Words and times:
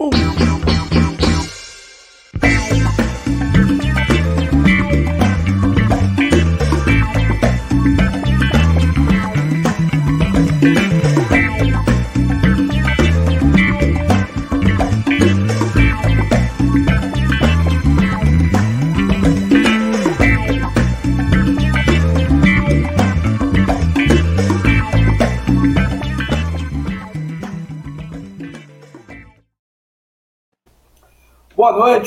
Boa 0.00 0.69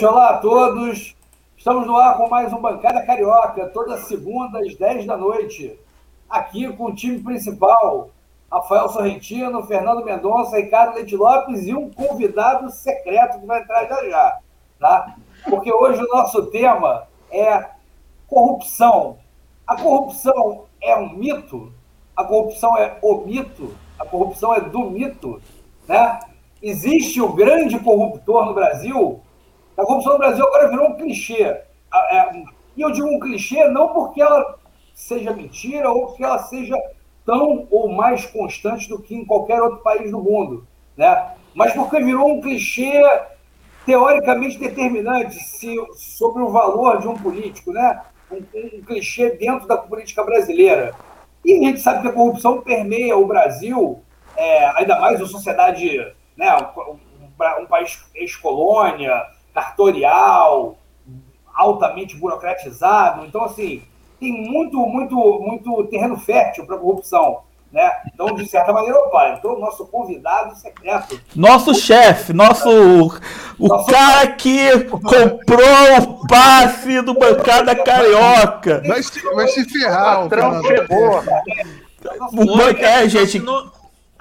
noite, 0.03 0.05
olá 0.05 0.29
a 0.31 0.37
todos. 0.37 1.15
Estamos 1.55 1.87
no 1.87 1.95
ar 1.95 2.17
com 2.17 2.27
mais 2.27 2.51
um 2.51 2.59
Bancada 2.59 3.05
Carioca, 3.05 3.67
toda 3.67 3.97
segunda 3.97 4.59
às 4.59 4.75
10 4.75 5.05
da 5.05 5.15
noite. 5.15 5.79
Aqui 6.29 6.71
com 6.73 6.85
o 6.85 6.95
time 6.95 7.19
principal, 7.19 8.09
Rafael 8.51 8.89
Sorrentino, 8.89 9.63
Fernando 9.63 10.03
Mendonça, 10.03 10.57
Ricardo 10.57 10.95
Leite 10.95 11.15
Lopes 11.15 11.65
e 11.65 11.73
um 11.73 11.89
convidado 11.89 12.69
secreto 12.69 13.39
que 13.39 13.45
vai 13.45 13.61
entrar 13.61 13.85
já 13.85 14.09
já, 14.09 14.39
tá? 14.79 15.15
Porque 15.49 15.71
hoje 15.71 16.03
o 16.03 16.15
nosso 16.15 16.47
tema 16.47 17.07
é 17.31 17.69
corrupção. 18.27 19.17
A 19.65 19.75
corrupção 19.81 20.65
é 20.81 20.95
um 20.97 21.13
mito? 21.13 21.71
A 22.15 22.25
corrupção 22.25 22.77
é 22.77 22.97
o 23.01 23.19
mito? 23.19 23.73
A 23.97 24.05
corrupção 24.05 24.53
é 24.53 24.59
do 24.59 24.89
mito, 24.89 25.41
né? 25.87 26.19
Existe 26.61 27.21
o 27.21 27.31
grande 27.31 27.79
corruptor 27.79 28.45
no 28.45 28.53
Brasil? 28.53 29.21
A 29.77 29.85
corrupção 29.85 30.13
no 30.13 30.19
Brasil 30.19 30.45
agora 30.45 30.69
virou 30.69 30.89
um 30.89 30.95
clichê. 30.95 31.43
É, 31.43 32.43
e 32.75 32.81
eu 32.81 32.91
digo 32.91 33.07
um 33.07 33.19
clichê 33.19 33.67
não 33.69 33.89
porque 33.89 34.21
ela 34.21 34.55
seja 34.93 35.31
mentira 35.31 35.89
ou 35.89 36.07
porque 36.07 36.23
ela 36.23 36.39
seja 36.39 36.75
tão 37.25 37.67
ou 37.71 37.89
mais 37.89 38.25
constante 38.25 38.89
do 38.89 39.01
que 39.01 39.15
em 39.15 39.25
qualquer 39.25 39.61
outro 39.61 39.79
país 39.79 40.11
do 40.11 40.21
mundo, 40.21 40.67
né? 40.95 41.33
mas 41.53 41.73
porque 41.73 41.99
virou 41.99 42.31
um 42.31 42.41
clichê 42.41 43.01
teoricamente 43.85 44.57
determinante 44.57 45.35
se, 45.35 45.75
sobre 45.95 46.41
o 46.41 46.49
valor 46.49 46.99
de 46.99 47.07
um 47.07 47.15
político, 47.15 47.71
né? 47.71 48.01
Um, 48.31 48.37
um, 48.37 48.81
clichê 48.81 49.31
dentro 49.31 49.67
da 49.67 49.77
política 49.77 50.23
brasileira. 50.23 50.95
E 51.45 51.53
a 51.53 51.67
gente 51.67 51.81
sabe 51.81 52.01
que 52.01 52.07
a 52.07 52.13
corrupção 52.13 52.61
permeia 52.61 53.17
o 53.17 53.27
Brasil, 53.27 54.01
é, 54.35 54.65
ainda 54.77 54.99
mais 54.99 55.21
a 55.21 55.25
sociedade, 55.25 56.13
né? 56.35 56.55
um, 56.87 56.97
um 57.61 57.65
país 57.67 58.03
ex-colônia, 58.15 59.21
cartorial, 59.53 60.77
altamente 61.53 62.17
burocratizado. 62.17 63.25
Então, 63.25 63.43
assim, 63.43 63.83
tem 64.19 64.31
muito, 64.31 64.77
muito, 64.77 65.15
muito 65.15 65.83
terreno 65.85 66.17
fértil 66.17 66.65
para 66.65 66.77
corrupção. 66.77 67.41
Né? 67.71 67.91
Então, 68.13 68.27
de 68.35 68.47
certa 68.47 68.71
maneira, 68.71 68.99
opa, 68.99 69.29
então 69.29 69.55
o 69.55 69.59
nosso 69.59 69.87
convidado 69.87 70.55
secreto. 70.55 71.19
Nosso 71.35 71.73
chefe, 71.73 72.31
nosso. 72.31 72.69
O 73.57 73.67
nosso 73.67 73.91
cara 73.91 74.27
que 74.27 74.83
comprou 74.83 75.97
o 75.99 76.27
passe 76.27 77.01
do 77.01 77.15
Bancada 77.15 77.75
Carioca. 77.75 78.83
Vai 78.85 79.01
se, 79.01 79.19
vai 79.33 79.47
se 79.47 79.65
ferrar, 79.65 80.19
o 80.25 80.29
patrão 80.29 80.61
chegou. 80.61 81.23
É, 82.77 83.09
gente. 83.09 83.37
Assinou 83.37 83.71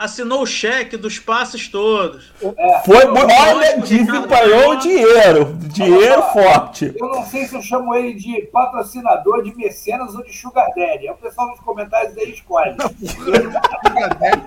assinou 0.03 0.42
o 0.42 0.47
cheque 0.47 0.97
dos 0.97 1.19
passes 1.19 1.69
todos. 1.69 2.33
É. 2.42 2.81
Foi, 2.84 3.05
olha, 3.06 3.78
desempenhou 3.81 4.77
dinheiro, 4.77 5.55
dinheiro 5.61 6.22
forte. 6.33 6.92
Eu 6.98 7.08
não 7.08 7.25
sei 7.25 7.47
se 7.47 7.55
eu 7.55 7.62
chamo 7.62 7.95
ele 7.95 8.14
de 8.14 8.42
patrocinador, 8.53 9.42
de 9.42 9.56
mecenas 9.56 10.14
ou 10.14 10.24
de 10.24 10.36
sugar 10.36 10.67
daddy. 10.74 11.07
É 11.07 11.12
o 11.12 11.17
pessoal 11.17 11.48
nos 11.48 11.61
comentários 11.61 12.17
aí 12.18 12.33
escolhe. 12.33 12.74
sugar 13.07 14.18
daddy, 14.18 14.42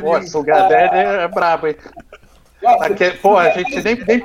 Pô, 0.00 0.22
sugar 0.22 0.68
daddy 0.68 0.96
é 0.96 1.28
brabo, 1.28 1.66
hein? 1.68 1.76
Aqui, 2.80 3.10
pô, 3.22 3.38
a 3.38 3.48
gente 3.50 3.82
nem, 3.82 3.96
nem, 4.04 4.22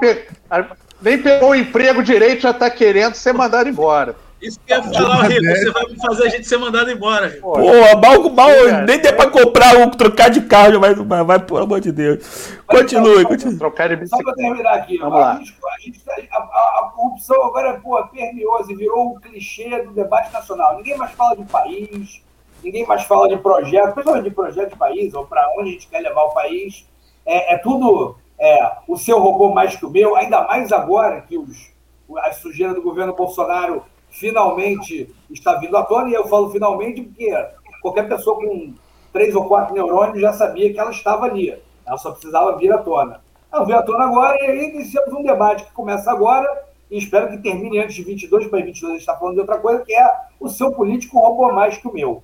nem 1.01 1.21
pegou 1.21 1.51
o 1.51 1.55
emprego 1.55 2.03
direito, 2.03 2.41
já 2.41 2.53
tá 2.53 2.69
querendo 2.69 3.15
ser 3.15 3.33
mandado 3.33 3.69
embora. 3.69 4.15
Isso 4.45 4.59
que 4.59 4.71
eu 4.71 4.77
ia 4.77 4.83
falar, 4.83 5.27
Rico. 5.27 5.45
Você 5.45 5.71
vai 5.71 5.95
fazer 5.95 6.23
a 6.27 6.29
gente 6.29 6.47
ser 6.47 6.57
mandado 6.57 6.91
embora, 6.91 7.27
Rico. 7.27 7.41
Pô, 7.41 7.57
mal, 7.57 8.29
mal 8.29 8.49
nem 8.85 8.99
deu 8.99 9.15
pra 9.15 9.29
comprar 9.29 9.75
um, 9.77 9.89
trocar 9.89 10.29
de 10.29 10.41
carro, 10.41 10.79
vai, 10.79 10.93
vai, 10.93 11.23
vai, 11.23 11.39
pelo 11.39 11.59
amor 11.59 11.81
de 11.81 11.91
Deus. 11.91 12.55
Continue, 12.67 13.21
só, 13.21 13.27
continue. 13.27 13.57
Trocar 13.57 13.89
de 13.89 13.95
bicicleta. 13.95 14.29
Só 14.29 14.35
pra 14.35 14.43
terminar 14.43 14.73
aqui, 14.75 14.97
Vamos 14.97 15.15
a, 15.15 15.19
lá. 15.19 15.31
A, 15.33 15.79
gente, 15.79 16.03
a, 16.31 16.37
a, 16.37 16.39
a, 16.39 16.91
corrupção 16.95 17.43
agora 17.45 17.79
pô, 17.79 18.01
permeou 18.07 18.63
e 18.69 18.75
virou 18.75 19.13
um 19.13 19.19
clichê 19.19 19.81
do 19.83 19.91
debate 19.91 20.31
nacional. 20.31 20.77
Ninguém 20.77 20.97
mais 20.97 21.11
fala 21.11 21.35
de 21.35 21.45
país, 21.45 22.21
ninguém 22.63 22.85
mais 22.85 23.03
fala 23.03 23.27
de 23.27 23.37
projeto, 23.37 23.93
principalmente 23.93 24.29
de 24.29 24.35
projeto 24.35 24.69
de 24.69 24.77
país, 24.77 25.13
ou 25.13 25.25
para 25.25 25.47
onde 25.57 25.69
a 25.69 25.73
gente 25.73 25.87
quer 25.87 25.99
levar 25.99 26.23
o 26.23 26.33
país. 26.33 26.85
É, 27.25 27.55
é 27.55 27.57
tudo 27.57 28.15
é, 28.39 28.71
o 28.87 28.97
seu 28.97 29.19
robô 29.19 29.49
mais 29.49 29.75
que 29.75 29.85
o 29.85 29.89
meu, 29.89 30.15
ainda 30.15 30.41
mais 30.43 30.71
agora 30.71 31.21
que 31.21 31.37
os, 31.37 31.71
a 32.19 32.31
sujeira 32.33 32.73
do 32.73 32.81
governo 32.81 33.15
Bolsonaro 33.15 33.83
finalmente 34.15 35.13
está 35.29 35.55
vindo 35.55 35.75
à 35.77 35.83
tona, 35.83 36.09
e 36.09 36.13
eu 36.13 36.27
falo 36.27 36.49
finalmente 36.49 37.01
porque 37.01 37.31
qualquer 37.81 38.07
pessoa 38.07 38.37
com 38.37 38.73
três 39.11 39.35
ou 39.35 39.45
quatro 39.45 39.73
neurônios 39.73 40.19
já 40.19 40.33
sabia 40.33 40.71
que 40.71 40.79
ela 40.79 40.91
estava 40.91 41.25
ali, 41.25 41.55
ela 41.85 41.97
só 41.97 42.11
precisava 42.11 42.57
vir 42.57 42.71
à 42.73 42.77
tona. 42.77 43.21
Ela 43.51 43.63
veio 43.63 43.79
à 43.79 43.83
tona 43.83 44.05
agora 44.05 44.37
e 44.41 44.45
aí 44.45 44.69
iniciamos 44.69 45.13
um 45.13 45.23
debate 45.23 45.63
que 45.63 45.71
começa 45.71 46.11
agora 46.11 46.47
e 46.89 46.97
espero 46.97 47.29
que 47.29 47.37
termine 47.37 47.79
antes 47.79 47.95
de 47.95 48.03
22 48.03 48.47
para 48.47 48.63
22, 48.63 48.83
a 48.83 48.93
gente 48.93 48.99
está 49.01 49.15
falando 49.15 49.35
de 49.35 49.41
outra 49.41 49.57
coisa, 49.57 49.83
que 49.83 49.93
é 49.93 50.09
o 50.39 50.49
seu 50.49 50.71
político 50.71 51.19
roubou 51.19 51.53
mais 51.53 51.77
que 51.77 51.87
o 51.87 51.93
meu. 51.93 52.23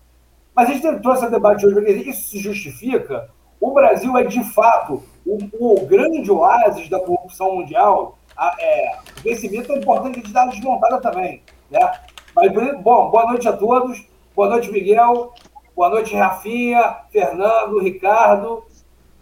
Mas 0.56 0.70
a 0.70 0.74
gente 0.74 1.02
trouxe 1.02 1.24
esse 1.24 1.32
debate 1.32 1.66
hoje 1.66 1.76
porque 1.76 1.92
isso 1.92 2.30
se 2.30 2.40
justifica. 2.40 3.30
O 3.60 3.72
Brasil 3.74 4.18
é, 4.18 4.24
de 4.24 4.44
fato, 4.54 5.04
o, 5.26 5.38
o 5.60 5.86
grande 5.86 6.32
oásis 6.32 6.90
da 6.90 7.00
corrupção 7.00 7.56
mundial. 7.56 8.18
A, 8.36 8.56
é, 8.60 8.98
o 9.20 9.22
vencimento 9.22 9.72
é 9.72 9.78
importante 9.78 10.20
a 10.20 10.22
gente 10.22 10.34
dar 10.34 10.48
desmontada 10.48 11.00
também. 11.00 11.42
Né? 11.72 11.92
Mas, 12.36 12.52
bom, 12.82 13.10
boa 13.10 13.26
noite 13.28 13.48
a 13.48 13.54
todos. 13.54 14.06
Boa 14.36 14.50
noite, 14.50 14.70
Miguel. 14.72 15.34
Boa 15.76 15.90
noite, 15.90 16.14
Rafinha, 16.16 16.98
Fernando, 17.12 17.80
Ricardo. 17.80 18.64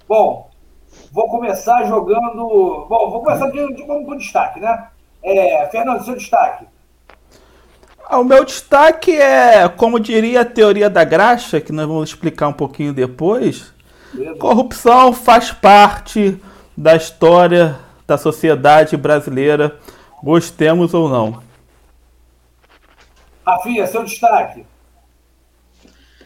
Bom, 0.08 0.50
vou 1.12 1.30
começar 1.30 1.86
jogando. 1.86 2.86
Bom, 2.90 3.12
vou 3.12 3.24
começar 3.24 3.52
de, 3.52 3.76
de, 3.76 3.84
com 3.84 4.18
destaque, 4.18 4.60
né? 4.60 4.88
É, 5.24 5.68
Fernando, 5.68 6.04
seu 6.04 6.16
destaque. 6.16 6.66
Ah, 8.06 8.20
o 8.20 8.24
meu 8.24 8.44
destaque 8.44 9.16
é, 9.16 9.70
como 9.70 10.00
diria 10.00 10.42
a 10.42 10.46
teoria 10.46 10.90
da 10.90 11.04
graxa, 11.04 11.62
que 11.62 11.72
nós 11.72 11.86
vamos 11.86 12.10
explicar 12.10 12.48
um 12.48 12.54
pouquinho 12.54 12.92
depois. 12.92 13.72
Beleza. 14.12 14.40
Corrupção 14.40 15.14
faz 15.14 15.52
parte 15.52 16.42
da 16.76 16.96
história 16.96 17.78
da 18.08 18.18
sociedade 18.18 18.98
brasileira, 18.98 19.78
gostemos 20.24 20.96
ou 20.96 21.08
não. 21.08 21.49
Rafinha, 23.46 23.88
seu 23.88 24.04
destaque. 24.04 24.66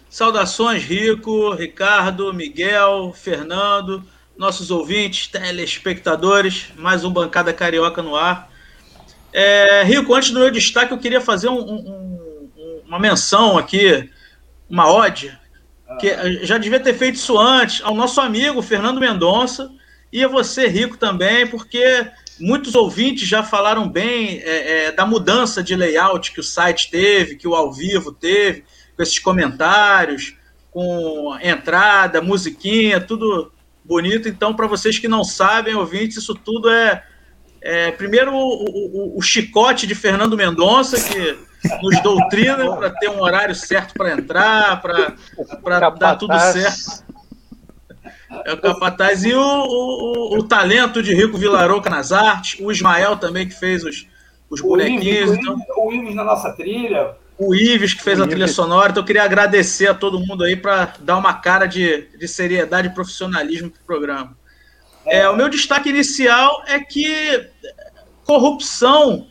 Saudações, 0.09 0.84
Rico, 0.84 1.53
Ricardo, 1.53 2.34
Miguel, 2.34 3.13
Fernando, 3.16 4.03
nossos 4.38 4.69
ouvintes, 4.69 5.28
telespectadores, 5.28 6.68
mais 6.75 7.03
um 7.03 7.12
Bancada 7.12 7.52
Carioca 7.52 8.02
no 8.02 8.16
ar. 8.16 8.52
É, 9.31 9.84
Rico, 9.84 10.13
antes 10.13 10.29
do 10.31 10.40
meu 10.40 10.52
destaque, 10.52 10.94
eu 10.94 11.00
queria 11.00 11.19
fazer 11.19 11.50
um, 11.50 11.59
um, 11.59 12.81
uma 12.85 13.00
menção 13.00 13.57
aqui, 13.57 14.09
uma 14.69 14.91
ode, 14.91 15.35
que 16.00 16.46
já 16.46 16.57
devia 16.57 16.79
ter 16.79 16.94
feito 16.94 17.16
isso 17.16 17.38
antes, 17.38 17.81
ao 17.84 17.96
nosso 17.96 18.22
amigo 18.22 18.62
Fernando 18.62 19.00
Mendonça 19.00 19.72
e 20.11 20.23
a 20.23 20.28
você, 20.28 20.67
Rico, 20.67 20.97
também, 20.97 21.47
porque 21.47 22.08
Muitos 22.40 22.76
ouvintes 22.76 23.28
já 23.28 23.44
falaram 23.44 23.88
bem 23.88 24.40
é, 24.44 24.88
é, 24.88 24.91
da 24.91 25.06
mudança 25.06 25.62
de 25.62 25.76
layout 25.76 26.32
que 26.32 26.40
o 26.40 26.44
site 26.44 26.90
teve, 26.90 27.35
que 27.35 27.47
o 27.47 27.56
ao 27.56 27.72
vivo 27.72 28.12
teve, 28.12 28.64
com 28.96 29.03
esses 29.03 29.20
comentários, 29.20 30.35
com 30.72 31.38
entrada, 31.41 32.22
musiquinha, 32.22 33.00
tudo 33.00 33.52
bonito. 33.85 34.28
Então, 34.28 34.53
para 34.53 34.68
vocês 34.68 34.97
que 34.97 35.08
não 35.08 35.24
sabem, 35.24 35.76
ouvintes, 35.76 36.18
isso 36.18 36.34
tudo 36.34 36.70
é, 36.70 37.03
é 37.62 37.91
primeiro 37.91 38.34
o, 38.34 39.14
o, 39.16 39.18
o, 39.18 39.22
chicote 39.22 39.86
de 39.86 39.94
Fernando 39.94 40.36
Mendonça, 40.36 41.00
que 41.00 41.38
nos 41.82 42.02
doutrina 42.02 42.76
para 42.76 42.90
ter 42.90 43.09
um 43.09 43.22
horário 43.22 43.56
certo 43.56 43.94
para 43.94 44.14
entrar, 44.14 44.82
para 44.82 45.90
dar 45.91 46.16
tudo 46.16 46.38
certo. 46.40 47.13
É 48.46 48.53
o 48.53 48.58
Capataz. 48.58 49.24
E 49.24 49.34
o, 49.34 49.41
o, 49.41 50.38
o, 50.38 50.44
talento 50.44 51.02
de 51.02 51.14
Rico 51.14 51.38
Vilarouca 51.38 51.90
nas 51.90 52.12
artes, 52.12 52.59
o 52.59 52.72
Ismael 52.72 53.18
também, 53.18 53.47
que 53.47 53.53
fez 53.53 53.84
os, 53.84 54.08
os 54.50 54.62
bonequinhos. 54.62 55.32
O 55.32 55.34
Ives, 55.34 55.40
então... 55.40 55.62
o 55.78 55.94
Ives 55.94 56.16
na 56.16 56.24
nossa 56.24 56.52
trilha. 56.53 57.16
O 57.38 57.53
Ives, 57.53 57.94
que 57.94 58.03
fez 58.03 58.20
o 58.20 58.24
a 58.24 58.28
trilha 58.28 58.47
sonora. 58.47 58.91
Então, 58.91 59.02
eu 59.02 59.08
queria 59.08 59.24
agradecer 59.24 59.88
a 59.88 59.94
todo 59.94 60.20
mundo 60.20 60.44
aí 60.44 60.56
para 60.56 60.94
dar 61.00 61.18
uma 61.18 61.34
cara 61.34 61.66
de, 61.66 62.08
de 62.18 62.28
seriedade 62.28 62.88
e 62.88 62.94
profissionalismo 62.94 63.70
para 63.70 63.82
o 63.82 63.85
programa. 63.85 64.38
É, 65.06 65.28
o 65.28 65.36
meu 65.36 65.50
destaque 65.50 65.90
inicial 65.90 66.64
é 66.68 66.79
que 66.79 67.50
corrupção 68.24 69.28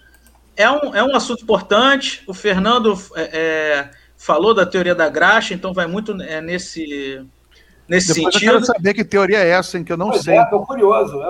é 0.57 0.71
um, 0.71 0.95
é 0.95 1.03
um 1.03 1.17
assunto 1.17 1.43
importante. 1.43 2.23
O 2.27 2.35
Fernando 2.35 2.99
é, 3.17 3.31
é 3.33 3.91
falou 4.17 4.55
da 4.55 4.65
teoria 4.65 4.95
da 4.95 5.09
graxa, 5.09 5.53
então 5.53 5.73
vai 5.73 5.87
muito 5.87 6.13
é, 6.23 6.41
nesse, 6.41 7.27
nesse 7.89 8.15
Depois 8.15 8.35
sentido. 8.35 8.51
Eu 8.51 8.61
quero 8.61 8.67
saber 8.67 8.95
que 8.95 9.05
teoria 9.05 9.39
é 9.39 9.51
essa, 9.51 9.79
em 9.79 9.85
que 9.85 9.93
eu 9.93 9.97
não 9.97 10.11
pois 10.11 10.23
sei. 10.23 10.37
É, 10.37 10.45
tô 10.47 10.61
curioso. 10.61 11.21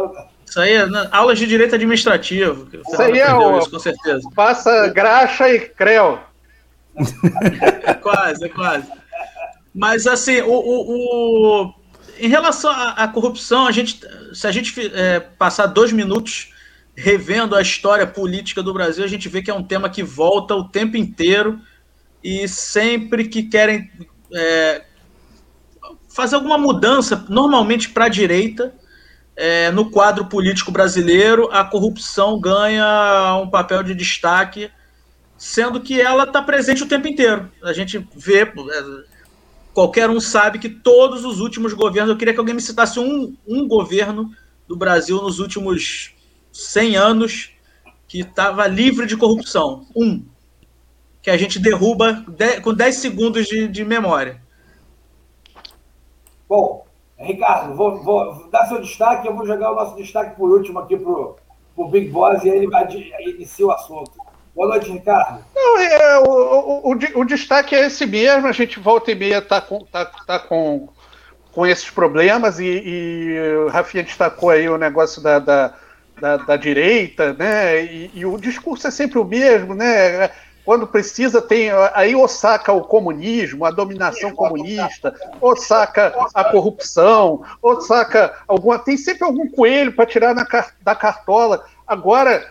Isso 0.46 0.60
aí 0.60 0.72
é 0.74 0.86
aulas 1.10 1.38
de 1.38 1.46
direito 1.46 1.74
administrativo. 1.74 2.68
Isso 2.72 3.00
aí 3.00 3.18
é 3.18 3.34
o, 3.34 3.58
isso, 3.58 3.70
com 3.70 3.78
certeza. 3.78 4.28
Passa 4.34 4.88
graxa 4.88 5.48
e 5.48 5.60
creu. 5.60 6.18
é 7.84 7.94
quase, 7.94 8.44
é 8.44 8.48
quase. 8.48 8.86
Mas 9.74 10.06
assim, 10.06 10.42
o, 10.42 10.52
o, 10.52 11.62
o 11.62 11.74
em 12.18 12.28
relação 12.28 12.70
à, 12.70 12.90
à, 12.90 13.08
corrupção, 13.08 13.66
a 13.66 13.72
gente, 13.72 14.00
se 14.34 14.46
a 14.46 14.52
gente 14.52 14.74
é, 14.94 15.20
passar 15.20 15.66
dois 15.66 15.90
minutos 15.90 16.52
revendo 16.94 17.56
a 17.56 17.62
história 17.62 18.06
política 18.06 18.62
do 18.62 18.74
Brasil, 18.74 19.02
a 19.02 19.08
gente 19.08 19.28
vê 19.28 19.40
que 19.40 19.50
é 19.50 19.54
um 19.54 19.62
tema 19.62 19.88
que 19.88 20.02
volta 20.02 20.54
o 20.54 20.68
tempo 20.68 20.96
inteiro 20.96 21.58
e 22.22 22.46
sempre 22.46 23.26
que 23.26 23.44
querem 23.44 23.90
é, 24.34 24.82
fazer 26.12 26.36
alguma 26.36 26.58
mudança, 26.58 27.24
normalmente 27.28 27.88
para 27.88 28.04
a 28.04 28.08
direita, 28.08 28.74
é, 29.34 29.70
no 29.70 29.90
quadro 29.90 30.26
político 30.26 30.70
brasileiro, 30.70 31.48
a 31.50 31.64
corrupção 31.64 32.38
ganha 32.38 33.40
um 33.42 33.48
papel 33.48 33.82
de 33.82 33.94
destaque, 33.94 34.70
sendo 35.38 35.80
que 35.80 36.00
ela 36.00 36.24
está 36.24 36.42
presente 36.42 36.82
o 36.82 36.88
tempo 36.88 37.08
inteiro. 37.08 37.50
A 37.62 37.72
gente 37.72 38.06
vê, 38.14 38.42
é, 38.42 38.50
qualquer 39.72 40.10
um 40.10 40.20
sabe 40.20 40.58
que 40.58 40.68
todos 40.68 41.24
os 41.24 41.40
últimos 41.40 41.72
governos, 41.72 42.10
eu 42.10 42.18
queria 42.18 42.34
que 42.34 42.40
alguém 42.40 42.54
me 42.54 42.62
citasse 42.62 43.00
um, 43.00 43.34
um 43.48 43.66
governo 43.66 44.30
do 44.68 44.76
Brasil 44.76 45.20
nos 45.22 45.38
últimos 45.38 46.14
100 46.52 46.96
anos 46.96 47.50
que 48.06 48.20
estava 48.20 48.66
livre 48.66 49.06
de 49.06 49.16
corrupção. 49.16 49.86
Um 49.96 50.22
que 51.22 51.30
a 51.30 51.36
gente 51.36 51.58
derruba 51.58 52.24
com 52.62 52.74
10 52.74 52.96
segundos 52.96 53.46
de, 53.46 53.68
de 53.68 53.84
memória. 53.84 54.41
Bom, 56.52 56.84
Ricardo, 57.18 57.74
vou, 57.74 58.02
vou, 58.02 58.46
dar 58.50 58.66
seu 58.66 58.78
destaque, 58.78 59.26
eu 59.26 59.34
vou 59.34 59.46
jogar 59.46 59.72
o 59.72 59.74
nosso 59.74 59.96
destaque 59.96 60.36
por 60.36 60.50
último 60.50 60.80
aqui 60.80 60.98
para 60.98 61.10
o 61.10 61.88
Big 61.88 62.10
Boss 62.10 62.44
e 62.44 62.50
ele 62.50 62.66
vai 62.66 62.86
iniciar 63.20 63.68
o 63.68 63.70
assunto. 63.70 64.12
Boa 64.54 64.68
noite, 64.68 64.92
Ricardo. 64.92 65.42
Não, 65.56 65.78
é, 65.78 66.18
o, 66.18 66.24
o, 66.24 66.92
o, 66.92 67.20
o, 67.20 67.24
destaque 67.24 67.74
é 67.74 67.86
esse 67.86 68.04
mesmo, 68.04 68.46
a 68.46 68.52
gente 68.52 68.78
volta 68.78 69.10
e 69.10 69.14
meia 69.14 69.38
está 69.38 69.62
com, 69.62 69.78
tá, 69.86 70.04
tá 70.04 70.38
com, 70.40 70.90
com 71.52 71.66
esses 71.66 71.88
problemas 71.88 72.60
e, 72.60 72.66
e 72.66 73.56
o 73.64 73.68
Rafinha 73.68 74.04
destacou 74.04 74.50
aí 74.50 74.68
o 74.68 74.76
negócio 74.76 75.22
da, 75.22 75.38
da, 75.38 75.74
da, 76.20 76.36
da 76.36 76.56
direita, 76.56 77.32
né? 77.32 77.82
E, 77.82 78.10
e, 78.12 78.26
o 78.26 78.36
discurso 78.36 78.86
é 78.86 78.90
sempre 78.90 79.18
o 79.18 79.24
mesmo, 79.24 79.74
né? 79.74 80.30
Quando 80.64 80.86
precisa, 80.86 81.42
tem 81.42 81.70
aí 81.92 82.14
ou 82.14 82.28
saca 82.28 82.72
o 82.72 82.82
comunismo, 82.82 83.64
a 83.64 83.70
dominação 83.70 84.32
comunista, 84.32 85.14
ou 85.40 85.56
saca 85.56 86.14
a 86.32 86.44
corrupção, 86.44 87.42
ou 87.60 87.80
saca 87.80 88.34
alguma. 88.46 88.78
Tem 88.78 88.96
sempre 88.96 89.24
algum 89.24 89.48
coelho 89.48 89.92
para 89.92 90.06
tirar 90.06 90.34
na, 90.34 90.46
da 90.80 90.94
cartola. 90.94 91.64
Agora, 91.86 92.48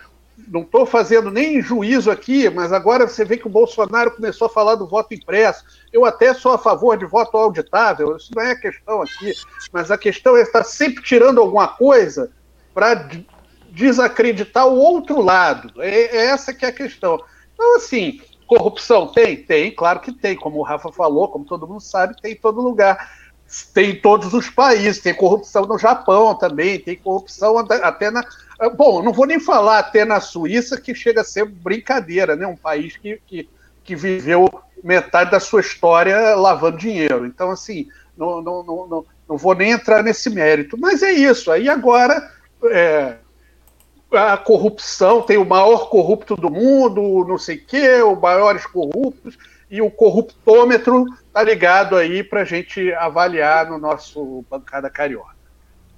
não 0.48 0.62
estou 0.62 0.86
fazendo 0.86 1.32
nem 1.32 1.62
juízo 1.62 2.12
aqui, 2.12 2.50
mas 2.50 2.74
agora 2.74 3.08
você 3.08 3.24
vê 3.24 3.38
que 3.38 3.48
o 3.48 3.52
Bolsonaro 3.52 4.12
começou 4.12 4.48
a 4.48 4.50
falar 4.50 4.76
do 4.76 4.88
voto 4.88 5.14
impresso. 5.14 5.64
Eu 5.94 6.04
até 6.04 6.34
sou 6.34 6.54
a 6.54 6.58
favor 6.58 6.98
de 6.98 7.06
voto 7.06 7.38
auditável, 7.38 8.18
isso 8.18 8.32
não 8.36 8.44
é 8.44 8.52
a 8.52 8.60
questão 8.60 9.02
aqui, 9.02 9.34
mas 9.72 9.90
a 9.90 9.98
questão 9.98 10.36
é 10.36 10.42
estar 10.42 10.64
sempre 10.64 11.04
tirando 11.04 11.40
alguma 11.40 11.68
coisa 11.68 12.32
para 12.74 13.08
desacreditar 13.70 14.68
o 14.68 14.78
outro 14.78 15.22
lado. 15.22 15.82
É, 15.82 16.18
é 16.18 16.26
essa 16.28 16.54
que 16.54 16.66
é 16.66 16.70
a 16.70 16.74
questão. 16.74 17.22
Então, 17.62 17.76
assim, 17.76 18.20
corrupção 18.48 19.06
tem? 19.06 19.38
Tem, 19.38 19.72
claro 19.72 20.00
que 20.00 20.12
tem. 20.12 20.36
Como 20.36 20.58
o 20.58 20.64
Rafa 20.64 20.92
falou, 20.92 21.28
como 21.28 21.46
todo 21.46 21.68
mundo 21.68 21.80
sabe, 21.80 22.20
tem 22.20 22.32
em 22.32 22.36
todo 22.36 22.60
lugar. 22.60 23.22
Tem 23.72 23.92
em 23.92 23.96
todos 23.96 24.34
os 24.34 24.50
países. 24.50 25.00
Tem 25.00 25.14
corrupção 25.14 25.68
no 25.68 25.78
Japão 25.78 26.34
também, 26.34 26.80
tem 26.80 26.96
corrupção 26.96 27.60
até 27.60 28.10
na. 28.10 28.26
Bom, 28.76 29.04
não 29.04 29.14
vou 29.14 29.28
nem 29.28 29.40
falar 29.40 29.78
até 29.78 30.04
na 30.04 30.20
Suíça, 30.20 30.82
que 30.82 30.96
chega 30.96 31.22
a 31.22 31.24
ser 31.24 31.46
brincadeira, 31.46 32.36
né? 32.36 32.48
Um 32.48 32.58
país 32.58 32.98
que, 32.98 33.22
que, 33.28 33.48
que 33.84 33.96
viveu 33.96 34.50
metade 34.84 35.30
da 35.30 35.40
sua 35.40 35.62
história 35.62 36.34
lavando 36.34 36.80
dinheiro. 36.80 37.28
Então, 37.28 37.52
assim, 37.52 37.88
não, 38.18 38.42
não, 38.42 38.64
não, 38.64 38.88
não, 38.88 39.06
não 39.30 39.38
vou 39.38 39.54
nem 39.54 39.72
entrar 39.72 40.02
nesse 40.02 40.32
mérito. 40.32 40.76
Mas 40.80 41.04
é 41.04 41.12
isso. 41.12 41.52
Aí 41.52 41.70
agora. 41.70 42.32
É, 42.64 43.18
a 44.12 44.38
corrupção, 44.38 45.22
tem 45.22 45.38
o 45.38 45.46
maior 45.46 45.90
corrupto 45.90 46.36
do 46.36 46.50
mundo, 46.50 47.26
não 47.28 47.38
sei 47.38 47.58
o 47.58 47.66
quê, 47.66 48.02
os 48.02 48.20
maiores 48.20 48.66
corruptos, 48.66 49.38
e 49.70 49.82
o 49.82 49.90
corruptômetro 49.90 51.06
tá 51.34 51.42
ligado 51.42 51.96
aí 51.96 52.24
para 52.24 52.42
a 52.42 52.46
gente 52.46 52.94
avaliar 52.94 53.70
no 53.70 53.78
nosso 53.78 54.44
Bancada 54.50 54.90
Carioca. 54.90 55.40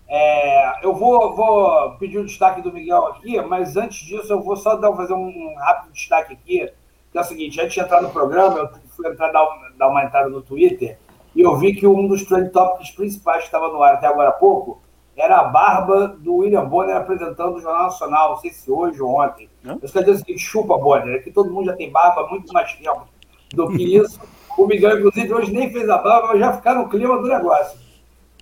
É, 0.07 0.85
eu 0.85 0.93
vou, 0.93 1.35
vou, 1.35 1.95
pedir 1.97 2.19
o 2.19 2.25
destaque 2.25 2.61
do 2.61 2.71
Miguel 2.71 3.07
aqui, 3.07 3.41
mas 3.41 3.75
antes 3.75 4.05
disso 4.05 4.31
eu 4.31 4.43
vou 4.43 4.55
só 4.55 4.75
dar, 4.75 4.93
fazer 4.93 5.13
um 5.13 5.55
rápido 5.57 5.93
destaque 5.93 6.33
aqui, 6.33 6.71
que 7.11 7.17
é 7.17 7.21
o 7.21 7.23
seguinte, 7.23 7.59
antes 7.59 7.73
de 7.73 7.79
entrar 7.79 8.01
no 8.01 8.11
programa, 8.11 8.59
eu 8.59 8.69
fui 8.89 9.07
entrar, 9.09 9.31
dar, 9.31 9.47
dar 9.75 9.87
uma 9.87 10.03
entrada 10.03 10.29
no 10.29 10.41
Twitter, 10.41 10.99
e 11.35 11.41
eu 11.41 11.55
vi 11.57 11.73
que 11.73 11.87
um 11.87 12.07
dos 12.07 12.23
trend 12.25 12.51
topics 12.51 12.91
principais 12.91 13.39
que 13.39 13.45
estava 13.45 13.69
no 13.69 13.81
ar 13.81 13.95
até 13.95 14.05
agora 14.05 14.29
há 14.29 14.33
pouco 14.33 14.83
era 15.15 15.39
a 15.39 15.43
barba 15.43 16.07
do 16.07 16.37
William 16.37 16.65
Bonner 16.65 16.95
apresentando 16.95 17.55
o 17.55 17.61
Jornal 17.61 17.83
Nacional, 17.83 18.29
não 18.31 18.37
sei 18.37 18.51
se 18.51 18.71
hoje 18.71 19.01
ou 19.01 19.21
ontem. 19.21 19.49
Não? 19.63 19.79
Eu 19.81 19.89
quero 19.89 20.05
dizer 20.05 20.11
o 20.11 20.17
seguinte, 20.17 20.39
chupa 20.39 20.77
Bonner, 20.77 21.23
que 21.23 21.31
todo 21.31 21.51
mundo 21.51 21.67
já 21.67 21.73
tem 21.75 21.91
barba 21.91 22.27
muito 22.27 22.51
mais 22.51 22.73
tempo 22.73 23.07
do 23.53 23.69
que 23.69 23.97
isso. 23.97 24.19
O 24.57 24.67
Miguel, 24.67 24.99
inclusive, 24.99 25.33
hoje 25.33 25.51
nem 25.51 25.71
fez 25.71 25.89
a 25.89 25.97
barba, 25.97 26.29
mas 26.29 26.39
já 26.39 26.53
ficar 26.53 26.75
no 26.75 26.89
clima 26.89 27.21
do 27.21 27.27
negócio. 27.27 27.77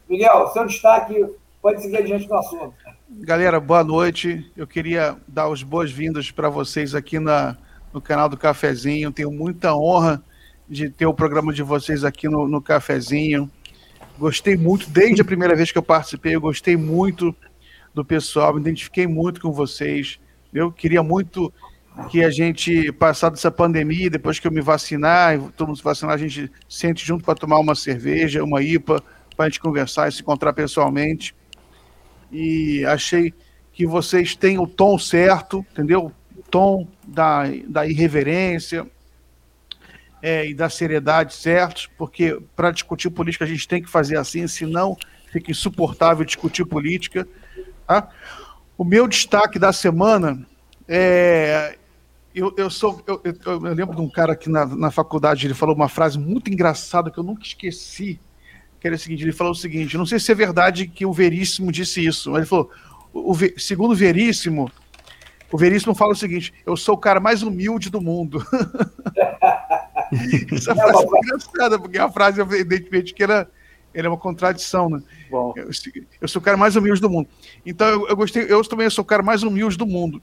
Miguel, 0.09 0.47
seu 0.47 0.65
destaque 0.65 1.25
pode 1.61 1.81
seguir 1.81 1.97
adiante 1.97 2.27
no 2.27 2.37
assunto. 2.37 2.73
Galera, 3.09 3.59
boa 3.59 3.83
noite. 3.83 4.51
Eu 4.55 4.65
queria 4.65 5.17
dar 5.27 5.51
as 5.51 5.63
boas-vindas 5.63 6.31
para 6.31 6.49
vocês 6.49 6.95
aqui 6.95 7.19
na, 7.19 7.55
no 7.93 8.01
canal 8.01 8.27
do 8.27 8.37
Cafezinho. 8.37 9.11
Tenho 9.11 9.31
muita 9.31 9.75
honra 9.75 10.21
de 10.67 10.89
ter 10.89 11.05
o 11.05 11.13
programa 11.13 11.53
de 11.53 11.61
vocês 11.61 12.03
aqui 12.03 12.27
no, 12.27 12.47
no 12.47 12.61
Cafezinho. 12.61 13.49
Gostei 14.21 14.55
muito, 14.55 14.87
desde 14.87 15.19
a 15.19 15.25
primeira 15.25 15.55
vez 15.55 15.71
que 15.71 15.79
eu 15.79 15.81
participei, 15.81 16.35
eu 16.35 16.41
gostei 16.41 16.77
muito 16.77 17.35
do 17.91 18.05
pessoal, 18.05 18.53
me 18.53 18.61
identifiquei 18.61 19.07
muito 19.07 19.41
com 19.41 19.51
vocês. 19.51 20.19
Eu 20.53 20.71
queria 20.71 21.01
muito 21.01 21.51
que 22.07 22.23
a 22.23 22.29
gente, 22.29 22.91
passado 22.91 23.33
essa 23.33 23.49
pandemia, 23.49 24.11
depois 24.11 24.37
que 24.37 24.45
eu 24.45 24.51
me 24.51 24.61
vacinar, 24.61 25.39
todo 25.57 25.69
mundo 25.69 25.77
se 25.77 25.83
vacinar, 25.83 26.13
a 26.13 26.19
gente 26.19 26.51
sente 26.69 27.03
junto 27.03 27.25
para 27.25 27.33
tomar 27.33 27.57
uma 27.57 27.73
cerveja, 27.73 28.43
uma 28.43 28.61
IPA, 28.61 29.03
para 29.35 29.47
a 29.47 29.49
gente 29.49 29.59
conversar 29.59 30.07
e 30.07 30.11
se 30.11 30.21
encontrar 30.21 30.53
pessoalmente. 30.53 31.33
E 32.31 32.85
achei 32.85 33.33
que 33.73 33.87
vocês 33.87 34.35
têm 34.35 34.59
o 34.59 34.67
tom 34.67 34.99
certo, 34.99 35.65
entendeu? 35.71 36.11
O 36.37 36.43
tom 36.43 36.87
da, 37.07 37.45
da 37.67 37.87
irreverência, 37.87 38.85
é, 40.21 40.47
e 40.47 40.53
da 40.53 40.69
seriedade 40.69 41.33
certos, 41.33 41.89
porque 41.97 42.39
para 42.55 42.71
discutir 42.71 43.09
política 43.09 43.45
a 43.45 43.47
gente 43.47 43.67
tem 43.67 43.81
que 43.81 43.89
fazer 43.89 44.17
assim, 44.17 44.47
senão 44.47 44.97
fica 45.31 45.51
insuportável 45.51 46.25
discutir 46.25 46.65
política. 46.65 47.27
Tá? 47.87 48.09
O 48.77 48.83
meu 48.83 49.07
destaque 49.07 49.57
da 49.57 49.73
semana 49.73 50.45
é. 50.87 51.77
Eu, 52.33 52.53
eu 52.57 52.69
sou. 52.69 53.01
Eu, 53.05 53.21
eu, 53.45 53.59
lembro 53.59 53.95
de 53.95 54.01
um 54.01 54.09
cara 54.09 54.35
que 54.35 54.49
na, 54.49 54.65
na 54.65 54.91
faculdade 54.91 55.45
ele 55.45 55.53
falou 55.53 55.75
uma 55.75 55.89
frase 55.89 56.17
muito 56.17 56.49
engraçada 56.49 57.11
que 57.11 57.17
eu 57.17 57.23
nunca 57.23 57.43
esqueci. 57.43 58.19
Que 58.79 58.87
era 58.87 58.95
o 58.95 58.99
seguinte: 58.99 59.23
ele 59.23 59.33
falou 59.33 59.51
o 59.51 59.55
seguinte: 59.55 59.97
não 59.97 60.05
sei 60.05 60.19
se 60.19 60.31
é 60.31 60.35
verdade 60.35 60.87
que 60.87 61.05
o 61.05 61.11
Veríssimo 61.11 61.71
disse 61.71 62.05
isso, 62.05 62.31
mas 62.31 62.39
ele 62.39 62.47
falou: 62.47 62.71
o, 63.13 63.31
o, 63.31 63.59
segundo 63.59 63.93
Veríssimo, 63.93 64.71
o 65.51 65.57
Veríssimo 65.57 65.93
fala 65.93 66.13
o 66.13 66.15
seguinte: 66.15 66.53
eu 66.65 66.77
sou 66.77 66.95
o 66.95 66.97
cara 66.97 67.19
mais 67.19 67.43
humilde 67.43 67.89
do 67.89 68.01
mundo. 68.01 68.45
Essa 70.55 70.75
frase 70.75 71.03
é 71.03 71.19
engraçada, 71.19 71.79
porque 71.79 71.97
a 71.97 72.11
frase, 72.11 72.41
evidentemente, 72.41 73.13
que 73.13 73.23
era, 73.23 73.49
era 73.93 74.09
uma 74.09 74.17
contradição, 74.17 74.89
né? 74.89 75.01
Bom. 75.29 75.53
Eu, 75.55 75.69
eu, 76.21 76.27
sou 76.27 76.41
o 76.41 76.43
cara 76.43 76.57
mais 76.57 76.75
humilde 76.75 77.01
do 77.01 77.09
mundo. 77.09 77.29
Então, 77.65 77.87
eu, 77.87 78.07
eu, 78.07 78.15
gostei, 78.15 78.45
eu 78.47 78.63
também 78.63 78.89
sou 78.89 79.03
o 79.03 79.07
cara 79.07 79.23
mais 79.23 79.43
humilde 79.43 79.77
do 79.77 79.87
mundo. 79.87 80.21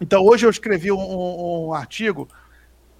Então, 0.00 0.24
hoje 0.24 0.46
eu 0.46 0.50
escrevi 0.50 0.92
um, 0.92 1.68
um 1.68 1.74
artigo, 1.74 2.28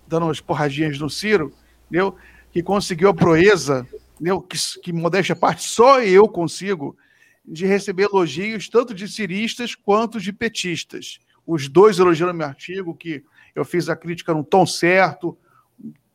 dando 0.07 0.27
umas 0.27 0.41
porradinhas 0.41 0.99
no 0.99 1.11
Ciro, 1.11 1.53
entendeu? 1.87 2.17
que 2.55 2.63
conseguiu 2.63 3.09
a 3.09 3.15
proeza, 3.15 3.85
entendeu? 4.15 4.41
Que, 4.41 4.57
que 4.81 4.93
modéstia 4.93 5.33
à 5.33 5.37
parte, 5.37 5.65
só 5.65 6.01
eu 6.01 6.29
consigo, 6.29 6.97
de 7.45 7.67
receber 7.67 8.05
elogios 8.05 8.69
tanto 8.69 8.95
de 8.95 9.09
ciristas 9.09 9.75
quanto 9.75 10.21
de 10.21 10.33
petistas. 10.33 11.19
Os 11.45 11.69
dois 11.69 11.99
elogiando 11.99 12.33
meu 12.33 12.47
artigo, 12.47 12.95
que 12.95 13.25
eu 13.57 13.65
fiz 13.65 13.89
a 13.89 13.97
crítica 13.97 14.33
no 14.33 14.45
tom 14.45 14.65
certo, 14.65 15.37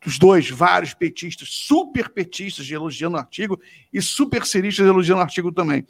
os 0.08 0.18
dois, 0.18 0.50
vários 0.50 0.94
petistas, 0.94 1.50
super 1.52 2.10
petistas 2.10 2.70
elogiando 2.70 3.18
o 3.18 3.20
artigo 3.20 3.60
e 3.92 4.02
super 4.02 4.46
seristas 4.46 4.88
elogiando 4.88 5.20
o 5.20 5.24
artigo 5.24 5.52
também. 5.52 5.86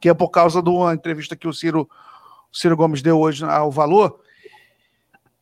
que 0.00 0.08
é 0.08 0.14
por 0.14 0.28
causa 0.28 0.62
de 0.62 0.68
uma 0.68 0.92
entrevista 0.92 1.34
que 1.34 1.48
o 1.48 1.52
Ciro, 1.52 1.88
o 2.52 2.56
Ciro 2.56 2.76
Gomes 2.76 3.00
deu 3.00 3.18
hoje 3.18 3.44
ao 3.44 3.70
Valor. 3.70 4.20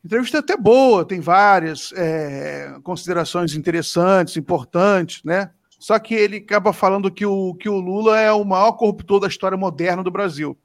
Entrevista 0.04 0.38
até 0.38 0.56
boa, 0.56 1.04
tem 1.04 1.18
várias 1.18 1.90
é, 1.96 2.76
considerações 2.84 3.54
interessantes, 3.54 4.36
importantes, 4.36 5.24
né? 5.24 5.50
Só 5.78 5.98
que 5.98 6.14
ele 6.14 6.36
acaba 6.36 6.72
falando 6.72 7.10
que 7.10 7.26
o, 7.26 7.54
que 7.54 7.68
o 7.68 7.80
Lula 7.80 8.20
é 8.20 8.30
o 8.30 8.44
maior 8.44 8.72
corruptor 8.72 9.18
da 9.18 9.28
história 9.28 9.56
moderna 9.56 10.02
do 10.02 10.10
Brasil. 10.10 10.56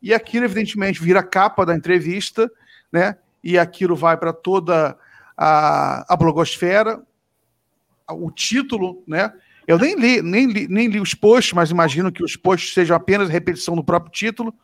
E 0.00 0.14
aquilo, 0.14 0.44
evidentemente, 0.44 1.02
vira 1.02 1.22
capa 1.22 1.66
da 1.66 1.74
entrevista, 1.74 2.50
né? 2.92 3.16
E 3.42 3.58
aquilo 3.58 3.96
vai 3.96 4.16
para 4.16 4.32
toda 4.32 4.96
a, 5.36 6.12
a 6.12 6.16
blogosfera, 6.16 7.02
o 8.08 8.30
título, 8.30 9.02
né? 9.06 9.32
Eu 9.66 9.78
nem 9.78 9.94
li, 9.96 10.20
nem 10.20 10.46
li, 10.46 10.68
nem 10.68 10.88
li 10.88 11.00
os 11.00 11.14
posts, 11.14 11.54
mas 11.54 11.70
imagino 11.70 12.12
que 12.12 12.22
os 12.22 12.36
posts 12.36 12.74
sejam 12.74 12.96
apenas 12.96 13.30
repetição 13.30 13.74
do 13.74 13.82
próprio 13.82 14.12
título. 14.12 14.54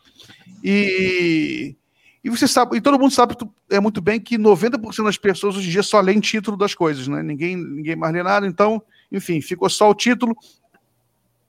E, 0.63 1.75
e 2.23 2.29
você 2.29 2.47
sabe, 2.47 2.77
e 2.77 2.81
todo 2.83 2.99
mundo 2.99 3.13
sabe 3.13 3.35
é 3.71 3.81
muito 3.81 4.03
bem 4.03 4.21
que 4.21 4.37
90% 4.37 5.05
das 5.05 5.17
pessoas 5.17 5.57
hoje 5.57 5.69
em 5.69 5.73
dia 5.73 5.83
só 5.83 6.01
leem 6.01 6.21
título 6.21 6.57
das 6.57 6.75
coisas, 6.75 7.09
né? 7.09 7.23
Ninguém, 7.23 7.57
ninguém 7.57 7.97
mais 7.97 8.13
lê 8.13 8.23
nada, 8.23 8.47
então, 8.47 8.83
enfim, 9.11 9.41
ficou 9.41 9.71
só 9.71 9.89
o 9.89 9.95
título. 9.95 10.37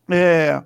É, 0.10 0.63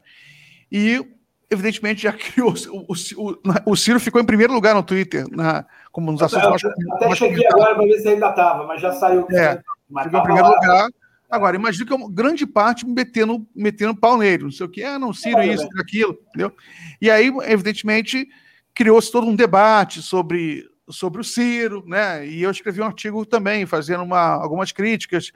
e 0.71 1.03
evidentemente 1.49 2.03
já 2.03 2.13
criou. 2.13 2.53
O, 2.69 2.93
o, 2.93 3.71
o, 3.71 3.75
Ciro 3.75 3.99
ficou 3.99 4.21
em 4.21 4.25
primeiro 4.25 4.53
lugar 4.53 4.75
no 4.75 4.83
Twitter, 4.83 5.25
na, 5.31 5.65
como 5.91 6.11
nos 6.11 6.21
assuntos 6.21 6.49
mais. 6.49 6.63
Até 6.93 7.07
mais 7.07 7.17
cheguei 7.17 7.47
agora 7.47 7.75
para 7.75 7.85
ver 7.85 7.99
se 7.99 8.07
ainda 8.09 8.29
estava, 8.29 8.65
mas 8.65 8.81
já 8.81 8.91
saiu. 8.93 9.27
É, 9.31 9.61
ficou 10.03 10.19
em 10.19 10.23
primeiro 10.23 10.49
lá. 10.49 10.55
lugar. 10.55 10.89
Agora, 11.29 11.55
imagino 11.55 11.85
que 11.85 11.93
é 11.93 11.95
uma 11.95 12.09
grande 12.09 12.45
parte 12.45 12.87
metendo, 12.87 13.45
metendo 13.55 13.95
pau 13.95 14.17
nele, 14.17 14.43
não 14.43 14.51
sei 14.51 14.65
o 14.65 14.69
que, 14.69 14.83
ah, 14.83 14.99
não, 14.99 15.11
Ciro, 15.11 15.39
é, 15.39 15.47
isso, 15.47 15.67
aquilo, 15.79 16.17
entendeu? 16.29 16.53
E 17.01 17.09
aí, 17.09 17.31
evidentemente, 17.45 18.27
criou-se 18.73 19.11
todo 19.11 19.27
um 19.27 19.35
debate 19.35 20.01
sobre, 20.01 20.63
sobre 20.87 21.21
o 21.21 21.23
Ciro, 21.23 21.83
né? 21.87 22.25
E 22.27 22.43
eu 22.43 22.51
escrevi 22.51 22.79
um 22.79 22.85
artigo 22.85 23.25
também, 23.25 23.65
fazendo 23.65 24.03
uma, 24.03 24.35
algumas 24.35 24.71
críticas, 24.71 25.31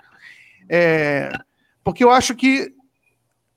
é, 0.69 1.31
porque 1.83 2.03
eu 2.03 2.11
acho 2.11 2.35
que. 2.35 2.71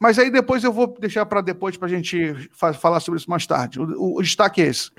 Mas 0.02 0.18
aí 0.18 0.32
depois 0.32 0.64
eu 0.64 0.72
vou 0.72 0.88
deixar 0.98 1.24
para 1.24 1.40
depois 1.40 1.76
para 1.76 1.86
a 1.86 1.88
gente 1.88 2.34
falar 2.74 2.98
sobre 2.98 3.20
isso 3.20 3.30
mais 3.30 3.46
tarde. 3.46 3.80
O, 3.80 4.16
o, 4.16 4.20
destaque 4.20 4.60
é 4.60 4.66
esse. 4.66 4.90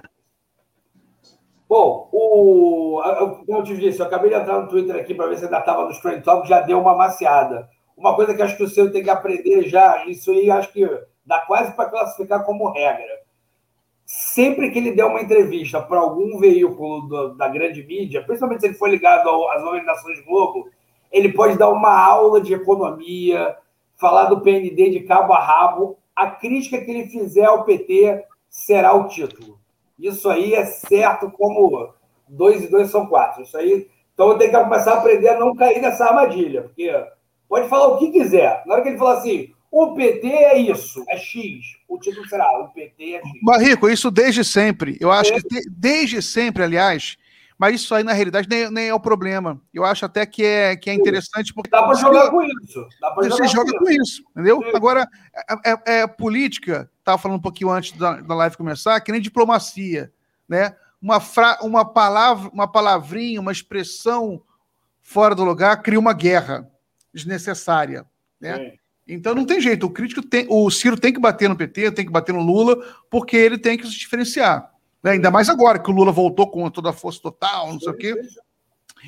Bom, 1.68 2.08
o, 2.10 3.02
como 3.46 3.58
eu 3.60 3.64
te 3.66 3.76
disse, 3.76 4.00
eu 4.00 4.06
acabei 4.06 4.30
de 4.30 4.38
entrar 4.38 4.62
no 4.62 4.70
Twitter 4.70 4.96
aqui 4.96 5.14
para 5.14 5.28
ver 5.28 5.38
se 5.38 5.44
ainda 5.44 5.60
estava 5.60 5.84
no 5.84 6.02
Trend 6.02 6.24
Talk, 6.24 6.48
já 6.48 6.62
deu 6.62 6.80
uma 6.80 6.96
maciada. 6.96 7.68
Uma 7.98 8.16
coisa 8.16 8.34
que 8.34 8.42
acho 8.42 8.56
que 8.56 8.64
o 8.64 8.70
seu 8.70 8.94
tem 8.94 9.04
que 9.04 9.10
aprender 9.10 9.64
já, 9.68 10.06
isso 10.06 10.32
aí 10.32 10.50
acho 10.50 10.72
que 10.72 10.90
dá 11.26 11.42
quase 11.42 11.76
para 11.76 11.90
classificar 11.90 12.46
como 12.46 12.72
regra. 12.72 13.24
Sempre 14.06 14.72
que 14.72 14.80
ele 14.80 14.94
der 14.94 15.04
uma 15.04 15.22
entrevista 15.22 15.82
para 15.82 16.00
algum 16.00 16.40
veículo 16.40 17.02
do, 17.10 17.36
da 17.36 17.50
grande 17.50 17.84
mídia, 17.84 18.24
principalmente 18.24 18.62
se 18.62 18.68
ele 18.68 18.76
for 18.76 18.90
ligado 18.90 19.28
às 19.50 19.62
organizações 19.64 20.24
Globo, 20.24 20.70
ele 21.12 21.34
pode 21.34 21.58
dar 21.58 21.68
uma 21.68 21.94
aula 21.94 22.40
de 22.40 22.54
economia, 22.54 23.58
falar 23.98 24.26
do 24.26 24.42
PND 24.42 24.90
de 24.90 25.00
cabo 25.02 25.34
a 25.34 25.40
rabo. 25.40 25.98
A 26.16 26.28
crítica 26.28 26.80
que 26.82 26.92
ele 26.92 27.10
fizer 27.10 27.46
ao 27.46 27.64
PT 27.64 28.24
será 28.50 28.94
o 28.94 29.08
título. 29.08 29.60
Isso 29.98 30.30
aí 30.30 30.54
é 30.54 30.66
certo 30.66 31.32
como 31.32 31.94
dois 32.28 32.64
e 32.64 32.68
dois 32.68 32.90
são 32.90 33.08
quatro. 33.08 33.44
Isso 33.44 33.58
aí. 33.58 33.88
Então 34.14 34.30
eu 34.30 34.38
tenho 34.38 34.52
que 34.52 34.58
começar 34.58 34.94
a 34.94 34.98
aprender 35.00 35.30
a 35.30 35.40
não 35.40 35.56
cair 35.56 35.82
nessa 35.82 36.06
armadilha, 36.06 36.64
porque 36.64 36.92
pode 37.50 37.68
falar 37.68 37.88
o 37.88 37.98
que 37.98 38.12
quiser. 38.12 38.64
Na 38.66 38.74
hora 38.74 38.84
que 38.84 38.90
ele 38.90 38.98
falar 38.98 39.18
assim, 39.18 39.52
o 39.72 39.96
PT 39.96 40.28
é 40.28 40.58
isso, 40.60 41.04
é 41.10 41.18
X. 41.18 41.78
O 41.90 41.98
título 41.98 42.28
será, 42.28 42.48
o 42.60 42.70
PT 42.70 43.16
é 43.16 43.22
X. 43.22 43.32
Barrico, 43.42 43.90
isso 43.90 44.12
desde 44.12 44.44
sempre. 44.44 44.98
Eu 45.02 45.12
acho 45.12 45.34
que 45.34 45.42
desde 45.72 46.22
sempre, 46.22 46.62
aliás, 46.62 47.18
mas 47.64 47.80
isso 47.80 47.96
aí 47.96 48.04
na 48.04 48.12
realidade 48.12 48.46
nem, 48.50 48.70
nem, 48.70 48.90
é 48.90 48.94
o 48.94 49.00
problema. 49.00 49.58
Eu 49.74 49.86
acho 49.86 50.04
até 50.04 50.26
que 50.26 50.44
é, 50.44 50.76
que 50.76 50.90
é 50.90 50.94
interessante 50.94 51.54
porque. 51.54 51.70
Dá 51.70 51.82
para 51.82 51.94
jogar 51.94 52.30
com 52.30 52.42
isso. 52.44 52.86
Você 53.16 53.48
joga 53.48 53.72
com 53.80 53.90
isso, 53.90 54.02
isso 54.02 54.24
entendeu? 54.32 54.62
Sim. 54.62 54.72
Agora, 54.76 55.08
é, 55.66 55.72
é, 55.72 56.02
é 56.02 56.08
política, 56.08 56.92
estava 57.00 57.18
falando 57.18 57.38
um 57.38 57.42
pouquinho 57.42 57.72
antes 57.72 57.98
da, 57.98 58.20
da 58.20 58.36
live 58.36 58.58
começar, 58.58 59.00
que 59.00 59.14
nem 59.14 59.22
diplomacia, 59.22 60.12
né? 60.46 60.76
Uma, 61.02 61.22
fra, 61.22 61.58
uma 61.62 61.86
palavra, 61.86 62.50
uma 62.54 62.68
palavrinha, 62.68 63.40
uma 63.40 63.54
expressão 63.54 64.42
fora 65.02 65.34
do 65.34 65.46
lugar 65.46 65.82
cria 65.82 65.98
uma 65.98 66.12
guerra 66.12 66.70
desnecessária, 67.14 68.06
né? 68.42 68.58
Sim. 68.58 68.78
Então 69.08 69.34
não 69.34 69.46
tem 69.46 69.62
jeito, 69.62 69.86
o 69.86 69.90
crítico 69.90 70.22
tem, 70.22 70.46
o 70.50 70.70
Ciro 70.70 71.00
tem 71.00 71.14
que 71.14 71.20
bater 71.20 71.48
no 71.48 71.56
PT, 71.56 71.94
tem 71.94 72.06
que 72.06 72.12
bater 72.12 72.34
no 72.34 72.42
Lula, 72.42 72.76
porque 73.10 73.38
ele 73.38 73.58
tem 73.58 73.78
que 73.78 73.88
se 73.88 73.98
diferenciar. 73.98 74.70
Né? 75.04 75.12
Ainda 75.12 75.30
mais 75.30 75.50
agora 75.50 75.78
que 75.78 75.92
o 75.92 75.94
Lula 75.94 76.12
voltou 76.12 76.50
com 76.50 76.70
toda 76.70 76.92
a 76.92 76.94
força 76.94 77.22
total, 77.22 77.74
não 77.74 77.80
sei 77.80 77.90
o 77.90 77.98
quê. 77.98 78.16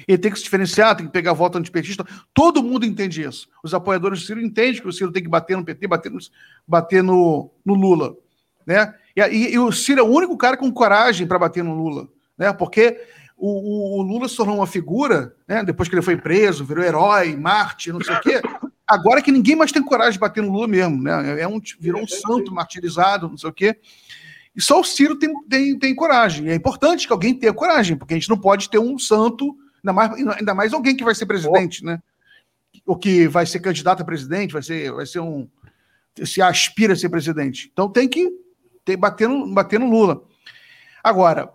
Ele 0.07 0.17
tem 0.17 0.31
que 0.31 0.37
se 0.37 0.43
diferenciar, 0.43 0.95
tem 0.95 1.05
que 1.05 1.11
pegar 1.11 1.31
a 1.31 1.35
volta 1.35 1.57
antipetista. 1.57 2.05
Todo 2.33 2.61
mundo 2.61 2.85
entende 2.85 3.21
isso. 3.23 3.47
Os 3.63 3.73
apoiadores 3.73 4.19
do 4.19 4.25
Ciro 4.25 4.41
entendem 4.41 4.81
que 4.81 4.87
o 4.87 4.91
Ciro 4.91 5.11
tem 5.11 5.23
que 5.23 5.29
bater 5.29 5.55
no 5.55 5.63
PT, 5.63 5.87
bater 5.87 6.11
no, 6.11 6.19
bater 6.67 7.01
no, 7.01 7.49
no 7.63 7.73
Lula. 7.73 8.15
Né? 8.65 8.93
E, 9.15 9.21
e, 9.21 9.53
e, 9.53 9.59
o 9.59 9.71
Ciro 9.71 10.01
é 10.01 10.03
o 10.03 10.07
único 10.07 10.35
cara 10.37 10.57
com 10.57 10.69
coragem 10.71 11.25
para 11.25 11.39
bater 11.39 11.63
no 11.63 11.73
Lula. 11.73 12.09
Né? 12.37 12.51
Porque 12.51 12.99
o, 13.37 13.47
o, 13.47 13.99
o, 13.99 14.01
Lula 14.01 14.27
se 14.27 14.35
tornou 14.35 14.57
uma 14.57 14.67
figura, 14.67 15.33
né? 15.47 15.63
depois 15.63 15.87
que 15.87 15.95
ele 15.95 16.01
foi 16.01 16.17
preso, 16.17 16.65
virou 16.65 16.83
herói, 16.83 17.35
Marte, 17.37 17.93
não 17.93 18.01
sei 18.01 18.15
o 18.15 18.19
quê. 18.19 18.41
Agora 18.85 19.21
que 19.21 19.31
ninguém 19.31 19.55
mais 19.55 19.71
tem 19.71 19.81
coragem 19.81 20.13
de 20.13 20.19
bater 20.19 20.43
no 20.43 20.51
Lula 20.51 20.67
mesmo. 20.67 21.01
Né? 21.01 21.41
É 21.41 21.47
um, 21.47 21.61
virou 21.79 22.01
um 22.01 22.07
santo 22.07 22.53
martirizado, 22.53 23.29
não 23.29 23.37
sei 23.37 23.49
o 23.49 23.53
quê. 23.53 23.77
E 24.55 24.61
só 24.61 24.79
o 24.79 24.83
Ciro 24.83 25.17
tem, 25.17 25.33
tem, 25.49 25.77
tem 25.77 25.95
coragem. 25.95 26.47
E 26.47 26.49
é 26.49 26.55
importante 26.55 27.05
que 27.05 27.13
alguém 27.13 27.33
tenha 27.33 27.53
coragem, 27.53 27.97
porque 27.97 28.13
a 28.13 28.17
gente 28.17 28.29
não 28.29 28.37
pode 28.37 28.69
ter 28.69 28.79
um 28.79 28.97
santo, 28.97 29.55
ainda 29.83 29.93
mais, 29.93 30.37
ainda 30.37 30.55
mais 30.55 30.73
alguém 30.73 30.95
que 30.95 31.03
vai 31.03 31.13
ser 31.13 31.25
presidente, 31.25 31.81
oh. 31.83 31.87
né? 31.87 32.01
Ou 32.85 32.97
que 32.97 33.27
vai 33.27 33.45
ser 33.45 33.59
candidato 33.59 34.01
a 34.01 34.05
presidente, 34.05 34.53
vai 34.53 34.63
ser, 34.63 34.91
vai 34.91 35.05
ser 35.05 35.19
um. 35.19 35.47
se 36.23 36.41
aspira 36.41 36.93
a 36.93 36.95
ser 36.95 37.09
presidente. 37.09 37.69
Então 37.71 37.89
tem 37.89 38.07
que 38.07 38.29
ter, 38.83 38.95
bater, 38.95 39.27
no, 39.27 39.53
bater 39.53 39.79
no 39.79 39.89
Lula. 39.89 40.23
Agora, 41.03 41.51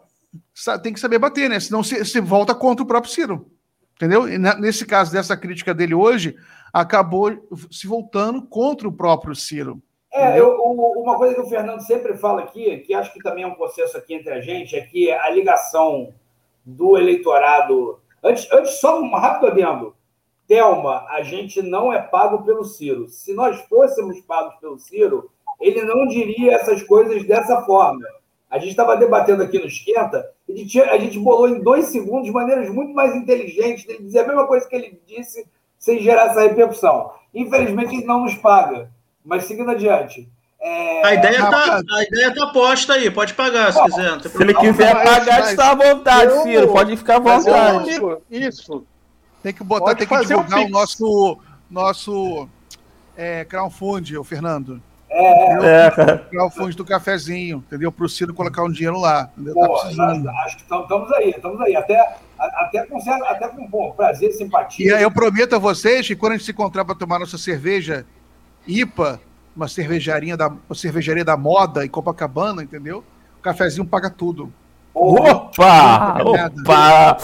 tem 0.82 0.92
que 0.92 1.00
saber 1.00 1.18
bater, 1.18 1.48
né? 1.48 1.58
Senão 1.60 1.82
se, 1.82 2.04
se 2.04 2.20
volta 2.20 2.54
contra 2.54 2.82
o 2.82 2.86
próprio 2.86 3.12
Ciro. 3.12 3.50
Entendeu? 3.96 4.26
E 4.28 4.38
nesse 4.38 4.86
caso 4.86 5.12
dessa 5.12 5.36
crítica 5.36 5.74
dele 5.74 5.94
hoje, 5.94 6.34
acabou 6.72 7.48
se 7.70 7.86
voltando 7.86 8.42
contra 8.42 8.88
o 8.88 8.92
próprio 8.92 9.34
Ciro. 9.34 9.82
É, 10.12 10.40
eu, 10.40 10.56
uma 10.60 11.16
coisa 11.16 11.34
que 11.34 11.40
o 11.40 11.48
Fernando 11.48 11.80
sempre 11.82 12.16
fala 12.16 12.42
aqui, 12.42 12.78
que 12.78 12.92
acho 12.92 13.12
que 13.12 13.22
também 13.22 13.44
é 13.44 13.46
um 13.46 13.54
consenso 13.54 13.96
aqui 13.96 14.14
entre 14.14 14.32
a 14.32 14.40
gente, 14.40 14.76
é 14.76 14.80
que 14.80 15.10
a 15.10 15.30
ligação 15.30 16.12
do 16.64 16.98
eleitorado. 16.98 18.00
Antes, 18.22 18.50
antes 18.52 18.80
só 18.80 19.00
um 19.00 19.10
rápido 19.14 19.46
adendo. 19.48 19.94
Thelma, 20.48 21.06
a 21.08 21.22
gente 21.22 21.62
não 21.62 21.92
é 21.92 22.02
pago 22.02 22.42
pelo 22.42 22.64
Ciro. 22.64 23.08
Se 23.08 23.32
nós 23.32 23.60
fôssemos 23.68 24.20
pagos 24.22 24.56
pelo 24.56 24.78
Ciro, 24.80 25.30
ele 25.60 25.82
não 25.84 26.08
diria 26.08 26.54
essas 26.54 26.82
coisas 26.82 27.24
dessa 27.24 27.62
forma. 27.62 28.04
A 28.50 28.58
gente 28.58 28.70
estava 28.70 28.96
debatendo 28.96 29.44
aqui 29.44 29.60
no 29.60 29.66
Esquenta, 29.66 30.28
e 30.48 30.52
a 30.52 30.56
gente, 30.56 30.80
a 30.80 30.98
gente 30.98 31.18
bolou 31.20 31.48
em 31.48 31.62
dois 31.62 31.86
segundos 31.86 32.24
de 32.24 32.32
maneiras 32.32 32.68
muito 32.68 32.92
mais 32.92 33.14
inteligentes 33.14 33.88
ele 33.88 34.02
dizer 34.02 34.20
a 34.20 34.26
mesma 34.26 34.44
coisa 34.48 34.68
que 34.68 34.74
ele 34.74 35.00
disse 35.06 35.46
sem 35.78 36.00
gerar 36.00 36.26
essa 36.26 36.42
repercussão. 36.42 37.12
Infelizmente, 37.32 37.94
ele 37.94 38.04
não 38.04 38.24
nos 38.24 38.34
paga. 38.34 38.90
Mas 39.30 39.44
seguindo 39.44 39.70
adiante. 39.70 40.28
É... 40.60 41.06
A, 41.06 41.14
ideia 41.14 41.38
tá, 41.38 41.80
a 41.88 42.02
ideia 42.02 42.34
tá 42.34 42.48
posta 42.48 42.94
aí, 42.94 43.08
pode 43.12 43.32
pagar 43.32 43.72
se 43.72 43.80
quiser. 43.84 44.20
Se 44.22 44.42
ele 44.42 44.52
quiser 44.54 44.92
pagar, 45.04 45.48
está 45.48 45.70
à 45.70 45.74
vontade, 45.76 46.32
eu, 46.32 46.42
Ciro, 46.42 46.72
pode 46.72 46.96
ficar 46.96 47.16
à 47.16 47.18
vontade. 47.20 47.94
Eu, 47.94 48.20
isso. 48.28 48.84
Tem 49.40 49.54
que 49.54 49.62
botar, 49.62 49.84
pode 49.84 49.98
tem 50.00 50.08
que 50.08 50.26
divulgar 50.26 50.58
o, 50.58 50.64
o 50.64 50.68
nosso, 50.68 51.38
nosso 51.70 52.48
é, 53.16 53.44
crowdfund, 53.44 54.18
o 54.18 54.24
Fernando. 54.24 54.82
É, 55.08 55.86
é, 55.86 55.90
cara. 55.92 56.18
Crowdfund 56.28 56.76
do 56.76 56.84
cafezinho, 56.84 57.58
entendeu? 57.58 57.92
Para 57.92 58.06
o 58.06 58.08
Ciro 58.08 58.34
colocar 58.34 58.64
um 58.64 58.70
dinheiro 58.70 58.98
lá. 58.98 59.30
Pô, 59.54 59.60
tá 59.60 59.68
precisando. 59.68 60.28
Acho 60.28 60.56
que 60.56 60.62
estamos 60.62 61.12
aí, 61.12 61.30
estamos 61.30 61.60
aí. 61.60 61.76
Até, 61.76 62.16
até 62.36 62.84
com, 62.84 62.98
até 62.98 63.48
com 63.48 63.66
bom, 63.68 63.92
prazer, 63.92 64.32
simpatia. 64.32 64.88
E 64.88 64.92
aí 64.92 65.02
eu 65.04 65.10
prometo 65.10 65.54
a 65.54 65.58
vocês 65.58 66.06
que 66.08 66.16
quando 66.16 66.32
a 66.32 66.36
gente 66.36 66.44
se 66.44 66.50
encontrar 66.50 66.84
para 66.84 66.96
tomar 66.96 67.20
nossa 67.20 67.38
cerveja 67.38 68.04
IPA, 68.70 69.20
uma 69.54 69.68
cervejaria 69.68 70.36
da, 70.36 70.48
uma 70.48 70.74
cervejaria 70.74 71.24
da 71.24 71.36
moda 71.36 71.84
em 71.84 71.88
Copacabana, 71.88 72.62
entendeu? 72.62 73.04
O 73.38 73.42
cafezinho 73.42 73.86
paga 73.86 74.08
tudo. 74.08 74.52
Opa! 74.94 76.18
Opa! 76.22 77.16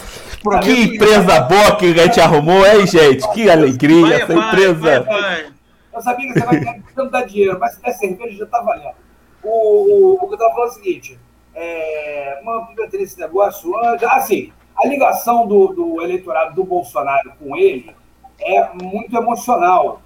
Que 0.62 0.82
empresa 0.82 1.40
boa 1.40 1.76
que 1.76 1.86
a 1.86 2.06
gente 2.06 2.20
arrumou, 2.20 2.64
hein, 2.66 2.86
gente? 2.86 3.28
Que 3.32 3.50
alegria 3.50 4.02
vai, 4.02 4.22
essa 4.22 4.34
vai, 4.34 4.48
empresa. 4.48 5.00
Vai, 5.02 5.46
eu 5.92 6.02
sabia 6.02 6.32
que 6.32 6.38
você 6.38 6.46
vai 6.46 6.82
não 6.96 7.08
dar 7.08 7.24
dinheiro, 7.24 7.58
mas 7.58 7.74
se 7.74 7.82
der 7.82 7.92
cerveja 7.92 8.38
já 8.38 8.46
tá 8.46 8.60
valendo. 8.60 8.94
O, 9.42 9.48
o, 9.48 10.24
o 10.24 10.28
que 10.28 10.34
eu 10.34 10.38
tava 10.38 10.54
falando 10.54 10.68
é 10.68 10.72
o 10.72 10.74
seguinte: 10.74 11.18
é, 11.54 12.40
mano, 12.44 12.68
ter 12.90 13.00
esse 13.00 13.18
negócio. 13.18 13.74
Assim, 14.10 14.52
a 14.76 14.86
ligação 14.86 15.46
do, 15.46 15.68
do 15.68 16.02
eleitorado 16.02 16.54
do 16.54 16.64
Bolsonaro 16.64 17.32
com 17.38 17.56
ele 17.56 17.94
é 18.38 18.68
muito 18.74 19.16
emocional 19.16 20.02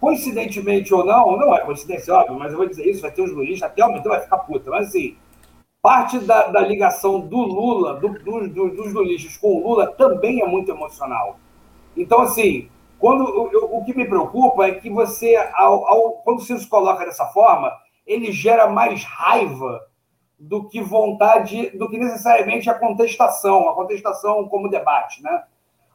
coincidentemente 0.00 0.94
ou 0.94 1.04
não, 1.04 1.36
não 1.36 1.54
é 1.54 1.60
coincidência, 1.60 2.14
óbvio, 2.14 2.38
mas 2.38 2.52
eu 2.52 2.58
vou 2.58 2.68
dizer 2.68 2.86
isso, 2.86 3.02
vai 3.02 3.10
ter 3.10 3.22
os 3.22 3.32
lulistas, 3.32 3.70
até 3.70 3.84
o 3.84 3.90
então 3.90 4.12
vai 4.12 4.20
ficar 4.20 4.38
puta, 4.38 4.70
mas 4.70 4.88
assim, 4.88 5.16
parte 5.82 6.18
da, 6.20 6.48
da 6.48 6.60
ligação 6.60 7.20
do 7.20 7.38
Lula, 7.38 7.94
do, 7.94 8.08
do, 8.08 8.48
do, 8.48 8.70
dos 8.70 8.92
lulistas 8.92 9.36
com 9.36 9.56
o 9.56 9.68
Lula 9.68 9.86
também 9.86 10.40
é 10.40 10.46
muito 10.46 10.70
emocional. 10.70 11.38
Então, 11.96 12.20
assim, 12.20 12.68
quando 12.98 13.50
eu, 13.52 13.64
o 13.72 13.84
que 13.84 13.96
me 13.96 14.06
preocupa 14.06 14.66
é 14.66 14.72
que 14.72 14.90
você, 14.90 15.36
ao, 15.54 15.86
ao, 15.86 16.12
quando 16.24 16.40
você 16.40 16.58
se 16.58 16.66
coloca 16.66 17.04
dessa 17.04 17.26
forma, 17.26 17.72
ele 18.06 18.32
gera 18.32 18.66
mais 18.68 19.04
raiva 19.04 19.86
do 20.38 20.68
que 20.68 20.80
vontade, 20.80 21.70
do 21.76 21.88
que 21.88 21.98
necessariamente 21.98 22.70
a 22.70 22.74
contestação, 22.74 23.68
a 23.68 23.74
contestação 23.74 24.48
como 24.48 24.70
debate, 24.70 25.22
né? 25.22 25.42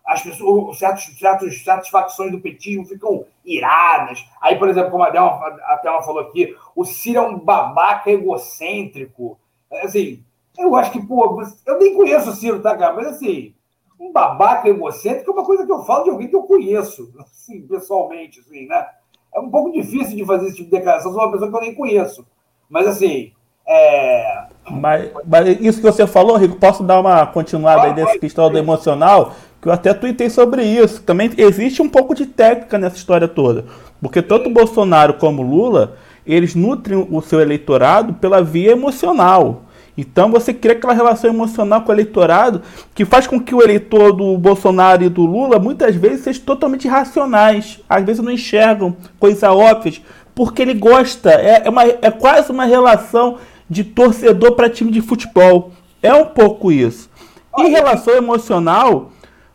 As 0.06 0.22
pessoas, 0.22 0.78
certos, 0.78 1.18
certos, 1.18 1.64
certas 1.64 1.90
facções 1.90 2.32
do 2.32 2.42
petismo 2.42 2.86
ficam 2.86 3.26
iradas. 3.46 4.26
Aí, 4.42 4.58
por 4.58 4.68
exemplo, 4.68 4.92
como 4.92 5.04
a 5.04 5.12
Thelma, 5.12 5.32
a 5.66 5.78
Thelma 5.78 6.04
falou 6.04 6.22
aqui, 6.22 6.56
o 6.76 6.84
Ciro 6.84 7.20
é 7.20 7.22
um 7.22 7.40
babaca 7.40 8.12
egocêntrico. 8.12 9.40
Assim, 9.82 10.24
eu 10.58 10.76
acho 10.76 10.92
que, 10.92 11.06
pô, 11.06 11.42
eu 11.66 11.80
nem 11.80 11.96
conheço 11.96 12.30
o 12.30 12.34
Ciro, 12.34 12.62
tá, 12.62 12.78
cara? 12.78 12.94
Mas 12.94 13.08
assim, 13.08 13.54
um 14.00 14.12
babaca 14.12 14.68
egocêntrico 14.68 15.32
é 15.32 15.34
uma 15.34 15.46
coisa 15.46 15.66
que 15.66 15.72
eu 15.72 15.84
falo 15.84 16.04
de 16.04 16.10
alguém 16.10 16.28
que 16.28 16.36
eu 16.36 16.44
conheço, 16.44 17.14
assim, 17.20 17.66
pessoalmente, 17.66 18.40
assim, 18.42 18.68
né? 18.68 18.86
É 19.34 19.40
um 19.40 19.50
pouco 19.50 19.72
difícil 19.72 20.16
de 20.16 20.26
fazer 20.26 20.48
esse 20.48 20.58
tipo 20.58 20.70
de 20.70 20.78
declaração, 20.78 21.12
sou 21.12 21.22
uma 21.22 21.32
pessoa 21.32 21.50
que 21.50 21.58
eu 21.58 21.62
nem 21.62 21.74
conheço. 21.74 22.26
Mas, 22.70 22.88
assim, 22.88 23.34
é... 23.66 24.48
Mas, 24.70 25.10
mas, 25.28 25.62
isso 25.62 25.80
que 25.80 25.86
você 25.86 26.08
falou, 26.08 26.38
Rico, 26.38 26.56
posso 26.56 26.84
dar 26.84 27.00
uma 27.00 27.26
continuada 27.26 27.84
aí 27.84 27.94
dessa 27.94 28.18
questão 28.18 28.50
do 28.50 28.58
emocional? 28.58 29.36
Que 29.62 29.68
eu 29.68 29.74
até 29.74 29.94
tuitei 29.94 30.30
sobre 30.30 30.64
isso. 30.64 31.02
Também 31.02 31.32
existe 31.38 31.82
um 31.82 31.90
pouco 31.90 32.16
de 32.16 32.26
técnica 32.26 32.78
nessa 32.78 32.96
história 32.96 33.28
toda. 33.28 33.66
Porque 34.02 34.22
tanto 34.22 34.50
Bolsonaro 34.50 35.16
como 35.16 35.42
Lula, 35.42 35.96
eles 36.26 36.56
nutrem 36.56 37.08
o 37.10 37.22
seu 37.22 37.40
eleitorado 37.40 38.14
pela 38.14 38.42
via 38.42 38.72
emocional. 38.72 39.64
Então 39.98 40.32
você 40.32 40.54
cria 40.54 40.76
aquela 40.76 40.94
relação 40.94 41.30
emocional 41.30 41.82
com 41.82 41.92
o 41.92 41.96
eleitorado 41.96 42.62
que 42.96 43.06
faz 43.06 43.28
com 43.28 43.40
que 43.40 43.54
o 43.54 43.62
eleitor 43.62 44.12
do 44.12 44.38
Bolsonaro 44.38 45.04
e 45.04 45.10
do 45.10 45.24
Lula 45.24 45.60
muitas 45.60 45.96
vezes 45.96 46.22
sejam 46.22 46.44
totalmente 46.44 46.86
irracionais. 46.86 47.80
Às 47.88 48.04
vezes 48.04 48.24
não 48.24 48.32
enxergam 48.32 48.96
coisas 49.20 49.44
óbvias, 49.44 50.02
porque 50.34 50.62
ele 50.62 50.74
gosta. 50.74 51.32
É, 51.32 51.64
é, 51.66 51.70
uma, 51.70 51.84
é 51.84 52.12
quase 52.12 52.52
uma 52.52 52.66
relação 52.66 53.38
de 53.70 53.84
torcedor 53.84 54.54
para 54.54 54.70
time 54.70 54.92
de 54.92 55.02
futebol. 55.02 55.72
É 56.02 56.14
um 56.14 56.26
pouco 56.26 56.72
isso. 56.72 57.10
Em 57.58 57.70
relação 57.70 58.16
emocional, 58.16 59.12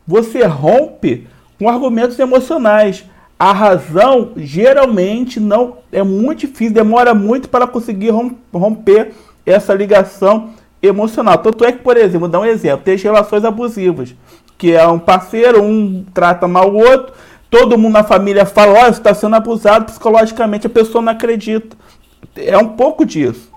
você 0.06 0.44
rompe 0.44 1.26
com 1.58 1.68
argumentos 1.68 2.18
emocionais. 2.18 3.04
A 3.38 3.52
razão 3.52 4.32
geralmente 4.36 5.38
não 5.38 5.78
é 5.92 6.02
muito 6.02 6.40
difícil, 6.40 6.74
demora 6.74 7.14
muito 7.14 7.48
para 7.48 7.66
conseguir 7.66 8.12
romper 8.52 9.12
essa 9.44 9.74
ligação 9.74 10.50
emocional. 10.82 11.38
Tanto 11.38 11.64
é 11.64 11.72
que, 11.72 11.78
por 11.78 11.96
exemplo, 11.96 12.20
vou 12.20 12.28
dar 12.28 12.40
um 12.40 12.44
exemplo: 12.44 12.84
tem 12.84 12.94
as 12.94 13.02
relações 13.02 13.44
abusivas, 13.44 14.14
que 14.56 14.72
é 14.72 14.86
um 14.86 14.98
parceiro, 14.98 15.62
um 15.62 16.04
trata 16.12 16.48
mal 16.48 16.70
o 16.72 16.78
outro, 16.78 17.14
todo 17.50 17.78
mundo 17.78 17.92
na 17.92 18.04
família 18.04 18.46
fala: 18.46 18.72
olha, 18.72 18.92
você 18.92 19.00
está 19.00 19.14
sendo 19.14 19.36
abusado 19.36 19.86
psicologicamente, 19.86 20.66
a 20.66 20.70
pessoa 20.70 21.02
não 21.02 21.12
acredita. 21.12 21.76
É 22.36 22.56
um 22.58 22.68
pouco 22.68 23.04
disso. 23.04 23.50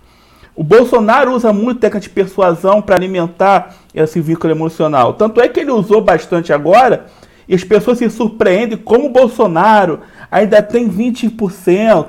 O 0.55 0.63
Bolsonaro 0.63 1.33
usa 1.33 1.53
muito 1.53 1.79
técnica 1.79 2.01
de 2.01 2.09
persuasão 2.09 2.81
para 2.81 2.95
alimentar 2.95 3.75
esse 3.93 4.19
vínculo 4.19 4.51
emocional. 4.51 5.13
Tanto 5.13 5.39
é 5.39 5.47
que 5.47 5.59
ele 5.61 5.71
usou 5.71 6.01
bastante 6.01 6.51
agora, 6.51 7.05
e 7.47 7.55
as 7.55 7.63
pessoas 7.63 7.97
se 7.97 8.09
surpreendem 8.09 8.77
como 8.77 9.07
o 9.07 9.11
Bolsonaro 9.11 10.01
ainda 10.29 10.61
tem 10.61 10.89
20%. 10.89 12.07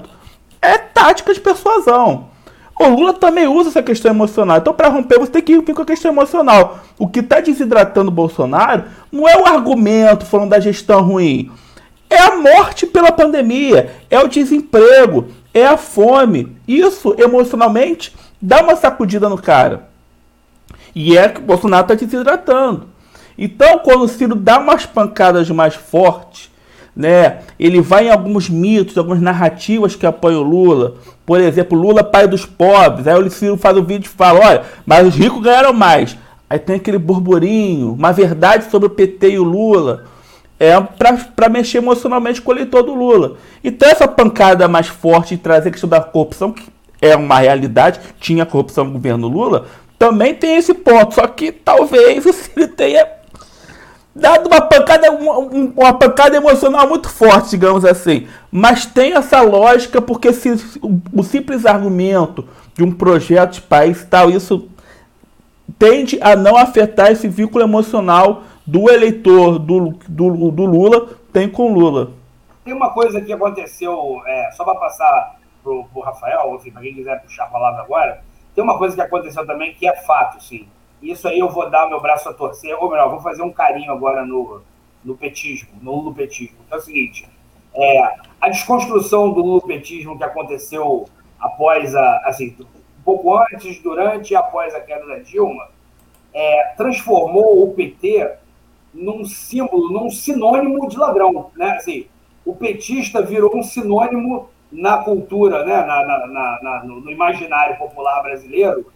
É 0.61 0.79
tática 0.79 1.33
de 1.33 1.41
persuasão. 1.41 2.31
O 2.79 2.89
Lula 2.89 3.13
também 3.13 3.47
usa 3.47 3.69
essa 3.71 3.83
questão 3.83 4.11
emocional. 4.11 4.59
Então, 4.59 4.75
para 4.75 4.89
romper, 4.89 5.19
você 5.19 5.31
tem 5.31 5.43
que 5.43 5.61
vir 5.61 5.75
com 5.75 5.83
a 5.83 5.87
questão 5.87 6.11
emocional. 6.11 6.81
O 6.99 7.07
que 7.07 7.21
está 7.21 7.41
desidratando 7.41 8.09
o 8.09 8.15
Bolsonaro 8.15 8.85
não 9.11 9.29
é 9.29 9.37
o 9.37 9.47
argumento 9.47 10.27
falando 10.27 10.51
da 10.51 10.61
gestão 10.61 11.03
ruim. 11.03 11.51
É 12.11 12.19
a 12.19 12.37
morte 12.37 12.87
pela 12.87 13.13
pandemia, 13.13 13.91
é 14.11 14.19
o 14.21 14.29
desemprego, 14.29 15.27
é 15.55 15.67
a 15.67 15.77
fome. 15.77 16.57
Isso, 16.67 17.15
emocionalmente, 17.19 18.15
dá 18.43 18.61
uma 18.61 18.75
sacudida 18.75 19.29
no 19.29 19.39
cara. 19.39 19.89
E 20.95 21.17
é 21.17 21.29
que 21.29 21.41
o 21.41 21.45
Bolsonaro 21.45 21.85
está 21.85 21.95
desidratando. 21.95 22.89
Então, 23.39 23.79
quando 23.79 24.03
o 24.03 24.09
Ciro 24.09 24.35
dá 24.35 24.59
umas 24.59 24.85
pancadas 24.85 25.49
mais 25.51 25.75
fortes, 25.75 26.51
né? 26.95 27.39
Ele 27.59 27.81
vai 27.81 28.09
em 28.09 28.11
alguns 28.11 28.51
mitos, 28.51 28.99
algumas 28.99 29.21
narrativas 29.21 29.97
que 29.97 30.05
apoiam 30.05 30.41
o 30.41 30.45
Lula. 30.45 30.97
Por 31.25 31.41
exemplo, 31.41 31.79
Lula 31.79 32.05
pai 32.05 32.29
dos 32.29 32.45
pobres. 32.45 33.07
Aí 33.07 33.15
o 33.15 33.31
Ciro 33.31 33.57
faz 33.57 33.77
um 33.77 33.83
vídeo 33.83 34.07
e 34.07 34.17
fala: 34.17 34.47
olha, 34.47 34.63
mas 34.85 35.07
os 35.07 35.15
ricos 35.15 35.43
ganharam 35.43 35.73
mais. 35.73 36.17
Aí 36.51 36.59
tem 36.59 36.77
aquele 36.77 36.99
burburinho, 36.99 37.95
uma 37.95 38.13
verdade 38.13 38.71
sobre 38.71 38.87
o 38.87 38.91
PT 38.91 39.31
e 39.31 39.39
o 39.39 39.45
Lula. 39.45 40.05
É 40.61 40.79
para 40.81 41.49
mexer 41.49 41.79
emocionalmente 41.79 42.43
com 42.43 42.53
o 42.53 42.55
eleitor 42.55 42.83
do 42.83 42.95
Lula. 42.95 43.37
Então, 43.65 43.89
essa 43.89 44.07
pancada 44.07 44.69
mais 44.69 44.87
forte 44.87 45.35
de 45.35 45.43
trazer 45.43 45.71
a 45.71 45.73
questão 45.73 45.89
da 45.89 46.01
corrupção, 46.01 46.53
que 46.53 46.63
é 47.03 47.17
uma 47.17 47.41
realidade, 47.41 48.01
tinha 48.21 48.47
corrupção 48.47 48.85
no 48.85 48.93
governo 48.93 49.27
Lula, 49.27 49.67
também 49.99 50.35
tem 50.35 50.57
esse 50.57 50.73
ponto. 50.73 51.17
Só 51.17 51.27
que 51.27 51.51
talvez 51.51 52.25
o 52.25 52.33
Ciro 52.33 52.69
tenha 52.69 53.07
dado 54.15 54.47
uma 54.47 54.61
pancada, 54.61 55.11
uma, 55.11 55.39
uma, 55.39 55.93
pancada 55.93 56.37
emocional 56.37 56.89
muito 56.89 57.09
forte, 57.11 57.51
digamos 57.51 57.85
assim. 57.85 58.29
Mas 58.51 58.87
tem 58.87 59.15
essa 59.15 59.41
lógica, 59.41 60.01
porque 60.01 60.33
se, 60.33 60.51
o, 60.81 61.01
o, 61.13 61.23
simples 61.25 61.67
argumento 61.67 62.47
de 62.75 62.85
um 62.85 62.93
projeto 62.93 63.55
de 63.55 63.63
país 63.63 64.07
tal, 64.09 64.31
isso 64.31 64.69
tende 65.79 66.19
a 66.23 66.37
não 66.37 66.57
afetar 66.57 67.11
esse 67.11 67.27
vínculo 67.27 67.65
emocional 67.65 68.45
do 68.65 68.89
eleitor 68.89 69.59
do, 69.59 69.95
do, 70.09 70.51
do 70.51 70.65
Lula 70.65 71.09
tem 71.33 71.49
com 71.49 71.73
Lula. 71.73 72.13
Tem 72.65 72.73
uma 72.73 72.91
coisa 72.91 73.21
que 73.21 73.33
aconteceu, 73.33 74.21
é, 74.25 74.51
só 74.53 74.63
para 74.63 74.77
passar 74.77 75.42
para 75.63 75.73
o 75.73 76.01
Rafael, 76.01 76.55
enfim, 76.57 76.71
para 76.71 76.83
quem 76.83 76.95
quiser 76.95 77.23
puxar 77.23 77.45
a 77.45 77.49
palavra 77.49 77.83
agora, 77.83 78.23
tem 78.55 78.63
uma 78.63 78.79
coisa 78.79 78.95
que 78.95 79.01
aconteceu 79.01 79.47
também 79.47 79.75
que 79.75 79.87
é 79.87 79.97
fato, 80.03 80.43
sim 80.43 80.69
isso 81.03 81.27
aí 81.27 81.39
eu 81.39 81.49
vou 81.49 81.69
dar 81.69 81.89
meu 81.89 82.01
braço 82.01 82.29
a 82.29 82.33
torcer, 82.33 82.77
ou 82.81 82.89
melhor, 82.89 83.11
vou 83.11 83.21
fazer 83.21 83.43
um 83.43 83.53
carinho 83.53 83.91
agora 83.91 84.25
no, 84.25 84.63
no 85.05 85.17
petismo, 85.17 85.71
no 85.81 85.97
lupetismo. 85.97 86.57
Então 86.65 86.79
é 86.79 86.81
o 86.81 86.85
seguinte, 86.85 87.29
é, 87.75 88.03
a 88.41 88.49
desconstrução 88.49 89.33
do 89.33 89.43
lupetismo 89.43 90.17
que 90.17 90.23
aconteceu 90.23 91.09
após 91.41 91.97
a, 91.97 92.19
assim, 92.25 92.57
um 92.61 93.03
pouco 93.05 93.37
antes, 93.37 93.81
durante 93.81 94.33
e 94.33 94.37
após 94.37 94.75
a 94.75 94.81
queda 94.81 95.05
da 95.07 95.19
Dilma, 95.19 95.69
é, 96.33 96.75
transformou 96.77 97.65
o 97.65 97.75
PT 97.75 98.37
num 98.95 99.25
símbolo, 99.25 99.91
num 99.91 100.09
sinônimo 100.09 100.89
de 100.89 100.97
ladrão, 100.97 101.51
né? 101.57 101.73
Assim, 101.73 102.07
o 102.45 102.55
petista 102.55 103.23
virou 103.23 103.57
um 103.57 103.63
sinônimo 103.63 104.51
na 104.73 104.99
cultura, 104.99 105.65
né? 105.65 105.85
Na, 105.85 106.05
na, 106.05 106.63
na, 106.63 106.85
no, 106.85 107.11
imaginário 107.11 107.77
popular 107.79 108.23
brasileiro 108.23 108.91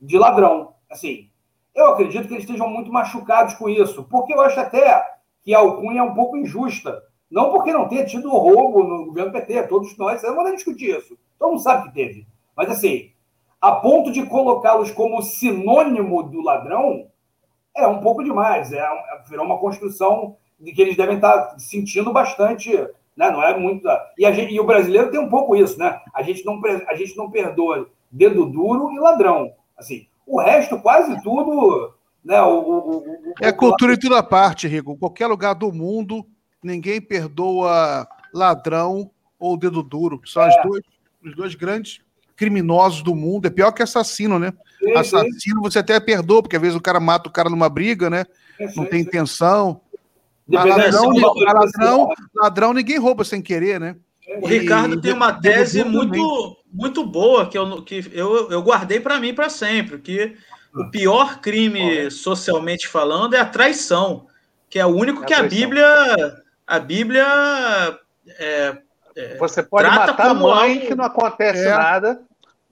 de 0.00 0.18
ladrão. 0.18 0.74
Assim, 0.90 1.28
eu 1.74 1.86
acredito 1.86 2.26
que 2.26 2.34
eles 2.34 2.44
estejam 2.44 2.68
muito 2.68 2.92
machucados 2.92 3.54
com 3.54 3.68
isso, 3.68 4.04
porque 4.04 4.34
eu 4.34 4.40
acho 4.40 4.58
até 4.58 5.02
que 5.42 5.54
a 5.54 5.60
alcunha 5.60 6.00
é 6.00 6.04
um 6.04 6.14
pouco 6.14 6.36
injusta. 6.36 7.02
Não 7.30 7.52
porque 7.52 7.72
não 7.72 7.86
tenha 7.86 8.04
tido 8.04 8.28
roubo 8.28 8.82
no 8.82 9.06
governo 9.06 9.32
PT, 9.32 9.68
todos 9.68 9.96
nós, 9.96 10.22
eu 10.24 10.34
não 10.34 10.42
vou 10.42 10.52
discutir 10.52 10.98
isso. 10.98 11.16
Todo 11.38 11.50
mundo 11.50 11.62
sabe 11.62 11.88
que 11.88 11.94
teve. 11.94 12.26
Mas 12.56 12.68
assim, 12.70 13.12
a 13.60 13.72
ponto 13.72 14.10
de 14.10 14.26
colocá-los 14.26 14.90
como 14.90 15.22
sinônimo 15.22 16.24
do 16.24 16.42
ladrão, 16.42 17.06
é 17.76 17.86
um 17.86 18.00
pouco 18.00 18.24
demais. 18.24 18.72
É, 18.72 18.84
virou 19.28 19.46
uma 19.46 19.58
construção 19.58 20.36
de 20.58 20.72
que 20.72 20.82
eles 20.82 20.96
devem 20.96 21.16
estar 21.16 21.58
sentindo 21.58 22.12
bastante, 22.12 22.72
né? 23.20 23.30
Não 23.30 23.42
é 23.42 23.54
muito. 23.54 23.86
E, 24.16 24.24
a 24.24 24.32
gente, 24.32 24.54
e 24.54 24.58
o 24.58 24.64
brasileiro 24.64 25.10
tem 25.10 25.20
um 25.20 25.28
pouco 25.28 25.54
isso, 25.54 25.78
né? 25.78 26.00
A 26.14 26.22
gente 26.22 26.42
não, 26.42 26.58
a 26.88 26.94
gente 26.94 27.14
não 27.18 27.30
perdoa 27.30 27.90
dedo 28.10 28.46
duro 28.46 28.90
e 28.92 28.98
ladrão. 28.98 29.52
Assim, 29.76 30.06
o 30.26 30.40
resto, 30.40 30.80
quase 30.80 31.22
tudo. 31.22 31.92
Né, 32.24 32.40
o, 32.40 32.60
o, 32.60 32.98
o, 32.98 33.04
é 33.40 33.52
cultura 33.52 33.92
em 33.92 33.98
toda 33.98 34.22
parte, 34.22 34.66
Rico. 34.66 34.92
Em 34.92 34.96
qualquer 34.96 35.26
lugar 35.26 35.54
do 35.54 35.70
mundo, 35.70 36.26
ninguém 36.62 36.98
perdoa 36.98 38.08
ladrão 38.32 39.10
ou 39.38 39.54
dedo 39.56 39.82
duro. 39.82 40.20
São 40.24 40.42
é. 40.42 40.62
dois, 40.62 40.82
os 41.22 41.36
dois 41.36 41.54
grandes 41.54 42.00
criminosos 42.36 43.02
do 43.02 43.14
mundo. 43.14 43.46
É 43.46 43.50
pior 43.50 43.70
que 43.72 43.82
assassino, 43.82 44.38
né? 44.38 44.54
Sim, 44.78 44.92
assassino 44.92 45.60
você 45.60 45.80
até 45.80 46.00
perdoa, 46.00 46.40
porque 46.40 46.56
às 46.56 46.62
vezes 46.62 46.76
o 46.76 46.80
cara 46.80 46.98
mata 46.98 47.28
o 47.28 47.32
cara 47.32 47.50
numa 47.50 47.68
briga, 47.68 48.08
né? 48.08 48.24
Não 48.74 48.86
tem 48.86 49.02
intenção. 49.02 49.82
Ladrão, 50.50 51.10
ladrão, 51.44 52.08
ladrão, 52.34 52.74
ninguém 52.74 52.98
rouba 52.98 53.24
sem 53.24 53.40
querer, 53.40 53.78
né? 53.78 53.96
O 54.40 54.46
Ricardo 54.46 54.94
e, 54.94 55.00
tem 55.00 55.12
uma 55.12 55.32
tese 55.32 55.82
muito, 55.82 56.56
muito 56.72 57.04
boa 57.04 57.48
que 57.48 57.58
eu, 57.58 57.82
que 57.82 58.10
eu, 58.12 58.50
eu 58.50 58.62
guardei 58.62 59.00
para 59.00 59.18
mim 59.18 59.34
para 59.34 59.48
sempre, 59.48 59.98
que 59.98 60.36
o 60.74 60.88
pior 60.90 61.40
crime 61.40 62.10
socialmente 62.10 62.86
falando 62.86 63.34
é 63.34 63.40
a 63.40 63.44
traição, 63.44 64.26
que 64.68 64.78
é 64.78 64.86
o 64.86 64.90
único 64.94 65.24
é 65.24 65.26
que 65.26 65.34
a 65.34 65.42
Bíblia 65.42 66.42
a 66.66 66.78
Bíblia 66.78 67.26
é, 68.38 68.78
É, 69.16 69.36
você 69.36 69.62
pode 69.62 69.88
matar 69.88 70.30
a 70.30 70.34
mãe 70.34 70.74
algo... 70.74 70.86
que 70.86 70.94
não 70.94 71.04
acontece 71.04 71.66
é. 71.66 71.70
nada, 71.70 72.22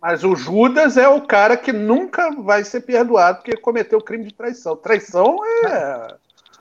mas 0.01 0.23
o 0.23 0.37
Judas 0.37 0.97
é 0.97 1.09
o 1.09 1.23
cara 1.23 1.57
que 1.57 1.73
nunca 1.73 2.31
vai 2.31 2.63
ser 2.65 2.81
perdoado 2.83 3.39
porque 3.39 3.57
cometeu 3.57 4.01
crime 4.01 4.25
de 4.25 4.35
traição. 4.35 4.77
Traição 4.77 5.39
é. 5.67 6.15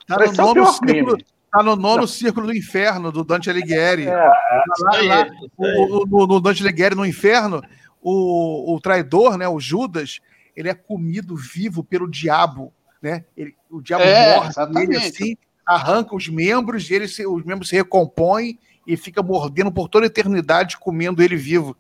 Tá 0.08 0.18
no 0.18 0.24
é 0.24 0.32
nono 0.32 0.66
círculo, 0.72 1.18
tá 1.52 1.64
no 1.64 1.76
nono 1.76 2.08
círculo 2.08 2.48
do 2.48 2.56
inferno 2.56 3.12
do 3.12 3.24
Dante 3.24 3.50
Alighieri. 3.50 4.08
É, 4.08 4.14
lá, 4.14 5.02
lá, 5.02 5.28
o, 5.58 6.24
o, 6.24 6.28
no 6.28 6.40
Dante 6.40 6.64
Alighieri 6.64 6.96
no 6.96 7.06
inferno, 7.06 7.62
o, 8.02 8.74
o 8.76 8.80
traidor, 8.80 9.38
né, 9.38 9.48
o 9.48 9.60
Judas, 9.60 10.20
ele 10.56 10.70
é 10.70 10.74
comido 10.74 11.36
vivo 11.36 11.84
pelo 11.84 12.10
diabo, 12.10 12.74
né? 13.02 13.26
Ele, 13.36 13.54
o 13.70 13.82
diabo 13.82 14.04
é, 14.04 14.40
morde 14.40 14.82
ele 14.82 14.98
assim, 14.98 15.38
arranca 15.66 16.16
os 16.16 16.30
membros, 16.30 16.90
ele 16.90 17.08
se, 17.08 17.28
os 17.28 17.44
membros 17.44 17.70
se 17.70 17.76
recompõem 17.76 18.58
e 18.88 18.96
fica 18.96 19.22
mordendo 19.22 19.72
por 19.72 19.90
toda 19.90 20.06
a 20.06 20.08
eternidade, 20.08 20.78
comendo 20.78 21.22
ele 21.22 21.36
vivo 21.36 21.76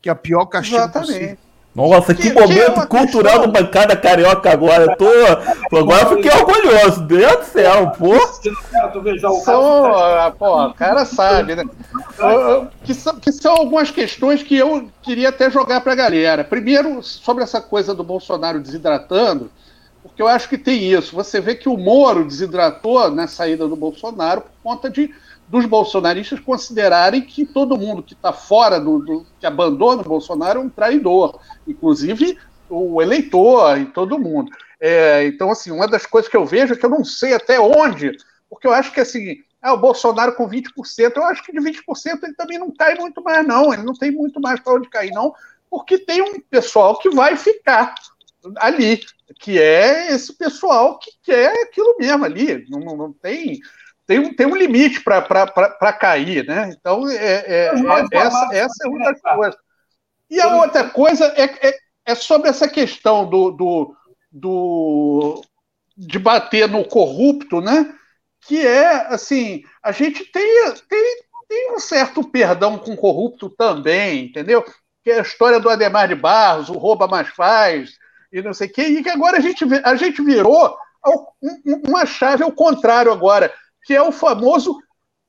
que 0.00 0.08
é 0.08 0.12
a 0.12 0.14
pior 0.14 0.46
castigo 0.46 0.76
Exatamente. 0.76 1.12
possível. 1.12 1.38
Nossa, 1.74 2.12
que, 2.12 2.22
que 2.22 2.32
momento 2.32 2.80
que 2.80 2.86
cultural 2.88 3.40
do 3.40 3.52
bancada 3.52 3.96
carioca 3.96 4.50
agora. 4.50 4.84
Eu 4.84 4.96
tô. 4.96 5.76
Agora 5.76 6.02
eu 6.02 6.16
fiquei 6.16 6.30
orgulhoso. 6.32 7.02
Deus 7.02 7.36
do 7.36 7.44
céu, 7.44 7.92
pô. 7.96 8.18
São, 9.44 9.86
ah, 9.94 10.34
pô, 10.36 10.66
o 10.66 10.74
cara 10.74 11.04
sabe, 11.04 11.54
né? 11.54 11.64
Que 12.82 12.94
são, 12.94 13.16
que 13.20 13.30
são 13.30 13.54
algumas 13.54 13.90
questões 13.90 14.42
que 14.42 14.56
eu 14.56 14.90
queria 15.02 15.28
até 15.28 15.50
jogar 15.50 15.80
pra 15.80 15.94
galera. 15.94 16.42
Primeiro, 16.42 17.02
sobre 17.02 17.44
essa 17.44 17.60
coisa 17.60 17.94
do 17.94 18.02
Bolsonaro 18.02 18.60
desidratando, 18.60 19.50
porque 20.02 20.20
eu 20.20 20.26
acho 20.26 20.48
que 20.48 20.58
tem 20.58 20.82
isso. 20.82 21.14
Você 21.14 21.40
vê 21.40 21.54
que 21.54 21.68
o 21.68 21.76
Moro 21.76 22.24
desidratou 22.24 23.08
na 23.10 23.28
saída 23.28 23.68
do 23.68 23.76
Bolsonaro 23.76 24.40
por 24.40 24.50
conta 24.64 24.90
de 24.90 25.14
dos 25.48 25.64
bolsonaristas 25.64 26.40
considerarem 26.40 27.22
que 27.22 27.46
todo 27.46 27.78
mundo 27.78 28.02
que 28.02 28.12
está 28.12 28.32
fora 28.32 28.78
do, 28.78 28.98
do, 28.98 29.26
que 29.40 29.46
abandona 29.46 30.02
o 30.02 30.08
Bolsonaro 30.08 30.60
é 30.60 30.62
um 30.62 30.68
traidor, 30.68 31.40
inclusive 31.66 32.38
o 32.68 33.00
eleitor 33.00 33.78
e 33.78 33.86
todo 33.86 34.18
mundo. 34.18 34.50
É, 34.78 35.26
então, 35.26 35.50
assim, 35.50 35.70
uma 35.70 35.88
das 35.88 36.04
coisas 36.04 36.30
que 36.30 36.36
eu 36.36 36.44
vejo 36.44 36.74
é 36.74 36.76
que 36.76 36.84
eu 36.84 36.90
não 36.90 37.02
sei 37.02 37.34
até 37.34 37.58
onde, 37.58 38.12
porque 38.48 38.66
eu 38.66 38.72
acho 38.72 38.92
que 38.92 39.00
assim, 39.00 39.38
ah, 39.60 39.72
o 39.72 39.78
Bolsonaro 39.78 40.34
com 40.34 40.48
20%, 40.48 41.16
eu 41.16 41.24
acho 41.24 41.42
que 41.42 41.52
de 41.52 41.58
20% 41.58 42.22
ele 42.22 42.34
também 42.34 42.58
não 42.58 42.70
cai 42.70 42.94
muito 42.94 43.22
mais, 43.22 43.46
não. 43.46 43.72
Ele 43.72 43.82
não 43.82 43.94
tem 43.94 44.10
muito 44.10 44.40
mais 44.40 44.60
para 44.60 44.74
onde 44.74 44.88
cair, 44.88 45.10
não, 45.10 45.34
porque 45.70 45.98
tem 45.98 46.22
um 46.22 46.40
pessoal 46.40 46.98
que 46.98 47.10
vai 47.10 47.36
ficar 47.36 47.94
ali, 48.56 49.00
que 49.40 49.58
é 49.58 50.12
esse 50.12 50.32
pessoal 50.32 50.98
que 50.98 51.10
quer 51.22 51.52
aquilo 51.64 51.96
mesmo 51.98 52.24
ali. 52.24 52.66
Não, 52.68 52.80
não 52.96 53.12
tem 53.12 53.60
tem 54.08 54.18
um, 54.18 54.34
tem 54.34 54.46
um 54.46 54.56
limite 54.56 55.02
para 55.02 55.92
cair, 55.92 56.46
né? 56.46 56.74
Então, 56.74 57.06
é, 57.10 57.14
é, 57.14 57.72
é 57.74 58.16
essa, 58.16 58.48
essa 58.52 58.86
é 58.86 58.88
uma 58.88 59.12
das 59.12 59.20
coisas. 59.20 59.60
E 60.30 60.40
a 60.40 60.56
outra 60.56 60.88
coisa 60.88 61.26
é, 61.36 61.68
é, 61.68 61.78
é 62.06 62.14
sobre 62.14 62.48
essa 62.48 62.66
questão 62.66 63.28
do, 63.28 63.50
do, 63.50 63.96
do, 64.32 65.42
de 65.94 66.18
bater 66.18 66.66
no 66.66 66.86
corrupto, 66.86 67.60
né? 67.60 67.94
Que 68.46 68.66
é, 68.66 69.12
assim, 69.12 69.62
a 69.82 69.92
gente 69.92 70.24
tem, 70.24 70.72
tem, 70.88 71.16
tem 71.46 71.74
um 71.74 71.78
certo 71.78 72.24
perdão 72.24 72.78
com 72.78 72.96
corrupto 72.96 73.50
também, 73.50 74.24
entendeu? 74.24 74.64
Que 75.04 75.10
é 75.10 75.18
a 75.18 75.22
história 75.22 75.60
do 75.60 75.68
Ademar 75.68 76.08
de 76.08 76.14
Barros, 76.14 76.70
o 76.70 76.78
rouba 76.78 77.06
mais 77.06 77.28
faz, 77.28 77.98
e 78.32 78.40
não 78.40 78.54
sei 78.54 78.68
o 78.68 78.72
quê, 78.72 78.84
e 78.84 79.02
que 79.02 79.10
agora 79.10 79.36
a 79.36 79.40
gente, 79.40 79.66
a 79.84 79.94
gente 79.96 80.22
virou 80.22 80.78
uma 81.86 82.06
chave 82.06 82.42
ao 82.42 82.52
contrário 82.52 83.12
agora 83.12 83.52
que 83.88 83.94
é 83.94 84.02
o 84.02 84.12
famoso 84.12 84.78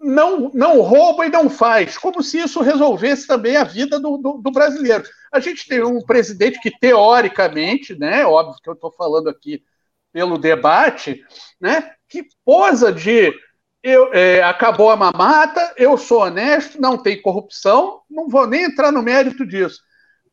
não, 0.02 0.52
não 0.54 0.82
rouba 0.82 1.26
e 1.26 1.30
não 1.30 1.50
faz, 1.50 1.98
como 1.98 2.22
se 2.22 2.40
isso 2.40 2.60
resolvesse 2.60 3.26
também 3.26 3.56
a 3.56 3.64
vida 3.64 3.98
do, 3.98 4.18
do, 4.18 4.34
do 4.34 4.52
brasileiro. 4.52 5.06
A 5.32 5.40
gente 5.40 5.66
tem 5.66 5.82
um 5.82 6.02
presidente 6.02 6.60
que, 6.60 6.70
teoricamente, 6.70 7.98
né, 7.98 8.26
óbvio 8.26 8.62
que 8.62 8.70
eu 8.70 8.74
estou 8.74 8.92
falando 8.92 9.30
aqui 9.30 9.64
pelo 10.12 10.38
debate, 10.38 11.24
né, 11.58 11.94
que 12.06 12.28
posa 12.44 12.92
de 12.92 13.34
eu, 13.82 14.14
é, 14.14 14.44
acabou 14.44 14.90
a 14.90 14.98
mamata, 14.98 15.74
eu 15.78 15.98
sou 15.98 16.24
honesto, 16.24 16.82
não 16.82 16.98
tem 16.98 17.22
corrupção, 17.22 18.02
não 18.10 18.28
vou 18.28 18.46
nem 18.46 18.66
entrar 18.66 18.92
no 18.92 19.02
mérito 19.02 19.46
disso. 19.46 19.82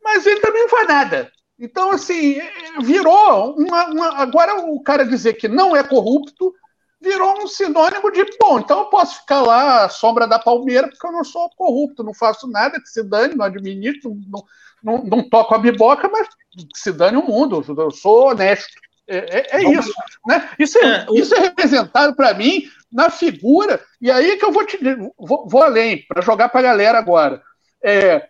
Mas 0.03 0.27
ele 0.27 0.41
também 0.41 0.62
não 0.62 0.69
faz 0.69 0.89
nada. 0.89 1.31
Então, 1.57 1.93
assim, 1.93 2.41
virou 2.83 3.55
uma, 3.55 3.87
uma. 3.87 4.17
Agora 4.17 4.67
o 4.67 4.83
cara 4.83 5.05
dizer 5.05 5.35
que 5.35 5.47
não 5.47 5.77
é 5.77 5.85
corrupto 5.85 6.53
virou 7.07 7.42
um 7.42 7.47
sinônimo 7.47 8.11
de, 8.11 8.25
bom, 8.38 8.59
então 8.59 8.81
eu 8.81 8.85
posso 8.87 9.21
ficar 9.21 9.40
lá 9.42 9.85
à 9.85 9.88
sombra 9.88 10.27
da 10.27 10.38
palmeira 10.38 10.88
porque 10.88 11.07
eu 11.07 11.12
não 11.12 11.25
sou 11.25 11.49
corrupto, 11.57 12.03
não 12.03 12.12
faço 12.12 12.49
nada, 12.49 12.81
que 12.81 12.88
se 12.88 13.03
dane, 13.03 13.35
não 13.35 13.45
administro, 13.45 14.16
não, 14.29 14.45
não, 14.83 15.05
não 15.05 15.29
toco 15.29 15.55
a 15.55 15.59
biboca, 15.59 16.09
mas 16.09 16.29
que 16.29 16.66
se 16.75 16.92
dane 16.92 17.16
o 17.16 17.27
mundo, 17.27 17.64
eu 17.79 17.90
sou 17.90 18.31
honesto. 18.31 18.75
É, 19.09 19.57
é, 19.57 19.57
é 19.59 19.73
isso. 19.73 19.92
Né? 20.27 20.51
Isso, 20.59 20.79
é, 20.79 20.85
é 20.85 21.07
isso 21.12 21.35
é 21.35 21.38
representado 21.38 22.14
para 22.16 22.35
mim 22.35 22.69
na 22.90 23.09
figura, 23.11 23.81
e 24.01 24.11
aí 24.11 24.37
que 24.37 24.45
eu 24.45 24.53
vou 24.53 24.64
te 24.64 24.79
vou, 25.19 25.47
vou 25.49 25.62
além, 25.62 26.05
para 26.07 26.23
jogar 26.23 26.49
para 26.49 26.61
a 26.61 26.64
galera 26.64 26.99
agora. 26.99 27.42
É, 27.83 28.29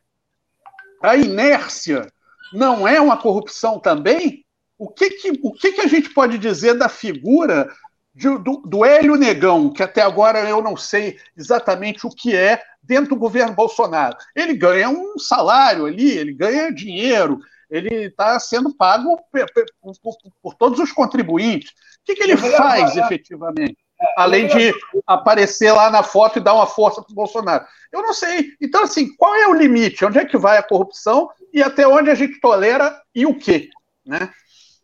a 1.02 1.16
inércia 1.16 2.10
não 2.52 2.86
é 2.86 3.00
uma 3.00 3.16
corrupção 3.16 3.78
também? 3.78 4.44
O 4.78 4.88
que, 4.88 5.10
que, 5.10 5.40
o 5.42 5.52
que, 5.52 5.72
que 5.72 5.80
a 5.80 5.86
gente 5.86 6.10
pode 6.10 6.36
dizer 6.36 6.74
da 6.74 6.88
figura 6.88 7.70
de, 8.16 8.38
do, 8.38 8.62
do 8.64 8.84
Hélio 8.84 9.14
Negão, 9.14 9.70
que 9.70 9.82
até 9.82 10.00
agora 10.00 10.48
eu 10.48 10.62
não 10.62 10.74
sei 10.74 11.18
exatamente 11.36 12.06
o 12.06 12.10
que 12.10 12.34
é 12.34 12.62
dentro 12.82 13.10
do 13.10 13.20
governo 13.20 13.54
Bolsonaro. 13.54 14.16
Ele 14.34 14.54
ganha 14.54 14.88
um 14.88 15.18
salário 15.18 15.84
ali, 15.84 16.10
ele 16.12 16.32
ganha 16.32 16.72
dinheiro, 16.72 17.38
ele 17.68 18.06
está 18.06 18.38
sendo 18.40 18.74
pago 18.74 19.18
por, 19.30 19.46
por, 19.92 20.22
por, 20.42 20.54
todos 20.54 20.80
os 20.80 20.90
contribuintes. 20.92 21.70
O 21.70 21.74
que, 22.06 22.14
que 22.14 22.22
ele 22.22 22.36
faz 22.38 22.96
efetivamente? 22.96 23.76
Além 24.16 24.46
de 24.46 24.74
aparecer 25.06 25.72
lá 25.72 25.90
na 25.90 26.02
foto 26.02 26.38
e 26.38 26.42
dar 26.42 26.54
uma 26.54 26.66
força 26.66 27.02
para 27.02 27.12
o 27.12 27.14
Bolsonaro. 27.14 27.66
Eu 27.92 28.02
não 28.02 28.14
sei. 28.14 28.52
Então, 28.60 28.82
assim, 28.82 29.14
qual 29.16 29.34
é 29.34 29.46
o 29.48 29.54
limite? 29.54 30.04
Onde 30.04 30.18
é 30.18 30.24
que 30.24 30.38
vai 30.38 30.56
a 30.56 30.62
corrupção 30.62 31.28
e 31.52 31.62
até 31.62 31.86
onde 31.86 32.10
a 32.10 32.14
gente 32.14 32.40
tolera 32.40 32.98
e 33.14 33.26
o 33.26 33.38
quê? 33.38 33.68
Né? 34.04 34.30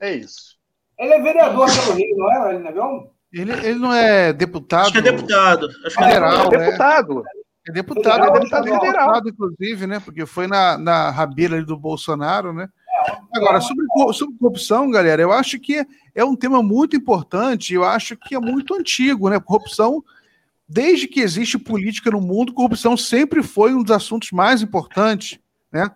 É 0.00 0.12
isso. 0.12 0.58
Ele 0.98 1.14
é 1.14 1.20
vereador 1.20 1.66
pelo 1.66 1.96
Rio, 1.96 2.16
não 2.16 2.48
é, 2.48 2.58
Negão? 2.58 3.10
Ele, 3.32 3.52
ele 3.52 3.78
não 3.78 3.92
é 3.92 4.32
deputado. 4.32 4.82
Acho 4.82 4.92
que 4.92 4.98
é 4.98 5.02
deputado. 5.02 5.68
Acho 5.86 5.96
que 5.96 6.04
é 6.04 6.06
federal, 6.06 6.52
é 6.52 6.58
deputado. 6.58 7.22
É 7.66 7.72
deputado, 7.72 8.24
é 8.24 8.32
deputado 8.32 8.64
federal, 8.64 9.22
inclusive, 9.24 9.86
né? 9.86 10.00
Porque 10.00 10.26
foi 10.26 10.48
na, 10.48 10.76
na 10.76 11.10
rabeira 11.10 11.62
do 11.64 11.76
Bolsonaro, 11.76 12.52
né? 12.52 12.68
Agora, 13.32 13.60
sobre, 13.60 13.86
sobre 14.12 14.36
corrupção, 14.36 14.90
galera, 14.90 15.22
eu 15.22 15.32
acho 15.32 15.58
que 15.58 15.86
é 16.14 16.24
um 16.24 16.36
tema 16.36 16.62
muito 16.62 16.96
importante, 16.96 17.72
eu 17.72 17.84
acho 17.84 18.16
que 18.16 18.34
é 18.34 18.40
muito 18.40 18.74
antigo, 18.74 19.30
né? 19.30 19.40
Corrupção, 19.40 20.02
desde 20.68 21.06
que 21.06 21.20
existe 21.20 21.56
política 21.56 22.10
no 22.10 22.20
mundo, 22.20 22.52
corrupção 22.52 22.96
sempre 22.96 23.42
foi 23.42 23.74
um 23.74 23.82
dos 23.82 23.92
assuntos 23.92 24.30
mais 24.32 24.60
importantes, 24.60 25.38
né? 25.70 25.90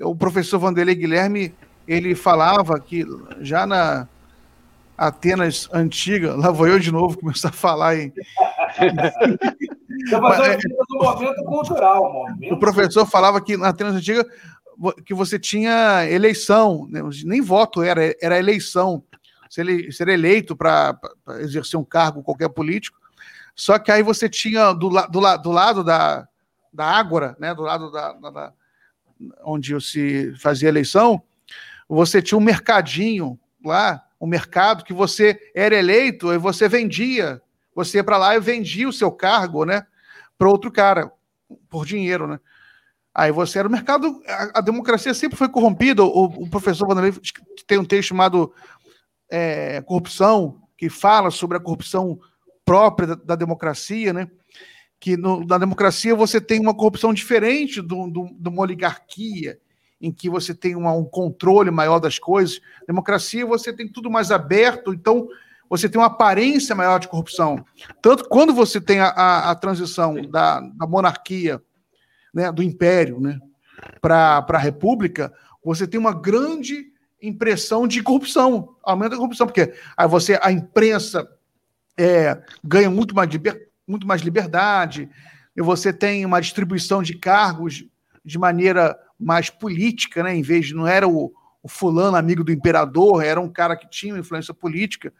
O 0.00 0.14
professor 0.14 0.58
Vanderlei 0.58 0.94
Guilherme, 0.94 1.54
ele 1.86 2.14
falava 2.14 2.78
que 2.80 3.04
já 3.40 3.66
na, 3.66 4.08
Atenas 4.96 5.68
antiga, 5.72 6.34
lá 6.34 6.50
vou 6.50 6.66
eu 6.66 6.78
de 6.78 6.90
novo 6.90 7.18
começar 7.18 7.48
a 7.48 7.52
falar 7.52 7.96
em. 7.96 8.12
Um 10.10 11.02
momento 11.02 11.44
cultural. 11.44 12.26
O 12.50 12.58
professor 12.58 13.06
falava 13.06 13.40
que 13.40 13.56
na 13.56 13.68
Atenas 13.68 13.94
antiga 13.94 14.26
que 15.04 15.14
você 15.14 15.38
tinha 15.38 16.08
eleição, 16.08 16.86
né? 16.90 17.00
nem 17.24 17.40
voto 17.40 17.82
era, 17.82 18.14
era 18.20 18.38
eleição. 18.38 19.02
Ser, 19.48 19.92
ser 19.92 20.08
eleito 20.08 20.56
para 20.56 20.98
exercer 21.40 21.78
um 21.78 21.84
cargo, 21.84 22.22
qualquer 22.22 22.48
político. 22.48 22.98
Só 23.54 23.78
que 23.78 23.92
aí 23.92 24.02
você 24.02 24.28
tinha 24.28 24.72
do, 24.72 24.88
do, 24.88 25.36
do 25.38 25.50
lado 25.50 25.84
da, 25.84 26.26
da 26.72 26.84
Ágora, 26.84 27.36
né? 27.38 27.54
do 27.54 27.62
lado 27.62 27.90
da, 27.90 28.12
da, 28.12 28.52
onde 29.44 29.80
se 29.80 30.34
fazia 30.36 30.68
eleição, 30.68 31.22
você 31.88 32.20
tinha 32.20 32.36
um 32.36 32.42
mercadinho 32.42 33.38
lá 33.64 34.05
um 34.26 34.28
mercado 34.28 34.84
que 34.84 34.92
você 34.92 35.38
era 35.54 35.76
eleito 35.76 36.32
e 36.32 36.38
você 36.38 36.68
vendia. 36.68 37.40
Você 37.74 37.98
ia 37.98 38.04
para 38.04 38.18
lá 38.18 38.34
e 38.34 38.40
vendia 38.40 38.88
o 38.88 38.92
seu 38.92 39.12
cargo, 39.12 39.64
né? 39.64 39.86
Para 40.36 40.48
outro 40.48 40.70
cara, 40.70 41.12
por 41.70 41.86
dinheiro, 41.86 42.26
né? 42.26 42.40
Aí 43.14 43.30
você 43.30 43.60
era 43.60 43.68
o 43.68 43.70
mercado. 43.70 44.20
A, 44.26 44.58
a 44.58 44.60
democracia 44.60 45.14
sempre 45.14 45.38
foi 45.38 45.48
corrompida. 45.48 46.02
O, 46.02 46.24
o 46.24 46.50
professor 46.50 46.88
Vanderlei 46.88 47.14
tem 47.66 47.78
um 47.78 47.84
texto 47.84 48.08
chamado 48.08 48.52
é, 49.30 49.80
Corrupção, 49.82 50.60
que 50.76 50.90
fala 50.90 51.30
sobre 51.30 51.56
a 51.56 51.60
corrupção 51.60 52.18
própria 52.64 53.08
da, 53.08 53.14
da 53.14 53.36
democracia, 53.36 54.12
né? 54.12 54.28
Que 54.98 55.16
no, 55.16 55.46
na 55.46 55.56
democracia 55.56 56.14
você 56.16 56.40
tem 56.40 56.58
uma 56.60 56.74
corrupção 56.74 57.14
diferente 57.14 57.80
de 57.80 58.48
uma 58.48 58.62
oligarquia 58.62 59.58
em 60.00 60.12
que 60.12 60.28
você 60.28 60.54
tem 60.54 60.76
uma, 60.76 60.92
um 60.92 61.04
controle 61.04 61.70
maior 61.70 61.98
das 61.98 62.18
coisas. 62.18 62.60
Democracia, 62.86 63.46
você 63.46 63.72
tem 63.72 63.88
tudo 63.88 64.10
mais 64.10 64.30
aberto, 64.30 64.92
então 64.92 65.28
você 65.68 65.88
tem 65.88 66.00
uma 66.00 66.06
aparência 66.06 66.74
maior 66.74 66.98
de 66.98 67.08
corrupção. 67.08 67.64
Tanto 68.00 68.28
quando 68.28 68.54
você 68.54 68.80
tem 68.80 69.00
a, 69.00 69.08
a, 69.08 69.50
a 69.50 69.54
transição 69.54 70.14
da, 70.30 70.60
da 70.60 70.86
monarquia 70.86 71.60
né, 72.32 72.52
do 72.52 72.62
império 72.62 73.20
né, 73.20 73.38
para 74.00 74.44
a 74.48 74.58
república, 74.58 75.32
você 75.64 75.86
tem 75.86 75.98
uma 75.98 76.12
grande 76.12 76.92
impressão 77.20 77.88
de 77.88 78.02
corrupção, 78.02 78.76
aumenta 78.82 79.14
a 79.14 79.18
corrupção, 79.18 79.46
porque 79.46 79.72
aí 79.96 80.06
você, 80.06 80.38
a 80.42 80.52
imprensa 80.52 81.26
é, 81.98 82.40
ganha 82.62 82.90
muito 82.90 83.14
mais, 83.14 83.28
liber, 83.30 83.70
muito 83.86 84.06
mais 84.06 84.20
liberdade, 84.20 85.08
e 85.56 85.62
você 85.62 85.92
tem 85.92 86.24
uma 86.24 86.40
distribuição 86.40 87.02
de 87.02 87.14
cargos 87.18 87.84
de 88.24 88.38
maneira 88.38 88.96
mais 89.18 89.50
política, 89.50 90.22
né? 90.22 90.34
Em 90.34 90.42
vez 90.42 90.66
de 90.66 90.74
não 90.74 90.86
era 90.86 91.08
o, 91.08 91.32
o 91.62 91.68
fulano 91.68 92.16
amigo 92.16 92.44
do 92.44 92.52
imperador, 92.52 93.24
era 93.24 93.40
um 93.40 93.48
cara 93.48 93.76
que 93.76 93.88
tinha 93.88 94.18
influência 94.18 94.54
política. 94.54 95.12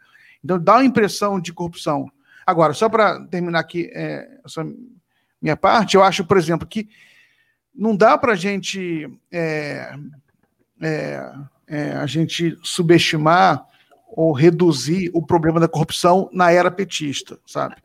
Então 0.43 0.59
dá 0.59 0.75
uma 0.75 0.85
impressão 0.85 1.39
de 1.39 1.51
corrupção. 1.51 2.09
Agora, 2.45 2.73
só 2.73 2.87
para 2.87 3.25
terminar 3.27 3.59
aqui 3.59 3.91
é, 3.93 4.39
essa 4.45 4.65
minha 5.41 5.57
parte, 5.57 5.95
eu 5.95 6.03
acho, 6.03 6.25
por 6.25 6.37
exemplo, 6.37 6.67
que 6.67 6.87
não 7.75 7.95
dá 7.95 8.17
para 8.17 8.33
a 8.33 8.35
gente 8.35 9.07
é, 9.31 9.93
é, 10.81 11.33
é, 11.67 11.91
a 11.91 12.05
gente 12.05 12.57
subestimar 12.63 13.65
ou 14.07 14.31
reduzir 14.31 15.11
o 15.13 15.25
problema 15.25 15.59
da 15.59 15.67
corrupção 15.67 16.29
na 16.31 16.51
era 16.51 16.71
petista, 16.71 17.37
sabe? 17.45 17.75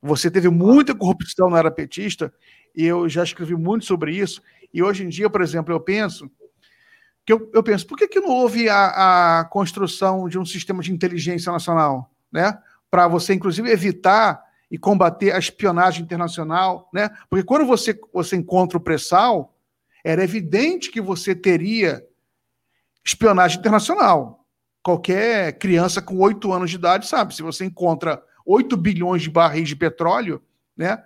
Você 0.00 0.30
teve 0.30 0.48
muita 0.48 0.94
corrupção 0.94 1.50
na 1.50 1.58
era 1.58 1.70
petista, 1.70 2.32
e 2.74 2.84
eu 2.84 3.08
já 3.08 3.24
escrevi 3.24 3.56
muito 3.56 3.84
sobre 3.84 4.14
isso, 4.14 4.40
e 4.72 4.82
hoje 4.82 5.04
em 5.04 5.08
dia, 5.08 5.28
por 5.30 5.40
exemplo, 5.40 5.72
eu 5.72 5.80
penso 5.80 6.30
que 7.24 7.32
eu, 7.32 7.50
eu 7.52 7.62
penso, 7.62 7.86
por 7.86 7.98
que, 7.98 8.08
que 8.08 8.20
não 8.20 8.30
houve 8.30 8.70
a, 8.70 9.40
a 9.40 9.44
construção 9.44 10.28
de 10.30 10.38
um 10.38 10.46
sistema 10.46 10.82
de 10.82 10.90
inteligência 10.90 11.52
nacional, 11.52 12.10
né? 12.32 12.58
Para 12.90 13.06
você, 13.06 13.34
inclusive, 13.34 13.70
evitar 13.70 14.42
e 14.70 14.78
combater 14.78 15.32
a 15.34 15.38
espionagem 15.38 16.02
internacional, 16.02 16.88
né? 16.90 17.10
Porque 17.28 17.44
quando 17.44 17.66
você, 17.66 17.98
você 18.14 18.34
encontra 18.34 18.78
o 18.78 18.80
pré-sal, 18.80 19.54
era 20.02 20.24
evidente 20.24 20.90
que 20.90 21.02
você 21.02 21.34
teria 21.34 22.02
espionagem 23.04 23.58
internacional. 23.58 24.46
Qualquer 24.82 25.58
criança 25.58 26.00
com 26.00 26.16
oito 26.20 26.50
anos 26.50 26.70
de 26.70 26.76
idade 26.76 27.06
sabe, 27.06 27.34
se 27.34 27.42
você 27.42 27.64
encontra 27.64 28.22
8 28.46 28.74
bilhões 28.74 29.20
de 29.20 29.28
barris 29.28 29.68
de 29.68 29.76
petróleo, 29.76 30.42
né? 30.74 31.04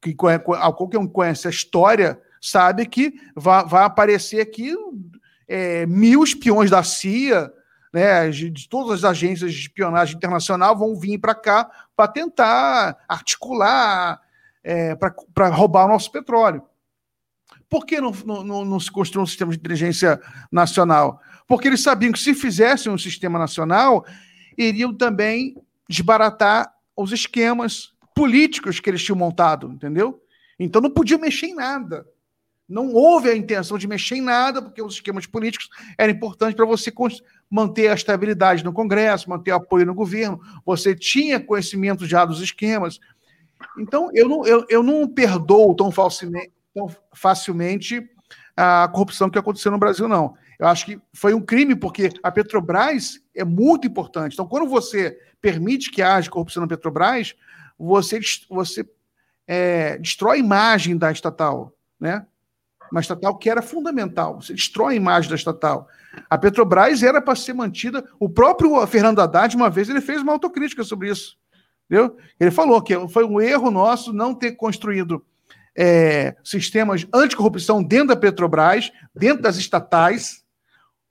Que 0.00 0.14
qualquer 0.14 0.98
um 0.98 1.08
conhece 1.08 1.48
a 1.48 1.50
história, 1.50 2.20
sabe 2.44 2.86
que 2.86 3.14
vai, 3.34 3.64
vai 3.66 3.84
aparecer 3.84 4.40
aqui 4.40 4.74
é, 5.48 5.86
mil 5.86 6.22
espiões 6.22 6.70
da 6.70 6.82
CIA, 6.82 7.52
né, 7.92 8.28
de, 8.28 8.68
todas 8.68 9.04
as 9.04 9.10
agências 9.10 9.52
de 9.52 9.60
espionagem 9.60 10.16
internacional 10.16 10.76
vão 10.76 10.98
vir 10.98 11.18
para 11.18 11.34
cá 11.34 11.70
para 11.96 12.08
tentar 12.08 12.98
articular 13.08 14.20
é, 14.62 14.94
para 14.96 15.48
roubar 15.48 15.86
o 15.86 15.88
nosso 15.88 16.10
petróleo. 16.10 16.62
Por 17.68 17.86
que 17.86 18.00
não, 18.00 18.12
não, 18.44 18.64
não 18.64 18.80
se 18.80 18.90
construiu 18.90 19.22
um 19.22 19.26
sistema 19.26 19.52
de 19.52 19.58
inteligência 19.58 20.20
nacional? 20.50 21.20
Porque 21.46 21.68
eles 21.68 21.82
sabiam 21.82 22.12
que 22.12 22.18
se 22.18 22.34
fizessem 22.34 22.90
um 22.90 22.98
sistema 22.98 23.38
nacional, 23.38 24.04
iriam 24.56 24.94
também 24.94 25.56
desbaratar 25.88 26.72
os 26.96 27.12
esquemas 27.12 27.92
políticos 28.14 28.80
que 28.80 28.88
eles 28.88 29.02
tinham 29.02 29.18
montado, 29.18 29.70
entendeu? 29.70 30.20
Então 30.58 30.80
não 30.80 30.90
podia 30.90 31.18
mexer 31.18 31.46
em 31.46 31.54
nada. 31.54 32.06
Não 32.68 32.92
houve 32.92 33.28
a 33.28 33.36
intenção 33.36 33.76
de 33.76 33.86
mexer 33.86 34.16
em 34.16 34.22
nada, 34.22 34.62
porque 34.62 34.80
os 34.80 34.94
esquemas 34.94 35.26
políticos 35.26 35.68
eram 35.98 36.12
importantes 36.12 36.54
para 36.54 36.64
você 36.64 36.92
manter 37.50 37.88
a 37.88 37.94
estabilidade 37.94 38.64
no 38.64 38.72
Congresso, 38.72 39.28
manter 39.28 39.52
o 39.52 39.56
apoio 39.56 39.84
no 39.84 39.94
governo. 39.94 40.40
Você 40.64 40.94
tinha 40.94 41.38
conhecimento 41.38 42.06
já 42.06 42.24
dos 42.24 42.40
esquemas. 42.40 42.98
Então, 43.78 44.10
eu 44.14 44.28
não, 44.28 44.46
eu, 44.46 44.64
eu 44.68 44.82
não 44.82 45.06
perdoo 45.06 45.74
tão 45.74 45.90
facilmente, 45.90 46.52
tão 46.74 46.88
facilmente 47.12 48.08
a 48.56 48.88
corrupção 48.88 49.28
que 49.28 49.38
aconteceu 49.38 49.70
no 49.70 49.78
Brasil, 49.78 50.08
não. 50.08 50.34
Eu 50.58 50.68
acho 50.68 50.86
que 50.86 51.00
foi 51.12 51.34
um 51.34 51.40
crime, 51.40 51.74
porque 51.74 52.10
a 52.22 52.30
Petrobras 52.30 53.20
é 53.34 53.44
muito 53.44 53.86
importante. 53.86 54.34
Então, 54.34 54.46
quando 54.46 54.68
você 54.68 55.18
permite 55.40 55.90
que 55.90 56.00
haja 56.00 56.30
corrupção 56.30 56.62
na 56.62 56.68
Petrobras, 56.68 57.34
você, 57.78 58.20
você 58.48 58.88
é, 59.46 59.98
destrói 59.98 60.36
a 60.36 60.40
imagem 60.40 60.96
da 60.96 61.10
estatal, 61.10 61.76
né? 62.00 62.24
Uma 62.90 63.00
estatal 63.00 63.36
que 63.36 63.50
era 63.50 63.62
fundamental. 63.62 64.40
Você 64.40 64.52
destrói 64.52 64.94
a 64.94 64.96
imagem 64.96 65.30
da 65.30 65.36
estatal. 65.36 65.88
A 66.28 66.38
Petrobras 66.38 67.02
era 67.02 67.20
para 67.20 67.34
ser 67.34 67.52
mantida. 67.52 68.04
O 68.18 68.28
próprio 68.28 68.86
Fernando 68.86 69.20
Haddad, 69.20 69.56
uma 69.56 69.70
vez, 69.70 69.88
ele 69.88 70.00
fez 70.00 70.22
uma 70.22 70.32
autocrítica 70.32 70.84
sobre 70.84 71.10
isso. 71.10 71.36
Entendeu? 71.88 72.16
Ele 72.38 72.50
falou 72.50 72.80
que 72.82 72.94
foi 73.08 73.24
um 73.24 73.40
erro 73.40 73.70
nosso 73.70 74.12
não 74.12 74.34
ter 74.34 74.52
construído 74.52 75.24
é, 75.76 76.36
sistemas 76.42 77.06
anticorrupção 77.12 77.82
dentro 77.82 78.08
da 78.08 78.16
Petrobras, 78.16 78.92
dentro 79.14 79.42
das 79.42 79.56
estatais, 79.56 80.44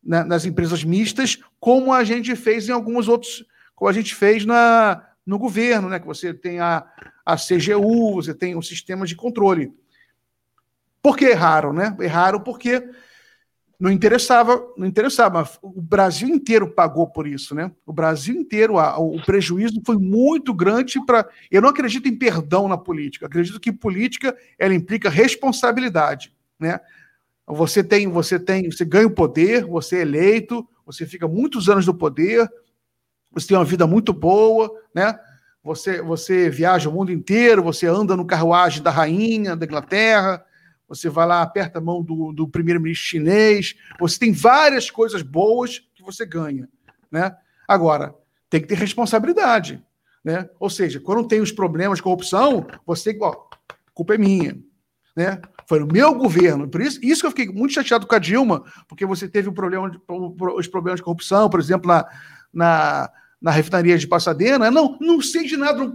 né, 0.04 0.24
nas 0.24 0.46
empresas 0.46 0.84
mistas, 0.84 1.38
como 1.60 1.94
a 1.94 2.04
gente 2.04 2.36
fez 2.36 2.68
em 2.68 2.72
alguns 2.72 3.08
outros, 3.08 3.46
como 3.76 3.90
a 3.90 3.94
gente 3.94 4.16
fez 4.16 4.46
na, 4.46 5.04
no 5.26 5.38
governo, 5.38 5.90
né? 5.90 6.00
Que 6.00 6.06
você 6.06 6.34
tem 6.34 6.60
a, 6.60 6.86
a 7.26 7.36
CGU, 7.36 8.16
você 8.16 8.34
tem 8.34 8.56
um 8.56 8.62
sistema 8.62 9.06
de 9.06 9.16
controle. 9.16 9.74
Por 11.04 11.18
que 11.18 11.26
erraram, 11.26 11.74
né? 11.74 11.96
Erraram 12.00 12.40
porque 12.40 12.82
não 13.78 13.92
interessava, 13.92 14.66
não 14.78 14.88
interessava. 14.88 15.46
O 15.62 15.82
Brasil 15.82 16.30
inteiro 16.30 16.72
pagou 16.72 17.06
por 17.06 17.28
isso, 17.28 17.54
né? 17.54 17.70
O 17.86 17.92
Brasil 17.92 18.34
inteiro, 18.34 18.80
a, 18.80 18.98
o 18.98 19.22
prejuízo 19.22 19.82
foi 19.86 19.98
muito 19.98 20.54
grande 20.54 21.06
para. 21.06 21.28
Eu 21.52 21.62
não 21.62 21.68
acredito 21.68 22.08
em 22.08 22.18
perdão 22.18 22.70
na 22.70 22.78
política. 22.78 23.26
Acredito 23.26 23.60
que 23.60 23.74
política 23.74 24.34
ela 24.58 24.74
implica 24.74 25.10
responsabilidade, 25.10 26.34
né? 26.58 26.80
Você 27.46 27.84
tem, 27.84 28.08
você 28.08 28.40
tem, 28.40 28.72
você 28.72 28.86
ganha 28.86 29.08
o 29.08 29.12
poder, 29.12 29.66
você 29.66 29.98
é 29.98 30.02
eleito, 30.02 30.66
você 30.86 31.06
fica 31.06 31.28
muitos 31.28 31.68
anos 31.68 31.86
no 31.86 31.94
poder, 31.94 32.50
você 33.34 33.48
tem 33.48 33.58
uma 33.58 33.66
vida 33.66 33.86
muito 33.86 34.14
boa, 34.14 34.72
né? 34.96 35.20
Você, 35.62 36.02
você 36.02 36.50
viaja 36.50 36.90
o 36.90 36.94
mundo 36.94 37.12
inteiro, 37.12 37.62
você 37.62 37.86
anda 37.88 38.16
no 38.16 38.26
carruagem 38.26 38.82
da 38.82 38.92
rainha 38.92 39.58
da 39.58 39.66
Inglaterra, 39.66 40.46
você 40.88 41.10
vai 41.10 41.26
lá, 41.26 41.42
aperta 41.42 41.80
a 41.80 41.82
mão 41.82 42.02
do, 42.02 42.32
do 42.32 42.48
primeiro-ministro 42.48 43.08
chinês, 43.08 43.76
você 44.00 44.20
tem 44.20 44.32
várias 44.32 44.90
coisas 44.92 45.22
boas 45.22 45.80
que 45.96 46.04
você 46.04 46.26
ganha. 46.26 46.70
Né? 47.12 47.36
Agora, 47.68 48.16
tem 48.50 48.62
que 48.62 48.68
ter 48.68 48.78
responsabilidade. 48.78 49.84
Né? 50.24 50.50
Ou 50.60 50.70
seja, 50.70 51.00
quando 51.00 51.28
tem 51.28 51.42
os 51.42 51.52
problemas 51.52 51.98
de 51.98 52.04
corrupção, 52.04 52.66
você, 52.86 53.18
ó, 53.22 53.36
culpa 53.94 54.16
é 54.16 54.18
minha. 54.18 54.58
Né? 55.16 55.42
Foi 55.68 55.80
no 55.80 55.88
meu 55.88 56.14
governo. 56.14 56.68
Por 56.68 56.82
isso, 56.82 57.00
isso 57.04 57.22
que 57.22 57.28
eu 57.28 57.32
fiquei 57.32 57.48
muito 57.48 57.74
chateado 57.74 58.08
com 58.08 58.16
a 58.16 58.20
Dilma, 58.20 58.64
porque 58.88 59.06
você 59.06 59.28
teve 59.28 59.50
um 59.50 59.54
problema 59.54 59.90
de, 59.90 60.00
os 60.56 60.68
problemas 60.68 61.00
de 61.00 61.04
corrupção, 61.04 61.50
por 61.50 61.60
exemplo, 61.60 61.88
na, 61.88 62.06
na, 62.54 63.10
na 63.42 63.52
refinaria 63.52 63.98
de 63.98 64.08
Passadena. 64.08 64.72
Não, 64.72 64.98
não 65.00 65.22
sei 65.22 65.46
de 65.46 65.58
nada. 65.58 65.92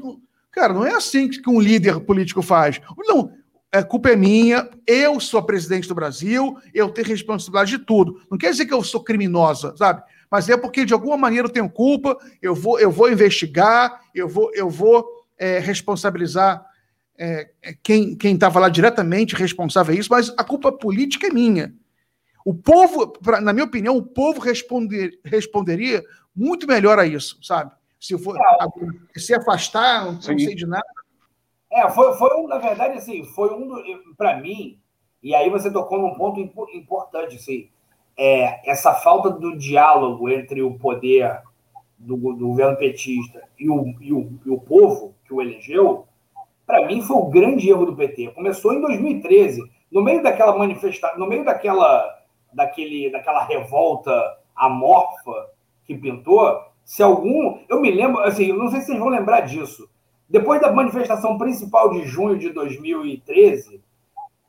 Cara, 0.51 0.73
não 0.73 0.85
é 0.85 0.95
assim 0.95 1.29
que 1.29 1.49
um 1.49 1.61
líder 1.61 2.01
político 2.01 2.43
faz. 2.43 2.81
Não, 2.99 3.33
a 3.73 3.83
culpa 3.83 4.11
é 4.11 4.17
minha, 4.17 4.69
eu 4.87 5.21
sou 5.21 5.43
presidente 5.43 5.89
do 5.89 5.95
Brasil, 5.95 6.57
eu 6.73 6.91
tenho 6.91 7.07
responsabilidade 7.07 7.73
de 7.73 7.79
tudo. 7.79 8.23
Não 8.31 8.39
quer 8.39 8.51
dizer 8.51 8.67
que 8.67 8.73
eu 8.73 8.83
sou 8.83 9.03
criminosa, 9.03 9.77
sabe? 9.77 10.03
Mas 10.31 10.49
é 10.49 10.57
porque 10.57 10.85
de 10.85 10.95
alguma 10.95 11.17
maneira 11.17 11.49
eu 11.49 11.53
tenho 11.53 11.69
culpa, 11.69 12.17
eu 12.41 12.55
vou, 12.55 12.79
eu 12.81 12.91
vou 12.91 13.11
investigar, 13.11 14.01
eu 14.15 14.29
vou, 14.29 14.51
eu 14.55 14.71
vou 14.71 15.07
é, 15.39 15.59
responsabilizar 15.59 16.65
é, 17.19 17.51
é 17.63 17.75
quem 17.83 18.17
estava 18.23 18.61
lá 18.61 18.69
diretamente 18.69 19.35
responsável 19.35 19.95
a 19.95 19.99
isso, 19.99 20.09
mas 20.11 20.33
a 20.37 20.45
culpa 20.45 20.73
política 20.73 21.27
é 21.27 21.31
minha. 21.31 21.75
O 22.45 22.55
povo, 22.55 23.09
pra, 23.09 23.41
na 23.41 23.53
minha 23.53 23.67
opinião, 23.67 23.97
o 23.97 24.03
povo 24.03 24.41
responder, 24.41 25.19
responderia 25.25 26.03
muito 26.35 26.67
melhor 26.67 26.99
a 26.99 27.05
isso, 27.05 27.39
sabe? 27.43 27.73
Se 28.01 28.17
for 28.17 28.37
é. 28.37 29.19
se 29.19 29.35
afastar, 29.35 30.05
não, 30.05 30.13
não 30.13 30.23
sei 30.23 30.55
de 30.55 30.65
nada, 30.65 30.87
é, 31.71 31.89
foi, 31.91 32.15
foi 32.15 32.43
na 32.47 32.59
verdade, 32.59 32.99
assim, 32.99 33.25
foi 33.25 33.53
um, 33.53 34.15
para 34.17 34.41
mim, 34.41 34.79
e 35.23 35.35
aí 35.35 35.51
você 35.51 35.71
tocou 35.71 35.99
num 35.99 36.15
ponto 36.15 36.41
importante, 36.41 37.37
assim, 37.37 37.69
é, 38.17 38.69
essa 38.69 38.95
falta 38.95 39.31
do 39.31 39.57
diálogo 39.57 40.29
entre 40.29 40.63
o 40.63 40.79
poder 40.79 41.41
do, 41.99 42.17
do 42.17 42.49
governo 42.49 42.77
petista 42.77 43.43
e 43.59 43.69
o, 43.69 43.95
e, 44.01 44.13
o, 44.13 44.39
e 44.45 44.51
o 44.51 44.61
povo 44.61 45.15
que 45.25 45.33
o 45.33 45.41
elegeu, 45.41 46.07
para 46.67 46.85
mim 46.87 47.03
foi 47.03 47.17
o 47.17 47.27
grande 47.27 47.69
erro 47.69 47.87
do 47.87 47.97
PT. 47.97 48.29
Começou 48.33 48.73
em 48.73 48.81
2013, 48.81 49.63
no 49.91 50.03
meio 50.03 50.23
daquela 50.23 50.57
manifestação, 50.57 51.19
no 51.19 51.27
meio 51.27 51.45
daquela, 51.45 52.05
daquele, 52.53 53.11
daquela 53.11 53.45
revolta 53.45 54.13
amorfa 54.55 55.51
que 55.85 55.97
pintou, 55.97 56.61
se 56.85 57.03
algum. 57.03 57.61
Eu 57.69 57.81
me 57.81 57.91
lembro, 57.91 58.21
assim, 58.23 58.53
não 58.53 58.71
sei 58.71 58.81
se 58.81 58.87
vocês 58.87 58.99
vão 58.99 59.09
lembrar 59.09 59.41
disso. 59.43 59.89
Depois 60.29 60.61
da 60.61 60.71
manifestação 60.71 61.39
principal 61.39 61.91
de 61.91 62.05
junho 62.05 62.39
de 62.39 62.51
2013, 62.51 63.81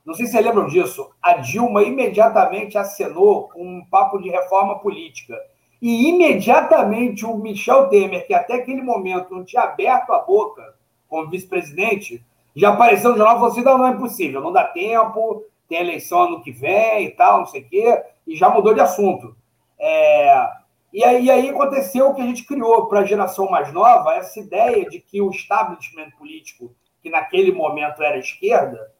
não 0.04 0.14
sei 0.14 0.26
se 0.26 0.32
vocês 0.32 0.44
lembram 0.44 0.66
disso, 0.66 1.10
a 1.22 1.34
Dilma 1.34 1.82
imediatamente 1.82 2.76
acenou 2.76 3.48
com 3.48 3.62
um 3.62 3.84
papo 3.84 4.18
de 4.18 4.28
reforma 4.28 4.78
política. 4.78 5.38
E 5.80 6.08
imediatamente 6.08 7.24
o 7.24 7.36
Michel 7.36 7.88
Temer, 7.88 8.26
que 8.26 8.34
até 8.34 8.54
aquele 8.54 8.82
momento 8.82 9.34
não 9.34 9.44
tinha 9.44 9.62
aberto 9.62 10.12
a 10.12 10.18
boca 10.18 10.74
como 11.08 11.28
vice-presidente, 11.28 12.24
já 12.54 12.70
apareceu 12.70 13.10
no 13.12 13.16
jornal 13.16 13.36
e 13.36 13.38
falou 13.38 13.52
assim: 13.52 13.62
não, 13.62 13.78
não 13.78 13.86
é 13.86 13.96
possível, 13.96 14.40
não 14.40 14.52
dá 14.52 14.64
tempo, 14.64 15.44
tem 15.68 15.78
eleição 15.78 16.22
ano 16.22 16.42
que 16.42 16.50
vem 16.50 17.06
e 17.06 17.10
tal, 17.10 17.38
não 17.38 17.46
sei 17.46 17.62
o 17.62 17.68
quê, 17.68 18.02
e 18.26 18.36
já 18.36 18.50
mudou 18.50 18.74
de 18.74 18.80
assunto. 18.80 19.34
É, 19.78 20.48
e, 20.92 21.04
aí, 21.04 21.30
aí 21.30 21.48
aconteceu 21.48 22.08
o 22.08 22.14
que 22.14 22.22
a 22.22 22.26
gente 22.26 22.44
criou 22.44 22.86
para 22.86 23.00
a 23.00 23.04
geração 23.04 23.48
mais 23.48 23.72
nova, 23.72 24.14
essa 24.14 24.40
ideia 24.40 24.88
de 24.88 25.00
que 25.00 25.20
o 25.20 25.30
establishment 25.30 26.10
político, 26.18 26.74
que 27.02 27.10
naquele 27.10 27.52
momento 27.52 28.02
era 28.02 28.18
esquerda, 28.18 28.90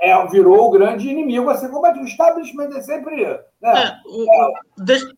é, 0.00 0.26
virou 0.26 0.68
o 0.68 0.70
grande 0.70 1.08
inimigo 1.08 1.48
assim 1.50 1.68
como 1.68 1.86
é 1.86 1.92
O 1.92 2.04
establishment 2.04 2.70
é 2.76 2.82
sempre. 2.82 3.24
Né? 3.24 3.38
É, 3.62 3.96
o, 4.04 4.22
é, 4.22 4.52
deixa, 4.76 5.12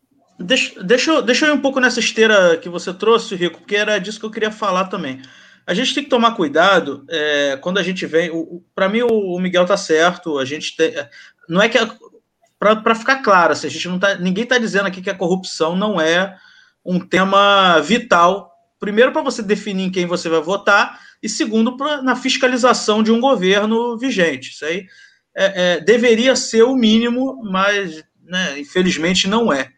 deixa, 0.84 1.22
deixa, 1.22 1.46
eu, 1.46 1.54
ir 1.54 1.56
um 1.56 1.60
pouco 1.60 1.80
nessa 1.80 2.00
esteira 2.00 2.56
que 2.58 2.68
você 2.68 2.92
trouxe, 2.92 3.34
Rico, 3.34 3.58
porque 3.60 3.76
era 3.76 3.98
disso 3.98 4.20
que 4.20 4.26
eu 4.26 4.30
queria 4.30 4.52
falar 4.52 4.86
também. 4.86 5.20
A 5.66 5.74
gente 5.74 5.94
tem 5.94 6.02
que 6.02 6.10
tomar 6.10 6.34
cuidado 6.34 7.04
é, 7.08 7.58
quando 7.60 7.78
a 7.78 7.82
gente 7.82 8.06
vem. 8.06 8.30
Para 8.74 8.88
mim, 8.88 9.02
o, 9.02 9.36
o, 9.36 9.40
Miguel 9.40 9.66
tá 9.66 9.76
certo. 9.76 10.38
A 10.38 10.44
gente 10.44 10.76
tem. 10.76 10.92
Não 11.48 11.62
é 11.62 11.68
que. 11.68 11.78
Para 12.60 12.94
ficar 12.94 13.22
claro, 13.22 13.54
assim, 13.54 13.68
a 13.68 13.70
gente 13.70 13.88
não 13.88 13.98
tá, 13.98 14.16
ninguém 14.16 14.44
está 14.44 14.58
dizendo 14.58 14.86
aqui 14.86 15.00
que 15.00 15.08
a 15.08 15.16
corrupção 15.16 15.74
não 15.74 15.98
é 15.98 16.36
um 16.84 17.00
tema 17.00 17.80
vital. 17.80 18.52
Primeiro, 18.78 19.12
para 19.12 19.22
você 19.22 19.42
definir 19.42 19.84
em 19.84 19.90
quem 19.90 20.04
você 20.04 20.28
vai 20.28 20.42
votar, 20.42 21.00
e 21.22 21.28
segundo, 21.28 21.74
pra, 21.74 22.02
na 22.02 22.14
fiscalização 22.14 23.02
de 23.02 23.10
um 23.10 23.18
governo 23.18 23.96
vigente. 23.96 24.50
Isso 24.50 24.66
aí 24.66 24.84
é, 25.34 25.76
é, 25.76 25.80
deveria 25.80 26.36
ser 26.36 26.62
o 26.64 26.76
mínimo, 26.76 27.42
mas 27.50 28.04
né, 28.22 28.60
infelizmente 28.60 29.26
não 29.26 29.50
é. 29.50 29.70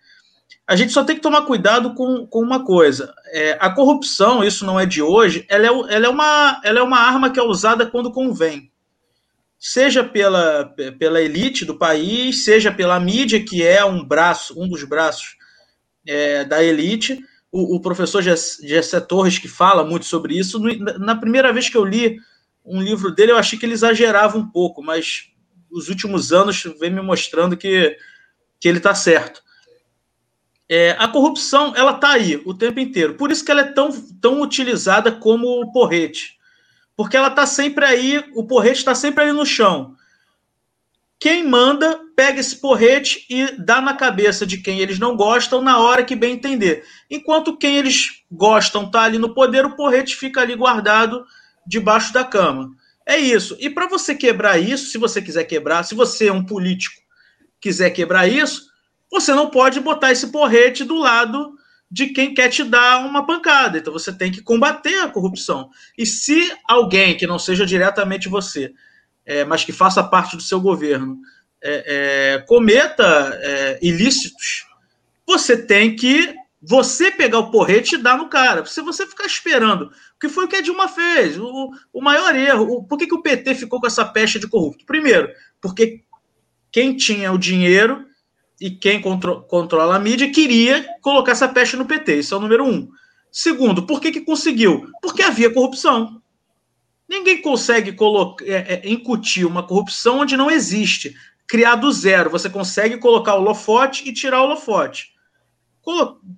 A 0.67 0.75
gente 0.75 0.93
só 0.93 1.05
tem 1.05 1.15
que 1.15 1.23
tomar 1.23 1.43
cuidado 1.43 1.95
com, 1.95 2.27
com 2.27 2.41
uma 2.41 2.65
coisa: 2.65 3.15
é, 3.29 3.57
a 3.61 3.71
corrupção, 3.71 4.43
isso 4.43 4.67
não 4.67 4.81
é 4.81 4.87
de 4.87 5.01
hoje, 5.01 5.47
ela 5.49 5.67
é, 5.67 5.95
ela, 5.95 6.07
é 6.07 6.09
uma, 6.09 6.61
ela 6.65 6.81
é 6.81 6.83
uma 6.83 6.99
arma 6.99 7.31
que 7.31 7.39
é 7.39 7.43
usada 7.45 7.87
quando 7.87 8.11
convém. 8.11 8.72
Seja 9.65 10.03
pela, 10.03 10.75
pela 10.99 11.23
elite 11.23 11.65
do 11.65 11.79
país, 11.79 12.43
seja 12.43 12.73
pela 12.73 12.99
mídia, 12.99 13.45
que 13.45 13.63
é 13.63 13.85
um 13.85 14.03
braço, 14.05 14.61
um 14.61 14.69
dos 14.69 14.83
braços 14.83 15.37
é, 16.05 16.45
da 16.45 16.61
elite, 16.61 17.25
o, 17.53 17.77
o 17.77 17.81
professor 17.81 18.21
Gessé 18.21 19.01
Torres, 19.01 19.39
que 19.39 19.47
fala 19.47 19.85
muito 19.85 20.05
sobre 20.05 20.37
isso. 20.37 20.59
Na 20.99 21.15
primeira 21.15 21.53
vez 21.53 21.69
que 21.69 21.77
eu 21.77 21.85
li 21.85 22.19
um 22.65 22.83
livro 22.83 23.15
dele, 23.15 23.31
eu 23.31 23.39
achei 23.39 23.57
que 23.57 23.65
ele 23.65 23.75
exagerava 23.75 24.37
um 24.37 24.51
pouco, 24.51 24.83
mas 24.83 25.29
os 25.71 25.89
últimos 25.89 26.33
anos 26.33 26.65
vem 26.81 26.91
me 26.91 27.01
mostrando 27.01 27.57
que, 27.57 27.97
que 28.59 28.69
ele 28.69 28.79
está 28.79 28.97
certo. 28.97 29.45
É, 30.69 30.97
a 30.99 31.07
corrupção, 31.07 31.73
ela 31.77 31.93
está 31.93 32.11
aí 32.15 32.43
o 32.45 32.53
tempo 32.53 32.81
inteiro. 32.81 33.15
Por 33.15 33.31
isso 33.31 33.45
que 33.45 33.53
ela 33.53 33.61
é 33.61 33.73
tão, 33.73 33.93
tão 34.21 34.41
utilizada 34.43 35.13
como 35.13 35.73
porrete. 35.73 36.37
Porque 36.97 37.17
ela 37.17 37.29
está 37.29 37.47
sempre 37.47 37.85
aí, 37.85 38.25
o 38.35 38.47
porrete 38.47 38.79
está 38.79 38.95
sempre 38.95 39.25
ali 39.25 39.33
no 39.33 39.47
chão. 39.47 39.95
Quem 41.19 41.47
manda 41.47 42.01
pega 42.17 42.41
esse 42.41 42.57
porrete 42.57 43.25
e 43.31 43.53
dá 43.57 43.81
na 43.81 43.95
cabeça 43.95 44.45
de 44.45 44.59
quem 44.59 44.81
eles 44.81 44.99
não 44.99 45.17
gostam 45.17 45.63
na 45.63 45.79
hora 45.79 46.05
que 46.05 46.17
bem 46.17 46.35
entender. 46.35 46.85
Enquanto 47.11 47.57
quem 47.57 47.77
eles 47.77 48.23
gostam 48.31 48.85
está 48.85 49.03
ali 49.03 49.19
no 49.19 49.33
poder, 49.33 49.65
o 49.65 49.77
porrete 49.77 50.17
fica 50.17 50.41
ali 50.41 50.57
guardado 50.57 51.25
debaixo 51.67 52.13
da 52.13 52.25
cama. 52.25 52.71
É 53.07 53.17
isso. 53.17 53.57
E 53.61 53.71
para 53.71 53.87
você 53.87 54.15
quebrar 54.15 54.59
isso, 54.59 54.87
se 54.87 54.99
você 54.99 55.23
quiser 55.23 55.45
quebrar, 55.45 55.85
se 55.85 55.95
você 55.95 56.27
é 56.27 56.33
um 56.33 56.45
político 56.45 57.03
quiser 57.63 57.91
quebrar 57.91 58.27
isso, 58.27 58.67
você 59.11 59.33
não 59.33 59.49
pode 59.49 59.81
botar 59.81 60.11
esse 60.11 60.27
porrete 60.27 60.85
do 60.85 60.97
lado 60.97 61.55
de 61.93 62.07
quem 62.07 62.33
quer 62.33 62.49
te 62.49 62.65
dar 62.65 63.05
uma 63.05 63.27
pancada. 63.27 63.77
Então 63.77 63.93
você 63.93 64.11
tem 64.11 64.33
que 64.33 64.41
combater 64.41 65.01
a 65.01 65.09
corrupção. 65.09 65.69
E 65.97 66.07
se 66.07 66.51
alguém 66.67 67.15
que 67.15 67.27
não 67.27 67.39
seja 67.39 67.67
diretamente 67.67 68.31
você 68.31 68.73
é, 69.27 69.45
mas 69.45 69.63
que 69.63 69.73
faça 69.73 70.03
parte 70.03 70.35
do 70.35 70.43
seu 70.43 70.59
governo, 70.59 71.21
é, 71.63 71.85
é, 72.35 72.39
cometa 72.49 73.39
é, 73.43 73.79
ilícitos, 73.83 74.67
você 75.27 75.55
tem 75.55 75.95
que 75.95 76.35
você 76.63 77.11
pegar 77.11 77.41
o 77.41 77.51
porrete 77.51 77.97
e 77.97 77.99
dar 77.99 78.17
no 78.17 78.31
cara. 78.31 78.65
Se 78.65 78.81
você 78.81 79.07
ficar 79.07 79.27
esperando, 79.27 79.93
que 80.19 80.31
foi 80.31 80.47
o 80.47 80.49
que 80.49 80.57
a 80.57 80.63
Dilma 80.63 80.89
fez, 80.89 81.39
o, 81.39 81.71
o 81.93 82.01
maior 82.01 82.35
erro. 82.35 82.65
O, 82.65 82.85
por 82.85 82.97
que, 82.97 83.07
que 83.07 83.15
o 83.15 83.23
PT 83.23 83.55
ficou 83.55 83.79
com 83.79 83.87
essa 83.87 84.05
peste 84.05 84.39
de 84.39 84.49
corrupto? 84.49 84.87
Primeiro, 84.87 85.29
porque 85.61 86.03
quem 86.71 86.97
tinha 86.97 87.31
o 87.31 87.39
dinheiro 87.39 88.07
e 88.63 88.71
quem 88.71 89.01
contro, 89.01 89.43
controla 89.43 89.97
a 89.97 89.99
mídia 89.99 90.31
queria 90.31 90.87
colocar 91.01 91.33
essa 91.33 91.49
peste 91.49 91.77
no 91.77 91.85
PT. 91.85 92.21
Isso 92.21 92.33
é 92.33 92.37
o 92.37 92.41
número 92.41 92.65
um. 92.65 92.89
Segundo, 93.29 93.85
por 93.85 94.01
que, 94.01 94.13
que 94.13 94.21
conseguiu? 94.21 94.89
Porque 95.03 95.21
havia 95.21 95.53
corrupção. 95.53 96.23
Ninguém 97.09 97.43
consegue 97.43 97.97
é, 98.43 98.75
é, 98.75 98.89
incutir 98.89 99.45
uma 99.45 99.67
corrupção 99.67 100.21
onde 100.21 100.37
não 100.37 100.49
existe. 100.49 101.13
Criar 101.49 101.75
do 101.75 101.91
zero. 101.91 102.31
Você 102.31 102.49
consegue 102.49 102.99
colocar 102.99 103.35
o 103.35 103.43
lofote 103.43 104.09
e 104.09 104.13
tirar 104.13 104.43
o 104.43 104.47
lofote. 104.47 105.13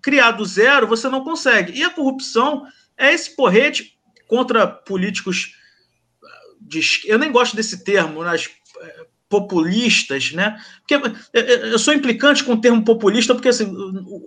Criar 0.00 0.30
do 0.30 0.46
zero, 0.46 0.86
você 0.86 1.10
não 1.10 1.22
consegue. 1.22 1.78
E 1.78 1.84
a 1.84 1.90
corrupção 1.90 2.66
é 2.96 3.12
esse 3.12 3.36
porrete 3.36 3.98
contra 4.26 4.66
políticos. 4.66 5.58
De, 6.58 6.80
eu 7.04 7.18
nem 7.18 7.30
gosto 7.30 7.54
desse 7.54 7.84
termo, 7.84 8.24
nas 8.24 8.48
é, 8.80 9.06
populistas, 9.34 10.32
né? 10.32 10.56
Porque 10.80 10.94
é, 11.32 11.40
é, 11.40 11.72
eu 11.72 11.78
sou 11.78 11.92
implicante 11.92 12.44
com 12.44 12.52
o 12.52 12.60
termo 12.60 12.84
populista, 12.84 13.34
porque 13.34 13.48
assim, 13.48 13.66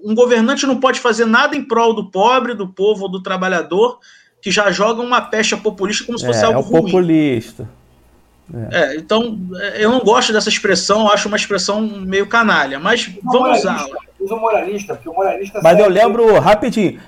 um 0.03 0.13
governante 0.13 0.65
não 0.65 0.79
pode 0.79 0.99
fazer 0.99 1.25
nada 1.25 1.55
em 1.55 1.63
prol 1.63 1.93
do 1.93 2.11
pobre, 2.11 2.53
do 2.53 2.67
povo 2.67 3.03
ou 3.03 3.09
do 3.09 3.23
trabalhador 3.23 3.99
que 4.41 4.51
já 4.51 4.69
jogam 4.69 5.05
uma 5.05 5.21
pecha 5.21 5.55
populista 5.57 6.05
como 6.05 6.19
se 6.19 6.25
fosse 6.25 6.41
é, 6.41 6.45
algo 6.45 6.59
é 6.59 6.63
o 6.63 6.83
populista. 6.83 7.69
É. 8.53 8.81
é. 8.81 8.95
então 8.97 9.39
é, 9.55 9.85
eu 9.85 9.91
não 9.91 9.99
gosto 9.99 10.33
dessa 10.33 10.49
expressão, 10.49 11.09
acho 11.09 11.27
uma 11.27 11.37
expressão 11.37 11.81
meio 11.81 12.27
canalha, 12.27 12.79
mas 12.79 13.09
vamos 13.23 13.59
usar. 13.59 13.85
Usa 14.19 14.35
o 14.35 14.39
moralista, 14.39 14.95
porque 14.95 15.09
o 15.09 15.13
moralista. 15.13 15.61
Mas 15.63 15.79
eu 15.79 15.89
lembro, 15.89 16.39
rapidinho, 16.39 16.99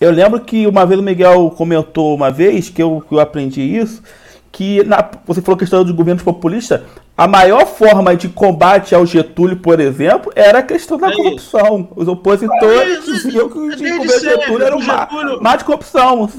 eu 0.00 0.10
lembro 0.10 0.40
que 0.40 0.66
uma 0.66 0.86
vez 0.86 0.98
o 0.98 1.02
Miguel 1.02 1.50
comentou 1.56 2.14
uma 2.14 2.30
vez 2.30 2.68
que 2.68 2.82
eu, 2.82 3.04
que 3.06 3.14
eu 3.14 3.20
aprendi 3.20 3.60
isso, 3.60 4.02
que 4.50 4.82
na, 4.84 5.08
você 5.24 5.40
falou 5.40 5.56
questão 5.56 5.82
dos 5.82 5.94
governos 5.94 6.22
populistas, 6.22 6.82
a 7.16 7.28
maior 7.28 7.66
forma 7.66 8.16
de 8.16 8.28
combate 8.28 8.94
ao 8.94 9.04
Getúlio, 9.04 9.58
por 9.58 9.80
exemplo, 9.80 10.32
era 10.34 10.60
a 10.60 10.62
questão 10.62 10.96
da 10.96 11.08
é 11.08 11.12
corrupção. 11.14 11.80
Isso. 11.80 11.92
Os 11.94 12.08
opositores 12.08 13.04
diziam 13.04 13.48
que 13.48 13.58
o 13.58 13.70
Getúlio 14.18 14.62
era 14.64 14.76
uma 14.76 15.38
má 15.40 15.56
de 15.56 15.64
corrupção. 15.64 16.30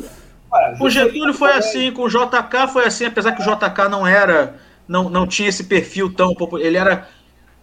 O 0.79 0.89
Getúlio 0.89 1.33
foi 1.33 1.51
assim, 1.51 1.91
com 1.91 2.03
o 2.03 2.09
JK 2.09 2.67
foi 2.71 2.85
assim, 2.85 3.05
apesar 3.05 3.33
que 3.33 3.41
o 3.41 3.45
JK 3.45 3.89
não 3.89 4.05
era, 4.05 4.55
não, 4.87 5.09
não 5.09 5.27
tinha 5.27 5.49
esse 5.49 5.63
perfil 5.63 6.13
tão 6.13 6.33
popular, 6.33 6.63
ele 6.63 6.77
era 6.77 7.07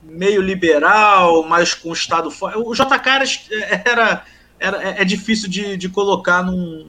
meio 0.03 0.41
liberal, 0.41 1.45
mas 1.45 1.75
com 1.75 1.91
o 1.91 1.93
Estado 1.93 2.31
forte. 2.31 2.59
O 2.59 2.75
JK 2.75 3.09
era, 3.09 3.25
era, 3.85 4.25
era, 4.59 5.03
é 5.03 5.05
difícil 5.05 5.49
de, 5.49 5.77
de 5.77 5.89
colocar 5.89 6.43
num, 6.43 6.89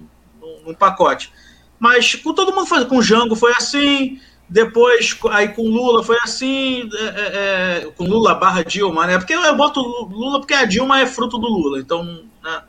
num 0.65 0.73
pacote. 0.73 1.31
Mas 1.79 2.13
com 2.15 2.33
todo 2.33 2.53
mundo 2.53 2.67
foi, 2.67 2.85
com 2.85 2.97
o 2.97 3.03
Jango 3.03 3.35
foi 3.35 3.51
assim, 3.57 4.19
depois 4.51 5.17
aí 5.29 5.47
com 5.47 5.61
Lula 5.61 6.03
foi 6.03 6.17
assim, 6.21 6.89
é, 6.93 7.05
é, 7.05 7.85
é, 7.85 7.91
com 7.95 8.03
Lula 8.03 8.35
barra 8.35 8.63
Dilma, 8.63 9.07
né? 9.07 9.17
Porque 9.17 9.33
eu 9.33 9.55
boto 9.55 9.79
Lula 9.79 10.41
porque 10.41 10.53
a 10.53 10.65
Dilma 10.65 10.99
é 10.99 11.05
fruto 11.07 11.37
do 11.37 11.47
Lula, 11.47 11.79
então, 11.79 12.03
né? 12.43 12.61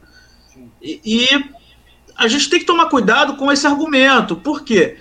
E, 0.81 1.01
e 1.05 1.45
a 2.16 2.29
gente 2.29 2.49
tem 2.49 2.61
que 2.61 2.66
tomar 2.66 2.88
cuidado 2.88 3.37
com 3.37 3.51
esse 3.51 3.66
argumento, 3.66 4.37
por 4.37 4.62
quê? 4.62 4.97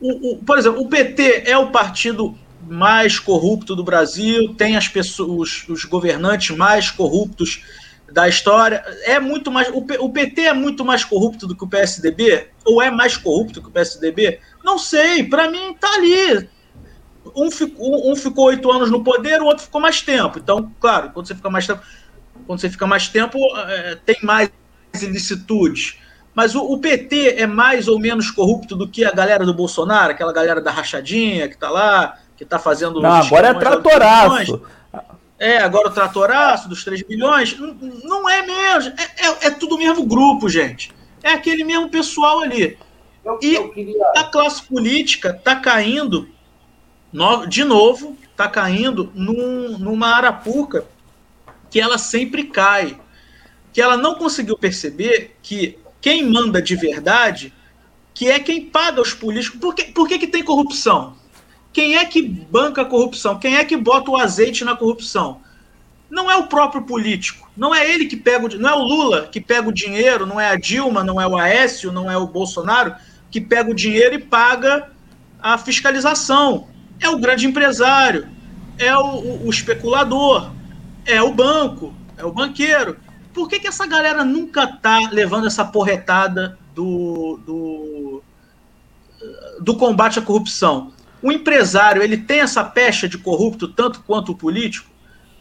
O, 0.00 0.32
o, 0.32 0.36
por 0.38 0.56
exemplo, 0.58 0.80
o 0.80 0.88
PT 0.88 1.42
é 1.44 1.58
o 1.58 1.70
partido 1.70 2.34
mais 2.66 3.18
corrupto 3.18 3.76
do 3.76 3.84
Brasil, 3.84 4.54
tem 4.54 4.78
as 4.78 4.88
pessoas, 4.88 5.66
os, 5.68 5.84
governantes 5.84 6.56
mais 6.56 6.90
corruptos 6.90 7.62
da 8.10 8.26
história. 8.26 8.82
É 9.04 9.20
muito 9.20 9.50
mais. 9.50 9.68
O 9.68 10.10
PT 10.10 10.40
é 10.40 10.52
muito 10.54 10.84
mais 10.84 11.04
corrupto 11.04 11.46
do 11.46 11.54
que 11.54 11.64
o 11.64 11.68
PSDB? 11.68 12.48
Ou 12.64 12.80
é 12.80 12.90
mais 12.90 13.16
corrupto 13.16 13.60
que 13.60 13.68
o 13.68 13.70
PSDB? 13.70 14.40
Não 14.66 14.80
sei. 14.80 15.22
Para 15.22 15.48
mim, 15.48 15.74
tá 15.80 15.88
ali. 15.94 16.48
Um 17.36 17.50
ficou, 17.52 18.10
um 18.10 18.16
ficou 18.16 18.46
oito 18.46 18.70
anos 18.72 18.90
no 18.90 19.04
poder, 19.04 19.40
o 19.40 19.44
outro 19.44 19.62
ficou 19.62 19.80
mais 19.80 20.02
tempo. 20.02 20.40
Então, 20.40 20.72
claro, 20.80 21.10
quando 21.10 21.28
você 21.28 21.36
fica 21.36 21.48
mais 21.48 21.66
tempo, 21.68 21.80
quando 22.46 22.60
você 22.60 22.68
fica 22.68 22.86
mais 22.86 23.08
tempo, 23.08 23.38
é, 23.56 23.94
tem 24.04 24.16
mais 24.22 24.50
ilicitudes. 25.00 25.98
Mas 26.34 26.56
o, 26.56 26.60
o, 26.60 26.78
PT 26.78 27.36
é 27.38 27.46
mais 27.46 27.86
ou 27.86 27.98
menos 27.98 28.30
corrupto 28.30 28.76
do 28.76 28.88
que 28.88 29.04
a 29.04 29.12
galera 29.12 29.46
do 29.46 29.54
Bolsonaro, 29.54 30.10
aquela 30.10 30.32
galera 30.32 30.60
da 30.60 30.70
rachadinha 30.70 31.48
que 31.48 31.56
tá 31.56 31.70
lá, 31.70 32.18
que 32.36 32.44
tá 32.44 32.58
fazendo. 32.58 33.00
Não, 33.00 33.10
agora 33.10 33.48
é 33.48 33.54
tratoraço. 33.54 34.62
É, 35.38 35.58
agora 35.58 35.88
o 35.88 35.92
tratoraço 35.92 36.68
dos 36.68 36.82
3 36.84 37.02
bilhões. 37.02 37.56
Não 38.04 38.28
é 38.28 38.42
mesmo. 38.42 38.94
É, 38.98 39.26
é, 39.26 39.46
é, 39.46 39.50
tudo 39.50 39.76
o 39.76 39.78
mesmo 39.78 40.04
grupo, 40.04 40.48
gente. 40.48 40.92
É 41.22 41.32
aquele 41.32 41.62
mesmo 41.62 41.88
pessoal 41.88 42.40
ali. 42.40 42.78
Eu, 43.26 43.38
e 43.42 43.54
eu 43.54 43.68
queria... 43.70 44.06
a 44.16 44.24
classe 44.24 44.62
política 44.62 45.30
está 45.30 45.56
caindo, 45.56 46.28
de 47.48 47.64
novo, 47.64 48.16
está 48.30 48.48
caindo 48.48 49.10
num, 49.14 49.76
numa 49.78 50.14
arapuca 50.14 50.86
que 51.70 51.80
ela 51.80 51.98
sempre 51.98 52.44
cai. 52.44 52.98
Que 53.72 53.82
ela 53.82 53.96
não 53.96 54.14
conseguiu 54.14 54.56
perceber 54.56 55.36
que 55.42 55.78
quem 56.00 56.24
manda 56.24 56.62
de 56.62 56.74
verdade, 56.76 57.52
que 58.14 58.30
é 58.30 58.38
quem 58.38 58.64
paga 58.64 59.02
os 59.02 59.12
políticos. 59.12 59.60
Por 59.60 59.74
que, 59.74 59.84
por 59.84 60.08
que, 60.08 60.18
que 60.18 60.26
tem 60.26 60.42
corrupção? 60.42 61.16
quem 61.76 61.94
é 61.94 62.06
que 62.06 62.22
banca 62.22 62.80
a 62.80 62.84
corrupção? 62.86 63.38
Quem 63.38 63.58
é 63.58 63.62
que 63.62 63.76
bota 63.76 64.10
o 64.10 64.16
azeite 64.16 64.64
na 64.64 64.74
corrupção? 64.74 65.42
Não 66.08 66.30
é 66.30 66.34
o 66.34 66.46
próprio 66.46 66.80
político, 66.80 67.50
não 67.54 67.74
é 67.74 67.86
ele 67.86 68.06
que 68.06 68.16
pega 68.16 68.46
o, 68.46 68.58
não 68.58 68.70
é 68.70 68.74
o 68.74 68.82
Lula 68.82 69.26
que 69.26 69.42
pega 69.42 69.68
o 69.68 69.72
dinheiro, 69.72 70.24
não 70.24 70.40
é 70.40 70.48
a 70.48 70.56
Dilma, 70.56 71.04
não 71.04 71.20
é 71.20 71.26
o 71.26 71.36
Aécio, 71.36 71.92
não 71.92 72.10
é 72.10 72.16
o 72.16 72.26
Bolsonaro 72.26 72.94
que 73.30 73.40
pega 73.40 73.70
o 73.70 73.74
dinheiro 73.74 74.14
e 74.14 74.18
paga 74.18 74.90
a 75.40 75.58
fiscalização. 75.58 76.68
É 77.00 77.08
o 77.08 77.18
grande 77.18 77.46
empresário, 77.46 78.28
é 78.78 78.96
o, 78.96 79.16
o, 79.16 79.46
o 79.46 79.50
especulador, 79.50 80.50
é 81.04 81.22
o 81.22 81.32
banco, 81.32 81.94
é 82.16 82.24
o 82.24 82.32
banqueiro. 82.32 82.96
Por 83.32 83.48
que, 83.48 83.60
que 83.60 83.68
essa 83.68 83.86
galera 83.86 84.24
nunca 84.24 84.66
tá 84.66 84.98
levando 85.12 85.46
essa 85.46 85.64
porretada 85.64 86.58
do, 86.74 87.38
do, 87.44 88.22
do 89.60 89.76
combate 89.76 90.18
à 90.18 90.22
corrupção? 90.22 90.92
O 91.22 91.30
empresário, 91.30 92.02
ele 92.02 92.16
tem 92.16 92.40
essa 92.40 92.64
pecha 92.64 93.08
de 93.08 93.18
corrupto 93.18 93.68
tanto 93.68 94.00
quanto 94.02 94.32
o 94.32 94.36
político? 94.36 94.90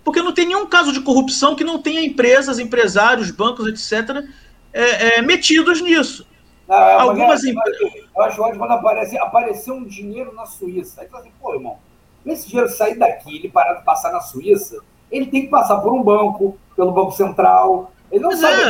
Porque 0.04 0.22
não 0.22 0.34
tem 0.34 0.46
nenhum 0.48 0.68
caso 0.68 0.92
de 0.92 1.02
corrupção 1.02 1.56
que 1.56 1.64
não 1.64 1.82
tenha 1.82 2.04
empresas, 2.04 2.60
empresários, 2.60 3.32
bancos, 3.32 3.68
etc., 3.68 4.24
é, 4.72 5.18
é, 5.18 5.22
metidos 5.22 5.82
nisso. 5.82 6.28
Não, 6.68 6.76
é, 6.76 6.93
Algumas 6.95 7.43
empresas. 7.43 7.93
Eu 8.16 8.24
acho 8.24 8.41
ótimo 8.41 8.59
quando 8.59 8.72
aparece, 8.72 9.18
apareceu 9.18 9.76
um 9.76 9.84
dinheiro 9.84 10.34
na 10.34 10.45
Suíça. 10.45 11.01
Aí 11.01 11.07
tu 11.07 11.11
fala 11.11 11.24
assim, 11.24 11.34
pô, 11.39 11.53
irmão, 11.53 11.78
esse 12.26 12.47
dinheiro 12.47 12.70
sair 12.70 12.97
daqui, 12.97 13.38
ele 13.38 13.49
parar 13.49 13.76
de 13.76 13.84
passar 13.84 14.11
na 14.11 14.20
Suíça, 14.20 14.80
ele 15.11 15.28
tem 15.28 15.43
que 15.43 15.49
passar 15.49 15.78
por 15.78 15.93
um 15.93 16.01
banco, 16.01 16.57
pelo 16.76 16.91
Banco 16.91 17.11
Central. 17.11 17.91
Ele 18.11 18.24
não 18.24 18.32
sai 18.32 18.70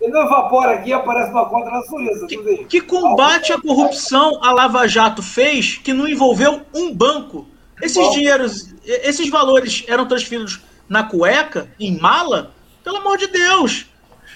ele 0.00 0.12
não 0.12 0.24
evapora 0.24 0.72
aqui 0.72 0.90
e 0.90 0.92
aparece 0.92 1.30
uma 1.30 1.46
conta 1.46 1.70
na 1.70 1.82
Suíça. 1.82 2.26
Que, 2.26 2.64
que 2.64 2.80
combate 2.80 3.52
à 3.52 3.60
corrupção 3.60 4.38
a 4.42 4.52
Lava 4.52 4.86
Jato 4.86 5.22
fez 5.22 5.76
que 5.78 5.92
não 5.92 6.08
envolveu 6.08 6.62
um 6.74 6.94
banco? 6.94 7.46
Esses 7.80 8.02
Bom. 8.02 8.10
dinheiros, 8.10 8.74
esses 8.84 9.28
valores 9.30 9.84
eram 9.88 10.06
transferidos 10.06 10.60
na 10.88 11.04
cueca, 11.04 11.70
em 11.78 11.98
mala? 11.98 12.52
Pelo 12.84 12.98
amor 12.98 13.16
de 13.16 13.26
Deus! 13.26 13.89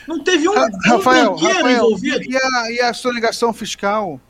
Não 0.06 0.22
teve 0.22 0.48
um, 0.48 0.54
Rafael, 0.54 1.32
um 1.32 1.36
Rafael, 1.36 1.70
envolvido. 1.70 2.22
E 2.22 2.36
a, 2.36 2.72
e 2.72 2.80
a 2.80 2.92
sonegação 2.92 3.52
fiscal? 3.52 4.20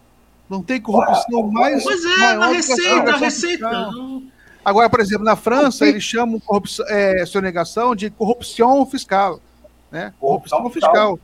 Não 0.49 0.63
tem 0.63 0.81
corrupção 0.81 1.43
mais. 1.51 1.83
Pois 1.83 2.05
é, 2.05 2.35
na 2.35 2.47
receita, 2.49 3.11
a 3.11 3.17
receita. 3.17 3.71
Agora, 4.65 4.89
por 4.89 5.01
exemplo, 5.01 5.25
na 5.25 5.37
França, 5.37 5.87
eles 5.87 6.03
chamam 6.03 6.41
corrupção, 6.41 6.87
é, 6.89 7.25
sonegação 7.27 7.95
de 7.95 8.11
corrupção 8.11 8.87
fiscal. 8.87 9.41
Né? 9.91 10.13
Corrupção 10.19 10.69
fiscal. 10.71 11.19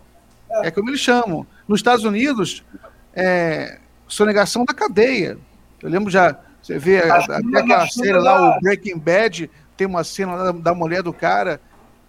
É. 0.51 0.68
é 0.68 0.70
como 0.70 0.90
eles 0.90 1.01
chamam. 1.01 1.46
Nos 1.66 1.80
Estados 1.80 2.05
Unidos, 2.05 2.64
é, 3.14 3.78
sonegação 4.07 4.64
da 4.64 4.74
cadeia. 4.74 5.38
Eu 5.82 5.88
lembro 5.88 6.11
já, 6.11 6.36
você 6.62 6.78
vê 6.78 6.98
até 6.98 7.36
aquela 7.36 7.86
cena 7.88 8.18
lá, 8.18 8.57
o 8.57 8.61
Breaking 8.61 8.98
Bad, 8.98 9.51
tem 9.76 9.86
uma 9.86 10.05
cena 10.05 10.36
da, 10.36 10.53
da 10.53 10.74
mulher 10.74 11.03
do 11.03 11.12
cara, 11.12 11.61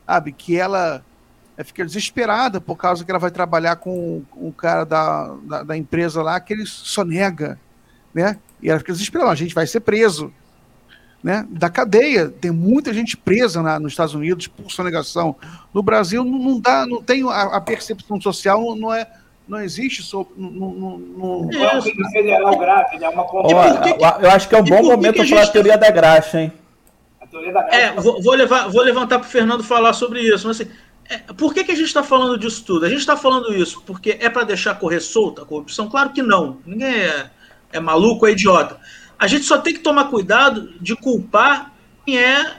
sabe, 0.06 0.34
que 0.34 0.58
ela 0.58 1.04
fica 1.64 1.86
desesperada 1.86 2.60
por 2.60 2.76
causa 2.76 3.04
que 3.04 3.12
ela 3.12 3.20
vai 3.20 3.32
trabalhar 3.32 3.76
com 3.76 4.24
um 4.36 4.52
cara 4.52 4.84
da, 4.86 5.36
da, 5.44 5.64
da, 5.64 5.78
empresa 5.78 6.22
lá 6.22 6.40
que 6.40 6.54
ele 6.54 6.66
sonega, 6.66 7.60
né? 8.14 8.38
E 8.62 8.70
ela 8.70 8.80
fica 8.80 8.94
desesperada, 8.94 9.32
a 9.32 9.36
gente 9.36 9.54
vai 9.54 9.68
ser 9.68 9.82
preso, 9.82 10.34
né? 11.24 11.46
Da 11.50 11.70
cadeia, 11.70 12.30
tem 12.30 12.52
muita 12.52 12.94
gente 12.94 13.16
presa 13.16 13.62
na, 13.62 13.80
nos 13.80 13.94
Estados 13.94 14.14
Unidos 14.14 14.48
por 14.48 14.72
sonegação. 14.72 15.36
No 15.74 15.84
Brasil 15.84 16.24
não, 16.24 16.40
não 16.40 16.60
dá, 16.60 16.86
não 16.86 17.02
tem 17.02 17.24
a, 17.30 17.42
a 17.58 17.62
percepção 17.62 18.20
social, 18.20 18.76
não, 18.76 18.94
é 18.94 19.08
não 19.48 19.60
existe 19.60 20.02
so, 20.02 20.26
não, 20.38 20.50
não, 20.50 21.50
é 21.52 21.78
um 21.78 22.12
federal 22.12 22.58
grave, 22.58 23.04
é 23.04 23.10
uma 23.10 23.26
oh, 23.30 24.22
Eu 24.22 24.32
acho 24.32 24.48
que 24.48 24.56
é 24.56 24.60
um 24.60 24.64
bom 24.64 24.84
momento 24.84 25.16
para 25.16 25.26
gente... 25.26 25.38
a 25.40 25.48
teoria 25.48 25.78
da 25.78 25.92
graxa, 25.92 26.42
hein? 26.42 26.54
A 27.20 27.28
teoria 27.28 27.52
da 27.52 27.64
graxa. 27.64 27.78
É, 27.78 27.92
vou, 27.94 28.22
vou, 28.22 28.34
levar, 28.34 28.70
vou 28.70 28.82
levantar 28.82 29.20
para 29.20 29.28
o 29.28 29.30
Fernando 29.30 29.64
falar 29.64 29.94
sobre 29.94 30.22
isso. 30.22 30.48
Mas 30.48 30.62
assim, 30.62 30.72
é, 30.72 30.91
por 31.38 31.54
que, 31.54 31.64
que 31.64 31.72
a 31.72 31.76
gente 31.76 31.88
está 31.88 32.04
falando 32.04 32.38
disso 32.38 32.64
tudo? 32.66 32.86
A 32.86 32.90
gente 32.90 33.00
está 33.00 33.18
falando 33.18 33.54
isso 33.54 33.82
porque 33.86 34.18
é 34.20 34.30
para 34.30 34.44
deixar 34.44 34.76
correr 34.76 35.00
solta 35.00 35.42
a 35.42 35.46
corrupção? 35.46 35.90
Claro 35.90 36.12
que 36.12 36.22
não. 36.22 36.60
Ninguém 36.66 36.94
é, 36.94 37.30
é 37.74 37.80
maluco, 37.80 38.26
é 38.26 38.32
idiota. 38.32 38.80
A 39.20 39.28
gente 39.28 39.46
só 39.46 39.58
tem 39.58 39.74
que 39.74 39.82
tomar 39.82 40.06
cuidado 40.06 40.74
de 40.80 40.96
culpar 40.96 41.74
quem 42.06 42.18
é, 42.18 42.56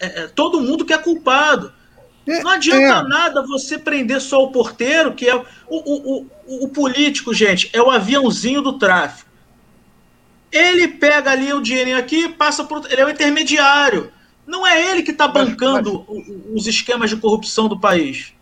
é, 0.00 0.22
é 0.22 0.26
todo 0.28 0.60
mundo 0.60 0.84
que 0.84 0.92
é 0.92 0.98
culpado. 0.98 1.72
É, 2.26 2.42
não 2.42 2.50
adianta 2.50 3.06
é. 3.06 3.08
nada 3.08 3.46
você 3.46 3.78
prender 3.78 4.20
só 4.20 4.42
o 4.42 4.50
porteiro, 4.50 5.14
que 5.14 5.28
é 5.28 5.34
o, 5.34 5.44
o, 5.68 6.26
o, 6.46 6.64
o 6.64 6.68
político, 6.68 7.34
gente, 7.34 7.70
é 7.72 7.82
o 7.82 7.90
aviãozinho 7.90 8.62
do 8.62 8.78
tráfico. 8.78 9.30
Ele 10.52 10.88
pega 10.88 11.30
ali 11.30 11.52
o 11.52 11.60
dinheirinho 11.60 11.98
aqui, 11.98 12.28
passa 12.28 12.64
por. 12.64 12.90
Ele 12.90 13.00
é 13.00 13.06
o 13.06 13.10
intermediário. 13.10 14.12
Não 14.46 14.66
é 14.66 14.90
ele 14.90 15.02
que 15.02 15.12
está 15.12 15.28
bancando 15.28 16.04
mas, 16.08 16.28
mas... 16.28 16.36
os 16.54 16.66
esquemas 16.66 17.10
de 17.10 17.16
corrupção 17.16 17.68
do 17.68 17.78
país. 17.78 18.34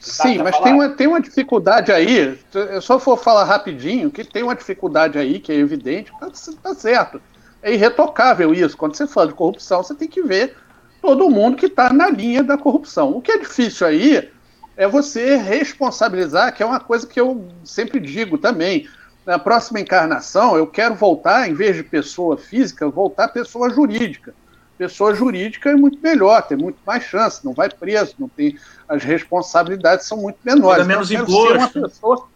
Sim, 0.00 0.38
mas 0.38 0.58
tem 0.58 0.72
uma, 0.72 0.88
tem 0.88 1.06
uma 1.06 1.20
dificuldade 1.20 1.92
aí. 1.92 2.38
Eu 2.54 2.80
só 2.80 2.98
vou 2.98 3.16
falar 3.16 3.44
rapidinho 3.44 4.10
que 4.10 4.24
tem 4.24 4.42
uma 4.42 4.54
dificuldade 4.54 5.18
aí 5.18 5.40
que 5.40 5.52
é 5.52 5.56
evidente. 5.56 6.12
Tá, 6.18 6.30
tá 6.62 6.74
certo. 6.74 7.20
É 7.62 7.74
irretocável 7.74 8.54
isso. 8.54 8.76
Quando 8.76 8.94
você 8.94 9.06
fala 9.06 9.28
de 9.28 9.34
corrupção, 9.34 9.82
você 9.82 9.94
tem 9.94 10.08
que 10.08 10.22
ver 10.22 10.56
todo 11.02 11.28
mundo 11.28 11.56
que 11.56 11.66
está 11.66 11.92
na 11.92 12.08
linha 12.08 12.42
da 12.42 12.56
corrupção. 12.56 13.10
O 13.10 13.20
que 13.20 13.32
é 13.32 13.38
difícil 13.38 13.86
aí 13.86 14.30
é 14.76 14.86
você 14.86 15.36
responsabilizar, 15.36 16.54
que 16.54 16.62
é 16.62 16.66
uma 16.66 16.80
coisa 16.80 17.06
que 17.06 17.20
eu 17.20 17.48
sempre 17.64 17.98
digo 17.98 18.38
também. 18.38 18.88
Na 19.26 19.38
próxima 19.38 19.80
encarnação, 19.80 20.56
eu 20.56 20.66
quero 20.66 20.94
voltar, 20.94 21.50
em 21.50 21.54
vez 21.54 21.76
de 21.76 21.82
pessoa 21.82 22.38
física, 22.38 22.88
voltar 22.88 23.28
pessoa 23.28 23.68
jurídica 23.68 24.32
pessoa 24.78 25.14
jurídica 25.14 25.70
é 25.70 25.74
muito 25.74 25.98
melhor, 26.00 26.40
tem 26.42 26.56
muito 26.56 26.78
mais 26.86 27.02
chance, 27.02 27.44
não 27.44 27.52
vai 27.52 27.68
preso, 27.68 28.14
não 28.18 28.28
tem 28.28 28.56
as 28.88 29.02
responsabilidades 29.02 30.06
são 30.06 30.18
muito 30.18 30.38
menores. 30.44 30.86
menos 30.86 31.10
então, 31.10 31.26
eu 31.26 31.26
quero 31.26 31.56
imposto. 31.56 31.82
Pessoa, 31.82 32.28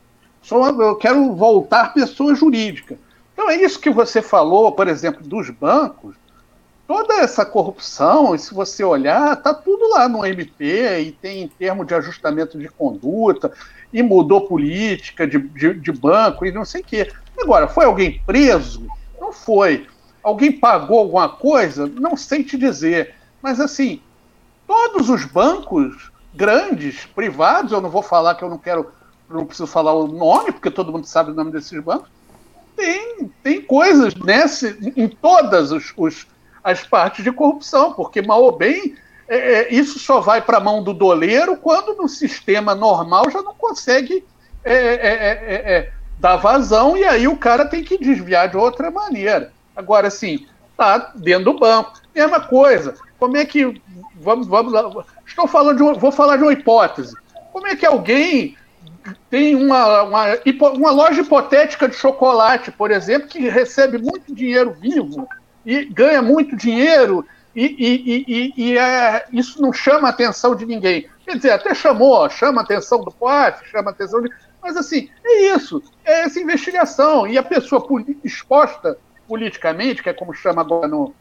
sou, 0.43 0.83
eu 0.83 0.97
quero 0.97 1.35
voltar 1.35 1.95
pessoa 1.95 2.35
jurídica. 2.35 2.99
Então 3.33 3.49
é 3.49 3.57
isso 3.57 3.81
que 3.81 3.89
você 3.89 4.21
falou, 4.21 4.73
por 4.73 4.89
exemplo, 4.89 5.23
dos 5.25 5.49
bancos. 5.49 6.17
Toda 6.87 7.15
essa 7.15 7.47
corrupção, 7.47 8.37
se 8.37 8.53
você 8.53 8.85
olhar, 8.85 9.33
está 9.35 9.55
tudo 9.55 9.89
lá 9.89 10.09
no 10.09 10.27
MP 10.27 11.01
e 11.01 11.13
tem 11.13 11.43
em 11.43 11.49
termo 11.49 11.85
de 11.85 11.95
ajustamento 11.95 12.59
de 12.59 12.69
conduta, 12.69 13.53
e 13.93 14.03
mudou 14.03 14.47
política 14.47 15.27
de, 15.27 15.39
de, 15.39 15.75
de 15.75 15.93
banco 15.93 16.45
e 16.45 16.53
não 16.53 16.65
sei 16.65 16.81
o 16.81 16.85
quê. 16.85 17.11
Agora, 17.39 17.69
foi 17.69 17.85
alguém 17.85 18.21
preso? 18.27 18.87
Não 19.21 19.33
foi. 19.33 19.87
Alguém 20.23 20.53
pagou 20.53 20.99
alguma 20.99 21.29
coisa? 21.29 21.87
Não 21.87 22.17
sei 22.17 22.45
te 22.45 22.57
dizer. 22.57 23.15
Mas, 23.43 23.61
assim, 23.61 24.01
todos 24.67 25.11
os 25.11 25.25
bancos 25.25 26.11
grandes, 26.35 27.05
privados, 27.07 27.73
eu 27.73 27.81
não 27.81 27.91
vou 27.91 28.03
falar 28.03 28.35
que 28.35 28.45
eu 28.45 28.49
não 28.49 28.59
quero, 28.59 28.93
não 29.29 29.45
preciso 29.45 29.67
falar 29.67 29.93
o 29.93 30.07
nome, 30.07 30.53
porque 30.53 30.71
todo 30.71 30.93
mundo 30.93 31.07
sabe 31.07 31.31
o 31.31 31.35
nome 31.35 31.51
desses 31.51 31.83
bancos, 31.83 32.09
tem, 32.77 33.31
tem 33.43 33.63
coisas 33.63 34.15
nesse, 34.15 34.93
em 34.97 35.09
todas 35.09 35.73
os, 35.73 35.93
os 35.97 36.27
as 36.65 36.87
partes 36.87 37.25
de 37.25 37.33
corrupção, 37.33 37.93
porque, 37.93 38.23
mal 38.23 38.43
ou 38.43 38.53
bem, 38.53 38.97
é, 39.29 39.37
é, 39.37 39.75
isso 39.75 39.99
só 39.99 40.21
vai 40.21 40.41
para 40.41 40.59
a 40.59 40.61
mão 40.61 40.83
do 40.83 40.93
doleiro 40.93 41.57
quando 41.57 41.97
no 41.97 42.09
sistema 42.09 42.75
normal 42.75 43.31
já 43.31 43.43
não 43.43 43.55
consegue 43.55 44.25
é, 44.65 44.75
é, 44.75 45.13
é, 45.13 45.73
é 45.73 45.93
dar 46.19 46.37
vazão 46.37 46.97
e 46.97 47.05
aí 47.05 47.27
o 47.27 47.37
cara 47.37 47.65
tem 47.65 47.83
que 47.83 47.99
desviar 47.99 48.49
de 48.49 48.57
outra 48.57 48.91
maneira. 48.91 49.53
Agora, 49.75 50.09
assim, 50.09 50.47
tá 50.77 51.13
dentro 51.15 51.53
do 51.53 51.59
banco. 51.59 51.93
Mesma 52.15 52.41
coisa. 52.41 52.95
Como 53.19 53.37
é 53.37 53.45
que. 53.45 53.81
Vamos, 54.17 54.47
vamos 54.47 54.73
lá. 54.73 55.05
Estou 55.27 55.47
falando 55.47 55.77
de. 55.77 56.01
Vou 56.01 56.13
falar 56.13 56.37
de 56.37 56.43
uma 56.43 56.53
hipótese. 56.53 57.15
Como 57.53 57.67
é 57.67 57.77
que 57.77 57.87
alguém 57.87 58.57
tem 59.29 59.57
uma, 59.57 60.03
uma, 60.03 60.25
uma 60.75 60.91
loja 60.91 61.21
hipotética 61.21 61.89
de 61.89 61.97
chocolate, 61.97 62.71
por 62.71 62.91
exemplo, 62.91 63.29
que 63.29 63.49
recebe 63.49 63.99
muito 63.99 64.35
dinheiro 64.35 64.73
vivo 64.73 65.29
e 65.67 65.85
ganha 65.85 66.23
muito 66.23 66.57
dinheiro 66.57 67.27
e, 67.55 67.65
e, 67.65 68.25
e, 68.27 68.53
e 68.57 68.79
é, 68.79 69.27
isso 69.33 69.61
não 69.61 69.73
chama 69.73 70.09
a 70.09 70.11
atenção 70.11 70.55
de 70.55 70.65
ninguém. 70.65 71.09
Quer 71.25 71.37
dizer, 71.37 71.51
até 71.51 71.75
chamou, 71.75 72.29
chama 72.31 72.63
a 72.63 72.65
atenção 72.65 73.03
do 73.05 73.11
POF, 73.11 73.69
chama 73.71 73.91
a 73.91 73.93
atenção 73.93 74.23
de. 74.23 74.31
Mas 74.63 74.77
assim, 74.77 75.11
é 75.25 75.55
isso, 75.55 75.83
é 76.05 76.23
essa 76.23 76.41
investigação. 76.41 77.27
E 77.27 77.37
a 77.37 77.43
pessoa 77.43 77.87
exposta 78.25 78.97
politicamente, 79.27 80.03
que 80.03 80.09
é 80.09 80.13
como 80.13 80.35
chama 80.35 80.61
agora 80.61 80.89
no, 80.89 81.15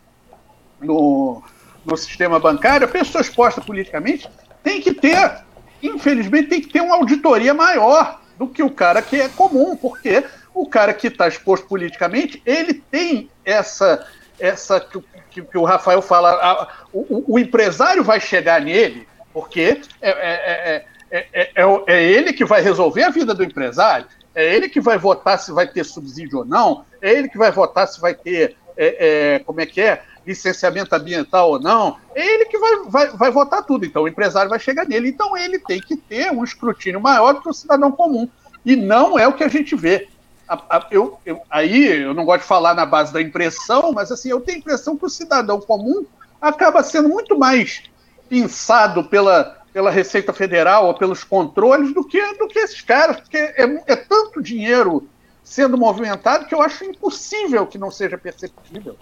no, 0.80 1.44
no 1.86 1.98
sistema 1.98 2.40
bancário, 2.40 2.88
pessoa 2.88 3.22
exposta 3.22 3.62
politicamente 3.62 4.30
tem 4.64 4.82
que 4.82 4.94
ter, 4.94 5.44
infelizmente, 5.82 6.50
tem 6.50 6.62
que 6.62 6.70
ter 6.70 6.82
uma 6.82 6.96
auditoria 6.96 7.54
maior 7.54 8.22
do 8.38 8.48
que 8.48 8.64
o 8.64 8.70
cara 8.70 9.02
que 9.02 9.20
é 9.20 9.30
comum, 9.30 9.76
porque 9.76 10.24
o 10.54 10.68
cara 10.68 10.94
que 10.94 11.08
está 11.08 11.28
exposto 11.28 11.68
politicamente, 11.68 12.42
ele 12.46 12.74
tem 12.74 13.30
essa, 13.46 14.06
essa 14.40 14.80
que, 14.80 15.02
que, 15.30 15.42
que 15.42 15.58
o 15.58 15.64
Rafael 15.64 16.02
fala, 16.02 16.32
a, 16.32 16.68
o, 16.92 17.36
o, 17.36 17.40
empresário 17.40 18.04
vai 18.04 18.20
chegar 18.20 18.62
nele, 18.62 19.08
porque 19.34 19.82
é, 20.02 20.10
é, 20.10 20.86
é, 21.12 21.28
é, 21.34 21.84
é 21.88 22.04
ele 22.04 22.34
que 22.34 22.46
vai 22.46 22.62
resolver 22.62 23.04
a 23.04 23.10
vida 23.10 23.34
do 23.34 23.44
empresário. 23.44 24.08
É 24.34 24.56
ele 24.56 24.70
que 24.70 24.80
vai 24.80 24.98
votar 24.98 25.38
se 25.38 25.52
vai 25.52 25.68
ter 25.68 25.84
subsídio 25.84 26.40
ou 26.40 26.46
não, 26.46 26.86
é 27.02 27.12
ele 27.12 27.30
que 27.30 27.38
vai 27.38 27.52
votar 27.52 27.88
se 27.88 28.00
vai 28.00 28.14
ter 28.14 28.56
é, 28.78 29.36
é, 29.36 29.40
como 29.40 29.62
é 29.62 29.66
que 29.66 29.82
é, 29.82 30.02
licenciamento 30.26 30.96
ambiental 30.96 31.52
ou 31.52 31.60
não, 31.60 31.98
é 32.16 32.26
ele 32.26 32.46
que 32.46 32.58
vai, 32.58 32.80
vai, 32.86 33.08
vai 33.10 33.32
votar 33.32 33.64
tudo. 33.64 33.86
Então 33.86 34.04
o 34.04 34.08
empresário 34.08 34.50
vai 34.50 34.60
chegar 34.60 34.86
nele. 34.86 35.10
Então 35.10 35.36
ele 35.38 35.60
tem 35.60 35.80
que 35.80 35.96
ter 35.96 36.32
um 36.32 36.44
escrutínio 36.44 37.02
maior 37.02 37.42
que 37.42 37.50
o 37.50 37.54
cidadão 37.54 37.92
comum. 37.92 38.28
E 38.66 38.76
não 38.76 39.18
é 39.18 39.28
o 39.28 39.34
que 39.34 39.44
a 39.44 39.48
gente 39.48 39.76
vê. 39.76 40.08
A, 40.48 40.78
a, 40.78 40.88
eu, 40.92 41.18
eu, 41.26 41.42
aí 41.50 42.04
eu 42.04 42.14
não 42.14 42.26
gosto 42.26 42.42
de 42.42 42.48
falar 42.48 42.74
na 42.74 42.86
base 42.86 43.12
da 43.12 43.22
impressão, 43.22 43.92
mas 43.92 44.12
assim, 44.12 44.30
eu 44.30 44.42
tenho 44.42 44.58
a 44.58 44.62
impressão 44.62 44.98
que 44.98 45.06
o 45.06 45.10
cidadão 45.10 45.60
comum 45.60 46.06
acaba 46.42 46.84
sendo 46.84 47.10
muito 47.10 47.38
mais 47.38 47.84
pensado 48.28 49.04
pela, 49.04 49.58
pela 49.74 49.90
Receita 49.90 50.34
Federal 50.34 50.88
ou 50.88 50.94
pelos 50.94 51.24
controles 51.24 51.94
do 51.94 52.04
que, 52.04 52.22
do 52.36 52.48
que 52.48 52.60
esses 52.60 52.82
caras, 52.82 53.20
porque 53.20 53.38
é, 53.38 53.64
é 53.88 53.96
tanto 53.96 54.42
dinheiro 54.42 55.08
sendo 55.52 55.78
movimentado 55.78 56.46
que 56.46 56.56
eu 56.56 56.62
acho 56.62 56.86
impossível 56.86 57.68
que 57.68 57.78
não 57.78 57.92
seja 57.92 58.18
perceptível. 58.18 58.96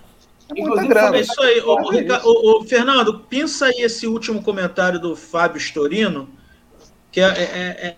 É 0.50 0.60
muita 0.60 0.84
grana. 0.84 1.18
É 1.18 1.20
isso 1.22 1.40
aí. 1.40 1.62
Ô, 1.62 1.76
ô, 1.76 2.58
ô, 2.58 2.64
Fernando, 2.64 3.20
pensa 3.20 3.68
aí 3.68 3.82
esse 3.82 4.08
último 4.08 4.42
comentário 4.42 5.00
do 5.00 5.16
Fábio 5.16 5.60
Storino, 5.60 6.28
que 7.12 7.22
é, 7.22 7.28
é, 7.28 7.88
é 7.88 7.96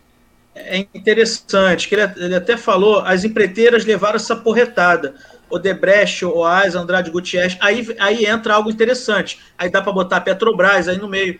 é 0.53 0.79
interessante, 0.93 1.87
que 1.87 1.95
ele, 1.95 2.11
ele, 2.17 2.35
até 2.35 2.57
falou, 2.57 2.99
as 2.99 3.23
empreiteiras 3.23 3.85
levaram 3.85 4.17
essa 4.17 4.35
porretada. 4.35 5.15
O 5.49 5.57
Debrecht, 5.57 6.25
o 6.25 6.43
Ais, 6.43 6.75
Andrade 6.75 7.09
Gutierrez, 7.09 7.57
aí, 7.61 7.87
aí 7.97 8.25
entra 8.25 8.55
algo 8.55 8.69
interessante. 8.69 9.39
Aí 9.57 9.69
dá 9.69 9.81
para 9.81 9.93
botar 9.93 10.17
a 10.17 10.21
Petrobras 10.21 10.89
aí 10.89 10.97
no 10.97 11.07
meio. 11.07 11.39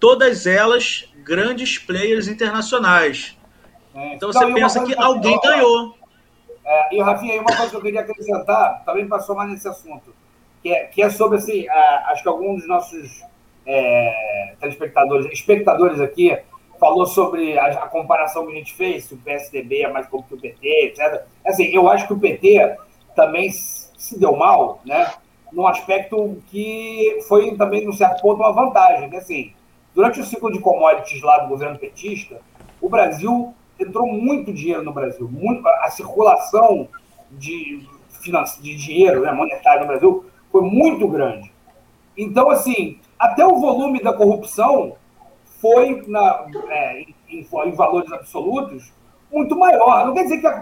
Todas 0.00 0.48
elas 0.48 1.08
grandes 1.22 1.78
players 1.78 2.26
internacionais. 2.26 3.36
É, 3.94 4.16
então 4.16 4.32
você 4.32 4.52
pensa 4.52 4.84
que 4.84 5.00
alguém 5.00 5.38
ganhou. 5.40 5.96
É, 6.64 6.96
e, 6.96 7.00
Rafinha, 7.00 7.40
uma 7.40 7.54
coisa 7.56 7.70
que 7.70 7.76
eu 7.76 7.82
queria 7.82 8.00
acrescentar, 8.00 8.82
também 8.84 9.06
para 9.06 9.20
somar 9.20 9.46
nesse 9.46 9.68
assunto, 9.68 10.14
que 10.62 10.72
é, 10.72 10.84
que 10.86 11.02
é 11.02 11.10
sobre, 11.10 11.38
assim, 11.38 11.68
a, 11.68 12.06
acho 12.10 12.22
que 12.22 12.28
alguns 12.28 12.60
dos 12.60 12.68
nossos 12.68 13.22
é, 13.66 14.54
telespectadores, 14.60 15.30
espectadores 15.32 16.00
aqui, 16.00 16.36
falou 16.78 17.06
sobre 17.06 17.58
a, 17.58 17.66
a, 17.66 17.88
comparação 17.88 18.46
que 18.46 18.52
a 18.52 18.56
gente 18.56 18.74
fez, 18.74 19.04
se 19.04 19.14
o 19.14 19.18
PSDB 19.18 19.82
é 19.82 19.88
mais 19.88 20.06
como 20.06 20.22
que 20.24 20.34
o 20.34 20.40
PT, 20.40 20.86
etc. 20.86 21.22
Assim, 21.46 21.64
eu 21.64 21.88
acho 21.88 22.06
que 22.06 22.12
o 22.12 22.18
PT 22.18 22.76
também 23.14 23.50
se 23.50 24.18
deu 24.18 24.36
mal, 24.36 24.80
né? 24.84 25.12
Num 25.52 25.66
aspecto 25.66 26.42
que 26.48 27.20
foi 27.28 27.56
também, 27.56 27.84
num 27.86 27.92
certo 27.92 28.20
ponto, 28.20 28.40
uma 28.40 28.52
vantagem. 28.52 29.08
Né? 29.08 29.18
Assim, 29.18 29.52
durante 29.94 30.20
o 30.20 30.24
ciclo 30.24 30.50
de 30.50 30.58
commodities 30.58 31.22
lá 31.22 31.38
do 31.38 31.48
governo 31.48 31.78
petista, 31.78 32.40
o 32.80 32.88
Brasil 32.88 33.54
entrou 33.78 34.06
muito 34.06 34.52
dinheiro 34.52 34.82
no 34.82 34.92
Brasil. 34.92 35.28
Muito, 35.28 35.66
a 35.66 35.90
circulação 35.90 36.88
de, 37.30 37.86
de 38.60 38.76
dinheiro 38.76 39.22
né, 39.22 39.32
monetário 39.32 39.82
no 39.82 39.88
Brasil 39.88 40.24
foi 40.50 40.62
muito 40.62 41.06
grande. 41.08 41.52
Então, 42.16 42.50
assim, 42.50 43.00
até 43.18 43.44
o 43.44 43.58
volume 43.58 44.02
da 44.02 44.12
corrupção 44.12 44.96
foi, 45.60 46.04
na, 46.06 46.46
é, 46.68 47.00
em, 47.00 47.14
em, 47.28 47.72
valores 47.72 48.12
absolutos, 48.12 48.92
muito 49.32 49.56
maior. 49.56 50.06
Não 50.06 50.14
quer 50.14 50.24
dizer 50.24 50.40
que 50.40 50.46
a, 50.46 50.60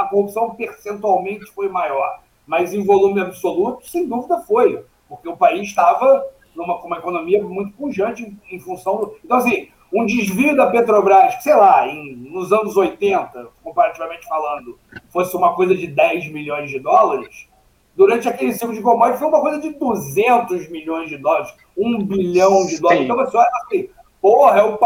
a, 0.00 0.08
corrupção 0.10 0.54
percentualmente 0.54 1.46
foi 1.52 1.68
maior, 1.68 2.20
mas 2.46 2.74
em 2.74 2.84
volume 2.84 3.20
absoluto, 3.20 3.88
sem 3.88 4.06
dúvida 4.06 4.38
foi, 4.40 4.84
porque 5.08 5.28
o 5.28 5.36
país 5.36 5.68
estava 5.68 6.26
numa 6.54 6.78
com 6.78 6.88
uma 6.88 6.98
economia 6.98 7.42
muito 7.42 7.72
pujante 7.76 8.22
em, 8.24 8.56
em 8.56 8.60
função 8.60 8.96
do. 8.96 9.16
Então, 9.24 9.38
assim, 9.38 9.68
um 9.92 10.06
desvio 10.06 10.56
da 10.56 10.68
Petrobras, 10.68 11.42
sei 11.42 11.54
lá, 11.54 11.86
em, 11.88 12.16
nos 12.16 12.52
anos 12.52 12.76
80, 12.76 13.48
comparativamente 13.62 14.26
falando, 14.26 14.78
fosse 15.10 15.36
uma 15.36 15.54
coisa 15.54 15.74
de 15.74 15.86
10 15.86 16.30
milhões 16.32 16.70
de 16.70 16.78
dólares, 16.78 17.48
durante 17.96 18.28
aquele 18.28 18.52
ciclo 18.52 18.72
de 18.72 18.80
commodities 18.80 19.18
foi 19.18 19.28
uma 19.28 19.40
coisa 19.40 19.60
de 19.60 19.70
200 19.70 20.68
milhões 20.70 21.08
de 21.08 21.18
dólares, 21.18 21.52
1 21.76 22.04
bilhão 22.04 22.66
de 22.66 22.80
dólares. 22.80 23.00
Sim. 23.00 23.04
Então, 23.04 23.16
você 23.16 23.36
olha 23.36 23.50
assim, 23.64 23.88
Porra, 24.20 24.60
é 24.60 24.62
o. 24.62 24.78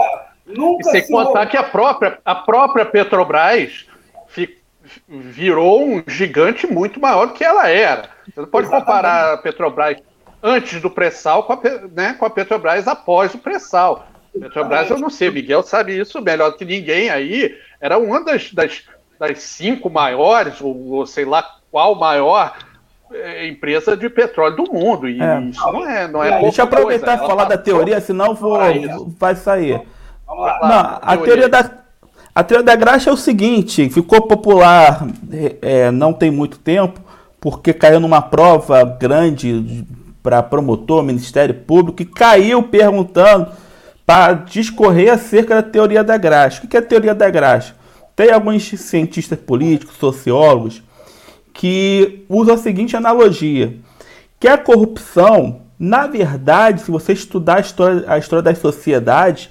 Nunca 0.47 0.89
e 0.89 0.93
sem 0.93 1.03
se 1.05 1.13
contar 1.13 1.47
que 1.47 1.57
a 1.57 1.63
própria, 1.63 2.19
a 2.25 2.35
própria 2.35 2.85
Petrobras 2.85 3.87
virou 5.09 5.83
um 5.83 6.03
gigante 6.07 6.67
muito 6.67 7.01
maior 7.01 7.27
do 7.27 7.33
que 7.33 7.43
ela 7.43 7.69
era. 7.69 8.11
Você 8.27 8.41
não 8.41 8.49
pode 8.49 8.67
Exatamente. 8.67 8.87
comparar 8.87 9.33
a 9.33 9.39
Petrobras 9.39 9.97
antes 10.43 10.81
do 10.83 10.91
pré-sal 10.91 11.45
com, 11.45 11.55
a, 11.55 11.59
né, 11.91 12.15
com 12.15 12.27
a 12.27 12.31
Petrobras 12.31 12.87
após 12.87 13.35
o 13.35 13.39
pré-sal. 13.39 14.07
Petrobras, 14.39 14.91
eu 14.91 14.99
não 14.99 15.11
sei, 15.11 15.31
Miguel 15.31 15.63
sabe 15.63 15.99
isso 15.99 16.21
melhor 16.21 16.51
do 16.51 16.57
que 16.57 16.65
ninguém 16.65 17.09
aí. 17.09 17.55
Era 17.81 17.99
uma 17.99 18.25
das, 18.25 18.53
das, 18.53 18.83
das 19.19 19.39
cinco 19.39 19.89
maiores, 19.89 20.61
ou, 20.61 20.91
ou 20.91 21.07
sei 21.07 21.25
lá 21.25 21.45
qual 21.71 21.95
maior 21.95 22.57
é, 23.13 23.47
empresa 23.47 23.97
de 23.97 24.09
petróleo 24.09 24.57
do 24.57 24.73
mundo. 24.73 25.09
E 25.09 25.21
é. 25.21 25.41
isso 25.43 25.73
não 25.73 25.89
é, 25.89 26.09
não 26.09 26.25
é 26.25 26.41
Deixa 26.41 26.63
eu 26.63 26.65
aproveitar 26.67 27.17
e 27.17 27.27
falar 27.27 27.45
tá 27.45 27.57
da 27.57 27.59
teoria, 27.59 28.01
senão 28.01 28.35
vou, 28.35 28.59
vai 29.19 29.37
sair. 29.37 29.81
Vamos 30.27 30.45
lá. 30.45 30.59
Não, 30.63 30.99
a 31.11 31.17
teoria 31.17 31.49
da, 31.49 31.71
a 32.35 32.43
teoria 32.43 32.65
da 32.65 32.75
graxa 32.75 33.11
é 33.11 33.13
o 33.13 33.17
seguinte: 33.17 33.89
ficou 33.89 34.23
popular 34.23 35.07
é, 35.63 35.91
não 35.91 36.13
tem 36.13 36.31
muito 36.31 36.59
tempo, 36.59 37.01
porque 37.41 37.73
caiu 37.73 38.01
numa 38.01 38.21
prova 38.21 38.83
grande 38.83 39.87
para 40.23 40.43
promotor, 40.43 41.03
Ministério 41.03 41.55
Público, 41.55 42.03
e 42.03 42.07
caiu 42.07 42.63
perguntando 42.63 43.49
para 44.07 44.35
discorrer 44.35 45.13
acerca 45.13 45.57
da 45.57 45.63
teoria 45.63 46.05
da 46.05 46.17
graxa. 46.17 46.63
O 46.65 46.69
que 46.69 46.77
é 46.77 46.81
a 46.81 46.83
teoria 46.83 47.15
da 47.15 47.31
graxa? 47.31 47.75
Tem 48.15 48.31
alguns 48.31 48.69
cientistas 48.69 49.39
políticos, 49.39 49.97
sociólogos, 49.97 50.83
que 51.53 52.25
usa 52.29 52.55
a 52.55 52.59
seguinte 52.59 52.97
analogia: 52.97 53.77
que 54.39 54.47
a 54.47 54.59
corrupção, 54.59 55.63
na 55.79 56.07
verdade, 56.07 56.83
se 56.83 56.91
você 56.91 57.13
estudar 57.13 57.57
a 57.57 57.61
história, 57.61 58.05
a 58.07 58.19
história 58.19 58.43
das 58.43 58.59
sociedades, 58.59 59.51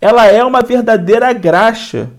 ela 0.00 0.26
é 0.26 0.42
uma 0.44 0.62
verdadeira 0.62 1.32
graxa 1.32 2.10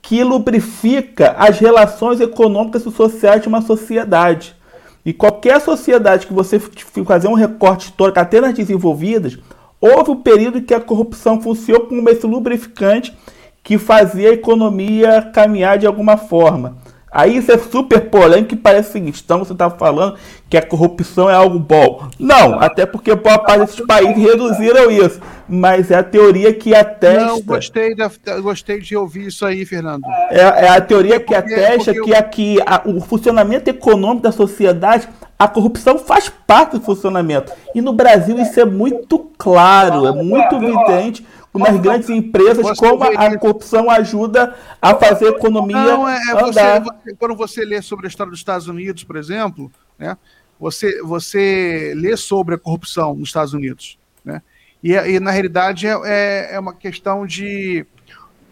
que 0.00 0.24
lubrifica 0.24 1.36
as 1.38 1.58
relações 1.60 2.20
econômicas 2.20 2.84
e 2.84 2.90
sociais 2.90 3.42
de 3.42 3.48
uma 3.48 3.62
sociedade. 3.62 4.56
E 5.04 5.12
qualquer 5.12 5.60
sociedade 5.60 6.26
que 6.26 6.32
você 6.32 6.58
fazer 7.04 7.28
um 7.28 7.34
recorte 7.34 7.86
histórico 7.86 8.18
até 8.18 8.40
nas 8.40 8.54
desenvolvidas, 8.54 9.38
houve 9.82 10.12
um 10.12 10.16
período 10.16 10.58
em 10.58 10.62
que 10.62 10.72
a 10.72 10.80
corrupção 10.80 11.42
funcionou 11.42 11.86
como 11.86 12.08
esse 12.08 12.24
lubrificante 12.24 13.14
que 13.62 13.76
fazia 13.76 14.30
a 14.30 14.34
economia 14.34 15.30
caminhar 15.34 15.76
de 15.76 15.86
alguma 15.86 16.16
forma. 16.16 16.78
Aí 17.12 17.36
isso 17.36 17.52
é 17.52 17.58
super 17.58 18.08
polêmico 18.08 18.54
e 18.54 18.56
parece 18.56 18.88
o 18.88 18.92
seguinte: 18.92 19.20
então 19.22 19.38
você 19.38 19.52
está 19.52 19.68
falando 19.68 20.16
que 20.48 20.56
a 20.56 20.62
corrupção 20.62 21.28
é 21.28 21.34
algo 21.34 21.58
bom. 21.58 22.08
Não, 22.18 22.58
até 22.58 22.86
porque 22.86 23.14
boa 23.14 23.38
parte 23.38 23.60
desses 23.60 23.86
países 23.86 24.16
reduziram 24.16 24.90
isso. 24.90 25.20
Mas 25.46 25.90
é 25.90 25.96
a 25.96 26.02
teoria 26.02 26.54
que 26.54 26.74
atesta. 26.74 27.26
Não, 27.26 27.42
gostei, 27.42 27.94
da, 27.94 28.10
gostei 28.40 28.80
de 28.80 28.96
ouvir 28.96 29.26
isso 29.26 29.44
aí, 29.44 29.66
Fernando. 29.66 30.04
É, 30.30 30.40
é 30.40 30.68
a 30.70 30.80
teoria 30.80 31.20
que 31.20 31.34
atesta 31.34 31.92
que 31.92 32.14
aqui 32.14 32.58
a, 32.64 32.80
o 32.86 32.98
funcionamento 33.02 33.68
econômico 33.68 34.22
da 34.22 34.32
sociedade, 34.32 35.06
a 35.42 35.48
corrupção 35.48 35.98
faz 35.98 36.28
parte 36.28 36.78
do 36.78 36.80
funcionamento. 36.80 37.52
E 37.74 37.80
no 37.80 37.92
Brasil 37.92 38.38
isso 38.38 38.60
é 38.60 38.64
muito 38.64 39.18
claro, 39.36 40.06
é 40.06 40.12
muito 40.12 40.54
evidente 40.54 41.26
nas 41.52 41.80
grandes 41.80 42.08
empresas, 42.08 42.78
como 42.78 43.02
a 43.02 43.38
corrupção 43.38 43.90
ajuda 43.90 44.54
a 44.80 44.94
fazer 44.94 45.26
a 45.26 45.30
economia 45.30 45.76
Não, 45.76 46.08
é, 46.08 46.16
é 46.16 46.44
andar. 46.44 46.80
Você, 46.80 47.14
quando 47.18 47.34
você 47.34 47.64
lê 47.64 47.82
sobre 47.82 48.06
a 48.06 48.08
história 48.08 48.30
dos 48.30 48.38
Estados 48.38 48.68
Unidos, 48.68 49.02
por 49.02 49.16
exemplo, 49.16 49.70
né, 49.98 50.16
você, 50.60 51.02
você 51.02 51.92
lê 51.96 52.16
sobre 52.16 52.54
a 52.54 52.58
corrupção 52.58 53.14
nos 53.14 53.30
Estados 53.30 53.52
Unidos. 53.52 53.98
Né, 54.24 54.40
e, 54.82 54.92
e 54.92 55.18
na 55.18 55.32
realidade, 55.32 55.88
é, 55.88 56.00
é, 56.04 56.54
é 56.54 56.60
uma 56.60 56.72
questão 56.72 57.26
de 57.26 57.84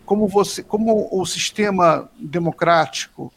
como, 0.05 0.27
você, 0.27 0.61
como 0.61 1.09
o 1.13 1.25
sistema 1.25 2.11
democrático 2.19 3.33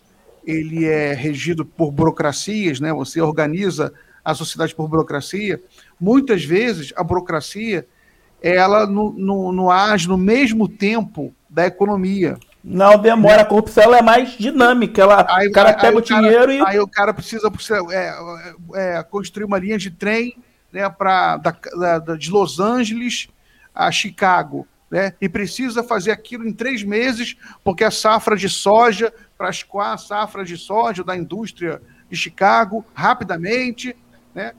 ele 0.46 0.86
é 0.86 1.14
regido 1.14 1.66
por 1.66 1.92
burocracias, 1.92 2.80
né, 2.80 2.92
você 2.94 3.22
organiza 3.22 3.94
a 4.24 4.34
sociedade 4.34 4.74
por 4.74 4.88
burocracia, 4.88 5.62
muitas 6.00 6.44
vezes 6.44 6.94
a 6.96 7.04
burocracia 7.04 7.86
ela 8.42 8.86
não, 8.86 9.72
age 9.72 10.08
no 10.08 10.18
mesmo 10.18 10.68
tempo 10.68 11.34
da 11.50 11.66
economia. 11.66 12.38
Não 12.62 12.98
demora, 12.98 13.42
a 13.42 13.46
corrupção 13.46 13.96
é 13.96 14.02
mais 14.02 14.38
dinâmica. 14.38 15.02
Ela, 15.02 15.26
aí, 15.30 15.48
o 15.48 15.52
cara 15.52 15.74
pega 15.74 15.98
o, 15.98 16.04
cara, 16.04 16.22
dinheiro 16.22 16.52
e. 16.52 16.62
Aí 16.66 16.80
o 16.80 16.88
cara 16.88 17.14
precisa 17.14 17.52
é, 17.92 18.14
é, 18.76 19.04
construir 19.04 19.46
uma 19.46 19.58
linha 19.58 19.78
de 19.78 19.92
trem 19.92 20.36
né, 20.72 20.90
pra, 20.90 21.38
da, 21.38 22.00
da, 22.00 22.16
de 22.16 22.30
Los 22.30 22.60
Angeles 22.60 23.28
a 23.74 23.92
Chicago. 23.92 24.68
Né, 24.94 25.16
e 25.20 25.28
precisa 25.28 25.82
fazer 25.82 26.12
aquilo 26.12 26.48
em 26.48 26.54
três 26.54 26.84
meses, 26.84 27.36
porque 27.64 27.84
a 27.84 27.90
safra 27.90 28.36
de 28.36 28.48
soja, 28.48 29.12
para 29.36 29.50
escoar 29.50 29.94
a 29.94 29.98
safra 29.98 30.46
de 30.46 30.56
soja 30.56 31.04
da 31.04 31.18
indústria 31.18 31.82
de 32.08 32.16
Chicago 32.16 32.86
rapidamente, 32.94 33.96
né, 34.36 34.54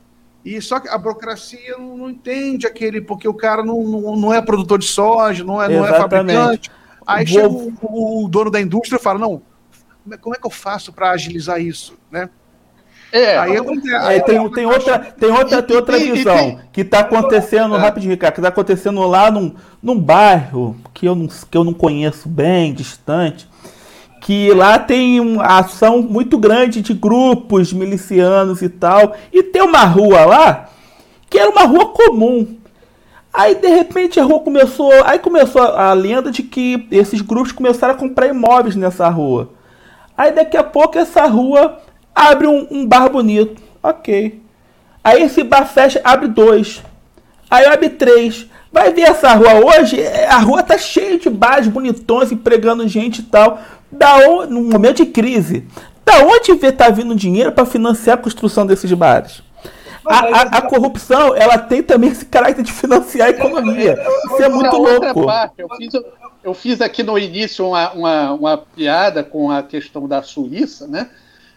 e 0.44 0.60
só 0.60 0.80
que 0.80 0.88
a 0.88 0.98
burocracia 0.98 1.78
não, 1.78 1.96
não, 1.96 2.10
entende 2.10 2.66
aquele, 2.66 3.00
porque 3.00 3.28
o 3.28 3.32
cara 3.32 3.62
não, 3.62 3.80
não, 3.84 4.16
não 4.16 4.34
é 4.34 4.42
produtor 4.42 4.80
de 4.80 4.86
soja, 4.86 5.44
não 5.44 5.62
é, 5.62 5.68
não 5.68 5.86
é 5.86 5.96
fabricante. 5.96 6.68
Aí 7.06 7.24
Vou... 7.24 7.34
chega 7.34 7.48
o, 7.86 8.24
o, 8.24 8.28
dono 8.28 8.50
da 8.50 8.60
indústria 8.60 8.96
e 8.96 9.00
fala: 9.00 9.20
não, 9.20 9.40
como 10.20 10.34
é 10.34 10.38
que 10.38 10.46
eu 10.46 10.50
faço 10.50 10.92
para 10.92 11.12
agilizar 11.12 11.60
isso? 11.60 11.96
Né? 12.10 12.28
É, 13.14 13.38
aí 13.38 13.56
é, 13.56 13.62
tem, 13.62 14.50
tem, 14.50 14.66
outra, 14.66 14.98
tem 14.98 15.30
outra, 15.30 15.62
tem 15.62 15.76
outra 15.76 15.98
visão 16.00 16.58
que 16.72 16.80
está 16.80 16.98
acontecendo, 16.98 17.76
é. 17.76 17.78
rápido, 17.78 18.08
Ricardo, 18.08 18.34
que 18.34 18.40
está 18.40 18.48
acontecendo 18.48 19.00
lá 19.06 19.30
num, 19.30 19.54
num 19.80 19.96
bairro 19.96 20.76
que 20.92 21.06
eu, 21.06 21.14
não, 21.14 21.28
que 21.28 21.56
eu 21.56 21.62
não 21.62 21.72
conheço 21.72 22.28
bem, 22.28 22.74
distante, 22.74 23.48
que 24.20 24.52
lá 24.52 24.80
tem 24.80 25.20
uma 25.20 25.44
ação 25.60 26.02
muito 26.02 26.36
grande 26.36 26.82
de 26.82 26.92
grupos 26.92 27.72
milicianos 27.72 28.62
e 28.62 28.68
tal, 28.68 29.14
e 29.32 29.44
tem 29.44 29.62
uma 29.62 29.84
rua 29.84 30.24
lá 30.24 30.68
que 31.30 31.38
era 31.38 31.48
uma 31.48 31.66
rua 31.66 31.92
comum. 31.92 32.56
Aí 33.32 33.54
de 33.54 33.68
repente 33.68 34.18
a 34.18 34.24
rua 34.24 34.40
começou, 34.40 34.90
aí 35.04 35.20
começou 35.20 35.62
a, 35.62 35.90
a 35.90 35.92
lenda 35.92 36.32
de 36.32 36.42
que 36.42 36.88
esses 36.90 37.20
grupos 37.20 37.52
começaram 37.52 37.94
a 37.94 37.96
comprar 37.96 38.26
imóveis 38.26 38.74
nessa 38.74 39.08
rua. 39.08 39.50
Aí 40.18 40.32
daqui 40.32 40.56
a 40.56 40.64
pouco 40.64 40.98
essa 40.98 41.24
rua 41.26 41.80
Abre 42.14 42.46
um, 42.46 42.66
um 42.70 42.86
bar 42.86 43.08
bonito. 43.08 43.60
Ok. 43.82 44.40
Aí 45.02 45.22
esse 45.22 45.42
bar 45.42 45.66
fecha, 45.66 46.00
abre 46.04 46.28
dois. 46.28 46.82
Aí 47.50 47.66
abre 47.66 47.90
três. 47.90 48.46
Vai 48.72 48.92
ver 48.92 49.02
essa 49.02 49.32
rua 49.34 49.54
hoje, 49.54 50.00
é, 50.00 50.26
a 50.26 50.38
rua 50.38 50.60
tá 50.60 50.76
cheia 50.76 51.16
de 51.16 51.30
bares 51.30 51.68
bonitões, 51.68 52.32
empregando 52.32 52.88
gente 52.88 53.20
e 53.20 53.22
tal. 53.22 53.60
Da 53.90 54.16
onde, 54.28 54.52
no 54.52 54.62
momento 54.62 54.96
de 54.96 55.06
crise, 55.06 55.64
da 56.04 56.24
onde 56.24 56.54
vê 56.54 56.72
tá 56.72 56.88
vindo 56.88 57.14
dinheiro 57.14 57.52
para 57.52 57.64
financiar 57.64 58.18
a 58.18 58.20
construção 58.20 58.66
desses 58.66 58.92
bares? 58.92 59.42
A, 60.06 60.18
a, 60.18 60.42
a, 60.58 60.62
corrupção, 60.62 61.34
ela 61.34 61.56
tem 61.56 61.82
também 61.82 62.10
esse 62.10 62.26
caráter 62.26 62.62
de 62.62 62.72
financiar 62.72 63.28
a 63.28 63.30
economia. 63.30 63.96
Isso 64.26 64.42
é 64.42 64.48
muito 64.48 64.76
louco. 64.76 65.24
Eu, 65.56 65.68
fiz, 65.76 65.94
eu 66.42 66.54
fiz 66.54 66.80
aqui 66.80 67.02
no 67.02 67.18
início 67.18 67.66
uma, 67.66 67.92
uma, 67.92 68.32
uma 68.32 68.58
piada 68.58 69.22
com 69.22 69.50
a 69.50 69.62
questão 69.62 70.06
da 70.06 70.20
Suíça, 70.22 70.86
né? 70.86 71.08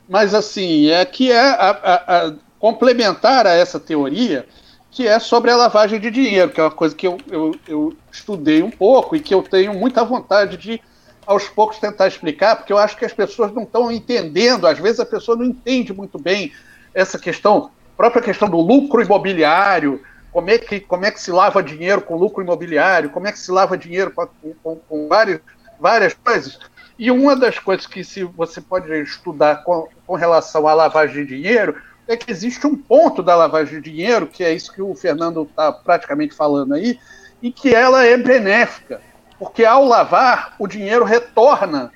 Mas 0.08 0.34
assim, 0.34 0.90
é 0.90 1.04
que 1.06 1.32
é 1.32 1.40
a, 1.40 1.70
a, 1.70 2.28
a 2.28 2.34
complementar 2.60 3.46
a 3.46 3.54
essa 3.54 3.80
teoria, 3.80 4.48
que 4.90 5.08
é 5.08 5.20
sobre 5.20 5.52
a 5.52 5.56
lavagem 5.56 6.00
de 6.00 6.10
dinheiro, 6.10 6.50
que 6.50 6.60
é 6.60 6.64
uma 6.64 6.72
coisa 6.72 6.96
que 6.96 7.06
eu, 7.06 7.18
eu, 7.28 7.56
eu, 7.68 7.98
estudei 8.12 8.64
um 8.64 8.72
pouco 8.72 9.16
e 9.16 9.20
que 9.20 9.34
eu 9.34 9.44
tenho 9.44 9.74
muita 9.74 10.04
vontade 10.04 10.58
de, 10.58 10.82
aos 11.26 11.48
poucos, 11.48 11.78
tentar 11.78 12.08
explicar, 12.08 12.56
porque 12.56 12.74
eu 12.74 12.78
acho 12.78 12.98
que 12.98 13.06
as 13.06 13.14
pessoas 13.14 13.54
não 13.54 13.64
estão 13.64 13.92
entendendo, 13.92 14.66
às 14.66 14.80
vezes 14.80 15.00
a 15.00 15.06
pessoa 15.06 15.38
não 15.38 15.46
entende 15.46 15.94
muito 15.94 16.18
bem 16.18 16.52
essa 16.94 17.20
questão, 17.20 17.70
própria 17.96 18.22
questão 18.22 18.50
do 18.50 18.58
lucro 18.58 19.02
imobiliário, 19.02 20.02
como 20.32 20.50
é 20.50 20.58
que, 20.58 20.80
como 20.80 21.06
é 21.06 21.12
que 21.12 21.22
se 21.22 21.32
lava 21.32 21.62
dinheiro 21.62 22.02
com 22.02 22.16
lucro 22.16 22.44
imobiliário, 22.44 23.10
como 23.10 23.28
é 23.28 23.32
que 23.32 23.40
se 23.40 23.52
lava 23.52 23.78
dinheiro 23.78 24.12
com, 24.12 24.28
com, 24.64 24.76
com 24.76 25.08
várias, 25.08 25.42
várias 25.80 26.14
coisas. 26.14 26.60
E 26.98 27.12
uma 27.12 27.36
das 27.36 27.60
coisas 27.60 27.86
que 27.86 28.04
se 28.04 28.24
você 28.24 28.60
pode 28.60 28.92
estudar 29.02 29.64
com, 29.64 29.88
com 30.06 30.16
relação 30.16 30.68
à 30.68 30.74
lavagem 30.74 31.26
de 31.26 31.36
dinheiro 31.36 31.76
é 32.08 32.18
que 32.18 32.32
existe 32.32 32.66
um 32.66 32.76
ponto 32.76 33.22
da 33.22 33.36
lavagem 33.36 33.82
de 33.82 33.92
dinheiro, 33.92 34.28
que 34.28 34.44
é 34.44 34.54
isso 34.54 34.74
que 34.74 34.82
o 34.82 34.96
Fernando 34.96 35.44
está 35.44 35.72
praticamente 35.72 36.34
falando 36.34 36.74
aí, 36.74 37.00
e 37.42 37.52
que 37.52 37.76
ela 37.76 38.04
é 38.04 38.18
benéfica, 38.18 39.02
porque 39.38 39.64
ao 39.64 39.86
lavar, 39.86 40.56
o 40.58 40.68
dinheiro 40.68 41.06
retorna 41.06 41.92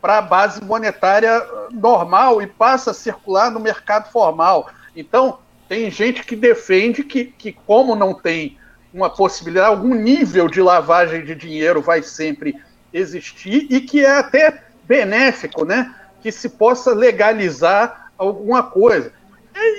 para 0.00 0.18
a 0.18 0.22
base 0.22 0.62
monetária 0.62 1.42
normal 1.70 2.42
e 2.42 2.46
passa 2.46 2.90
a 2.90 2.94
circular 2.94 3.50
no 3.50 3.60
mercado 3.60 4.10
formal. 4.10 4.68
Então, 4.94 5.38
tem 5.68 5.90
gente 5.90 6.24
que 6.24 6.36
defende 6.36 7.04
que, 7.04 7.26
que 7.26 7.52
como 7.52 7.94
não 7.94 8.12
tem 8.12 8.58
uma 8.92 9.08
possibilidade, 9.08 9.68
algum 9.68 9.94
nível 9.94 10.48
de 10.48 10.60
lavagem 10.60 11.24
de 11.24 11.34
dinheiro 11.34 11.80
vai 11.80 12.02
sempre 12.02 12.60
existir 12.92 13.66
e 13.70 13.80
que 13.80 14.04
é 14.04 14.18
até 14.18 14.62
benéfico, 14.84 15.64
né? 15.64 15.94
Que 16.20 16.30
se 16.30 16.48
possa 16.48 16.94
legalizar 16.94 18.12
alguma 18.18 18.62
coisa. 18.62 19.12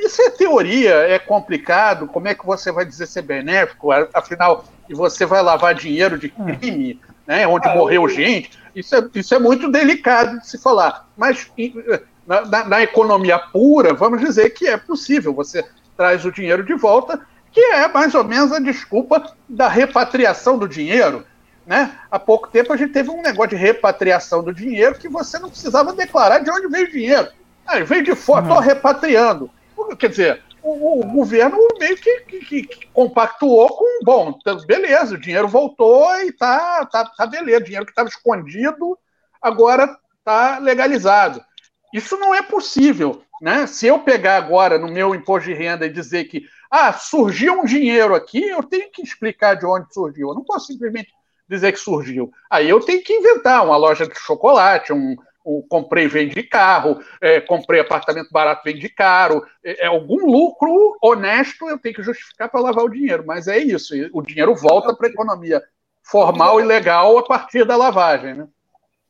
Isso 0.05 0.21
é 0.21 0.29
teoria, 0.29 0.93
é 0.93 1.17
complicado. 1.17 2.07
Como 2.07 2.27
é 2.27 2.35
que 2.35 2.45
você 2.45 2.71
vai 2.71 2.85
dizer 2.85 3.07
ser 3.07 3.23
benéfico? 3.23 3.91
Afinal, 4.13 4.65
e 4.87 4.93
você 4.93 5.25
vai 5.25 5.41
lavar 5.41 5.73
dinheiro 5.73 6.17
de 6.17 6.29
crime, 6.29 6.99
né? 7.25 7.47
Onde 7.47 7.67
ah, 7.67 7.75
morreu 7.75 8.07
gente. 8.07 8.51
Isso 8.75 8.95
é, 8.95 9.09
isso 9.15 9.33
é 9.33 9.39
muito 9.39 9.71
delicado 9.71 10.39
de 10.39 10.47
se 10.47 10.57
falar. 10.57 11.07
Mas 11.17 11.51
na, 12.25 12.45
na, 12.45 12.63
na 12.65 12.81
economia 12.81 13.39
pura, 13.39 13.93
vamos 13.93 14.19
dizer 14.19 14.51
que 14.51 14.67
é 14.67 14.77
possível. 14.77 15.33
Você 15.33 15.65
traz 15.97 16.25
o 16.25 16.31
dinheiro 16.31 16.63
de 16.63 16.73
volta, 16.73 17.19
que 17.51 17.59
é 17.59 17.87
mais 17.87 18.13
ou 18.15 18.23
menos 18.23 18.51
a 18.51 18.59
desculpa 18.59 19.23
da 19.47 19.67
repatriação 19.67 20.57
do 20.57 20.67
dinheiro. 20.67 21.25
Né? 21.65 21.97
Há 22.11 22.19
pouco 22.19 22.49
tempo 22.49 22.73
a 22.73 22.77
gente 22.77 22.91
teve 22.91 23.09
um 23.09 23.21
negócio 23.21 23.51
de 23.51 23.55
repatriação 23.55 24.43
do 24.43 24.53
dinheiro 24.53 24.99
que 24.99 25.07
você 25.07 25.39
não 25.39 25.49
precisava 25.49 25.93
declarar 25.93 26.39
de 26.39 26.51
onde 26.51 26.67
veio 26.67 26.87
o 26.87 26.91
dinheiro. 26.91 27.29
Ah, 27.65 27.79
veio 27.79 28.03
de 28.03 28.15
fora, 28.15 28.41
estou 28.41 28.57
uhum. 28.57 28.63
repatriando. 28.63 29.49
Quer 29.97 30.09
dizer, 30.09 30.43
o, 30.61 31.01
o 31.01 31.05
governo 31.05 31.57
meio 31.79 31.95
que, 31.97 32.19
que, 32.21 32.39
que, 32.65 32.87
compactuou 32.87 33.69
com, 33.69 34.03
bom, 34.03 34.37
então, 34.39 34.57
beleza, 34.65 35.15
o 35.15 35.19
dinheiro 35.19 35.47
voltou 35.47 36.13
e 36.21 36.31
tá, 36.33 36.85
tá, 36.85 37.05
tá 37.05 37.25
beleza, 37.25 37.61
o 37.61 37.63
dinheiro 37.63 37.85
que 37.85 37.91
estava 37.91 38.09
escondido 38.09 38.97
agora 39.41 39.97
está 40.19 40.59
legalizado. 40.59 41.43
Isso 41.93 42.17
não 42.17 42.33
é 42.33 42.41
possível. 42.41 43.23
Né? 43.41 43.67
Se 43.67 43.87
eu 43.87 43.99
pegar 43.99 44.37
agora 44.37 44.79
no 44.79 44.87
meu 44.87 45.13
imposto 45.13 45.49
de 45.49 45.53
renda 45.53 45.85
e 45.85 45.91
dizer 45.91 46.25
que 46.25 46.45
ah, 46.71 46.93
surgiu 46.93 47.59
um 47.59 47.65
dinheiro 47.65 48.15
aqui, 48.15 48.41
eu 48.41 48.63
tenho 48.63 48.89
que 48.89 49.03
explicar 49.03 49.55
de 49.55 49.65
onde 49.65 49.93
surgiu. 49.93 50.29
Eu 50.29 50.33
não 50.33 50.43
posso 50.43 50.67
simplesmente 50.67 51.12
dizer 51.47 51.71
que 51.71 51.79
surgiu. 51.79 52.31
Aí 52.49 52.69
eu 52.69 52.79
tenho 52.79 53.03
que 53.03 53.13
inventar 53.13 53.63
uma 53.65 53.77
loja 53.77 54.07
de 54.07 54.17
chocolate, 54.19 54.93
um, 54.93 55.15
um 55.45 55.61
comprei 55.67 56.07
vende 56.07 56.41
carro, 56.43 56.99
é, 57.21 57.41
comprei 57.41 57.81
apartamento 57.81 58.29
barato 58.31 58.61
vende 58.63 58.87
caro, 58.89 59.45
é, 59.63 59.85
é, 59.85 59.87
algum 59.87 60.25
lucro 60.25 60.97
honesto 61.01 61.67
eu 61.69 61.77
tenho 61.77 61.95
que 61.95 62.03
justificar 62.03 62.49
para 62.49 62.61
lavar 62.61 62.85
o 62.85 62.89
dinheiro, 62.89 63.23
mas 63.25 63.47
é 63.47 63.57
isso, 63.57 63.93
o 64.13 64.21
dinheiro 64.21 64.55
volta 64.55 64.95
para 64.95 65.07
a 65.07 65.11
economia 65.11 65.61
formal 66.03 66.59
e 66.59 66.63
legal 66.63 67.17
a 67.17 67.23
partir 67.23 67.65
da 67.65 67.75
lavagem, 67.75 68.33
né? 68.33 68.47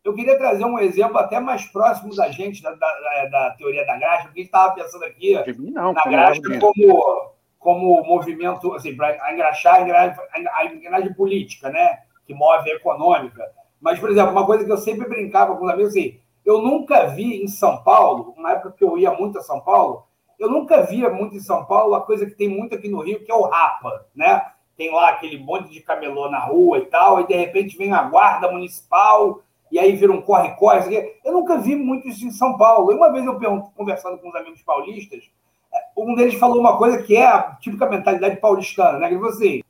Eu 0.03 0.13
queria 0.13 0.37
trazer 0.37 0.65
um 0.65 0.77
exemplo 0.77 1.17
até 1.17 1.39
mais 1.39 1.65
próximo 1.67 2.13
da 2.13 2.29
gente, 2.29 2.61
da, 2.61 2.71
da, 2.71 3.25
da 3.31 3.55
teoria 3.57 3.85
da 3.85 3.97
graxa, 3.97 4.23
porque 4.23 4.41
a 4.41 4.43
gente 4.43 4.53
estava 4.53 4.75
pensando 4.75 5.05
aqui 5.05 5.33
não, 5.71 5.93
na 5.93 6.03
graxa 6.03 6.41
como, 6.59 7.31
como 7.57 8.03
movimento, 8.03 8.73
assim, 8.73 8.97
para 8.97 9.31
engraxar 9.31 9.75
a 9.75 10.65
engrenagem 10.65 11.13
política, 11.13 11.69
né? 11.69 11.99
Que 12.25 12.33
move 12.33 12.71
a 12.71 12.75
econômica. 12.75 13.43
Mas, 13.79 13.99
por 13.99 14.09
exemplo, 14.09 14.31
uma 14.31 14.45
coisa 14.45 14.63
que 14.63 14.71
eu 14.71 14.77
sempre 14.77 15.07
brincava 15.07 15.55
com 15.55 15.65
os 15.65 15.71
amigos, 15.71 15.91
assim, 15.91 16.19
eu 16.45 16.61
nunca 16.61 17.07
vi 17.07 17.43
em 17.43 17.47
São 17.47 17.83
Paulo, 17.83 18.33
na 18.37 18.53
época 18.53 18.75
que 18.77 18.83
eu 18.83 18.97
ia 18.97 19.11
muito 19.11 19.39
a 19.39 19.41
São 19.41 19.59
Paulo, 19.59 20.05
eu 20.39 20.49
nunca 20.49 20.81
via 20.81 21.09
muito 21.09 21.35
em 21.35 21.39
São 21.39 21.65
Paulo 21.65 21.95
a 21.95 22.01
coisa 22.01 22.25
que 22.25 22.35
tem 22.35 22.49
muito 22.49 22.75
aqui 22.75 22.89
no 22.89 23.01
Rio, 23.01 23.23
que 23.23 23.31
é 23.31 23.35
o 23.35 23.43
Rapa, 23.43 24.05
né? 24.15 24.45
Tem 24.75 24.91
lá 24.91 25.09
aquele 25.09 25.37
monte 25.37 25.71
de 25.71 25.81
camelô 25.81 26.29
na 26.29 26.39
rua 26.39 26.79
e 26.79 26.85
tal, 26.85 27.21
e 27.21 27.27
de 27.27 27.33
repente 27.33 27.77
vem 27.77 27.93
a 27.93 28.03
guarda 28.03 28.51
municipal, 28.51 29.41
e 29.71 29.79
aí 29.79 29.95
vira 29.95 30.11
um 30.11 30.21
corre-corre. 30.21 31.17
Eu 31.23 31.33
nunca 31.33 31.57
vi 31.57 31.75
muito 31.75 32.07
isso 32.07 32.25
em 32.25 32.31
São 32.31 32.57
Paulo. 32.57 32.91
E 32.91 32.95
uma 32.95 33.11
vez 33.11 33.25
eu 33.25 33.39
conversando 33.75 34.17
com 34.17 34.29
uns 34.29 34.35
amigos 34.35 34.61
paulistas, 34.61 35.31
é, 35.73 35.77
um 35.97 36.13
deles 36.13 36.35
falou 36.35 36.59
uma 36.59 36.77
coisa 36.77 37.01
que 37.01 37.15
é 37.15 37.25
a 37.25 37.55
típica 37.59 37.89
mentalidade 37.89 38.37
paulistana, 38.37 38.99
né? 38.99 39.07
Ele 39.07 39.15
falou 39.15 39.31
assim, 39.31 39.63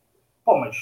pô, 0.44 0.58
mas 0.58 0.76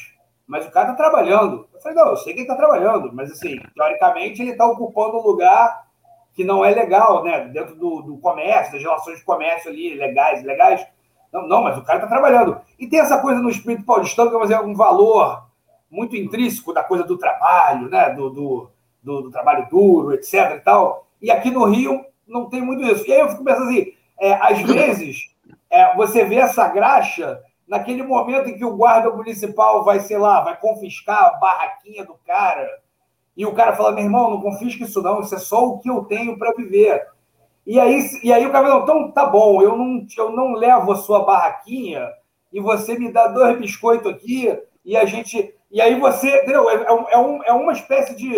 mas 0.51 0.67
o 0.67 0.69
cara 0.69 0.91
está 0.91 1.01
trabalhando. 1.01 1.65
Eu 1.73 1.79
falei, 1.79 1.97
não, 1.97 2.09
eu 2.09 2.17
sei 2.17 2.33
que 2.33 2.39
ele 2.39 2.41
está 2.41 2.57
trabalhando, 2.57 3.09
mas 3.13 3.31
assim, 3.31 3.57
teoricamente 3.73 4.41
ele 4.41 4.51
está 4.51 4.65
ocupando 4.65 5.17
um 5.17 5.21
lugar 5.21 5.87
que 6.33 6.43
não 6.43 6.65
é 6.65 6.71
legal, 6.71 7.23
né? 7.23 7.45
Dentro 7.45 7.73
do, 7.73 8.01
do 8.01 8.17
comércio, 8.17 8.73
das 8.73 8.81
relações 8.81 9.19
de 9.19 9.23
comércio 9.23 9.71
ali, 9.71 9.93
legais, 9.93 10.43
legais. 10.43 10.85
Não, 11.31 11.47
não, 11.47 11.63
mas 11.63 11.77
o 11.77 11.83
cara 11.83 11.99
está 11.99 12.09
trabalhando. 12.09 12.59
E 12.77 12.85
tem 12.85 12.99
essa 12.99 13.17
coisa 13.19 13.41
no 13.41 13.49
espírito 13.49 13.85
paulistano 13.85 14.29
que 14.29 14.53
é 14.53 14.59
um 14.59 14.75
valor 14.75 15.41
muito 15.89 16.17
intrínseco 16.17 16.73
da 16.73 16.83
coisa 16.83 17.05
do 17.05 17.17
trabalho, 17.17 17.89
né? 17.89 18.09
Do, 18.09 18.29
do, 18.29 18.71
do, 19.01 19.21
do, 19.21 19.31
trabalho 19.31 19.69
duro, 19.69 20.13
etc. 20.13 20.57
e 20.57 20.59
tal. 20.59 21.07
E 21.21 21.31
aqui 21.31 21.49
no 21.49 21.63
Rio 21.63 22.03
não 22.27 22.49
tem 22.49 22.61
muito 22.61 22.83
isso. 22.83 23.07
E 23.07 23.13
aí 23.13 23.21
eu 23.21 23.29
fico 23.29 23.45
pensando 23.45 23.69
assim, 23.69 23.93
é, 24.19 24.33
às 24.33 24.61
vezes 24.63 25.17
é, 25.69 25.95
você 25.95 26.25
vê 26.25 26.35
essa 26.35 26.67
graxa 26.67 27.41
naquele 27.71 28.03
momento 28.03 28.49
em 28.49 28.57
que 28.57 28.65
o 28.65 28.75
guarda 28.75 29.09
municipal 29.09 29.85
vai, 29.85 30.01
sei 30.01 30.17
lá, 30.17 30.41
vai 30.41 30.59
confiscar 30.59 31.23
a 31.23 31.33
barraquinha 31.37 32.03
do 32.03 32.15
cara, 32.27 32.69
e 33.35 33.45
o 33.45 33.53
cara 33.53 33.73
fala, 33.77 33.93
meu 33.93 34.03
irmão, 34.03 34.29
não 34.29 34.41
confisca 34.41 34.83
isso 34.83 35.01
não, 35.01 35.21
isso 35.21 35.33
é 35.33 35.39
só 35.39 35.65
o 35.65 35.79
que 35.79 35.89
eu 35.89 36.03
tenho 36.03 36.37
para 36.37 36.51
viver. 36.51 37.07
E 37.65 37.79
aí, 37.79 38.09
e 38.21 38.33
aí 38.33 38.45
o 38.45 38.51
cara 38.51 38.75
então 38.75 39.09
tá 39.13 39.25
bom, 39.25 39.61
eu 39.61 39.77
não, 39.77 40.05
eu 40.17 40.31
não 40.31 40.51
levo 40.51 40.91
a 40.91 40.97
sua 40.97 41.23
barraquinha 41.23 42.11
e 42.51 42.59
você 42.59 42.99
me 42.99 43.09
dá 43.09 43.27
dois 43.27 43.57
biscoitos 43.57 44.11
aqui 44.11 44.53
e 44.83 44.97
a 44.97 45.05
gente... 45.05 45.55
E 45.71 45.79
aí 45.79 45.97
você, 45.97 46.27
entendeu? 46.39 46.69
É, 46.69 46.73
é, 47.13 47.17
um, 47.17 47.41
é 47.45 47.53
uma 47.53 47.71
espécie 47.71 48.13
de... 48.15 48.31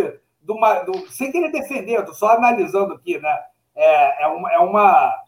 de 0.43 0.51
uma, 0.51 0.75
do, 0.81 1.09
sem 1.09 1.31
querer 1.31 1.51
defender, 1.51 2.05
tô 2.05 2.13
só 2.13 2.29
analisando 2.29 2.93
aqui, 2.93 3.17
né? 3.17 3.35
É, 3.75 4.25
é, 4.25 4.27
uma, 4.27 4.53
é 4.53 4.59
uma 4.59 5.22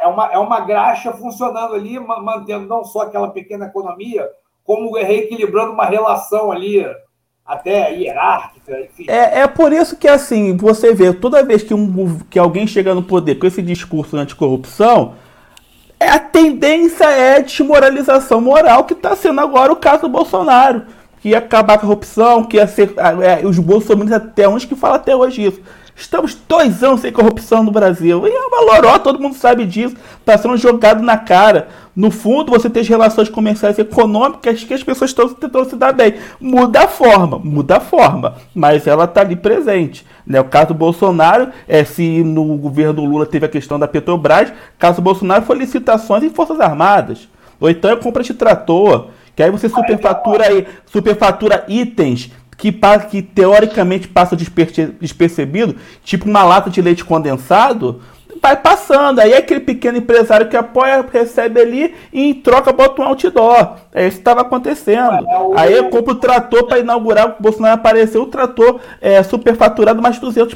é 0.00 0.06
uma, 0.06 0.26
é 0.32 0.38
uma 0.38 0.60
graxa 0.60 1.12
funcionando 1.12 1.74
ali, 1.74 1.98
mantendo 1.98 2.66
não 2.66 2.84
só 2.84 3.02
aquela 3.02 3.30
pequena 3.30 3.66
economia, 3.66 4.28
como 4.64 4.96
reequilibrando 4.96 5.72
uma 5.72 5.86
relação 5.86 6.50
ali 6.50 6.86
até 7.44 7.92
hierárquica, 7.92 8.80
enfim. 8.80 9.06
É, 9.08 9.40
é 9.40 9.46
por 9.48 9.72
isso 9.72 9.96
que, 9.96 10.06
assim, 10.06 10.56
você 10.56 10.94
vê, 10.94 11.12
toda 11.12 11.42
vez 11.42 11.62
que, 11.62 11.74
um, 11.74 12.18
que 12.30 12.38
alguém 12.38 12.66
chega 12.66 12.94
no 12.94 13.02
poder 13.02 13.36
com 13.36 13.46
esse 13.46 13.60
discurso 13.60 14.16
anticorrupção, 14.16 15.14
é, 15.98 16.08
a 16.08 16.18
tendência 16.18 17.04
é 17.04 17.42
desmoralização 17.42 18.40
moral, 18.40 18.84
que 18.84 18.94
está 18.94 19.14
sendo 19.14 19.40
agora 19.40 19.72
o 19.72 19.76
caso 19.76 20.02
do 20.02 20.08
Bolsonaro. 20.08 20.82
Que 21.20 21.30
ia 21.30 21.38
acabar 21.38 21.74
a 21.74 21.78
corrupção, 21.78 22.44
que 22.44 22.56
ia 22.56 22.66
ser. 22.66 22.94
É, 22.96 23.46
os 23.46 23.58
bolsonaristas 23.58 24.22
até 24.22 24.48
uns 24.48 24.64
que 24.64 24.74
falam 24.74 24.96
até 24.96 25.14
hoje 25.14 25.44
isso. 25.44 25.60
Estamos 26.00 26.34
dois 26.48 26.82
anos 26.82 27.02
sem 27.02 27.12
corrupção 27.12 27.62
no 27.62 27.70
Brasil. 27.70 28.26
E 28.26 28.30
é 28.30 28.40
uma 28.46 28.72
loró, 28.72 28.98
todo 28.98 29.20
mundo 29.20 29.36
sabe 29.36 29.66
disso. 29.66 29.94
Está 30.18 30.36
sendo 30.38 30.56
jogado 30.56 31.02
na 31.02 31.18
cara. 31.18 31.68
No 31.94 32.10
fundo, 32.10 32.50
você 32.50 32.70
tem 32.70 32.80
as 32.80 32.88
relações 32.88 33.28
comerciais 33.28 33.76
e 33.76 33.82
econômicas 33.82 34.64
que 34.64 34.72
as 34.72 34.82
pessoas 34.82 35.10
estão 35.10 35.28
tentando 35.28 35.68
se 35.68 35.76
dar 35.76 35.92
bem. 35.92 36.14
Muda 36.40 36.84
a 36.84 36.88
forma, 36.88 37.38
muda 37.38 37.76
a 37.76 37.80
forma, 37.80 38.36
mas 38.54 38.86
ela 38.86 39.04
está 39.04 39.20
ali 39.20 39.36
presente. 39.36 40.06
Né? 40.26 40.40
O 40.40 40.44
caso 40.44 40.68
do 40.68 40.74
Bolsonaro, 40.74 41.48
é, 41.68 41.84
se 41.84 42.24
no 42.24 42.56
governo 42.56 43.04
Lula 43.04 43.26
teve 43.26 43.44
a 43.44 43.50
questão 43.50 43.78
da 43.78 43.86
Petrobras, 43.86 44.50
caso 44.78 45.02
Bolsonaro 45.02 45.44
foi 45.44 45.58
licitações 45.58 46.24
em 46.24 46.30
Forças 46.30 46.60
Armadas. 46.60 47.28
Ou 47.60 47.68
então 47.68 47.90
é 47.90 47.96
compra 47.96 48.22
de 48.22 48.32
trator, 48.32 49.08
que 49.36 49.42
aí 49.42 49.50
você 49.50 49.68
superfatura, 49.68 50.46
aí, 50.46 50.66
superfatura 50.86 51.64
itens 51.68 52.30
que, 52.60 52.70
que 53.10 53.22
teoricamente 53.22 54.06
passa 54.06 54.36
despercebido, 54.36 55.76
tipo 56.04 56.28
uma 56.28 56.44
lata 56.44 56.68
de 56.68 56.82
leite 56.82 57.02
condensado, 57.02 58.02
vai 58.40 58.54
passando. 58.54 59.18
Aí 59.18 59.32
é 59.32 59.38
aquele 59.38 59.60
pequeno 59.60 59.96
empresário 59.96 60.46
que 60.46 60.56
apoia, 60.56 61.02
recebe 61.10 61.58
ali 61.58 61.94
e 62.12 62.26
em 62.26 62.34
troca 62.34 62.70
bota 62.70 63.00
um 63.00 63.06
outdoor. 63.06 63.76
É 63.94 64.06
isso 64.06 64.16
que 64.16 64.20
estava 64.20 64.42
acontecendo. 64.42 65.26
Aí 65.56 65.72
eu 65.72 65.88
compro 65.88 66.12
o 66.12 66.16
trator 66.16 66.66
para 66.66 66.80
inaugurar, 66.80 67.36
o 67.38 67.42
Bolsonaro 67.42 67.76
apareceu, 67.76 68.22
o 68.22 68.26
trator 68.26 68.78
é 69.00 69.22
superfaturado 69.22 70.02
mais 70.02 70.20
200%. 70.20 70.52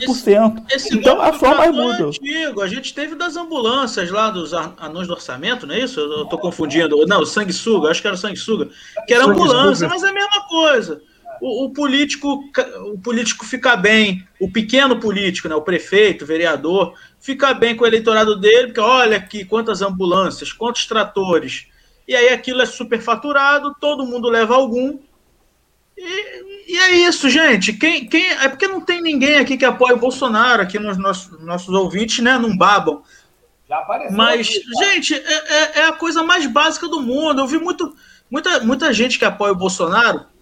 Esse, 0.69 0.89
esse 0.89 0.99
então 0.99 1.23
a 1.23 1.33
forma 1.33 1.73
muda. 1.73 2.03
É 2.03 2.07
antigo. 2.07 2.61
A 2.61 2.69
gente 2.69 2.93
teve 2.95 3.15
das 3.15 3.35
ambulâncias 3.35 4.11
lá 4.11 4.29
dos 4.29 4.53
anões 4.53 5.09
do 5.09 5.15
orçamento, 5.15 5.67
não 5.67 5.75
é 5.75 5.81
isso? 5.81 6.01
Eu 6.01 6.25
estou 6.25 6.39
confundindo. 6.39 7.07
Não, 7.07 7.25
sanguessuga, 7.25 7.89
acho 7.89 8.03
que 8.03 8.09
era 8.09 8.17
sanguessuga. 8.17 8.69
Que 9.07 9.15
era 9.15 9.25
ambulância, 9.25 9.89
mas 9.89 10.03
é 10.05 10.11
a 10.11 10.13
mesma 10.13 10.43
coisa 10.47 11.01
o, 11.45 11.67
o, 11.67 11.71
político 11.71 12.43
o 12.87 12.99
político 12.99 13.45
fica 13.45 13.77
bem, 13.77 14.27
o 14.41 14.51
pequeno 14.51 14.99
político, 14.99 15.47
né, 15.47 15.55
o 15.55 15.61
prefeito, 15.61 16.25
o 16.25 16.27
vereador, 16.27 16.95
fica 17.21 17.53
bem 17.53 17.77
com 17.77 17.85
o 17.85 17.87
eleitorado 17.87 18.41
dele, 18.41 18.69
porque 18.69 18.81
olha 18.81 19.19
aqui 19.19 19.45
quantas 19.45 19.83
ambulâncias, 19.83 20.53
quantos 20.53 20.87
tratores. 20.87 21.67
E 22.09 22.17
aí 22.17 22.31
aquilo 22.31 22.63
é 22.63 22.67
superfaturado, 22.67 23.77
todo 23.79 24.07
mundo 24.07 24.31
leva 24.31 24.55
algum. 24.55 24.99
E, 25.99 26.73
e 26.73 26.79
é 26.79 26.91
isso, 27.07 27.29
gente. 27.29 27.75
Quem, 27.75 28.09
quem, 28.09 28.27
é 28.27 28.49
porque 28.49 28.67
não 28.67 28.81
tem 28.81 29.03
ninguém 29.03 29.37
aqui 29.37 29.59
que 29.59 29.67
apoia 29.67 29.95
o 29.95 30.01
Bolsonaro, 30.01 30.63
aqui 30.63 30.79
nos 30.79 30.97
nossos, 30.97 31.45
nossos 31.45 31.75
ouvintes, 31.75 32.25
né? 32.25 32.39
Não 32.39 32.57
babam. 32.57 33.03
Mas, 34.11 34.49
aqui, 34.49 34.61
tá? 34.61 34.85
gente, 34.85 35.15
é, 35.15 35.19
é, 35.19 35.79
é, 35.81 35.87
a 35.87 35.93
coisa 35.93 36.23
mais 36.23 36.47
básica 36.47 36.89
do 36.89 37.01
mundo. 37.01 37.41
Eu 37.41 37.47
vi 37.47 37.59
muito, 37.59 37.95
muita, 38.31 38.61
muita 38.61 38.93
gente 38.95 39.19
que 39.19 39.27
apoia 39.27 39.53
o 39.53 39.57
Bolsonaro 39.57 40.33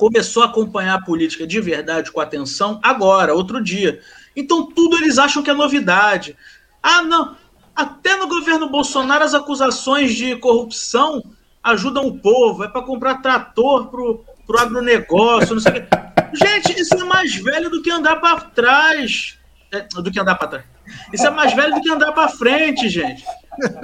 começou 0.00 0.42
a 0.42 0.46
acompanhar 0.46 0.94
a 0.94 1.02
política 1.02 1.46
de 1.46 1.60
verdade 1.60 2.10
com 2.10 2.22
atenção 2.22 2.80
agora, 2.82 3.34
outro 3.34 3.62
dia. 3.62 4.00
Então 4.34 4.64
tudo 4.64 4.96
eles 4.96 5.18
acham 5.18 5.42
que 5.42 5.50
é 5.50 5.52
novidade. 5.52 6.34
Ah, 6.82 7.02
não. 7.02 7.36
Até 7.76 8.16
no 8.16 8.26
governo 8.26 8.70
Bolsonaro 8.70 9.22
as 9.22 9.34
acusações 9.34 10.14
de 10.14 10.36
corrupção 10.36 11.22
ajudam 11.62 12.06
o 12.06 12.18
povo. 12.18 12.64
É 12.64 12.68
para 12.68 12.80
comprar 12.80 13.16
trator 13.16 13.88
pro, 13.88 14.24
pro 14.46 14.58
agronegócio, 14.58 15.54
não 15.54 15.60
sei 15.60 15.72
o 15.72 15.74
quê. 15.74 15.86
Gente, 16.32 16.80
isso 16.80 16.94
é 16.94 17.04
mais 17.04 17.34
velho 17.34 17.68
do 17.68 17.82
que 17.82 17.90
andar 17.90 18.16
para 18.16 18.40
trás. 18.40 19.38
É, 19.70 19.82
do 19.82 20.10
que 20.10 20.18
andar 20.18 20.36
para 20.36 20.48
trás. 20.48 20.64
Isso 21.12 21.26
é 21.26 21.30
mais 21.30 21.52
velho 21.54 21.74
do 21.74 21.82
que 21.82 21.90
andar 21.90 22.12
para 22.12 22.26
frente, 22.30 22.88
gente. 22.88 23.22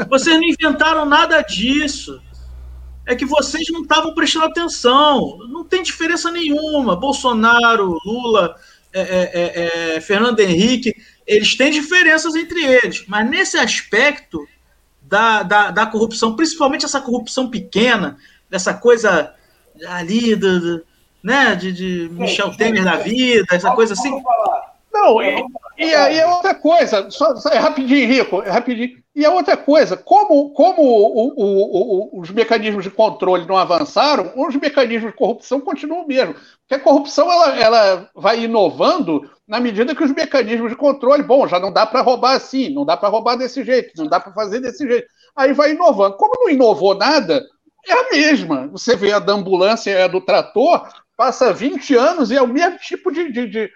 Vocês 0.09 0.35
não 0.35 0.45
inventaram 0.45 1.05
nada 1.05 1.43
disso 1.43 2.23
é 3.07 3.15
que 3.15 3.25
vocês 3.25 3.69
não 3.71 3.83
estavam 3.83 4.13
prestando 4.13 4.47
atenção. 4.47 5.39
Não 5.49 5.65
tem 5.65 5.83
diferença 5.83 6.31
nenhuma. 6.31 6.97
Bolsonaro, 6.97 7.99
Lula, 8.05 8.57
é, 8.93 9.01
é, 9.01 9.31
é, 9.33 9.97
é, 9.97 10.01
Fernando 10.01 10.41
Henrique, 10.41 10.93
eles 11.27 11.57
têm 11.57 11.71
diferenças 11.71 12.35
entre 12.35 12.63
eles. 12.65 13.05
Mas 13.07 13.31
nesse 13.31 13.57
aspecto 13.57 14.47
da, 15.01 15.45
da, 15.45 15.71
da 15.71 15.87
corrupção, 15.87 16.35
principalmente 16.35 16.85
essa 16.85 17.01
corrupção 17.01 17.49
pequena, 17.49 18.19
dessa 18.51 18.75
coisa 18.75 19.33
ali 19.87 20.35
do, 20.35 20.61
do 20.61 20.85
né, 21.23 21.55
de, 21.55 21.73
de 21.73 22.09
Michel 22.13 22.57
Temer 22.57 22.85
da 22.85 22.97
vida, 22.97 23.47
essa 23.51 23.73
coisa 23.73 23.95
assim. 23.95 24.11
Não, 24.93 25.21
e, 25.23 25.45
e 25.79 25.95
aí 25.95 26.19
é 26.19 26.27
outra 26.27 26.55
coisa, 26.55 27.11
só, 27.11 27.37
só, 27.37 27.51
é 27.51 27.59
rapidinho, 27.59 28.09
Rico, 28.09 28.43
é 28.43 28.51
rapidinho. 28.51 29.03
E 29.17 29.25
a 29.25 29.31
outra 29.31 29.57
coisa, 29.57 29.97
como, 29.97 30.51
como 30.51 30.83
o, 30.83 31.33
o, 31.35 32.19
o, 32.19 32.21
os 32.21 32.31
mecanismos 32.31 32.85
de 32.85 32.91
controle 32.91 33.47
não 33.47 33.57
avançaram, 33.57 34.31
os 34.37 34.55
mecanismos 34.57 35.11
de 35.11 35.17
corrupção 35.17 35.59
continuam 35.59 36.07
mesmo. 36.07 36.35
Porque 36.35 36.75
a 36.75 36.79
corrupção 36.79 37.33
ela, 37.33 37.59
ela 37.59 38.11
vai 38.15 38.45
inovando 38.45 39.23
na 39.49 39.59
medida 39.59 39.95
que 39.95 40.05
os 40.05 40.13
mecanismos 40.13 40.71
de 40.71 40.77
controle, 40.77 41.23
bom, 41.23 41.49
já 41.49 41.59
não 41.59 41.73
dá 41.73 41.87
para 41.87 42.03
roubar 42.03 42.37
assim, 42.37 42.69
não 42.69 42.85
dá 42.85 42.95
para 42.95 43.09
roubar 43.09 43.37
desse 43.37 43.65
jeito, 43.65 43.93
não 43.97 44.07
dá 44.07 44.21
para 44.21 44.35
fazer 44.35 44.61
desse 44.61 44.87
jeito. 44.87 45.09
Aí 45.35 45.55
vai 45.55 45.71
inovando. 45.71 46.19
Como 46.19 46.35
não 46.39 46.51
inovou 46.51 46.95
nada, 46.95 47.43
é 47.89 47.93
a 47.95 48.11
mesma. 48.11 48.67
Você 48.69 48.95
vê 48.97 49.13
a 49.13 49.19
da 49.19 49.33
ambulância 49.33 49.93
e 49.93 50.03
a 50.03 50.09
do 50.09 50.21
trator, 50.21 50.87
passa 51.17 51.55
20 51.55 51.95
anos 51.95 52.31
e 52.31 52.37
é 52.37 52.43
o 52.43 52.47
mesmo 52.47 52.77
tipo 52.81 53.11
de, 53.11 53.33
de, 53.33 53.49
de 53.49 53.71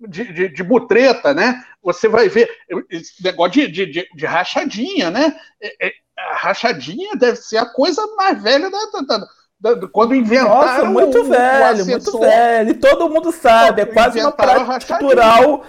de, 0.00 0.32
de, 0.32 0.48
de 0.48 0.62
butreta, 0.62 1.34
né? 1.34 1.64
Você 1.82 2.08
vai 2.08 2.28
ver 2.28 2.50
esse 2.90 3.22
negócio 3.22 3.70
de, 3.70 3.86
de, 3.86 4.08
de 4.14 4.26
rachadinha, 4.26 5.10
né? 5.10 5.34
É, 5.60 5.88
é, 5.88 5.92
a 6.18 6.36
rachadinha 6.36 7.16
deve 7.16 7.36
ser 7.36 7.56
a 7.56 7.66
coisa 7.66 8.02
mais 8.16 8.42
velha 8.42 8.70
da, 8.70 8.78
da, 9.00 9.26
da, 9.60 9.74
da 9.74 9.88
quando 9.88 10.14
inventaram. 10.14 10.54
Nossa, 10.54 10.84
muito 10.84 11.18
o, 11.20 11.24
velho, 11.24 11.84
o 11.84 11.86
muito 11.86 12.18
velho. 12.18 12.70
E 12.70 12.74
todo 12.74 13.10
mundo 13.10 13.32
sabe, 13.32 13.82
é 13.82 13.86
quase 13.86 14.20
uma 14.20 14.32
prática 14.32 14.98
cultural 14.98 15.64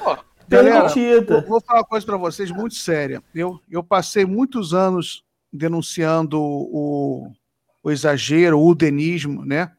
permitida. 0.47 1.41
Vou, 1.41 1.49
vou 1.49 1.61
falar 1.61 1.79
uma 1.79 1.85
coisa 1.85 2.05
para 2.05 2.17
vocês 2.17 2.51
muito 2.51 2.75
séria. 2.75 3.23
Eu, 3.33 3.59
eu 3.69 3.83
passei 3.83 4.25
muitos 4.25 4.73
anos 4.73 5.23
denunciando 5.51 6.39
o, 6.39 7.31
o 7.83 7.91
exagero, 7.91 8.59
o 8.59 8.67
udenismo, 8.67 9.43
né? 9.45 9.71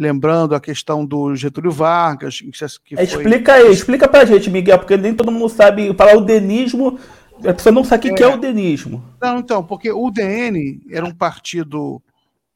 Lembrando 0.00 0.54
a 0.54 0.60
questão 0.60 1.04
do 1.04 1.36
Getúlio 1.36 1.70
Vargas. 1.70 2.40
Que 2.82 2.96
foi... 2.96 3.04
Explica 3.04 3.52
aí, 3.52 3.70
explica 3.70 4.08
pra 4.08 4.24
gente, 4.24 4.48
Miguel, 4.48 4.78
porque 4.78 4.96
nem 4.96 5.14
todo 5.14 5.30
mundo 5.30 5.50
sabe 5.50 5.92
falar 5.94 6.16
o 6.16 6.22
denismo. 6.22 6.98
A 7.44 7.52
pessoa 7.52 7.72
não 7.72 7.84
sabe 7.84 8.10
o 8.10 8.14
que 8.14 8.22
é, 8.22 8.26
é 8.26 8.34
o 8.34 8.38
denismo. 8.38 9.04
Não, 9.20 9.38
então, 9.38 9.62
porque 9.62 9.92
o 9.92 10.10
DN 10.10 10.80
era 10.90 11.04
um 11.04 11.14
partido 11.14 12.02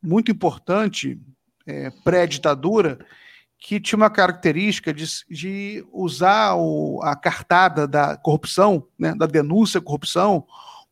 muito 0.03 0.31
importante, 0.31 1.21
é, 1.67 1.91
pré-ditadura, 2.03 2.99
que 3.59 3.79
tinha 3.79 3.99
uma 3.99 4.11
característica 4.11 4.93
de, 4.93 5.05
de 5.31 5.85
usar 5.93 6.55
o, 6.55 7.01
a 7.03 7.15
cartada 7.15 7.87
da 7.87 8.17
corrupção, 8.17 8.87
né, 8.99 9.15
da 9.15 9.27
denúncia 9.27 9.79
à 9.79 9.83
corrupção, 9.83 10.47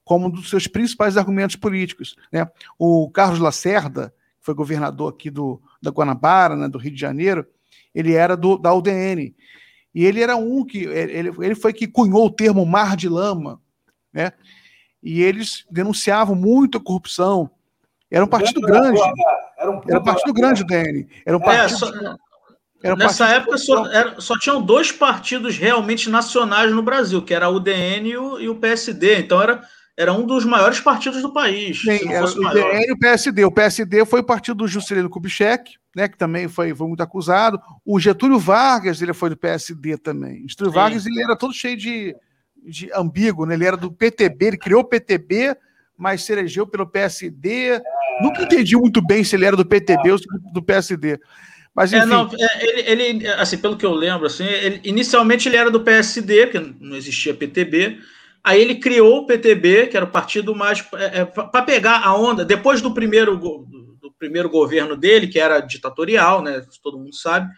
como 0.05 0.27
um 0.27 0.31
dos 0.31 0.51
seus 0.51 0.67
principais 0.67 1.17
argumentos 1.17 1.57
políticos. 1.57 2.15
Né? 2.31 2.47
O 2.79 3.11
Carlos 3.11 3.39
Lacerda, 3.39 4.13
foi 4.43 4.55
governador 4.55 5.13
aqui 5.13 5.31
do, 5.31 5.63
da 5.81 5.91
Guanabara, 5.91 6.57
né, 6.57 6.69
do 6.69 6.79
Rio 6.79 6.93
de 6.93 7.01
Janeiro, 7.01 7.47
ele 7.95 8.13
era 8.13 8.37
do, 8.37 8.59
da 8.59 8.75
UDN. 8.75 9.35
E 9.95 10.05
ele 10.05 10.21
era 10.21 10.37
um 10.37 10.65
que. 10.65 10.85
Ele, 10.85 11.33
ele 11.39 11.55
foi 11.55 11.73
que 11.73 11.87
cunhou 11.87 12.27
o 12.27 12.31
termo 12.31 12.65
mar 12.65 12.97
de 12.97 13.09
lama, 13.09 13.61
né? 14.13 14.33
E 15.03 15.21
eles 15.23 15.67
denunciavam 15.71 16.35
muito 16.35 16.79
a 16.79 16.81
corrupção. 16.83 17.51
Era 18.11 18.25
um 18.25 18.29
partido 18.29 18.61
grande. 18.61 19.01
Era 19.59 19.71
um, 19.71 19.81
era 19.87 20.01
um 20.01 20.05
partido 20.05 20.33
grande, 20.33 20.65
DN. 20.65 21.07
Era 21.27 21.37
um 21.37 21.41
é, 21.41 21.45
partido. 21.45 21.75
É, 21.75 21.79
só, 21.79 22.17
era 22.83 22.97
nessa 22.97 23.29
época 23.29 23.59
só, 23.59 23.87
era, 23.87 24.21
só 24.21 24.39
tinham 24.39 24.63
dois 24.63 24.91
partidos 24.91 25.57
realmente 25.57 26.09
nacionais 26.09 26.73
no 26.73 26.83
Brasil, 26.83 27.23
que 27.23 27.35
era 27.35 27.47
a 27.47 27.51
UDN 27.51 28.09
e 28.09 28.17
o, 28.17 28.41
e 28.41 28.49
o 28.49 28.57
PSD. 28.57 29.19
Então 29.19 29.41
era 29.41 29.63
era 29.97 30.13
um 30.13 30.25
dos 30.25 30.45
maiores 30.45 30.81
partidos 30.81 31.21
do 31.21 31.33
país. 31.33 31.83
Era 31.87 32.25
o 32.25 32.53
DN 32.53 32.87
e 32.87 32.93
o 32.93 32.99
PSD. 32.99 33.45
O 33.45 33.53
PSD 33.53 34.05
foi 34.07 34.21
o 34.21 34.25
partido 34.25 34.57
do 34.57 34.69
Juscelino 34.69 35.11
Kubitschek, 35.11 35.75
né, 35.95 36.09
que 36.09 36.17
também 36.17 36.49
foi, 36.49 36.75
foi 36.75 36.87
muito 36.87 37.03
acusado. 37.03 37.61
O 37.85 38.01
Getúlio 38.01 38.39
Vargas 38.39 39.03
ele 39.03 39.13
foi 39.13 39.31
do 39.31 39.37
PSD 39.37 39.99
também. 39.99 40.45
O 40.45 40.49
Getúlio 40.49 40.73
Sim. 40.73 40.79
Vargas 40.79 41.07
ele 41.07 41.23
era 41.23 41.37
todo 41.37 41.53
cheio 41.53 41.77
de, 41.77 42.17
de 42.67 42.91
ambíguo, 42.95 43.45
né? 43.45 43.55
ele 43.55 43.67
era 43.67 43.77
do 43.77 43.93
PTB, 43.93 44.47
ele 44.47 44.59
criou 44.59 44.81
o 44.81 44.85
PTB, 44.85 45.55
mas 45.97 46.23
se 46.23 46.33
elegeu 46.33 46.67
pelo 46.67 46.87
PSD. 46.87 47.81
Nunca 48.23 48.43
entendi 48.43 48.77
muito 48.77 49.05
bem 49.05 49.23
se 49.23 49.37
ele 49.37 49.45
era 49.45 49.57
do 49.57 49.67
PTB 49.67 50.13
ou 50.13 50.19
do 50.53 50.63
PSD. 50.63 51.19
Mas, 51.75 51.93
é, 51.93 51.99
enfim. 51.99 52.07
É, 52.07 52.11
não, 52.11 52.31
ele, 52.61 53.03
ele, 53.03 53.29
assim, 53.29 53.57
pelo 53.57 53.77
que 53.77 53.87
eu 53.87 53.93
lembro, 53.93 54.27
assim, 54.27 54.45
ele, 54.45 54.81
inicialmente 54.85 55.49
ele 55.49 55.57
era 55.57 55.71
do 55.71 55.81
PSD, 55.81 56.47
porque 56.47 56.75
não 56.81 56.97
existia 56.97 57.35
PTB, 57.35 57.99
Aí 58.45 58.61
ele 58.61 58.77
criou 58.77 59.19
o 59.19 59.27
PTB, 59.27 59.87
que 59.87 59.97
era 59.97 60.07
o 60.07 60.11
partido 60.11 60.55
mais. 60.55 60.85
É, 60.95 61.21
é, 61.21 61.25
para 61.25 61.63
pegar 61.63 62.05
a 62.05 62.15
onda, 62.15 62.45
depois 62.45 62.81
do 62.81 62.93
primeiro, 62.93 63.37
do, 63.37 63.67
do, 64.01 64.13
primeiro 64.19 64.49
governo 64.49 64.97
dele, 64.97 65.29
que 65.29 65.39
era 65.39 65.61
ditatorial, 65.61 66.43
né? 66.43 66.65
Todo 66.83 66.99
mundo 66.99 67.15
sabe. 67.15 67.49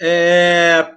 é, 0.00 0.90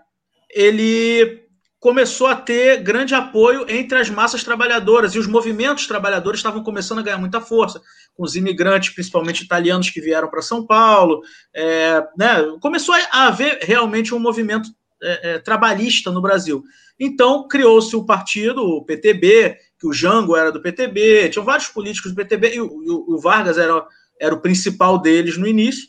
ele 0.50 1.50
começou 1.80 2.28
a 2.28 2.36
ter 2.36 2.82
grande 2.84 3.16
apoio 3.16 3.66
entre 3.70 3.98
as 3.98 4.10
massas 4.10 4.44
trabalhadoras 4.44 5.16
e 5.16 5.20
os 5.20 5.28
movimentos 5.28 5.88
trabalhadores 5.88 6.40
estavam 6.40 6.62
começando 6.62 7.00
a 7.00 7.02
ganhar 7.02 7.18
muita 7.18 7.40
força, 7.40 7.82
com 8.14 8.24
os 8.24 8.36
imigrantes, 8.36 8.94
principalmente 8.94 9.44
italianos, 9.44 9.90
que 9.90 10.02
vieram 10.02 10.30
para 10.30 10.42
São 10.42 10.66
Paulo. 10.66 11.22
É, 11.54 12.04
né, 12.18 12.36
começou 12.62 12.94
a 13.12 13.28
haver 13.28 13.60
realmente 13.62 14.14
um 14.14 14.20
movimento 14.20 14.70
é, 15.02 15.32
é, 15.32 15.40
trabalhista 15.40 16.12
no 16.12 16.22
Brasil. 16.22 16.64
Então 17.00 17.48
criou-se 17.48 17.96
o 17.96 18.06
partido, 18.06 18.62
o 18.62 18.84
PTB, 18.84 19.58
que 19.80 19.88
o 19.88 19.94
Jango 19.94 20.36
era 20.36 20.52
do 20.52 20.62
PTB, 20.62 21.30
tinham 21.30 21.46
vários 21.46 21.70
políticos 21.70 22.12
do 22.12 22.16
PTB, 22.16 22.56
e 22.56 22.62
o, 22.62 22.68
o, 22.68 23.16
o 23.16 23.20
Vargas 23.20 23.58
era, 23.58 23.86
era 24.20 24.36
o 24.36 24.42
principal 24.42 24.98
deles 24.98 25.38
no 25.38 25.48
início. 25.48 25.88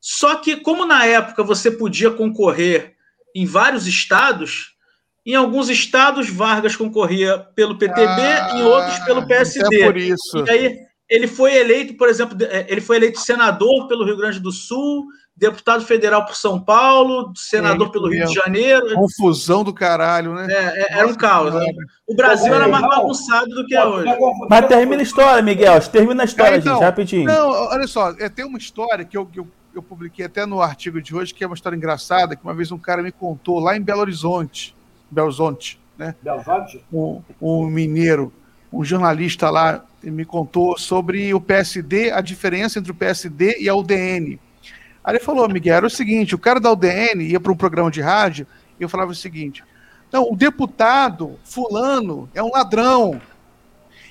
Só 0.00 0.36
que, 0.36 0.56
como 0.56 0.86
na 0.86 1.04
época 1.04 1.44
você 1.44 1.70
podia 1.70 2.10
concorrer 2.10 2.94
em 3.34 3.46
vários 3.46 3.86
estados, 3.86 4.74
em 5.24 5.34
alguns 5.34 5.68
estados 5.68 6.28
Vargas 6.28 6.74
concorria 6.74 7.38
pelo 7.54 7.78
PTB, 7.78 8.02
ah, 8.02 8.50
em 8.54 8.62
outros 8.62 8.98
pelo 9.00 9.26
PSD. 9.26 9.82
É 9.82 9.86
por 9.86 9.96
isso. 9.96 10.44
E 10.46 10.50
aí 10.50 10.78
ele 11.08 11.26
foi 11.26 11.54
eleito, 11.54 11.94
por 11.94 12.08
exemplo, 12.08 12.36
é, 12.42 12.66
ele 12.68 12.80
foi 12.80 12.96
eleito 12.96 13.20
senador 13.20 13.86
pelo 13.88 14.04
Rio 14.04 14.16
Grande 14.16 14.40
do 14.40 14.50
Sul, 14.50 15.06
deputado 15.40 15.82
federal 15.86 16.26
por 16.26 16.36
São 16.36 16.60
Paulo, 16.60 17.32
senador 17.34 17.88
é, 17.88 17.90
pelo 17.90 18.10
Rio 18.10 18.26
de 18.26 18.34
Janeiro. 18.34 18.94
Confusão 18.94 19.64
do 19.64 19.72
caralho, 19.72 20.34
né? 20.34 20.46
É, 20.50 20.82
é 20.82 20.98
era 20.98 21.08
um 21.08 21.14
caos. 21.14 21.54
Né? 21.54 21.64
O 22.06 22.14
Brasil 22.14 22.52
era 22.54 22.68
mais 22.68 22.86
bagunçado 22.86 23.48
do 23.48 23.66
que 23.66 23.74
é 23.74 23.82
hoje. 23.82 24.12
Mas 24.50 24.68
termina 24.68 25.00
a 25.00 25.02
história, 25.02 25.42
Miguel. 25.42 25.80
Termina 25.88 26.22
a 26.22 26.26
história, 26.26 26.56
é, 26.56 26.58
então, 26.58 26.74
gente, 26.74 26.84
rapidinho. 26.84 27.24
Não, 27.24 27.48
olha 27.48 27.86
só, 27.86 28.10
é, 28.18 28.28
tem 28.28 28.44
uma 28.44 28.58
história 28.58 29.02
que 29.02 29.16
eu, 29.16 29.24
que 29.24 29.40
eu, 29.40 29.48
eu 29.74 29.82
publiquei 29.82 30.26
até 30.26 30.44
no 30.44 30.60
artigo 30.60 31.00
de 31.00 31.16
hoje, 31.16 31.32
que 31.32 31.42
é 31.42 31.46
uma 31.46 31.56
história 31.56 31.74
engraçada, 31.74 32.36
que 32.36 32.44
uma 32.44 32.52
vez 32.52 32.70
um 32.70 32.78
cara 32.78 33.02
me 33.02 33.10
contou 33.10 33.58
lá 33.58 33.74
em 33.74 33.80
Belo 33.80 34.02
Horizonte. 34.02 34.76
Belo 35.10 35.28
Horizonte, 35.28 35.80
né? 35.96 36.14
Belo 36.22 36.36
Horizonte? 36.36 36.84
Um, 36.92 37.22
um 37.40 37.66
mineiro, 37.66 38.30
um 38.70 38.84
jornalista 38.84 39.48
lá 39.48 39.82
me 40.02 40.26
contou 40.26 40.78
sobre 40.78 41.32
o 41.32 41.40
PSD, 41.40 42.10
a 42.10 42.20
diferença 42.20 42.78
entre 42.78 42.92
o 42.92 42.94
PSD 42.94 43.56
e 43.58 43.70
a 43.70 43.74
UDN. 43.74 44.38
Aí 45.10 45.16
ele 45.16 45.24
falou, 45.24 45.48
Miguel, 45.48 45.74
era 45.74 45.86
o 45.88 45.90
seguinte: 45.90 46.36
o 46.36 46.38
cara 46.38 46.60
da 46.60 46.70
UDN 46.70 47.24
ia 47.24 47.40
para 47.40 47.50
um 47.50 47.56
programa 47.56 47.90
de 47.90 48.00
rádio 48.00 48.46
e 48.78 48.82
eu 48.84 48.88
falava 48.88 49.10
o 49.10 49.14
seguinte: 49.14 49.64
não, 50.12 50.30
o 50.30 50.36
deputado 50.36 51.36
Fulano 51.42 52.30
é 52.32 52.40
um 52.40 52.52
ladrão. 52.52 53.20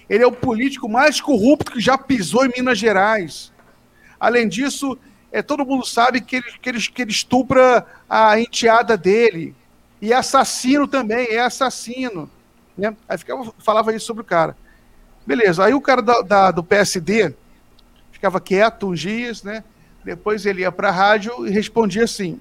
Ele 0.10 0.26
é 0.26 0.28
o 0.28 0.32
político 0.34 0.89
mais 0.89 1.22
corrupto 1.22 1.72
que 1.72 1.80
já 1.80 1.97
pisou 1.97 2.45
em 2.45 2.52
Minas 2.54 2.78
Gerais. 2.78 3.54
Além 4.20 4.50
disso, 4.50 5.00
é, 5.32 5.41
todo 5.41 5.66
mundo 5.66 5.86
sabe 5.86 6.20
que 6.20 6.36
ele, 6.36 6.52
que, 6.62 6.68
ele, 6.68 6.82
que 6.82 7.02
ele 7.02 7.12
estupra 7.12 7.86
a 8.10 8.38
enteada 8.38 8.97
dele. 8.97 9.56
E 10.02 10.12
é 10.12 10.18
assassino 10.18 10.86
também, 10.86 11.30
é 11.30 11.39
assassino. 11.39 12.30
Né? 12.78 12.93
Aí 13.08 13.18
ficava, 13.18 13.54
falava 13.60 13.95
isso 13.95 14.06
sobre 14.06 14.24
o 14.24 14.26
cara. 14.26 14.54
Beleza, 15.26 15.64
aí 15.64 15.74
o 15.74 15.80
cara 15.80 16.02
da, 16.02 16.22
da, 16.22 16.52
do 16.52 16.62
PSD 16.62 17.34
ficava 18.12 18.41
quieto 18.41 18.89
uns 18.89 19.00
dias, 19.00 19.43
né? 19.43 19.64
Depois 20.04 20.45
ele 20.45 20.62
ia 20.62 20.72
para 20.72 20.89
a 20.89 20.91
rádio 20.91 21.45
e 21.47 21.50
respondia 21.50 22.04
assim: 22.04 22.39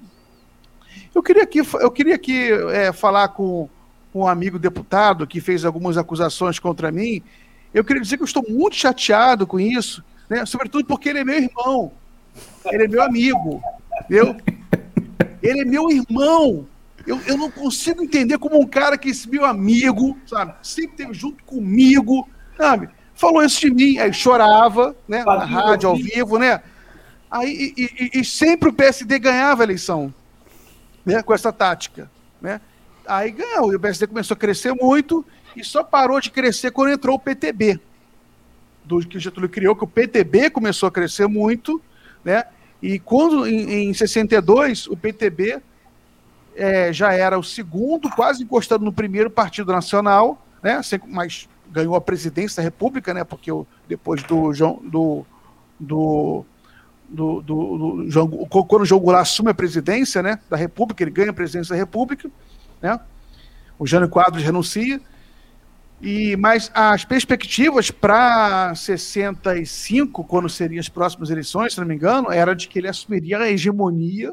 Eu 1.13 1.21
queria 1.21 1.43
aqui, 1.43 1.59
eu 1.59 1.91
queria 1.91 2.15
aqui 2.15 2.49
é, 2.71 2.91
falar 2.91 3.29
com, 3.29 3.69
com 4.11 4.21
um 4.21 4.27
amigo 4.27 4.57
deputado 4.57 5.27
que 5.27 5.41
fez 5.41 5.65
algumas 5.65 5.97
acusações 5.97 6.59
contra 6.59 6.91
mim. 6.91 7.21
Eu 7.73 7.83
queria 7.83 8.01
dizer 8.01 8.17
que 8.17 8.23
eu 8.23 8.27
estou 8.27 8.43
muito 8.47 8.75
chateado 8.75 9.45
com 9.45 9.59
isso, 9.59 10.03
né? 10.29 10.45
sobretudo 10.45 10.85
porque 10.85 11.09
ele 11.09 11.19
é 11.19 11.23
meu 11.23 11.37
irmão, 11.37 11.91
ele 12.65 12.85
é 12.85 12.87
meu 12.87 13.03
amigo, 13.03 13.61
entendeu? 14.01 14.35
Ele 15.41 15.61
é 15.61 15.65
meu 15.65 15.89
irmão. 15.91 16.65
Eu, 17.05 17.19
eu 17.25 17.37
não 17.37 17.49
consigo 17.49 18.03
entender 18.03 18.37
como 18.37 18.59
um 18.59 18.67
cara 18.67 18.97
que 18.97 19.09
é 19.09 19.13
meu 19.29 19.45
amigo, 19.45 20.17
sabe, 20.25 20.53
sempre 20.61 20.91
esteve 20.91 21.13
junto 21.13 21.43
comigo, 21.43 22.27
sabe, 22.57 22.89
falou 23.15 23.43
isso 23.43 23.61
de 23.61 23.71
mim, 23.71 23.97
aí 23.97 24.13
chorava, 24.13 24.95
né, 25.07 25.23
na 25.23 25.45
rádio, 25.45 25.89
ao 25.89 25.95
vivo, 25.95 26.37
né? 26.37 26.61
Aí, 27.29 27.73
e, 27.77 27.83
e, 27.83 28.19
e, 28.19 28.25
sempre 28.25 28.69
o 28.69 28.73
PSD 28.73 29.19
ganhava 29.19 29.61
a 29.61 29.65
eleição, 29.65 30.13
né, 31.05 31.21
com 31.21 31.33
essa 31.33 31.53
tática, 31.53 32.09
né? 32.41 32.59
Aí 33.05 33.31
ganhou, 33.31 33.71
e 33.71 33.75
o 33.75 33.79
PSD 33.79 34.07
começou 34.07 34.35
a 34.35 34.37
crescer 34.37 34.73
muito 34.73 35.25
e 35.55 35.63
só 35.63 35.83
parou 35.83 36.19
de 36.19 36.31
crescer 36.31 36.71
quando 36.71 36.91
entrou 36.91 37.15
o 37.15 37.19
PTB, 37.19 37.79
do 38.83 38.99
que 39.07 39.17
o 39.17 39.19
Getúlio 39.19 39.49
criou, 39.49 39.75
que 39.75 39.83
o 39.83 39.87
PTB 39.87 40.49
começou 40.49 40.87
a 40.87 40.91
crescer 40.91 41.27
muito, 41.27 41.81
né? 42.23 42.43
E 42.81 42.97
quando 42.97 43.47
em, 43.47 43.89
em 43.89 43.93
62 43.93 44.87
o 44.87 44.97
PTB 44.97 45.61
é, 46.55 46.91
já 46.91 47.13
era 47.13 47.37
o 47.37 47.43
segundo, 47.43 48.09
quase 48.09 48.43
encostando 48.43 48.83
no 48.83 48.93
primeiro 48.93 49.29
partido 49.29 49.71
nacional, 49.71 50.45
né? 50.63 50.81
Mas 51.07 51.47
ganhou 51.71 51.95
a 51.95 52.01
presidência 52.01 52.57
da 52.57 52.63
República, 52.63 53.13
né? 53.13 53.23
Porque 53.23 53.51
depois 53.87 54.23
do 54.23 54.53
João 54.53 54.79
do, 54.83 55.25
do 55.79 56.45
do, 57.09 57.41
do, 57.41 57.77
do 57.77 58.09
João, 58.09 58.27
quando 58.27 58.83
o 58.83 58.85
João 58.85 59.01
Goulart 59.01 59.23
assume 59.23 59.49
a 59.49 59.53
presidência 59.53 60.21
né, 60.21 60.39
da 60.49 60.55
República, 60.55 61.03
ele 61.03 61.11
ganha 61.11 61.31
a 61.31 61.33
presidência 61.33 61.73
da 61.73 61.79
República, 61.79 62.29
né, 62.81 62.99
o 63.77 63.87
Jânio 63.87 64.09
Quadros 64.09 64.43
renuncia, 64.43 65.01
e, 66.01 66.35
mas 66.37 66.71
as 66.73 67.03
perspectivas 67.03 67.91
para 67.91 68.73
65, 68.73 70.23
quando 70.23 70.47
seriam 70.47 70.79
as 70.79 70.87
próximas 70.87 71.29
eleições, 71.29 71.73
se 71.73 71.79
não 71.79 71.87
me 71.87 71.95
engano, 71.95 72.31
era 72.31 72.53
de 72.53 72.67
que 72.67 72.79
ele 72.79 72.87
assumiria 72.87 73.37
a 73.37 73.49
hegemonia, 73.49 74.31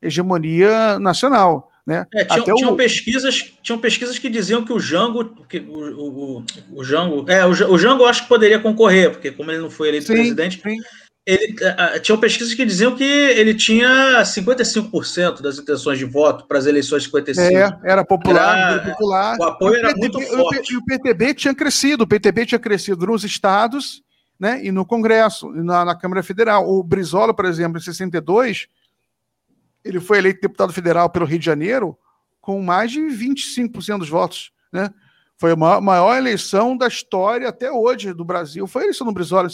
hegemonia 0.00 0.98
nacional. 0.98 1.70
Né? 1.86 2.06
É, 2.14 2.24
tinham, 2.24 2.56
tinham 2.56 2.76
pesquisas, 2.76 3.52
tinham 3.62 3.78
pesquisas 3.78 4.18
que 4.18 4.30
diziam 4.30 4.64
que 4.64 4.72
o 4.72 4.80
Jango, 4.80 5.44
que 5.46 5.58
o, 5.58 6.38
o, 6.38 6.44
o 6.72 6.84
Jango, 6.84 7.30
é, 7.30 7.44
o, 7.44 7.50
o 7.50 7.78
Jango 7.78 8.06
acho 8.06 8.22
que 8.22 8.28
poderia 8.28 8.58
concorrer, 8.58 9.10
porque 9.10 9.30
como 9.30 9.50
ele 9.50 9.60
não 9.60 9.70
foi 9.70 9.88
eleito 9.88 10.06
sim, 10.06 10.14
presidente, 10.14 10.62
sim 10.62 10.78
ele 11.26 11.56
tinham 12.02 12.20
pesquisas 12.20 12.52
que 12.52 12.66
diziam 12.66 12.94
que 12.94 13.02
ele 13.02 13.54
tinha 13.54 14.22
55% 14.22 15.40
das 15.40 15.58
intenções 15.58 15.98
de 15.98 16.04
voto 16.04 16.46
para 16.46 16.58
as 16.58 16.66
eleições 16.66 17.02
de 17.02 17.08
55. 17.08 17.46
É, 17.46 17.80
era 17.82 18.04
popular, 18.04 18.72
era, 18.72 18.92
popular. 18.92 19.36
O 19.38 19.44
apoio 19.44 19.76
era 19.76 19.96
muito 19.96 20.20
forte. 20.20 20.74
E 20.74 20.76
o 20.76 20.84
PTB 20.84 21.32
tinha 21.32 21.54
crescido, 21.54 22.04
o 22.04 22.06
PTB 22.06 22.44
tinha 22.44 22.58
crescido 22.58 23.06
nos 23.06 23.24
estados, 23.24 24.02
né, 24.38 24.62
e 24.62 24.70
no 24.70 24.84
Congresso, 24.84 25.50
na, 25.50 25.84
na 25.86 25.94
Câmara 25.94 26.22
Federal. 26.22 26.68
O 26.68 26.82
Brizola, 26.82 27.32
por 27.32 27.46
exemplo, 27.46 27.78
em 27.78 27.82
62, 27.82 28.66
ele 29.82 30.00
foi 30.00 30.18
eleito 30.18 30.42
deputado 30.42 30.74
federal 30.74 31.08
pelo 31.08 31.24
Rio 31.24 31.38
de 31.38 31.46
Janeiro 31.46 31.96
com 32.38 32.60
mais 32.60 32.92
de 32.92 33.00
25% 33.00 34.00
dos 34.00 34.10
votos, 34.10 34.52
né? 34.70 34.90
Foi 35.36 35.52
a 35.52 35.56
maior, 35.56 35.80
maior, 35.80 36.16
eleição 36.16 36.76
da 36.76 36.86
história 36.86 37.48
até 37.48 37.72
hoje 37.72 38.12
do 38.12 38.24
Brasil. 38.24 38.66
Foi 38.66 38.82
a 38.82 38.84
eleição 38.84 39.06
do 39.06 39.12
Brizola 39.12 39.48
em 39.48 39.50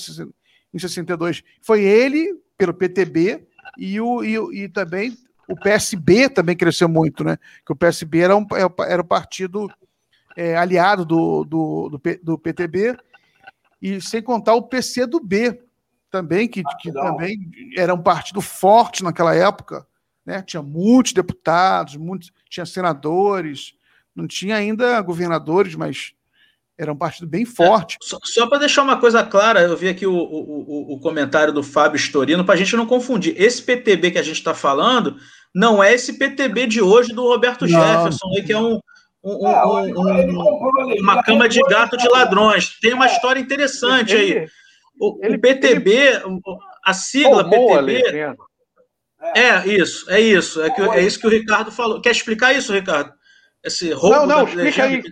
62. 0.79 1.43
Foi 1.61 1.83
ele, 1.83 2.41
pelo 2.57 2.75
PTB, 2.75 3.47
e, 3.77 4.01
o, 4.01 4.23
e, 4.23 4.65
e 4.65 4.69
também 4.69 5.17
o 5.49 5.57
PSB 5.57 6.29
também 6.29 6.57
cresceu 6.57 6.89
muito, 6.89 7.25
né? 7.25 7.37
Que 7.67 7.73
o 7.73 7.77
PSB 7.77 8.21
era, 8.21 8.37
um, 8.37 8.47
é 8.55 8.93
era 8.93 9.03
o 9.03 9.05
partido 9.05 9.69
é, 10.37 10.57
aliado 10.57 11.05
do, 11.05 11.45
do, 11.45 11.89
do, 11.89 12.01
do, 12.23 12.39
PTB, 12.39 12.97
e 13.83 14.01
sem 14.01 14.23
contar 14.23 14.55
o 14.55 14.63
PCdoB 14.63 15.61
também, 16.09 16.47
que, 16.47 16.63
que 16.81 16.93
também 16.93 17.51
era 17.77 17.93
um 17.93 18.03
partido 18.03 18.41
forte 18.41 19.03
naquela 19.03 19.35
época, 19.35 19.85
né? 20.25 20.41
Tinha 20.43 20.63
muitos 20.63 21.13
deputados, 21.13 21.97
muitos, 21.97 22.33
tinha 22.49 22.65
senadores, 22.65 23.75
não 24.15 24.29
tinha 24.29 24.55
ainda 24.55 25.01
governadores, 25.01 25.75
mas 25.75 26.15
era 26.81 26.91
um 26.91 26.97
partido 26.97 27.29
bem 27.29 27.45
forte. 27.45 27.99
É, 28.03 28.07
só, 28.07 28.19
só 28.25 28.47
para 28.47 28.59
deixar 28.59 28.83
uma 28.83 28.99
coisa 28.99 29.23
clara, 29.23 29.61
eu 29.61 29.77
vi 29.77 29.89
aqui 29.89 30.07
o, 30.07 30.15
o, 30.15 30.95
o 30.95 30.99
comentário 30.99 31.53
do 31.53 31.63
Fábio 31.63 31.99
Storino, 31.99 32.43
para 32.43 32.55
a 32.55 32.57
gente 32.59 32.75
não 32.75 32.87
confundir. 32.87 33.35
Esse 33.37 33.63
PTB 33.63 34.13
que 34.13 34.19
a 34.19 34.23
gente 34.23 34.37
está 34.37 34.55
falando 34.55 35.17
não 35.55 35.85
é 35.85 35.93
esse 35.93 36.15
PTB 36.15 36.67
de 36.67 36.81
hoje 36.81 37.13
do 37.13 37.23
Roberto 37.23 37.67
não. 37.67 37.69
Jefferson, 37.69 38.29
que 38.47 38.53
é 38.53 38.59
um, 38.59 38.81
um, 39.23 39.47
é, 39.47 39.67
um, 39.67 41.01
uma 41.01 41.23
cama 41.23 41.47
de 41.47 41.61
gato 41.69 41.99
de 41.99 42.09
ladrões. 42.09 42.79
Tem 42.81 42.95
uma 42.95 43.07
história 43.07 43.39
interessante 43.39 44.17
aí. 44.17 44.49
O, 44.99 45.35
o 45.35 45.39
PTB, 45.39 46.23
a 46.83 46.95
sigla 46.95 47.45
PTB. 47.45 48.03
É 49.37 49.69
isso, 49.69 50.11
é 50.11 50.19
isso. 50.19 50.63
É, 50.63 50.71
que, 50.71 50.81
é 50.81 51.03
isso 51.03 51.21
que 51.21 51.27
o 51.27 51.31
Ricardo 51.31 51.71
falou. 51.71 52.01
Quer 52.01 52.13
explicar 52.13 52.55
isso, 52.55 52.73
Ricardo? 52.73 53.13
Esse 53.63 53.93
roubo 53.93 54.21
não, 54.21 54.27
não, 54.27 54.45
explica 54.49 54.85
aí. 54.85 55.03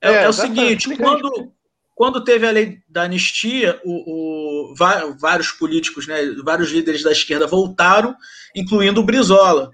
É, 0.00 0.10
é, 0.10 0.22
é 0.24 0.28
o 0.28 0.32
seguinte, 0.32 0.96
quando, 0.96 1.52
quando 1.94 2.24
teve 2.24 2.46
a 2.46 2.50
lei 2.50 2.78
da 2.88 3.02
anistia, 3.02 3.80
o, 3.84 4.70
o, 4.70 4.74
vários 5.18 5.50
políticos, 5.52 6.06
né, 6.06 6.16
vários 6.44 6.70
líderes 6.70 7.02
da 7.02 7.12
esquerda 7.12 7.46
voltaram, 7.46 8.14
incluindo 8.54 9.00
o 9.00 9.04
Brizola. 9.04 9.70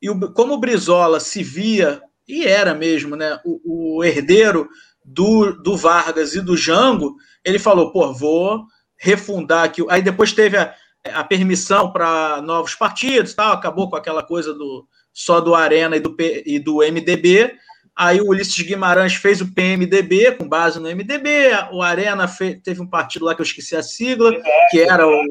E 0.00 0.08
o, 0.08 0.32
como 0.32 0.54
o 0.54 0.58
Brizola 0.58 1.18
se 1.18 1.42
via, 1.42 2.00
e 2.28 2.44
era 2.46 2.74
mesmo, 2.74 3.16
né, 3.16 3.40
o, 3.44 3.98
o 3.98 4.04
herdeiro 4.04 4.68
do, 5.04 5.52
do 5.52 5.76
Vargas 5.76 6.34
e 6.34 6.40
do 6.40 6.56
Jango, 6.56 7.16
ele 7.44 7.58
falou, 7.58 7.92
pô, 7.92 8.12
vou 8.12 8.64
refundar 8.96 9.64
aqui. 9.64 9.84
Aí 9.90 10.00
depois 10.00 10.32
teve 10.32 10.56
a, 10.56 10.74
a 11.12 11.24
permissão 11.24 11.92
para 11.92 12.40
novos 12.40 12.74
partidos, 12.74 13.34
tal, 13.34 13.52
acabou 13.52 13.90
com 13.90 13.96
aquela 13.96 14.22
coisa 14.22 14.54
do 14.54 14.86
só 15.12 15.40
do 15.40 15.54
Arena 15.54 15.96
e 15.96 16.00
do, 16.00 16.14
P, 16.14 16.42
e 16.44 16.58
do 16.58 16.78
MDB. 16.78 17.54
Aí 17.96 18.20
o 18.20 18.28
Ulisses 18.28 18.60
Guimarães 18.60 19.14
fez 19.14 19.40
o 19.40 19.52
PMDB 19.52 20.32
com 20.32 20.48
base 20.48 20.80
no 20.80 20.88
MDB. 20.88 21.50
O 21.72 21.80
Arena 21.80 22.26
fez, 22.26 22.60
teve 22.62 22.82
um 22.82 22.86
partido 22.86 23.24
lá 23.24 23.34
que 23.34 23.40
eu 23.40 23.44
esqueci 23.44 23.76
a 23.76 23.82
sigla, 23.82 24.32
PDS, 24.32 24.70
que 24.70 24.80
era 24.80 25.06
o 25.06 25.22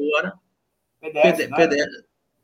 PDS, 1.00 1.36
PD, 1.36 1.48
PDS. 1.48 1.88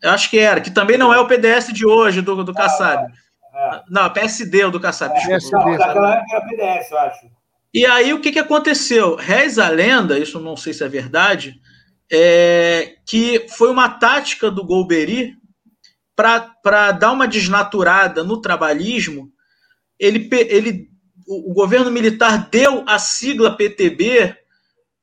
Eu 0.03 0.11
acho 0.11 0.31
que 0.31 0.39
era, 0.39 0.61
que 0.61 0.71
também 0.71 0.99
não 0.99 1.13
é 1.13 1.19
o 1.19 1.27
PDS 1.27 1.73
de 1.73 1.87
hoje 1.87 2.21
do, 2.21 2.45
do 2.45 2.53
Kassab. 2.53 3.11
É. 3.55 3.83
Não, 3.89 4.11
PSD 4.11 4.65
o 4.65 4.71
do 4.71 4.81
Kassab. 4.81 5.15
É, 5.17 5.39
não, 5.53 5.77
daquela 5.77 6.15
época 6.17 6.37
era 6.37 6.47
PDS, 6.47 6.91
eu 6.91 6.99
acho. 6.99 7.41
E 7.73 7.87
aí 7.87 8.13
o 8.13 8.21
que, 8.21 8.33
que 8.33 8.39
aconteceu? 8.39 9.15
Reza 9.15 9.65
a 9.65 9.69
lenda, 9.69 10.19
isso 10.19 10.41
não 10.41 10.57
sei 10.57 10.75
se 10.75 10.83
é 10.83 10.89
verdade, 10.89 11.61
é, 12.11 12.95
que 13.07 13.47
foi 13.57 13.71
uma 13.71 13.89
tática 13.89 14.51
do 14.51 14.65
Golbery 14.65 15.37
para 16.17 16.93
dar 16.93 17.13
uma 17.13 17.29
desnaturada 17.29 18.25
no 18.25 18.41
trabalhismo. 18.41 19.31
Ele, 20.01 20.29
ele, 20.33 20.89
o, 21.29 21.53
governo 21.53 21.91
militar 21.91 22.49
deu 22.51 22.83
a 22.87 22.99
sigla 22.99 23.55
PTB 23.55 24.35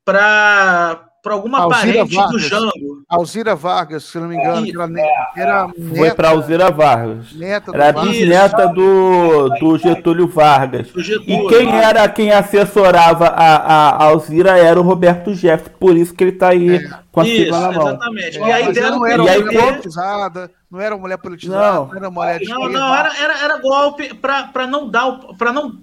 para 0.04 1.08
alguma 1.26 1.60
Alzira 1.60 1.94
parente 1.94 2.16
Vargas. 2.16 2.32
do 2.32 2.40
Jango. 2.40 2.87
Alzira 3.10 3.56
Vargas, 3.56 4.04
se 4.04 4.18
não 4.20 4.28
me 4.28 4.36
engano. 4.36 4.68
É, 5.00 5.42
era 5.42 5.70
Foi 5.96 6.14
para 6.14 6.30
Alzira 6.30 6.70
Vargas. 6.70 7.32
Neta 7.34 7.72
era 7.74 7.94
bisneta 7.94 8.68
do, 8.68 9.48
do 9.60 9.78
Getúlio 9.78 10.28
Vargas. 10.28 10.90
Do 10.90 11.02
Getúlio, 11.02 11.46
e 11.46 11.48
quem 11.48 11.74
era 11.74 12.10
quem 12.10 12.32
assessorava 12.34 13.28
a, 13.28 13.92
a 13.92 14.04
Alzira 14.04 14.58
era 14.58 14.78
o 14.78 14.84
Roberto 14.84 15.34
Jeff, 15.34 15.70
por 15.80 15.96
isso 15.96 16.14
que 16.14 16.22
ele 16.22 16.32
está 16.32 16.50
aí 16.50 16.76
é. 16.76 16.90
com 17.10 17.22
a 17.22 17.24
sigla 17.24 17.60
na 17.62 17.72
mão. 17.72 17.88
Exatamente. 17.88 18.38
É, 18.40 18.42
e 18.42 18.52
aí 18.52 18.74
deram, 18.74 18.98
não 18.98 19.06
era 19.06 19.24
uma 19.24 19.36
mulher 19.42 19.62
politizada, 19.62 20.52
não 20.70 20.82
era 20.82 20.96
uma 20.96 21.02
mulher 21.02 21.18
politizada, 21.18 21.76
não, 21.78 21.86
não 21.86 21.96
era 21.96 22.10
mulher 22.12 22.40
de 22.40 22.50
Não, 22.50 22.70
não, 22.70 22.94
era, 22.94 23.18
era, 23.24 23.40
era 23.40 23.58
golpe 23.62 24.14
para 24.16 24.68
não 24.68 24.90
dar, 24.90 25.18
para 25.38 25.54
não 25.54 25.78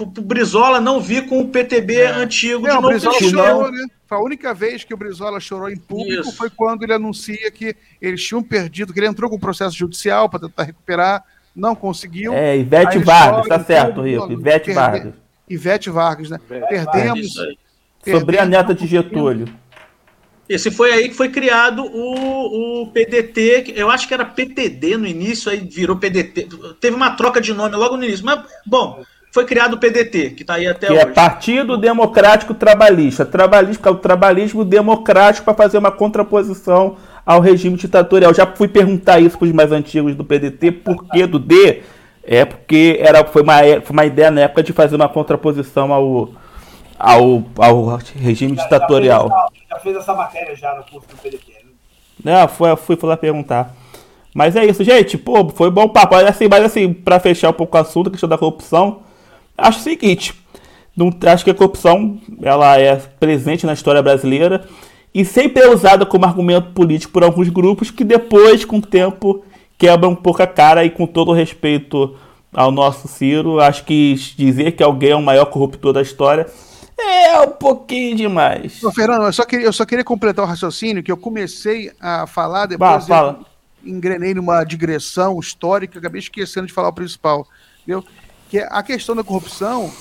o 0.00 0.22
Brizola 0.22 0.80
não 0.80 1.00
vir 1.00 1.26
com 1.26 1.40
o 1.40 1.48
PTB 1.48 1.96
é. 1.96 2.06
antigo 2.10 2.66
não, 2.66 2.76
de 2.76 2.82
novo. 2.82 2.88
Brizola 2.88 3.20
chorou, 3.20 3.70
né? 3.70 3.86
A 4.08 4.20
única 4.20 4.54
vez 4.54 4.84
que 4.84 4.94
o 4.94 4.96
Brizola 4.96 5.40
chorou 5.40 5.68
em 5.68 5.76
público 5.76 6.28
Isso. 6.28 6.36
foi 6.36 6.48
quando 6.48 6.84
ele 6.84 6.92
anuncia 6.92 7.50
que 7.50 7.74
eles 8.00 8.22
tinham 8.24 8.42
perdido, 8.42 8.92
que 8.92 9.00
ele 9.00 9.08
entrou 9.08 9.28
com 9.28 9.36
um 9.36 9.40
processo 9.40 9.76
judicial 9.76 10.28
para 10.28 10.40
tentar 10.40 10.62
recuperar, 10.62 11.24
não 11.54 11.74
conseguiu. 11.74 12.32
É, 12.32 12.56
Ivete 12.56 12.98
Vargas, 12.98 13.48
tá 13.48 13.62
certo, 13.64 14.02
Rico. 14.02 14.30
Ivete 14.30 14.72
Vargas. 14.72 15.14
Ivete 15.48 15.90
Vargas, 15.90 16.30
né? 16.30 16.38
Ivete 16.48 16.68
perdemos, 16.68 17.34
perdemos. 17.34 18.20
Sobre 18.20 18.38
a 18.38 18.46
neta 18.46 18.74
de 18.74 18.86
Getúlio. 18.86 19.48
Esse 20.48 20.70
foi 20.70 20.92
aí 20.92 21.08
que 21.08 21.14
foi 21.14 21.28
criado 21.28 21.84
o, 21.84 22.82
o 22.82 22.86
PDT, 22.92 23.74
eu 23.74 23.90
acho 23.90 24.06
que 24.06 24.14
era 24.14 24.24
PTD 24.24 24.96
no 24.96 25.06
início, 25.06 25.50
aí 25.50 25.58
virou 25.58 25.96
PDT. 25.96 26.48
Teve 26.80 26.94
uma 26.94 27.10
troca 27.16 27.40
de 27.40 27.52
nome 27.52 27.74
logo 27.74 27.96
no 27.96 28.04
início. 28.04 28.24
Mas, 28.24 28.44
bom, 28.64 29.02
foi 29.36 29.44
criado 29.44 29.74
o 29.74 29.78
PDT, 29.78 30.30
que 30.30 30.42
está 30.44 30.54
aí 30.54 30.66
até 30.66 30.86
que 30.86 30.92
é 30.94 30.96
hoje. 30.96 31.10
é 31.10 31.12
Partido 31.12 31.76
Democrático 31.76 32.54
Trabalhista. 32.54 33.26
Trabalhista, 33.26 33.90
o 33.90 33.96
trabalhismo 33.96 34.64
democrático 34.64 35.44
para 35.44 35.52
fazer 35.52 35.76
uma 35.76 35.92
contraposição 35.92 36.96
ao 37.24 37.38
regime 37.40 37.76
ditatorial. 37.76 38.32
Já 38.32 38.46
fui 38.46 38.66
perguntar 38.66 39.20
isso 39.20 39.36
para 39.36 39.44
os 39.44 39.52
mais 39.52 39.72
antigos 39.72 40.14
do 40.14 40.24
PDT, 40.24 40.72
por 40.72 41.04
que 41.10 41.26
do 41.26 41.38
D? 41.38 41.82
É 42.24 42.46
porque 42.46 42.98
era, 42.98 43.22
foi, 43.26 43.42
uma, 43.42 43.58
foi 43.82 43.92
uma 43.92 44.06
ideia 44.06 44.30
na 44.30 44.40
época 44.40 44.62
de 44.62 44.72
fazer 44.72 44.96
uma 44.96 45.08
contraposição 45.08 45.92
ao, 45.92 46.30
ao, 46.98 47.44
ao 47.58 48.00
regime 48.14 48.56
já, 48.56 48.62
ditatorial. 48.62 49.28
Já 49.28 49.48
fez, 49.50 49.68
já 49.68 49.78
fez, 49.80 49.96
essa 49.96 50.14
matéria 50.14 50.56
já 50.56 50.74
no 50.76 50.82
curso 50.84 51.08
do 51.08 51.16
PDT. 51.18 51.52
Né? 52.24 52.40
Não, 52.40 52.48
foi, 52.48 52.74
fui, 52.76 52.96
fui 52.96 53.06
lá 53.06 53.18
perguntar. 53.18 53.70
Mas 54.34 54.56
é 54.56 54.64
isso, 54.64 54.82
gente. 54.82 55.18
Pô, 55.18 55.46
foi 55.50 55.70
bom 55.70 55.90
papo. 55.90 56.14
Assim, 56.14 56.48
mas 56.48 56.64
assim, 56.64 56.90
para 56.90 57.20
fechar 57.20 57.50
um 57.50 57.52
pouco 57.52 57.76
o 57.76 57.80
assunto, 57.80 58.08
a 58.08 58.10
questão 58.10 58.28
da 58.28 58.38
corrupção, 58.38 59.04
Acho 59.56 59.80
o 59.80 59.82
seguinte, 59.82 60.34
não, 60.96 61.10
acho 61.26 61.44
que 61.44 61.50
a 61.50 61.54
corrupção 61.54 62.20
ela 62.42 62.78
é 62.78 62.96
presente 62.96 63.66
na 63.66 63.72
história 63.72 64.02
brasileira 64.02 64.66
e 65.14 65.24
sempre 65.24 65.62
é 65.62 65.70
usada 65.70 66.04
como 66.04 66.24
argumento 66.24 66.72
político 66.72 67.12
por 67.12 67.24
alguns 67.24 67.48
grupos 67.48 67.90
que 67.90 68.04
depois, 68.04 68.64
com 68.64 68.78
o 68.78 68.82
tempo, 68.82 69.44
quebram 69.78 70.10
um 70.10 70.16
pouco 70.16 70.42
a 70.42 70.46
cara 70.46 70.84
e 70.84 70.90
com 70.90 71.06
todo 71.06 71.30
o 71.30 71.34
respeito 71.34 72.16
ao 72.52 72.70
nosso 72.70 73.08
Ciro, 73.08 73.60
acho 73.60 73.84
que 73.84 74.14
dizer 74.36 74.72
que 74.72 74.82
alguém 74.82 75.10
é 75.10 75.16
o 75.16 75.22
maior 75.22 75.46
corruptor 75.46 75.92
da 75.92 76.02
história 76.02 76.46
é 76.98 77.40
um 77.40 77.50
pouquinho 77.50 78.16
demais. 78.16 78.82
Ô, 78.82 78.90
Fernando, 78.90 79.24
eu 79.24 79.32
só, 79.32 79.44
queria, 79.44 79.66
eu 79.66 79.72
só 79.72 79.84
queria 79.84 80.04
completar 80.04 80.44
o 80.44 80.48
raciocínio 80.48 81.02
que 81.02 81.12
eu 81.12 81.16
comecei 81.16 81.92
a 82.00 82.26
falar, 82.26 82.66
depois 82.66 82.90
bah, 82.90 83.00
fala. 83.00 83.40
engrenei 83.84 84.34
numa 84.34 84.64
digressão 84.64 85.38
histórica, 85.38 85.98
acabei 85.98 86.20
esquecendo 86.20 86.66
de 86.66 86.72
falar 86.72 86.88
o 86.88 86.94
principal. 86.94 87.46
Entendeu? 87.82 88.04
Que 88.48 88.58
a 88.58 88.82
questão 88.82 89.14
da 89.14 89.24
corrupção, 89.24 89.92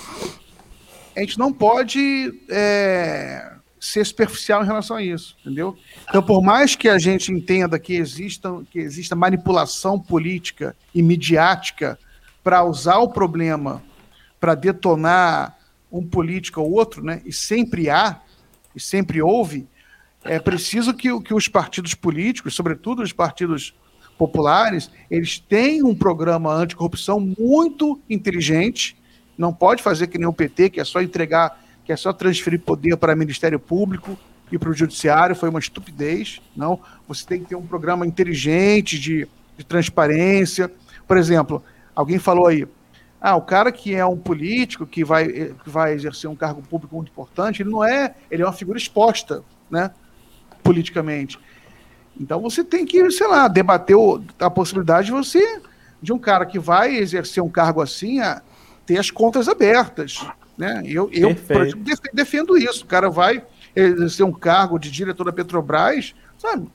a 1.16 1.20
gente 1.20 1.40
não 1.40 1.52
pode 1.52 2.42
é, 2.50 3.54
ser 3.80 4.06
superficial 4.06 4.64
em 4.64 4.66
relação 4.66 4.98
a 4.98 5.04
isso, 5.04 5.36
entendeu? 5.42 5.78
Então, 6.10 6.22
por 6.22 6.42
mais 6.42 6.76
que 6.76 6.90
a 6.90 6.98
gente 6.98 7.32
entenda 7.32 7.80
que 7.80 7.94
exista, 7.94 8.50
que 8.70 8.80
exista 8.80 9.16
manipulação 9.16 10.00
política 10.00 10.76
e 10.94 11.02
midiática 11.02 11.98
para 12.44 12.64
usar 12.64 12.98
o 13.00 13.10
problema 13.10 13.82
para 14.40 14.54
detonar 14.54 15.58
um 15.92 16.06
político 16.06 16.62
ou 16.62 16.72
outro, 16.72 17.04
né? 17.04 17.22
E 17.26 17.34
sempre 17.34 17.90
há, 17.90 18.22
e 18.76 18.80
sempre 18.80 19.22
houve, 19.22 19.68
é 20.24 20.40
preciso 20.40 20.94
que, 20.94 21.20
que 21.22 21.34
os 21.34 21.48
partidos 21.48 21.94
políticos, 21.94 22.56
sobretudo 22.56 23.02
os 23.02 23.14
partidos 23.14 23.74
populares, 24.18 24.90
eles 25.10 25.40
têm 25.40 25.84
um 25.84 25.94
programa 25.94 26.54
anticorrupção 26.54 27.20
muito 27.20 28.00
inteligente. 28.10 28.96
Não 29.38 29.54
pode 29.54 29.84
fazer 29.84 30.08
que 30.08 30.18
nem 30.18 30.28
o 30.28 30.34
PT, 30.34 30.70
que 30.70 30.80
é 30.80 30.84
só 30.84 31.02
entregar, 31.02 31.62
que 31.84 31.92
é 31.92 31.96
só 31.96 32.14
transferir 32.14 32.62
poder 32.62 32.96
para 32.98 33.14
o 33.14 33.18
Ministério 33.18 33.60
Público 33.60 34.18
e 34.52 34.58
para 34.58 34.70
o 34.70 34.74
Judiciário, 34.74 35.36
foi 35.36 35.50
uma 35.50 35.60
estupidez. 35.60 36.42
Não, 36.56 36.80
você 37.08 37.26
tem 37.26 37.42
que 37.42 37.50
ter 37.50 37.56
um 37.56 37.66
programa 37.66 38.06
inteligente 38.06 39.00
de, 39.00 39.28
de 39.58 39.66
transparência. 39.66 40.72
Por 41.08 41.18
exemplo, 41.18 41.64
alguém 41.96 42.20
falou 42.20 42.48
aí, 42.48 42.66
ah, 43.20 43.36
o 43.36 43.42
cara 43.42 43.72
que 43.72 43.96
é 43.96 44.06
um 44.06 44.18
político, 44.18 44.86
que 44.86 45.04
vai, 45.04 45.28
que 45.28 45.70
vai 45.70 45.94
exercer 45.94 46.30
um 46.30 46.36
cargo 46.36 46.62
público 46.62 46.96
muito 46.96 47.10
importante, 47.10 47.62
ele 47.64 47.72
não 47.72 47.84
é, 47.84 48.14
ele 48.30 48.44
é 48.44 48.46
uma 48.46 48.54
figura 48.54 48.78
exposta, 48.78 49.44
né, 49.70 49.90
politicamente. 50.64 51.40
Então 52.20 52.40
você 52.42 52.64
tem 52.64 52.86
que, 52.86 53.10
sei 53.12 53.28
lá, 53.28 53.48
debater 53.48 53.96
a 54.40 54.50
possibilidade 54.50 55.08
de 55.08 55.12
você, 55.12 55.62
de 56.02 56.14
um 56.14 56.20
cara 56.20 56.46
que 56.46 56.60
vai 56.60 56.96
exercer 56.96 57.44
um 57.44 57.50
cargo 57.50 57.82
assim, 57.82 58.20
a 58.20 58.42
ter 58.86 58.98
as 58.98 59.12
contas 59.12 59.48
abertas. 59.48 60.26
Né? 60.58 60.84
Eu, 60.86 61.10
eu 61.12 61.36
defendo 62.14 62.58
isso. 62.58 62.84
O 62.84 62.88
cara 62.88 63.10
vai 63.10 63.44
exercer 63.76 64.26
um 64.26 64.32
cargo 64.32 64.80
de 64.80 64.90
diretor 64.90 65.26
da 65.26 65.34
Petrobras, 65.34 66.16
sabe? 66.38 66.70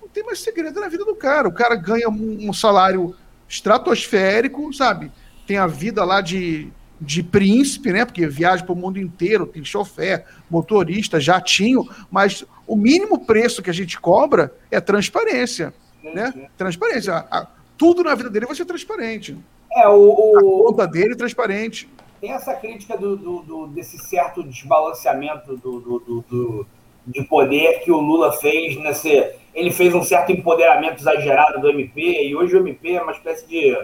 Não 0.00 0.08
tem 0.08 0.24
mais 0.24 0.38
segredo 0.38 0.80
na 0.80 0.88
vida 0.88 1.04
do 1.04 1.14
cara. 1.14 1.48
O 1.48 1.52
cara 1.52 1.74
ganha 1.74 2.08
um, 2.08 2.48
um 2.48 2.52
salário 2.52 3.14
estratosférico, 3.48 4.72
sabe? 4.72 5.10
Tem 5.46 5.56
a 5.56 5.66
vida 5.66 6.04
lá 6.04 6.20
de, 6.20 6.70
de 7.00 7.22
príncipe, 7.22 7.92
né? 7.92 8.04
Porque 8.04 8.26
viaja 8.26 8.62
para 8.62 8.72
o 8.72 8.76
mundo 8.76 9.00
inteiro, 9.00 9.46
tem 9.46 9.64
chofer, 9.64 10.24
motorista, 10.48 11.18
jatinho, 11.18 11.88
mas 12.10 12.44
o 12.68 12.76
mínimo 12.76 13.24
preço 13.24 13.62
que 13.62 13.70
a 13.70 13.74
gente 13.74 13.98
cobra 13.98 14.52
é 14.70 14.78
transparência, 14.80 15.72
né? 16.02 16.48
Transparência. 16.56 17.14
A, 17.14 17.38
a, 17.38 17.46
tudo 17.78 18.04
na 18.04 18.14
vida 18.14 18.28
dele 18.28 18.46
vai 18.46 18.54
ser 18.54 18.66
transparente. 18.66 19.36
É, 19.72 19.88
o, 19.88 19.94
o... 19.94 20.36
A 20.36 20.70
conta 20.70 20.86
dele 20.86 21.14
é 21.14 21.16
transparente. 21.16 21.88
Tem 22.20 22.32
essa 22.32 22.54
crítica 22.54 22.96
do, 22.96 23.16
do, 23.16 23.42
do 23.42 23.66
desse 23.68 23.96
certo 23.98 24.42
desbalanceamento 24.42 25.56
do, 25.56 25.80
do, 25.80 26.66
de 27.06 27.24
poder 27.24 27.80
que 27.80 27.90
o 27.90 27.98
Lula 27.98 28.32
fez 28.32 28.76
nesse. 28.76 29.32
Ele 29.54 29.70
fez 29.72 29.94
um 29.94 30.02
certo 30.02 30.30
empoderamento 30.30 31.00
exagerado 31.00 31.60
do 31.60 31.70
MP, 31.70 32.28
e 32.28 32.36
hoje 32.36 32.54
o 32.54 32.60
MP 32.60 32.92
é 32.92 33.02
uma 33.02 33.12
espécie 33.12 33.46
de 33.46 33.76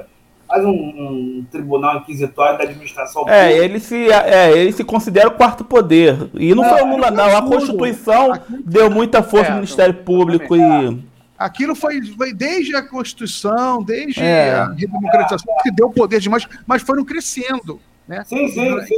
faz 0.55 0.65
um, 0.65 0.71
um, 0.71 1.47
tribunal 1.51 1.97
inquisitório 1.99 2.57
da 2.57 2.65
administração 2.65 3.23
é, 3.23 3.25
pública. 3.25 3.37
É, 3.37 3.65
ele 3.65 3.81
se, 3.81 4.09
é, 4.09 4.57
ele 4.57 4.73
se 4.73 4.85
considera 4.85 5.27
o 5.27 5.33
quarto 5.33 5.65
poder. 5.65 6.31
E 6.35 6.55
não, 6.55 6.63
foi 6.65 6.83
o 6.83 6.87
Lula, 6.87 7.11
não. 7.11 7.37
A 7.37 7.43
Constituição 7.43 8.33
deu 8.65 8.89
muita 8.89 9.23
força 9.23 9.47
é, 9.47 9.51
no 9.51 9.57
Ministério 9.57 9.95
Público 9.95 10.57
e. 10.57 11.15
Aquilo 11.37 11.75
foi, 11.75 12.01
foi 12.01 12.33
desde 12.33 12.77
a 12.77 12.83
Constituição, 12.83 13.83
desde 13.83 14.23
é. 14.23 14.53
a 14.53 14.69
redemocratização, 14.69 15.53
que 15.65 15.71
deu 15.73 15.91
poder 15.91 16.21
demais, 16.21 16.47
mas 16.65 16.81
foram 16.81 17.05
crescendo. 17.05 17.81
Né? 18.07 18.23
Sim, 18.25 18.49
sim, 18.49 18.81
sim. 18.83 18.97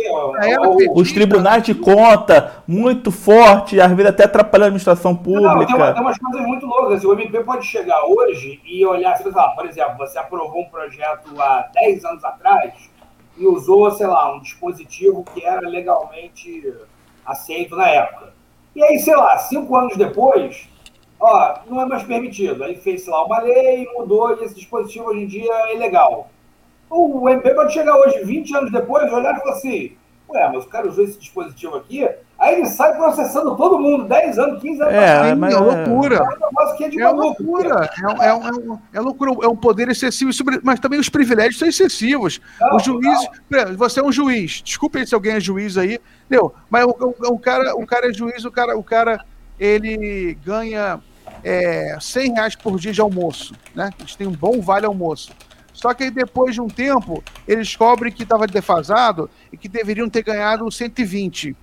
Os 0.92 1.12
tribunais 1.12 1.62
de 1.62 1.74
conta, 1.74 2.64
muito 2.66 3.12
forte, 3.12 3.80
às 3.80 3.90
vezes 3.92 4.10
até 4.10 4.24
atrapalhando 4.24 4.64
a 4.64 4.66
administração 4.68 5.14
pública. 5.14 5.54
Não, 5.54 5.66
tem, 5.66 5.76
uma, 5.76 5.92
tem, 5.92 6.02
umas 6.02 6.18
coisas 6.18 6.46
muito 6.46 6.66
loucas. 6.66 7.04
O 7.04 7.12
MP 7.12 7.44
pode 7.44 7.64
chegar 7.64 8.04
hoje 8.04 8.60
e 8.64 8.84
olhar, 8.84 9.16
sei 9.16 9.30
lá, 9.30 9.50
por 9.50 9.64
exemplo, 9.66 9.96
você 9.98 10.18
aprovou 10.18 10.62
um 10.62 10.68
projeto 10.68 11.40
há 11.40 11.70
10 11.74 12.04
anos 12.04 12.24
atrás 12.24 12.90
e 13.38 13.46
usou, 13.46 13.90
sei 13.92 14.08
lá, 14.08 14.34
um 14.34 14.40
dispositivo 14.40 15.24
que 15.32 15.44
era 15.44 15.68
legalmente 15.68 16.74
aceito 17.24 17.76
na 17.76 17.88
época. 17.88 18.32
E 18.74 18.82
aí, 18.82 18.98
sei 18.98 19.14
lá, 19.14 19.38
cinco 19.38 19.76
anos 19.76 19.96
depois, 19.96 20.68
ó, 21.20 21.60
não 21.66 21.80
é 21.80 21.86
mais 21.86 22.02
permitido. 22.02 22.64
Aí 22.64 22.74
fez 22.74 23.06
lá 23.06 23.24
uma 23.24 23.38
lei, 23.40 23.86
mudou, 23.94 24.36
e 24.36 24.44
esse 24.44 24.54
dispositivo 24.54 25.06
hoje 25.06 25.22
em 25.22 25.26
dia 25.26 25.52
é 25.52 25.76
ilegal. 25.76 26.28
O 26.88 27.28
MP 27.28 27.50
pode 27.54 27.72
chegar 27.72 27.96
hoje, 27.96 28.24
20 28.24 28.56
anos 28.56 28.72
depois, 28.72 29.12
olhar 29.12 29.34
e 29.34 29.40
falar 29.40 29.52
assim, 29.52 29.96
ué, 30.28 30.50
mas 30.52 30.64
o 30.64 30.68
cara 30.68 30.88
usou 30.88 31.04
esse 31.04 31.18
dispositivo 31.18 31.76
aqui, 31.76 32.08
aí 32.38 32.56
ele 32.56 32.66
sai 32.66 32.96
processando 32.96 33.56
todo 33.56 33.78
mundo, 33.78 34.04
10 34.04 34.38
anos, 34.38 34.62
15 34.62 34.82
anos. 34.82 34.94
É, 34.94 35.34
mas 35.34 35.54
é 35.54 35.58
loucura. 35.58 36.16
É, 36.16 37.00
é 37.00 37.08
loucura. 37.08 37.90
É, 38.20 38.28
é, 38.28 38.34
um, 38.34 38.78
é, 38.92 39.00
loucura. 39.00 39.32
É 39.42 39.48
um 39.48 39.56
poder 39.56 39.88
excessivo, 39.88 40.30
mas 40.62 40.80
também 40.80 41.00
os 41.00 41.08
privilégios 41.08 41.58
são 41.58 41.68
excessivos. 41.68 42.40
Não, 42.60 42.76
o 42.76 42.78
juiz, 42.78 43.28
não. 43.50 43.76
você 43.76 44.00
é 44.00 44.02
um 44.02 44.12
juiz, 44.12 44.62
desculpe 44.64 45.04
se 45.06 45.14
alguém 45.14 45.34
é 45.34 45.40
juiz 45.40 45.76
aí, 45.76 45.98
entendeu? 46.26 46.54
Mas 46.70 46.84
o, 46.84 46.90
o, 46.90 47.34
o, 47.34 47.38
cara, 47.38 47.74
o 47.74 47.86
cara 47.86 48.08
é 48.08 48.12
juiz, 48.12 48.44
o 48.44 48.50
cara, 48.50 48.76
o 48.76 48.82
cara 48.82 49.24
ele 49.58 50.36
ganha 50.44 51.00
é, 51.42 51.96
100 52.00 52.34
reais 52.34 52.56
por 52.56 52.78
dia 52.78 52.92
de 52.92 53.00
almoço, 53.00 53.54
né? 53.74 53.90
Eles 53.98 54.14
têm 54.14 54.26
um 54.26 54.32
bom 54.32 54.60
vale 54.60 54.86
almoço. 54.86 55.32
Só 55.76 55.92
que 55.92 56.04
aí 56.04 56.10
depois 56.10 56.54
de 56.54 56.60
um 56.60 56.68
tempo, 56.68 57.22
eles 57.46 57.68
descobrem 57.68 58.10
que 58.10 58.22
estava 58.22 58.46
defasado 58.46 59.28
e 59.52 59.58
que 59.58 59.68
deveriam 59.68 60.08
ter 60.08 60.22
ganhado 60.22 60.70
120. 60.72 61.54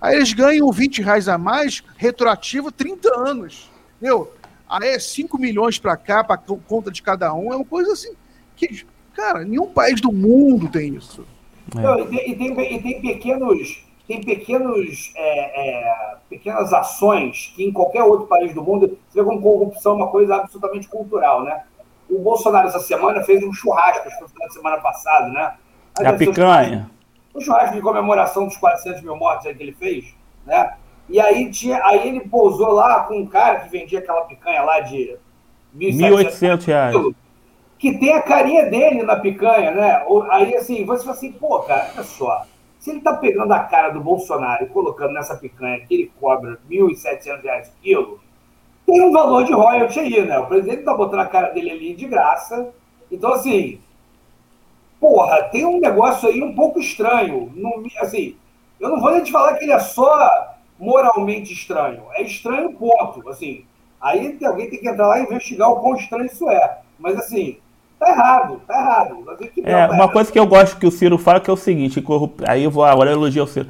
Aí 0.00 0.16
eles 0.16 0.32
ganham 0.32 0.72
20 0.72 1.02
reais 1.02 1.28
a 1.28 1.36
mais, 1.36 1.84
retroativo, 1.98 2.72
30 2.72 3.14
anos. 3.20 3.70
Entendeu? 3.98 4.32
Aí 4.66 4.88
é 4.88 4.98
5 4.98 5.38
milhões 5.38 5.78
para 5.78 5.94
cá, 5.94 6.24
para 6.24 6.38
conta 6.38 6.90
de 6.90 7.02
cada 7.02 7.34
um. 7.34 7.52
É 7.52 7.56
uma 7.56 7.64
coisa 7.64 7.92
assim 7.92 8.14
que, 8.56 8.86
cara, 9.12 9.44
nenhum 9.44 9.66
país 9.66 10.00
do 10.00 10.10
mundo 10.10 10.66
tem 10.70 10.94
isso. 10.94 11.26
Não, 11.74 12.00
e, 12.00 12.06
tem, 12.06 12.30
e, 12.30 12.36
tem, 12.36 12.76
e, 12.76 12.82
tem, 12.82 13.02
pequenos, 13.02 13.84
tem 14.08 14.24
pequenos, 14.24 15.12
é, 15.14 15.82
é, 15.82 16.16
pequenas 16.30 16.72
ações 16.72 17.52
que 17.54 17.62
em 17.62 17.72
qualquer 17.72 18.04
outro 18.04 18.26
país 18.26 18.54
do 18.54 18.62
mundo, 18.62 18.98
você 19.06 19.20
vê 19.20 19.24
como 19.24 19.42
corrupção 19.42 19.92
é 19.92 19.96
uma 19.96 20.08
coisa 20.08 20.36
absolutamente 20.36 20.88
cultural, 20.88 21.44
né? 21.44 21.62
O 22.10 22.18
Bolsonaro, 22.18 22.68
essa 22.68 22.80
semana, 22.80 23.22
fez 23.22 23.42
um 23.42 23.52
churrasco, 23.52 24.08
acho 24.08 24.18
que 24.18 24.28
foi 24.30 24.46
na 24.46 24.52
semana 24.52 24.76
passada, 24.78 25.28
né? 25.28 25.54
É 26.00 26.06
a 26.06 26.12
picanha. 26.12 26.90
Um 27.34 27.40
churrasco 27.40 27.76
de 27.76 27.80
comemoração 27.80 28.46
dos 28.46 28.56
400 28.56 29.02
mil 29.02 29.16
mortes 29.16 29.56
que 29.56 29.62
ele 29.62 29.72
fez, 29.72 30.14
né? 30.44 30.74
E 31.08 31.20
aí, 31.20 31.50
tinha, 31.50 31.84
aí 31.84 32.08
ele 32.08 32.20
pousou 32.20 32.70
lá 32.72 33.04
com 33.04 33.18
um 33.18 33.26
cara 33.26 33.60
que 33.60 33.68
vendia 33.68 33.98
aquela 33.98 34.22
picanha 34.22 34.62
lá 34.62 34.80
de 34.80 35.16
1.800 35.76 36.64
reais. 36.64 36.96
Que 37.78 37.98
tem 37.98 38.12
a 38.12 38.22
carinha 38.22 38.66
dele 38.66 39.02
na 39.02 39.16
picanha, 39.16 39.70
né? 39.70 40.04
Aí, 40.30 40.54
assim, 40.54 40.84
você 40.84 41.02
fala 41.02 41.16
assim, 41.16 41.32
pô, 41.32 41.60
cara, 41.60 41.90
olha 41.94 42.04
só. 42.04 42.46
Se 42.78 42.90
ele 42.90 43.00
tá 43.00 43.14
pegando 43.14 43.52
a 43.52 43.60
cara 43.60 43.90
do 43.90 44.00
Bolsonaro 44.00 44.64
e 44.64 44.68
colocando 44.68 45.12
nessa 45.12 45.36
picanha 45.36 45.80
que 45.80 45.94
ele 45.94 46.12
cobra 46.20 46.58
1.700 46.70 47.42
reais 47.42 47.68
o 47.68 47.72
quilo, 47.82 48.20
tem 48.90 49.02
um 49.02 49.12
valor 49.12 49.44
de 49.44 49.52
royalty 49.52 50.00
aí, 50.00 50.24
né? 50.24 50.38
O 50.38 50.46
presidente 50.46 50.82
tá 50.82 50.94
botando 50.94 51.20
a 51.20 51.26
cara 51.26 51.50
dele 51.50 51.70
ali 51.70 51.94
de 51.94 52.06
graça. 52.06 52.68
Então, 53.10 53.32
assim, 53.32 53.80
porra, 55.00 55.42
tem 55.44 55.64
um 55.64 55.80
negócio 55.80 56.28
aí 56.28 56.42
um 56.42 56.54
pouco 56.54 56.80
estranho. 56.80 57.52
Não, 57.54 57.82
assim, 58.00 58.36
eu 58.78 58.88
não 58.88 59.00
vou 59.00 59.12
nem 59.12 59.22
te 59.22 59.32
falar 59.32 59.54
que 59.54 59.64
ele 59.64 59.72
é 59.72 59.78
só 59.78 60.54
moralmente 60.78 61.52
estranho. 61.52 62.02
É 62.12 62.22
estranho, 62.22 62.72
ponto. 62.72 63.28
Assim, 63.28 63.64
aí 64.00 64.38
alguém 64.44 64.68
tem 64.68 64.80
que 64.80 64.88
entrar 64.88 65.06
lá 65.06 65.20
e 65.20 65.24
investigar 65.24 65.70
o 65.70 65.80
quão 65.80 65.94
estranho 65.94 66.26
isso 66.26 66.48
é. 66.50 66.78
Mas, 66.98 67.16
assim, 67.16 67.58
tá 67.98 68.08
errado, 68.10 68.60
tá 68.66 68.74
errado. 68.74 69.24
É, 69.64 69.86
uma 69.88 70.08
coisa 70.08 70.30
que 70.30 70.38
eu 70.38 70.46
gosto 70.46 70.78
que 70.78 70.86
o 70.86 70.90
Ciro 70.90 71.18
fala 71.18 71.40
que 71.40 71.50
é 71.50 71.52
o 71.52 71.56
seguinte, 71.56 72.02
aí 72.46 72.64
eu 72.64 72.70
vou 72.70 72.84
agora 72.84 73.12
elogiar 73.12 73.44
o 73.44 73.46
Ciro 73.46 73.68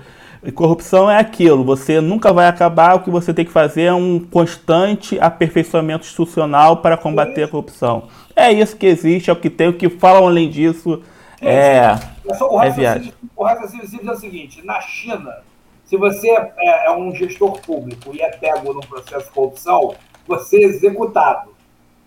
corrupção 0.54 1.10
é 1.10 1.18
aquilo, 1.18 1.62
você 1.62 2.00
nunca 2.00 2.32
vai 2.32 2.46
acabar, 2.46 2.94
o 2.94 3.00
que 3.00 3.10
você 3.10 3.34
tem 3.34 3.44
que 3.44 3.52
fazer 3.52 3.82
é 3.82 3.92
um 3.92 4.18
constante 4.18 5.20
aperfeiçoamento 5.20 6.06
institucional 6.06 6.78
para 6.78 6.96
combater 6.96 7.42
a 7.42 7.48
corrupção. 7.48 8.08
É 8.34 8.50
isso 8.50 8.76
que 8.76 8.86
existe, 8.86 9.28
é 9.28 9.32
o 9.32 9.36
que 9.36 9.50
tem, 9.50 9.68
o 9.68 9.76
que 9.76 9.90
falam 9.90 10.26
além 10.26 10.48
disso 10.48 11.02
é, 11.42 11.94
o 12.40 12.62
é 12.62 12.70
viagem. 12.70 13.12
O 13.36 13.44
raciocínio 13.44 13.86
simples 13.86 14.08
é 14.08 14.12
o 14.12 14.16
seguinte, 14.16 14.64
na 14.64 14.80
China, 14.80 15.42
se 15.84 15.96
você 15.96 16.30
é, 16.30 16.52
é, 16.56 16.86
é, 16.86 16.90
um 16.92 17.14
gestor 17.14 17.60
público 17.62 18.14
e 18.14 18.20
é 18.20 18.30
pego 18.30 18.72
num 18.72 18.80
processo 18.80 19.26
de 19.26 19.32
corrupção, 19.32 19.94
você 20.26 20.58
é 20.58 20.64
executado. 20.64 21.50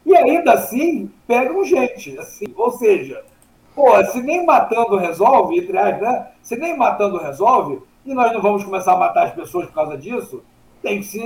E 0.05 0.15
ainda 0.15 0.53
assim, 0.53 1.11
pegam 1.27 1.65
gente. 1.65 2.17
Assim, 2.17 2.45
ou 2.55 2.71
seja, 2.71 3.21
pô, 3.75 4.01
se 4.05 4.21
nem 4.21 4.45
matando 4.45 4.97
resolve, 4.97 5.59
entre 5.59 5.77
aspas, 5.77 6.01
né? 6.01 6.27
Se 6.41 6.55
nem 6.55 6.77
matando 6.77 7.17
resolve, 7.17 7.81
e 8.05 8.13
nós 8.13 8.31
não 8.31 8.41
vamos 8.41 8.63
começar 8.63 8.93
a 8.93 8.97
matar 8.97 9.27
as 9.27 9.33
pessoas 9.33 9.67
por 9.67 9.73
causa 9.73 9.97
disso, 9.97 10.43
tem 10.81 10.99
que 10.99 11.05
se 11.05 11.21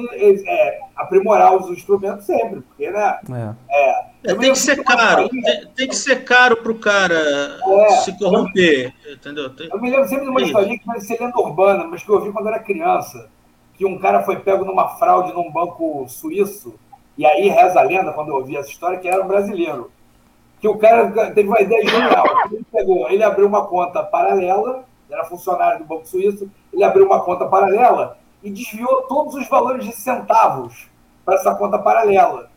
é, 0.47 0.79
aprimorar 0.95 1.55
os 1.55 1.69
instrumentos 1.69 2.25
sempre, 2.25 2.61
porque, 2.61 2.89
né? 2.91 3.19
É. 3.29 4.07
É, 4.23 4.35
tem 4.35 4.51
que 4.51 4.59
ser 4.59 4.83
caro, 4.83 5.29
tem, 5.29 5.67
tem, 5.75 5.87
que 5.87 5.95
ser 5.95 6.23
caro 6.23 6.57
para 6.57 6.71
o 6.71 6.79
cara 6.79 7.59
é, 7.65 7.89
se 7.97 8.17
corromper, 8.17 8.93
eu, 9.05 9.13
entendeu? 9.13 9.49
Tem... 9.55 9.69
Eu 9.71 9.79
me 9.79 9.89
lembro 9.89 10.07
sempre 10.07 10.25
de 10.25 10.31
uma 10.31 10.41
historinha 10.41 10.77
que 10.77 10.85
parecia 10.85 11.17
lenda 11.19 11.39
urbana, 11.39 11.85
mas 11.85 12.03
que 12.03 12.09
eu 12.09 12.15
ouvi 12.15 12.31
quando 12.31 12.47
era 12.47 12.59
criança, 12.59 13.29
que 13.75 13.85
um 13.85 13.97
cara 13.99 14.23
foi 14.23 14.37
pego 14.37 14.65
numa 14.65 14.89
fraude 14.97 15.33
num 15.33 15.51
banco 15.51 16.05
suíço, 16.09 16.73
e 17.17 17.25
aí 17.25 17.47
reza 17.47 17.79
a 17.79 17.83
lenda, 17.83 18.11
quando 18.13 18.29
eu 18.29 18.35
ouvi 18.35 18.57
essa 18.57 18.69
história, 18.69 18.99
que 18.99 19.07
era 19.07 19.23
um 19.23 19.27
brasileiro. 19.27 19.91
Que 20.59 20.67
o 20.67 20.77
cara 20.77 21.31
teve 21.31 21.47
uma 21.47 21.61
ideia 21.61 21.87
genial. 21.87 22.25
Ele 22.51 22.65
pegou, 22.71 23.09
ele 23.09 23.23
abriu 23.23 23.47
uma 23.47 23.65
conta 23.65 24.03
paralela, 24.03 24.83
era 25.09 25.23
funcionário 25.25 25.79
do 25.79 25.85
Banco 25.85 26.07
Suíço, 26.07 26.49
ele 26.77 26.83
abriu 26.83 27.07
uma 27.07 27.21
conta 27.21 27.47
paralela 27.47 28.19
e 28.43 28.51
desviou 28.51 29.01
todos 29.07 29.33
os 29.33 29.49
valores 29.49 29.83
de 29.83 29.91
centavos 29.93 30.87
para 31.25 31.33
essa 31.33 31.55
conta 31.55 31.79
paralela. 31.79 32.51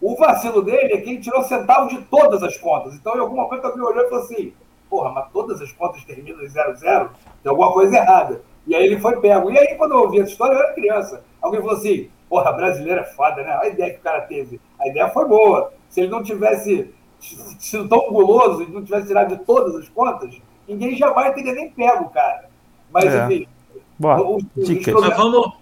O 0.00 0.16
vacilo 0.16 0.62
dele 0.62 0.94
é 0.94 0.96
que 0.96 1.10
ele 1.10 1.20
tirou 1.20 1.44
centavos 1.44 1.92
de 1.94 2.00
todas 2.04 2.42
as 2.42 2.56
contas. 2.56 2.94
Então, 2.94 3.14
em 3.14 3.20
algum 3.20 3.36
momento, 3.36 3.66
alguém 3.66 3.82
olhou 3.82 4.02
e 4.02 4.08
falou 4.08 4.24
assim: 4.24 4.54
porra, 4.88 5.10
mas 5.10 5.30
todas 5.30 5.60
as 5.60 5.70
contas 5.72 6.02
terminam 6.04 6.42
em 6.42 6.48
00, 6.48 6.78
tem 6.78 7.50
alguma 7.50 7.70
coisa 7.70 7.94
errada. 7.94 8.40
E 8.66 8.74
aí 8.74 8.82
ele 8.82 8.98
foi 8.98 9.20
pego. 9.20 9.50
E 9.50 9.58
aí, 9.58 9.74
quando 9.74 9.92
eu 9.92 10.04
ouvi 10.04 10.20
essa 10.20 10.30
história, 10.30 10.54
eu 10.54 10.60
era 10.60 10.72
criança. 10.72 11.22
Alguém 11.42 11.60
falou 11.60 11.76
assim: 11.76 12.10
porra, 12.30 12.52
brasileiro 12.52 13.00
é 13.00 13.04
foda, 13.04 13.42
né? 13.42 13.58
A 13.60 13.68
ideia 13.68 13.92
que 13.92 14.00
o 14.00 14.02
cara 14.02 14.22
teve. 14.22 14.58
A 14.80 14.88
ideia 14.88 15.10
foi 15.10 15.28
boa. 15.28 15.70
Se 15.90 16.00
ele 16.00 16.08
não 16.08 16.22
tivesse 16.22 16.94
sido 17.58 17.86
tão 17.90 18.10
guloso 18.10 18.62
e 18.62 18.70
não 18.70 18.82
tivesse 18.82 19.08
tirado 19.08 19.36
de 19.36 19.44
todas 19.44 19.74
as 19.76 19.86
contas, 19.90 20.40
ninguém 20.66 20.96
jamais 20.96 21.34
teria 21.34 21.52
nem 21.52 21.70
pego, 21.70 22.08
cara. 22.08 22.48
Mas, 22.92 23.06
é. 23.06 23.24
enfim. 23.24 23.46
Boa. 23.98 24.38
dicas. 24.56 24.94
Mas 24.94 25.16
vamos, 25.16 25.52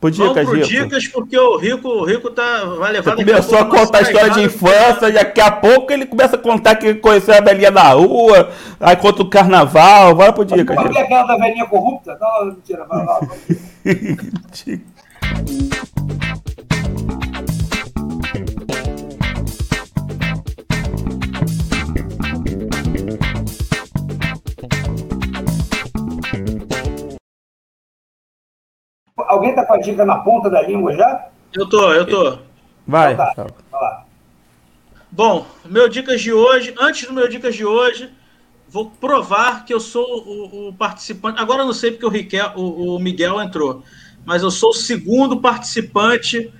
por 0.00 0.10
dicas, 0.10 0.46
vamos 0.46 0.50
por 0.50 0.66
dicas, 0.66 1.08
porque 1.08 1.38
o 1.38 1.56
Rico, 1.56 1.88
o 1.88 2.04
Rico 2.04 2.30
tá, 2.30 2.64
vai 2.78 2.92
levar... 2.92 3.14
Você 3.14 3.24
começou 3.24 3.58
a, 3.58 3.62
a 3.62 3.64
contar 3.64 3.98
a 3.98 4.02
história 4.02 4.30
de 4.30 4.42
infância, 4.42 5.08
e 5.08 5.12
daqui 5.12 5.40
a 5.40 5.50
pouco 5.50 5.92
ele 5.92 6.06
começa 6.06 6.36
a 6.36 6.38
contar 6.38 6.74
que 6.74 6.94
conheceu 6.94 7.34
a 7.34 7.40
velhinha 7.40 7.70
na 7.70 7.92
rua, 7.92 8.50
aí 8.80 8.96
conta 8.96 9.22
o 9.22 9.30
carnaval, 9.30 10.16
vai 10.16 10.32
por 10.32 10.44
dicas. 10.44 10.76
Você 10.76 10.98
aquela 10.98 11.22
da 11.22 11.36
velhinha 11.36 11.66
corrupta? 11.66 12.18
Não, 12.20 12.46
mentira, 12.46 12.84
vai 12.84 13.06
lá. 13.06 13.20
Alguém 29.42 29.56
tá 29.56 29.64
com 29.64 29.74
a 29.74 29.78
dica 29.78 30.04
na 30.04 30.18
ponta 30.18 30.48
da 30.48 30.62
língua 30.62 30.94
já? 30.94 31.26
Eu 31.52 31.68
tô, 31.68 31.92
eu 31.92 32.06
tô. 32.06 32.38
Vai. 32.86 33.14
Então 33.14 33.26
tá. 33.34 33.46
Vai 33.72 34.02
Bom, 35.10 35.44
meu 35.66 35.88
dicas 35.88 36.20
de 36.20 36.32
hoje, 36.32 36.72
antes 36.80 37.06
do 37.06 37.12
meu 37.12 37.28
dicas 37.28 37.54
de 37.54 37.66
hoje, 37.66 38.08
vou 38.68 38.90
provar 38.90 39.64
que 39.64 39.74
eu 39.74 39.80
sou 39.80 40.04
o, 40.04 40.68
o 40.68 40.72
participante. 40.72 41.40
Agora 41.40 41.62
eu 41.62 41.66
não 41.66 41.74
sei 41.74 41.90
porque 41.90 42.06
o, 42.06 42.08
Riquel, 42.08 42.52
o, 42.54 42.94
o, 42.94 42.98
Miguel 43.00 43.42
entrou, 43.42 43.82
mas 44.24 44.42
eu 44.42 44.50
sou 44.50 44.70
o 44.70 44.74
segundo 44.74 45.40
participante 45.40 46.50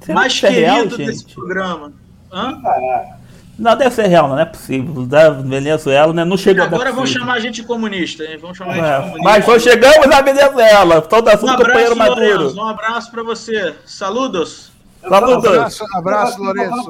Será 0.00 0.14
mais 0.14 0.40
querido 0.40 0.60
é 0.60 0.70
real, 0.70 0.86
desse 0.86 1.26
programa. 1.26 1.92
Hã? 2.32 2.60
Caraca. 2.60 3.19
Não, 3.60 3.76
deve 3.76 3.94
ser 3.94 4.06
real, 4.06 4.26
não 4.26 4.38
é 4.38 4.46
possível. 4.46 5.06
Da 5.06 5.28
Venezuela 5.28 6.14
né? 6.14 6.24
não 6.24 6.36
chegou 6.38 6.64
Agora 6.64 6.92
vão 6.92 7.04
chamar 7.04 7.34
a 7.34 7.40
gente 7.40 7.62
comunista, 7.62 8.24
hein? 8.24 8.38
Vão 8.38 8.54
chamar 8.54 8.74
é, 8.74 8.80
a 8.80 8.84
gente 8.84 9.02
comunista. 9.02 9.22
Mas 9.22 9.46
nós 9.46 9.62
chegamos 9.62 10.06
à 10.06 10.22
Venezuela. 10.22 11.02
Todo 11.02 11.28
assunto, 11.28 11.50
um 11.50 11.52
abraço. 11.52 12.56
Um 12.56 12.66
abraço 12.66 13.10
para 13.10 13.22
você. 13.22 13.74
Saludos. 13.84 14.72
Saludos. 15.06 15.46
Abraço, 15.46 15.84
abraço 15.94 16.42
Lourenço. 16.42 16.88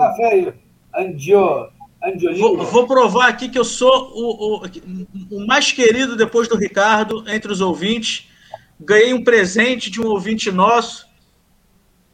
Vou, 2.38 2.64
vou, 2.64 2.86
provar 2.86 3.28
aqui 3.28 3.48
que 3.48 3.58
eu 3.58 3.64
sou 3.64 4.12
o, 4.14 4.56
o, 4.56 5.38
o 5.38 5.46
mais 5.46 5.72
querido 5.72 6.16
depois 6.16 6.46
do 6.46 6.56
Ricardo 6.56 7.24
entre 7.28 7.50
os 7.50 7.60
ouvintes. 7.60 8.28
Ganhei 8.78 9.12
um 9.12 9.24
presente 9.24 9.90
de 9.90 10.00
um 10.00 10.06
ouvinte 10.06 10.52
nosso 10.52 11.09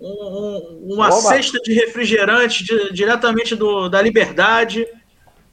um, 0.01 0.94
uma 0.94 1.06
Oba. 1.06 1.20
cesta 1.20 1.59
de 1.60 1.73
refrigerante 1.73 2.64
de, 2.64 2.93
diretamente 2.93 3.55
do, 3.55 3.89
da 3.89 4.01
Liberdade, 4.01 4.86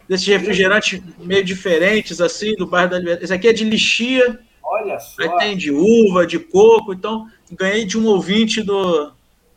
desses 0.08 0.28
refrigerantes 0.28 1.02
meio 1.20 1.44
diferentes, 1.44 2.20
assim, 2.20 2.56
do 2.56 2.68
bairro 2.68 2.92
da 2.92 3.00
Liberdade. 3.00 3.24
Esse 3.24 3.34
aqui 3.34 3.48
é 3.48 3.54
de 3.54 3.64
lixia. 3.64 4.40
Olha 4.62 5.00
só. 5.00 5.22
Aí 5.22 5.38
tem 5.38 5.58
de 5.58 5.72
uva, 5.72 6.28
de 6.28 6.40
coco. 6.40 6.94
Então, 6.94 7.28
ganhei 7.52 7.86
de 7.86 7.98
um 7.98 8.06
ouvinte 8.06 8.62
do, 8.62 9.12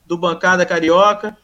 do 0.07 0.17
Bancada 0.17 0.65
Carioca. 0.65 1.37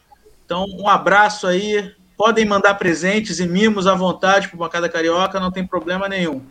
Então, 0.45 0.65
um 0.77 0.87
abraço 0.87 1.47
aí. 1.47 1.91
Podem 2.15 2.45
mandar 2.45 2.75
presentes 2.75 3.39
e 3.39 3.47
mimos 3.47 3.87
à 3.87 3.95
vontade 3.95 4.47
para 4.47 4.55
o 4.55 4.59
Bancada 4.59 4.87
Carioca, 4.87 5.39
não 5.39 5.51
tem 5.51 5.65
problema 5.65 6.07
nenhum. 6.07 6.41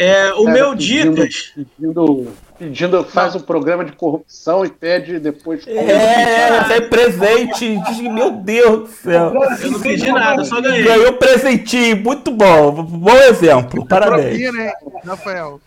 É, 0.00 0.32
o 0.32 0.44
Cara, 0.44 0.56
meu 0.56 0.70
pedindo, 0.70 1.14
Dicas. 1.16 1.52
Pedindo, 1.56 2.28
pedindo, 2.56 3.02
faz 3.02 3.34
um 3.34 3.40
programa 3.40 3.84
de 3.84 3.90
corrupção 3.90 4.64
e 4.64 4.70
pede 4.70 5.18
depois. 5.18 5.66
É, 5.66 6.76
é 6.76 6.80
presente. 6.82 7.80
Meu 8.02 8.30
Deus 8.30 8.80
do 8.82 8.86
céu. 8.86 9.32
Eu 9.60 9.70
não 9.72 9.80
pedi 9.80 10.12
nada, 10.12 10.44
só 10.44 10.60
ganhei. 10.60 10.84
Ganhou 10.84 11.14
presentinho, 11.14 11.96
muito 11.96 12.30
bom. 12.30 12.70
Bom 12.80 13.16
exemplo, 13.16 13.84
parabéns. 13.88 14.40
Propina, 14.40 14.66
hein, 14.66 14.72
Rafael? 15.04 15.60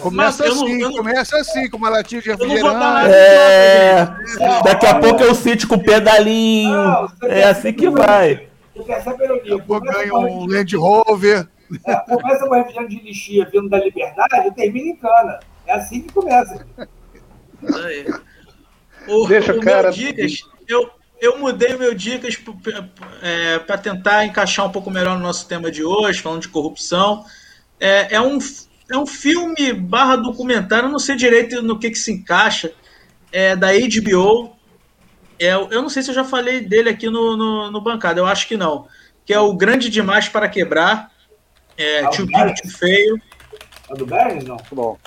Começa 0.00 0.48
assim, 0.48 0.78
não, 0.78 0.92
começa 0.92 1.36
assim, 1.36 1.70
com 1.70 1.76
uma 1.76 1.90
latinha 1.90 2.20
de 2.20 2.30
refrigerante. 2.30 3.12
É, 3.12 4.08
daqui 4.64 4.86
a 4.86 4.98
pouco 4.98 5.22
eu 5.22 5.32
cito 5.32 5.68
com 5.68 5.76
o 5.76 5.82
pedalinho. 5.82 6.72
Não, 6.72 7.08
é 7.22 7.44
assim 7.44 7.72
que 7.72 7.88
vai. 7.88 8.48
Daqui 8.74 9.52
a 9.52 9.58
pouco 9.60 9.86
ganha 9.86 10.12
um 10.12 10.44
Land 10.44 10.74
Rover. 10.76 11.46
É, 11.86 11.96
começa 11.96 12.46
com 12.46 12.54
refrigerante 12.54 12.96
de 12.96 13.02
lixia 13.02 13.48
vindo 13.50 13.68
da 13.68 13.78
liberdade 13.78 14.48
e 14.48 14.52
termina 14.52 14.90
em 14.90 14.96
cana. 14.96 15.40
É 15.66 15.74
assim 15.74 16.02
que 16.02 16.12
começa. 16.12 16.66
O, 19.08 19.26
Deixa 19.26 19.54
o 19.54 19.60
cara. 19.60 19.90
Dicas, 19.90 20.40
eu, 20.68 20.90
eu 21.20 21.38
mudei 21.38 21.76
meu 21.76 21.94
dicas 21.94 22.38
é, 23.22 23.58
para 23.58 23.78
tentar 23.78 24.24
encaixar 24.24 24.66
um 24.66 24.70
pouco 24.70 24.90
melhor 24.90 25.16
no 25.16 25.22
nosso 25.22 25.46
tema 25.48 25.70
de 25.70 25.84
hoje, 25.84 26.20
falando 26.20 26.42
de 26.42 26.48
corrupção. 26.48 27.24
É, 27.80 28.14
é 28.16 28.20
um 28.20 28.38
é 28.90 28.96
um 28.98 29.06
filme 29.06 29.72
barra 29.72 30.16
documentário, 30.16 30.88
não 30.88 30.98
sei 30.98 31.16
direito 31.16 31.62
no 31.62 31.78
que, 31.78 31.90
que 31.90 31.98
se 31.98 32.12
encaixa, 32.12 32.72
é 33.32 33.56
da 33.56 33.68
HBO. 33.72 34.54
É, 35.38 35.54
eu 35.54 35.82
não 35.82 35.88
sei 35.88 36.02
se 36.02 36.10
eu 36.10 36.14
já 36.14 36.24
falei 36.24 36.60
dele 36.60 36.90
aqui 36.90 37.08
no, 37.08 37.36
no, 37.36 37.70
no 37.70 37.80
bancada, 37.80 38.20
eu 38.20 38.26
acho 38.26 38.46
que 38.46 38.56
não. 38.56 38.86
Que 39.24 39.32
é 39.32 39.40
o 39.40 39.54
Grande 39.54 39.88
Demais 39.88 40.28
para 40.28 40.48
Quebrar. 40.48 41.10
É, 41.76 42.06
Too 42.08 42.26
Big, 42.26 42.54
Too 42.62 42.70
Feio. 42.70 43.20
É 43.90 43.94
do 43.94 44.06
Bernie? 44.06 44.44
Não. 44.44 44.56
Bom. 44.70 44.98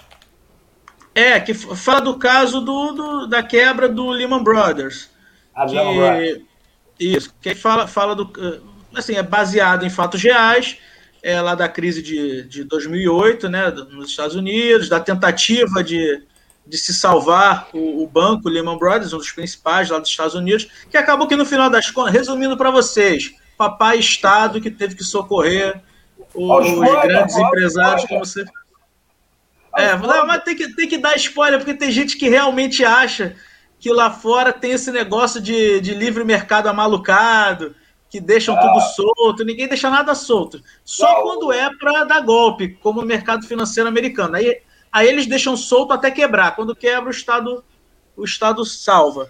É, 1.15 1.39
que 1.39 1.53
fala 1.53 2.01
do 2.01 2.17
caso 2.19 2.61
do, 2.61 2.91
do 2.91 3.27
da 3.27 3.41
quebra 3.41 3.89
do 3.89 4.09
Lehman 4.09 4.43
Brothers. 4.43 5.09
Ah, 5.55 5.65
que, 5.65 5.73
Lehman 5.73 5.95
Brothers. 5.95 6.41
Isso, 6.99 7.33
que 7.41 7.55
fala, 7.55 7.87
fala 7.87 8.15
do. 8.15 8.31
Assim, 8.93 9.15
é 9.15 9.23
baseado 9.23 9.85
em 9.85 9.89
fatos 9.89 10.21
reais 10.21 10.77
é, 11.21 11.41
lá 11.41 11.55
da 11.55 11.67
crise 11.67 12.01
de, 12.01 12.43
de 12.43 12.63
2008, 12.63 13.49
né, 13.49 13.69
nos 13.69 14.09
Estados 14.09 14.35
Unidos, 14.35 14.89
da 14.89 14.99
tentativa 14.99 15.83
de, 15.83 16.23
de 16.65 16.77
se 16.77 16.93
salvar 16.93 17.67
o, 17.73 18.03
o, 18.03 18.07
banco 18.07 18.49
Lehman 18.49 18.77
Brothers, 18.77 19.13
um 19.13 19.17
dos 19.17 19.31
principais 19.31 19.89
lá 19.89 19.99
dos 19.99 20.09
Estados 20.09 20.35
Unidos, 20.35 20.67
que 20.89 20.97
acabou 20.97 21.27
que 21.27 21.35
no 21.35 21.45
final 21.45 21.69
das 21.69 21.91
contas, 21.91 22.13
resumindo 22.13 22.55
para 22.57 22.71
vocês, 22.71 23.33
papai 23.57 23.99
Estado 23.99 24.61
que 24.61 24.71
teve 24.71 24.95
que 24.95 25.03
socorrer 25.03 25.81
os, 26.37 27.01
grandes 27.01 27.35
empresários, 27.35 28.05
como 28.05 28.25
você. 28.25 28.45
É, 29.75 29.95
não, 29.95 30.25
mas 30.25 30.43
tem 30.43 30.55
que, 30.55 30.73
tem 30.75 30.87
que 30.87 30.97
dar 30.97 31.15
spoiler, 31.15 31.59
porque 31.59 31.73
tem 31.73 31.91
gente 31.91 32.17
que 32.17 32.29
realmente 32.29 32.83
acha 32.83 33.35
que 33.79 33.91
lá 33.91 34.09
fora 34.09 34.51
tem 34.51 34.71
esse 34.71 34.91
negócio 34.91 35.39
de, 35.39 35.79
de 35.81 35.93
livre 35.93 36.23
mercado 36.23 36.67
amalucado, 36.67 37.75
que 38.09 38.19
deixam 38.19 38.55
ah. 38.55 38.59
tudo 38.59 38.79
solto, 38.81 39.45
ninguém 39.45 39.67
deixa 39.67 39.89
nada 39.89 40.15
solto. 40.15 40.61
Só 40.83 41.07
não. 41.07 41.23
quando 41.23 41.51
é 41.51 41.69
para 41.77 42.03
dar 42.05 42.21
golpe, 42.21 42.69
como 42.81 43.01
o 43.01 43.05
mercado 43.05 43.45
financeiro 43.45 43.89
americano. 43.89 44.35
Aí, 44.35 44.61
aí 44.91 45.07
eles 45.07 45.27
deixam 45.27 45.55
solto 45.55 45.93
até 45.93 46.09
quebrar. 46.09 46.55
Quando 46.55 46.75
quebra, 46.75 47.09
o 47.09 47.11
Estado, 47.11 47.63
o 48.15 48.23
Estado 48.23 48.65
salva. 48.65 49.29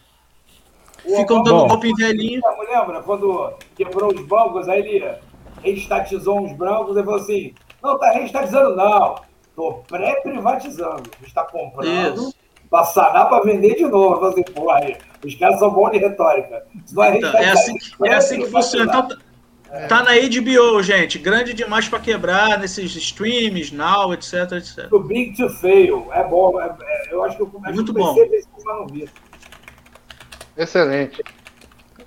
Ficam 1.03 1.41
dando 1.41 1.59
Bom. 1.59 1.67
golpe 1.67 1.89
em 1.89 1.95
velhinho. 1.95 2.41
Lembra 2.69 3.01
quando 3.01 3.53
quebrou 3.75 4.13
os 4.13 4.25
bancos, 4.25 4.67
aí 4.67 4.79
ele 4.79 5.17
reestatizou 5.63 6.39
uns 6.39 6.53
brancos 6.53 6.95
e 6.97 7.03
falou 7.03 7.19
assim: 7.19 7.53
não, 7.81 7.97
tá 7.97 8.11
reestatizando, 8.11 8.75
não. 8.75 9.15
Tô 9.55 9.73
pré-privatizando. 9.87 11.09
Está 11.23 11.43
comprando. 11.43 12.15
Isso 12.15 12.47
para 12.69 12.83
sanar 12.85 13.29
para 13.29 13.43
vender 13.43 13.75
de 13.75 13.85
novo. 13.85 14.25
Assim, 14.25 14.43
pô, 14.43 14.69
aí, 14.71 14.97
os 15.23 15.35
caras 15.35 15.59
são 15.59 15.71
bons 15.71 15.91
de 15.91 15.97
retórica. 15.99 16.65
Então, 16.75 17.03
é, 17.03 17.49
assim, 17.49 17.75
é 18.03 18.13
assim 18.13 18.39
que 18.39 18.47
funciona. 18.47 18.85
Então, 18.85 19.07
tá, 19.07 19.87
tá 19.87 20.03
na 20.03 20.11
HBO, 20.11 20.81
gente. 20.83 21.17
Grande 21.17 21.53
demais 21.53 21.87
para 21.87 21.99
quebrar 21.99 22.59
nesses 22.59 22.95
streams, 22.95 23.73
now, 23.73 24.13
etc, 24.13 24.51
etc. 24.53 24.91
O 24.91 24.99
Big 24.99 25.35
to 25.35 25.49
Fail. 25.49 26.07
É 26.11 26.23
bom. 26.23 26.59
É, 26.59 26.75
é, 26.81 27.13
eu 27.13 27.23
acho 27.23 27.37
que 27.37 27.43
eu 27.43 27.47
começo 27.47 27.75
Muito 27.75 27.93
bom. 27.93 28.15
Excelente. 30.57 31.23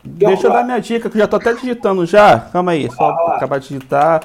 Deixa 0.02 0.46
eu 0.46 0.52
dar 0.52 0.64
minha 0.64 0.80
dica, 0.80 1.10
que 1.10 1.16
eu 1.16 1.20
já 1.20 1.28
tô 1.28 1.36
até 1.36 1.52
digitando 1.52 2.06
já. 2.06 2.38
Calma 2.38 2.72
aí, 2.72 2.90
só 2.90 3.10
acabar 3.36 3.60
de 3.60 3.68
digitar. 3.68 4.22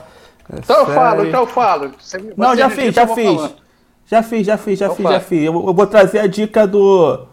É 0.51 0.59
então 0.59 0.79
eu 0.79 0.85
falo, 0.85 1.25
então 1.25 1.39
eu 1.41 1.47
falo. 1.47 1.91
Você, 1.99 2.33
não, 2.37 2.55
já 2.55 2.69
fiz, 2.69 2.93
já 2.93 3.07
fiz. 3.07 3.35
Falando. 3.35 3.65
Já 4.07 4.21
fiz, 4.21 4.45
já 4.45 4.57
fiz, 4.57 4.79
já 4.79 4.85
Opa. 4.85 4.95
fiz, 4.95 5.09
já 5.09 5.19
fiz. 5.19 5.43
Eu, 5.43 5.53
eu, 5.53 5.73
vou 5.73 5.87
trazer 5.87 6.19
a 6.19 6.27
dica 6.27 6.67
do. 6.67 7.25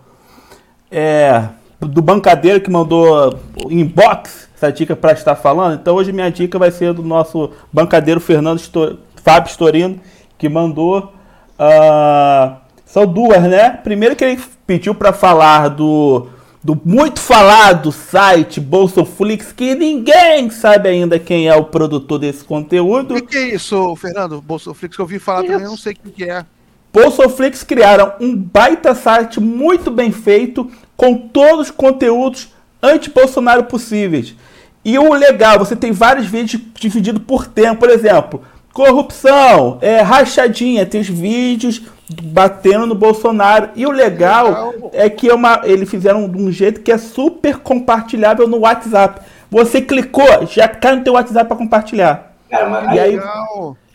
É, 0.90 1.44
do 1.80 2.02
bancadeiro 2.02 2.60
que 2.60 2.70
mandou 2.70 3.38
inbox 3.68 4.48
essa 4.54 4.72
dica 4.72 4.96
para 4.96 5.12
estar 5.12 5.34
falando. 5.36 5.74
Então 5.74 5.94
hoje 5.94 6.12
minha 6.12 6.30
dica 6.30 6.58
vai 6.58 6.70
ser 6.70 6.92
do 6.92 7.02
nosso 7.02 7.50
bancadeiro 7.72 8.20
Fernando 8.20 8.58
Stor 8.58 8.98
Fábio 9.22 9.50
Storino, 9.50 10.00
que 10.38 10.48
mandou. 10.48 11.12
Uh, 11.58 12.56
são 12.84 13.06
duas, 13.06 13.42
né? 13.42 13.70
Primeiro 13.70 14.16
que 14.16 14.24
ele 14.24 14.40
pediu 14.66 14.94
para 14.94 15.12
falar 15.12 15.68
do, 15.68 16.28
do 16.62 16.80
muito 16.84 17.18
falado 17.18 17.90
site 17.90 18.60
Bolsoflix, 18.60 19.52
que 19.52 19.74
ninguém 19.74 20.48
sabe 20.50 20.88
ainda 20.88 21.18
quem 21.18 21.48
é 21.48 21.56
o 21.56 21.64
produtor 21.64 22.20
desse 22.20 22.44
conteúdo. 22.44 23.16
O 23.16 23.26
que, 23.26 23.36
é 23.36 23.54
isso, 23.54 23.96
Fernando? 23.96 24.40
Bolsoflix, 24.40 24.94
que 24.94 25.00
eu 25.00 25.04
ouvi 25.04 25.18
falar 25.18 25.40
isso. 25.40 25.52
também, 25.52 25.64
eu 25.64 25.70
não 25.70 25.76
sei 25.76 25.92
o 25.92 26.10
que 26.10 26.24
é. 26.24 26.44
Bolsoflix 26.92 27.64
criaram 27.64 28.12
um 28.20 28.36
baita 28.36 28.94
site 28.94 29.40
muito 29.40 29.90
bem 29.90 30.12
feito, 30.12 30.70
com 30.96 31.16
todos 31.16 31.68
os 31.68 31.70
conteúdos 31.70 32.50
anti-Bolsonaro 32.82 33.64
possíveis. 33.64 34.36
E 34.84 34.98
o 34.98 35.12
legal, 35.14 35.58
você 35.58 35.74
tem 35.74 35.90
vários 35.90 36.26
vídeos 36.26 36.62
divididos 36.74 37.22
por 37.26 37.46
tempo, 37.46 37.80
por 37.80 37.90
exemplo, 37.90 38.42
corrupção, 38.72 39.78
é, 39.80 40.00
rachadinha, 40.00 40.86
tem 40.86 41.00
os 41.00 41.08
vídeos 41.08 41.82
batendo 42.22 42.86
no 42.86 42.94
Bolsonaro. 42.94 43.70
E 43.74 43.86
o 43.86 43.90
legal, 43.90 44.70
legal. 44.70 44.90
é 44.92 45.08
que 45.08 45.28
é 45.28 45.34
uma, 45.34 45.60
eles 45.64 45.88
fizeram 45.88 46.28
de 46.28 46.38
um 46.38 46.50
jeito 46.50 46.80
que 46.80 46.92
é 46.92 46.98
super 46.98 47.58
compartilhável 47.58 48.48
no 48.48 48.58
WhatsApp. 48.58 49.20
Você 49.50 49.82
clicou, 49.82 50.46
já 50.46 50.66
cai 50.66 50.96
no 50.96 51.04
teu 51.04 51.12
WhatsApp 51.14 51.46
para 51.46 51.56
compartilhar. 51.56 52.32
Cara, 52.48 52.94
e 52.94 53.00
aí, 53.00 53.20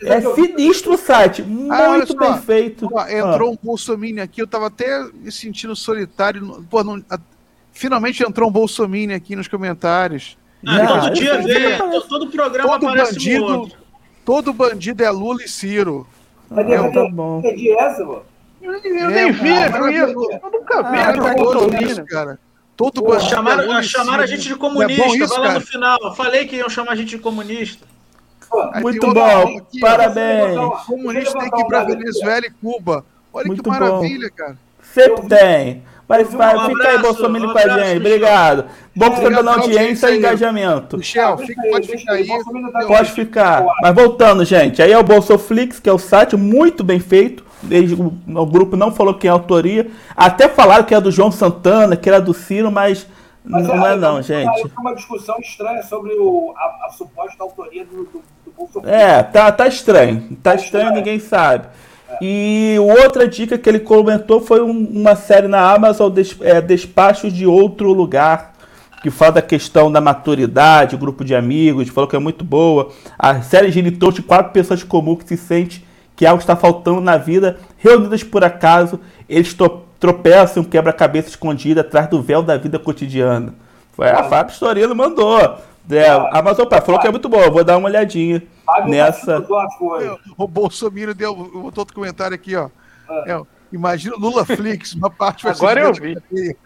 é 0.02 0.20
sinistro 0.20 0.94
o 0.94 0.98
site, 0.98 1.42
ah, 1.42 1.88
muito 1.90 2.16
ah, 2.18 2.32
bem 2.32 2.42
feito. 2.42 2.86
Entrou 3.08 3.50
ah. 3.50 3.52
um 3.52 3.58
Bolsonaro 3.62 4.20
aqui, 4.20 4.42
eu 4.42 4.48
tava 4.48 4.66
até 4.66 5.04
me 5.14 5.30
sentindo 5.30 5.76
solitário. 5.76 6.64
Pô, 6.68 6.82
não, 6.82 7.02
a, 7.08 7.18
finalmente 7.72 8.22
entrou 8.22 8.48
um 8.48 8.52
Bolsonaro 8.52 9.14
aqui 9.14 9.36
nos 9.36 9.46
comentários. 9.46 10.36
Ah, 10.66 10.86
todo 10.86 11.14
dia 11.14 11.40
vê, 11.40 11.78
todo 12.08 12.30
programa 12.30 12.80
todo 12.80 12.88
aparece 12.88 13.12
bandido, 13.14 13.44
um 13.44 13.58
outro. 13.60 13.78
Todo 14.24 14.52
bandido 14.52 15.04
é 15.04 15.10
Lula 15.10 15.42
e 15.44 15.48
Ciro. 15.48 16.06
Cadê, 16.54 16.74
é, 16.74 16.90
tá 16.90 17.08
bom. 17.10 17.38
Entendi 17.38 17.72
essa, 17.72 18.04
mano. 18.04 18.22
Eu, 18.60 18.72
eu 18.72 19.10
nem 19.10 19.32
vi 19.32 19.48
isso. 19.50 20.30
Eu 20.42 20.50
nunca 20.50 20.82
vi 20.82 20.98
ah, 20.98 21.12
tá 21.12 21.34
Bolsonaro, 21.34 22.06
cara. 22.06 22.38
Todo 22.76 23.02
Pô. 23.02 23.18
Chamaram, 23.18 23.76
é 23.76 23.82
chamaram 23.82 24.22
a 24.22 24.26
gente 24.26 24.46
de 24.46 24.54
comunista, 24.54 25.02
é 25.02 25.08
isso, 25.08 25.34
vai 25.34 25.48
lá 25.48 25.54
no 25.54 25.60
final. 25.60 25.98
Eu 26.00 26.14
falei 26.14 26.46
que 26.46 26.56
iam 26.56 26.68
chamar 26.68 26.92
a 26.92 26.94
gente 26.94 27.10
de 27.10 27.18
comunista. 27.18 27.84
Muito 28.80 29.12
bom, 29.12 29.58
aqui, 29.58 29.80
parabéns. 29.80 30.56
Comunista 30.86 31.38
tem 31.38 31.50
que 31.50 31.60
ir 31.60 31.66
para 31.66 31.84
Venezuela 31.84 32.46
e 32.46 32.50
Cuba. 32.50 33.04
Olha 33.32 33.46
Muito 33.46 33.62
que 33.62 33.68
maravilha, 33.68 34.28
bom. 34.28 34.34
cara. 34.34 34.58
Sempre 34.80 35.28
tem. 35.28 35.82
Mas 36.08 36.32
vai, 36.32 36.56
um 36.56 36.66
fica 36.66 36.88
aí, 36.88 36.98
Bolsonaro, 36.98 37.50
um 37.50 37.52
com 37.52 37.58
a 37.58 37.68
gente. 37.68 37.98
Obrigado. 37.98 38.64
Bom 38.96 39.10
que 39.10 39.16
você 39.16 39.30
tá 39.30 39.42
dando 39.42 39.60
audiência 39.60 40.10
e 40.10 40.16
engajamento. 40.16 40.96
Michel, 40.96 41.36
fica, 41.36 41.62
pode 41.70 41.88
ficar 41.88 42.12
aí. 42.12 42.28
Pode 42.86 43.12
ficar. 43.12 43.66
Mas 43.82 43.94
voltando, 43.94 44.44
gente. 44.44 44.80
Aí 44.80 44.90
é 44.90 44.98
o 44.98 45.04
Bolsoflix, 45.04 45.78
que 45.78 45.88
é 45.88 45.92
o 45.92 45.98
site 45.98 46.34
muito 46.34 46.82
bem 46.82 46.98
feito. 46.98 47.44
Eles, 47.70 47.92
o, 47.92 48.12
o, 48.26 48.46
grupo 48.46 48.74
não 48.74 48.90
falou 48.90 49.14
quem 49.14 49.28
é 49.28 49.30
a 49.30 49.34
autoria. 49.34 49.90
Até 50.16 50.48
falaram 50.48 50.84
que 50.84 50.94
é 50.94 51.00
do 51.00 51.10
João 51.10 51.30
Santana, 51.30 51.94
que 51.94 52.08
era 52.08 52.20
do 52.20 52.32
Ciro, 52.32 52.72
mas 52.72 53.06
mas 53.44 53.66
não 53.66 53.86
é, 53.86 53.92
é 53.92 53.96
não, 53.96 54.22
gente. 54.22 54.60
É 54.60 54.80
uma 54.80 54.94
discussão 54.94 55.38
estranha 55.38 55.82
sobre 55.82 56.12
o, 56.14 56.52
a, 56.56 56.86
a 56.86 56.90
suposta 56.90 57.42
autoria 57.42 57.84
do, 57.84 58.04
do, 58.04 58.22
do 58.44 58.52
Bolsonaro. 58.56 58.94
É, 58.94 59.22
tá, 59.22 59.50
tá 59.50 59.66
estranho. 59.66 60.36
Tá 60.42 60.54
estranho, 60.54 60.92
ninguém 60.92 61.18
sabe. 61.18 61.66
E 62.20 62.76
outra 62.78 63.28
dica 63.28 63.56
que 63.58 63.68
ele 63.68 63.80
comentou 63.80 64.40
foi 64.40 64.60
um, 64.60 64.70
uma 64.70 65.14
série 65.14 65.48
na 65.48 65.72
Amazon, 65.72 66.12
é, 66.40 66.60
Despachos 66.60 67.32
de 67.32 67.46
Outro 67.46 67.92
Lugar, 67.92 68.54
que 69.02 69.10
fala 69.10 69.32
da 69.32 69.42
questão 69.42 69.90
da 69.92 70.00
maturidade, 70.00 70.96
grupo 70.96 71.24
de 71.24 71.34
amigos, 71.34 71.88
falou 71.88 72.08
que 72.08 72.16
é 72.16 72.18
muito 72.18 72.44
boa. 72.44 72.90
A 73.18 73.40
série 73.42 73.70
genitou 73.70 74.10
de 74.10 74.22
quatro 74.22 74.52
pessoas 74.52 74.82
comuns 74.82 75.22
que 75.22 75.28
se 75.28 75.36
sente 75.36 75.86
que 76.16 76.26
algo 76.26 76.40
está 76.40 76.56
faltando 76.56 77.00
na 77.00 77.16
vida, 77.16 77.58
reunidas 77.76 78.24
por 78.24 78.42
acaso, 78.42 78.98
eles 79.28 79.56
tropeça 80.00 80.58
em 80.58 80.62
um 80.62 80.64
quebra-cabeça 80.64 81.28
escondido 81.28 81.80
atrás 81.80 82.08
do 82.08 82.20
véu 82.20 82.42
da 82.42 82.56
vida 82.56 82.76
cotidiana. 82.76 83.54
Foi 83.92 84.08
a 84.08 84.24
Fábio 84.24 84.52
Storino 84.52 84.96
mandou. 84.96 85.58
É, 85.90 86.08
a 86.08 86.38
Amazon 86.38 86.66
Prime 86.66 86.84
falou 86.84 87.00
que 87.00 87.06
é 87.06 87.10
muito 87.10 87.28
bom, 87.28 87.40
eu 87.40 87.52
vou 87.52 87.64
dar 87.64 87.78
uma 87.78 87.88
olhadinha 87.88 88.42
nessa. 88.86 89.44
O 90.36 90.46
Bolsonaro 90.46 91.14
deu 91.14 91.34
botou 91.34 91.82
outro 91.82 91.94
comentário 91.94 92.34
aqui, 92.34 92.54
ó. 92.54 92.68
É, 93.26 93.40
imagina 93.72 94.16
Lula 94.16 94.44
Flix, 94.44 94.92
uma 94.94 95.08
parte 95.08 95.44
vai 95.44 95.52
Agora 95.52 95.80
eu 95.80 95.94
vi. 95.94 96.14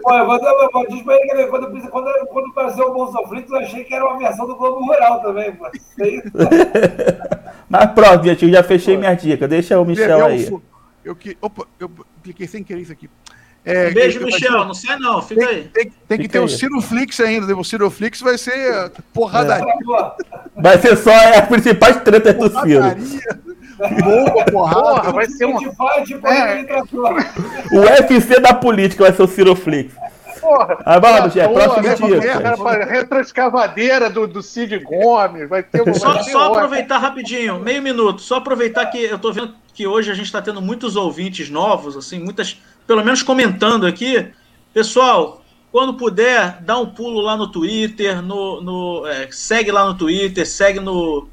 Pô, 0.01 0.13
eu 0.13 0.89
diz 0.89 1.03
pra 1.03 1.15
ele 1.15 1.29
que 1.29 1.47
quando, 1.47 1.91
quando, 1.91 2.27
quando 2.27 2.81
o 2.81 2.95
Bolsonaro 2.95 3.29
Flix, 3.29 3.51
eu 3.51 3.59
achei 3.59 3.85
que 3.85 3.95
era 3.95 4.05
uma 4.05 4.19
versão 4.19 4.47
do 4.47 4.57
Globo 4.57 4.85
Rural 4.85 5.21
também, 5.23 5.53
pô. 5.53 5.67
Mas 7.69 7.87
pronto, 7.93 8.25
gente, 8.25 8.45
eu 8.45 8.51
já 8.51 8.63
fechei 8.63 8.97
minha 8.97 9.15
dica. 9.15 9.47
Deixa 9.47 9.79
o 9.79 9.85
Michel 9.85 10.19
eu, 10.19 10.27
aí. 10.27 10.47
Eu, 10.47 10.63
eu, 11.05 11.17
opa, 11.41 11.67
eu 11.79 11.91
cliquei 12.23 12.47
sem 12.47 12.65
querer 12.65 12.81
isso 12.81 12.93
aqui. 12.93 13.09
É, 13.65 13.91
Beijo, 13.91 14.25
Michel. 14.25 14.65
Não 14.65 14.75
sei 14.75 14.97
não, 14.97 15.23
fica 15.23 15.47
tem, 15.47 15.57
aí. 15.57 15.65
Tem, 15.73 15.93
tem 16.09 16.19
que 16.19 16.29
ter 16.29 16.41
o 16.41 16.49
Ciro 16.49 16.81
Flix 16.81 17.21
ainda. 17.21 17.57
O 17.57 17.65
Ciro 17.65 17.91
Flix 17.91 18.21
vai 18.21 18.37
ser 18.37 18.91
porradaria. 19.13 19.73
É. 19.73 20.61
Vai 20.61 20.79
ser 20.79 20.97
só 20.97 21.13
as 21.13 21.47
principais 21.47 22.01
tretas 22.03 22.35
do 22.35 22.61
Ciro. 22.61 22.83
Boa, 24.05 24.45
porrada. 24.47 24.81
Porra, 24.81 25.13
vai 25.13 25.27
ser 25.27 25.45
uma... 25.45 25.61
é. 25.63 26.67
O 27.73 27.81
UFC 27.81 28.41
da 28.41 28.55
política 28.55 29.05
vai 29.05 29.13
ser 29.13 29.23
o 29.23 29.29
Ciro 29.29 29.55
Flix. 29.55 29.95
Porra, 30.41 30.79
ah, 30.85 30.99
vamos, 30.99 31.37
é, 31.37 31.47
próximo 31.47 31.83
né, 31.83 31.95
dia. 31.95 32.85
Retroescavadeira 32.85 34.11
do, 34.11 34.27
do 34.27 34.43
Cid 34.43 34.77
Gomes, 34.81 35.49
vai 35.49 35.63
ter 35.63 35.89
um. 35.89 35.95
Só, 35.95 36.21
só 36.25 36.53
aproveitar 36.53 36.99
rapidinho, 36.99 37.61
meio 37.61 37.81
minuto, 37.81 38.21
só 38.21 38.37
aproveitar 38.37 38.87
que 38.87 38.99
eu 39.05 39.21
tô 39.21 39.33
vendo 39.33 39.55
que 39.73 39.87
hoje 39.87 40.11
a 40.11 40.15
gente 40.15 40.27
está 40.27 40.43
tendo 40.43 40.61
muitos 40.61 40.97
ouvintes 40.97 41.49
novos, 41.49 41.97
assim, 41.97 42.19
muitas 42.19 42.61
pelo 42.87 43.05
menos 43.05 43.23
comentando 43.23 43.87
aqui. 43.87 44.31
Pessoal, 44.73 45.43
quando 45.71 45.95
puder, 45.95 46.63
dá 46.63 46.79
um 46.79 46.87
pulo 46.87 47.21
lá 47.21 47.37
no 47.37 47.49
Twitter, 47.49 48.21
no, 48.23 48.61
no 48.61 49.07
é, 49.07 49.29
segue 49.31 49.73
lá 49.73 49.87
no 49.87 49.95
Twitter, 49.95 50.47
segue 50.47 50.81
no. 50.81 51.29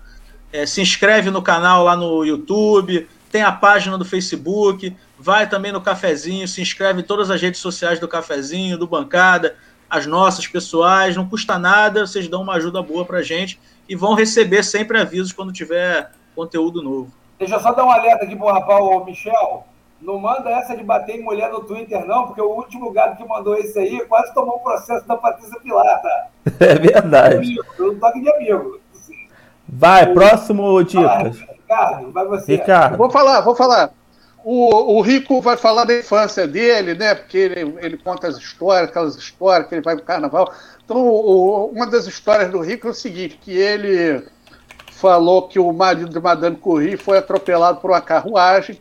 É, 0.51 0.65
se 0.65 0.81
inscreve 0.81 1.29
no 1.29 1.41
canal 1.41 1.83
lá 1.83 1.95
no 1.95 2.23
YouTube, 2.23 3.07
tem 3.31 3.43
a 3.43 3.51
página 3.51 3.97
do 3.97 4.05
Facebook, 4.05 4.95
vai 5.17 5.47
também 5.47 5.71
no 5.71 5.81
cafezinho, 5.81 6.47
se 6.47 6.59
inscreve 6.59 7.01
em 7.01 7.03
todas 7.03 7.29
as 7.29 7.39
redes 7.39 7.59
sociais 7.59 7.99
do 7.99 8.07
cafezinho, 8.07 8.77
do 8.77 8.87
bancada, 8.87 9.55
as 9.87 10.07
nossas 10.07 10.47
pessoais, 10.47 11.15
não 11.15 11.27
custa 11.27 11.59
nada, 11.59 12.07
vocês 12.07 12.27
dão 12.27 12.41
uma 12.41 12.53
ajuda 12.53 12.81
boa 12.81 13.05
pra 13.05 13.21
gente 13.21 13.59
e 13.87 13.95
vão 13.95 14.15
receber 14.15 14.63
sempre 14.63 14.99
avisos 14.99 15.31
quando 15.31 15.53
tiver 15.53 16.11
conteúdo 16.35 16.81
novo. 16.81 17.11
Deixa 17.37 17.55
eu 17.55 17.59
só 17.59 17.71
dar 17.73 17.85
um 17.85 17.91
alerta 17.91 18.25
aqui 18.25 18.35
pro 18.35 18.47
rapaz, 18.47 19.05
Michel. 19.05 19.65
Não 20.01 20.17
manda 20.17 20.49
essa 20.49 20.75
de 20.75 20.83
bater 20.83 21.17
em 21.17 21.23
mulher 21.23 21.51
no 21.51 21.61
Twitter, 21.61 22.05
não, 22.05 22.27
porque 22.27 22.41
o 22.41 22.49
último 22.49 22.91
gado 22.91 23.17
que 23.17 23.27
mandou 23.27 23.55
esse 23.57 23.77
aí 23.77 23.99
quase 24.05 24.33
tomou 24.33 24.55
um 24.55 24.63
processo 24.63 25.05
da 25.05 25.17
Patrícia 25.17 25.59
Pilar, 25.59 26.01
tá? 26.01 26.27
É 26.59 26.75
verdade. 26.75 27.55
Eu 27.77 27.93
não 27.93 27.99
toque 27.99 28.21
de 28.21 28.29
amigo. 28.31 28.79
Vai, 29.67 30.09
o... 30.09 30.13
próximo 30.13 30.83
Dicas. 30.83 31.37
Ricardo, 31.39 32.11
vai 32.11 32.25
você. 32.25 32.55
Ricardo. 32.55 32.97
Vou 32.97 33.09
falar, 33.09 33.41
vou 33.41 33.55
falar. 33.55 33.91
O, 34.43 34.97
o 34.97 35.01
Rico 35.01 35.41
vai 35.41 35.57
falar 35.57 35.83
da 35.83 35.97
infância 35.97 36.47
dele, 36.47 36.93
né? 36.95 37.13
Porque 37.13 37.37
ele, 37.37 37.77
ele 37.81 37.97
conta 37.97 38.27
as 38.27 38.37
histórias, 38.37 38.89
aquelas 38.89 39.15
histórias 39.15 39.67
que 39.67 39.75
ele 39.75 39.81
vai 39.81 39.95
pro 39.97 40.05
carnaval. 40.05 40.51
Então, 40.83 40.97
o, 40.97 41.67
uma 41.67 41.85
das 41.85 42.07
histórias 42.07 42.49
do 42.49 42.61
Rico 42.61 42.87
é 42.87 42.91
o 42.91 42.93
seguinte: 42.93 43.37
que 43.41 43.51
ele 43.51 44.25
falou 44.91 45.47
que 45.47 45.59
o 45.59 45.71
marido 45.71 46.09
de 46.09 46.19
Madame 46.19 46.55
Curie 46.55 46.97
foi 46.97 47.17
atropelado 47.17 47.79
por 47.79 47.91
uma 47.91 48.01
carruagem 48.01 48.79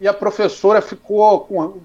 e 0.00 0.06
a 0.06 0.14
professora 0.14 0.80
ficou 0.80 1.40
com 1.40 1.60
o 1.60 1.82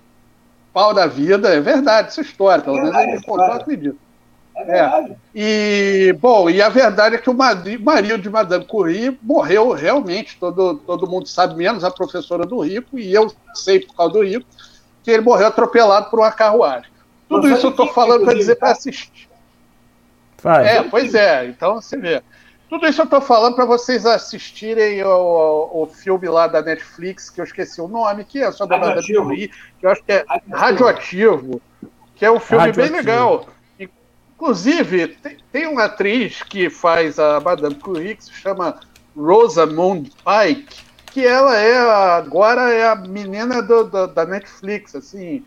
pau 0.73 0.93
da 0.93 1.07
vida. 1.07 1.53
É 1.53 1.59
verdade 1.59 2.09
essa 2.09 2.21
história, 2.21 2.63
pelo 2.63 2.77
menos 2.77 2.95
ele 2.95 3.21
contou, 3.23 3.51
acredito. 3.51 3.97
É 4.55 4.63
verdade. 4.63 5.11
É. 5.11 5.15
E, 5.35 6.13
bom, 6.13 6.49
e 6.49 6.61
a 6.61 6.69
verdade 6.69 7.15
é 7.15 7.17
que 7.17 7.29
o 7.29 7.33
marido 7.33 8.21
de 8.21 8.29
Madame 8.29 8.65
Curie 8.65 9.17
morreu 9.21 9.71
realmente, 9.71 10.37
todo, 10.39 10.75
todo 10.75 11.09
mundo 11.09 11.27
sabe, 11.27 11.55
menos 11.55 11.83
a 11.83 11.91
professora 11.91 12.45
do 12.45 12.59
Rico, 12.59 12.99
e 12.99 13.13
eu 13.13 13.31
sei 13.55 13.79
por 13.79 13.95
causa 13.95 14.13
do 14.13 14.23
Rico, 14.23 14.45
que 15.03 15.11
ele 15.11 15.23
morreu 15.23 15.47
atropelado 15.47 16.09
por 16.09 16.19
uma 16.19 16.31
carruagem. 16.31 16.91
Tudo 17.27 17.49
isso 17.49 17.67
eu 17.67 17.71
estou 17.71 17.87
falando 17.93 18.25
para 18.25 18.35
dizer 18.35 18.55
para 18.55 18.71
assistir. 18.71 19.27
Faz. 20.37 20.67
É, 20.67 20.83
pois 20.83 21.15
é, 21.15 21.47
então 21.47 21.75
você 21.75 21.97
vê. 21.97 22.21
Tudo 22.73 22.87
isso 22.87 23.01
eu 23.01 23.05
estou 23.05 23.21
falando 23.21 23.53
para 23.53 23.65
vocês 23.65 24.03
assistirem 24.03 25.03
o, 25.03 25.83
o, 25.83 25.85
filme 25.85 26.27
lá 26.27 26.47
da 26.47 26.59
Netflix, 26.59 27.29
que 27.29 27.39
eu 27.39 27.45
esqueci 27.45 27.79
o 27.79 27.87
nome, 27.87 28.25
que 28.25 28.41
é 28.41 28.51
só 28.51 28.65
da 28.65 28.79
Madame 28.79 29.05
Curie, 29.15 29.51
que 29.79 29.85
eu 29.85 29.91
acho 29.91 30.03
que 30.03 30.11
é 30.11 30.25
Radioativo, 30.51 31.61
que 32.15 32.25
é 32.25 32.31
um 32.31 32.39
filme 32.39 32.71
bem 32.71 32.89
legal. 32.89 33.45
Inclusive, 33.79 35.09
tem, 35.09 35.37
tem, 35.51 35.67
uma 35.67 35.83
atriz 35.83 36.41
que 36.41 36.67
faz 36.67 37.19
a 37.19 37.39
Madame 37.39 37.75
Curie, 37.75 38.15
que 38.15 38.25
se 38.25 38.33
chama 38.33 38.79
Rosamund 39.15 40.11
Pike, 40.25 40.83
que 41.11 41.23
ela 41.23 41.55
é 41.55 41.77
agora 41.77 42.71
é 42.71 42.87
a 42.87 42.95
menina 42.95 43.61
do, 43.61 43.83
do, 43.83 44.07
da 44.07 44.25
Netflix, 44.25 44.95
assim, 44.95 45.45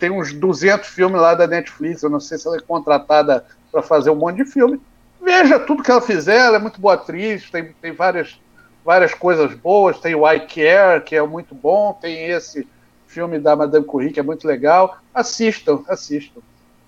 tem 0.00 0.10
uns 0.10 0.32
200 0.32 0.88
filmes 0.88 1.20
lá 1.20 1.34
da 1.34 1.46
Netflix, 1.46 2.02
eu 2.02 2.08
não 2.08 2.20
sei 2.20 2.38
se 2.38 2.46
ela 2.46 2.56
é 2.56 2.60
contratada 2.60 3.44
para 3.70 3.82
fazer 3.82 4.08
um 4.08 4.16
monte 4.16 4.36
de 4.36 4.46
filme, 4.46 4.80
Veja 5.20 5.58
tudo 5.58 5.82
que 5.82 5.90
ela 5.90 6.00
fizer, 6.00 6.38
ela 6.38 6.56
é 6.56 6.60
muito 6.60 6.80
boa 6.80 6.94
atriz, 6.94 7.50
tem, 7.50 7.72
tem 7.80 7.92
várias, 7.92 8.40
várias 8.84 9.14
coisas 9.14 9.54
boas, 9.54 9.98
tem 9.98 10.14
o 10.14 10.30
I 10.30 10.40
Care, 10.40 11.02
que 11.04 11.16
é 11.16 11.22
muito 11.22 11.54
bom, 11.54 11.92
tem 12.00 12.26
esse 12.26 12.66
filme 13.06 13.38
da 13.38 13.56
Madame 13.56 13.84
Curie, 13.84 14.12
que 14.12 14.20
é 14.20 14.22
muito 14.22 14.46
legal. 14.46 14.98
Assistam, 15.12 15.82
assistam. 15.88 16.40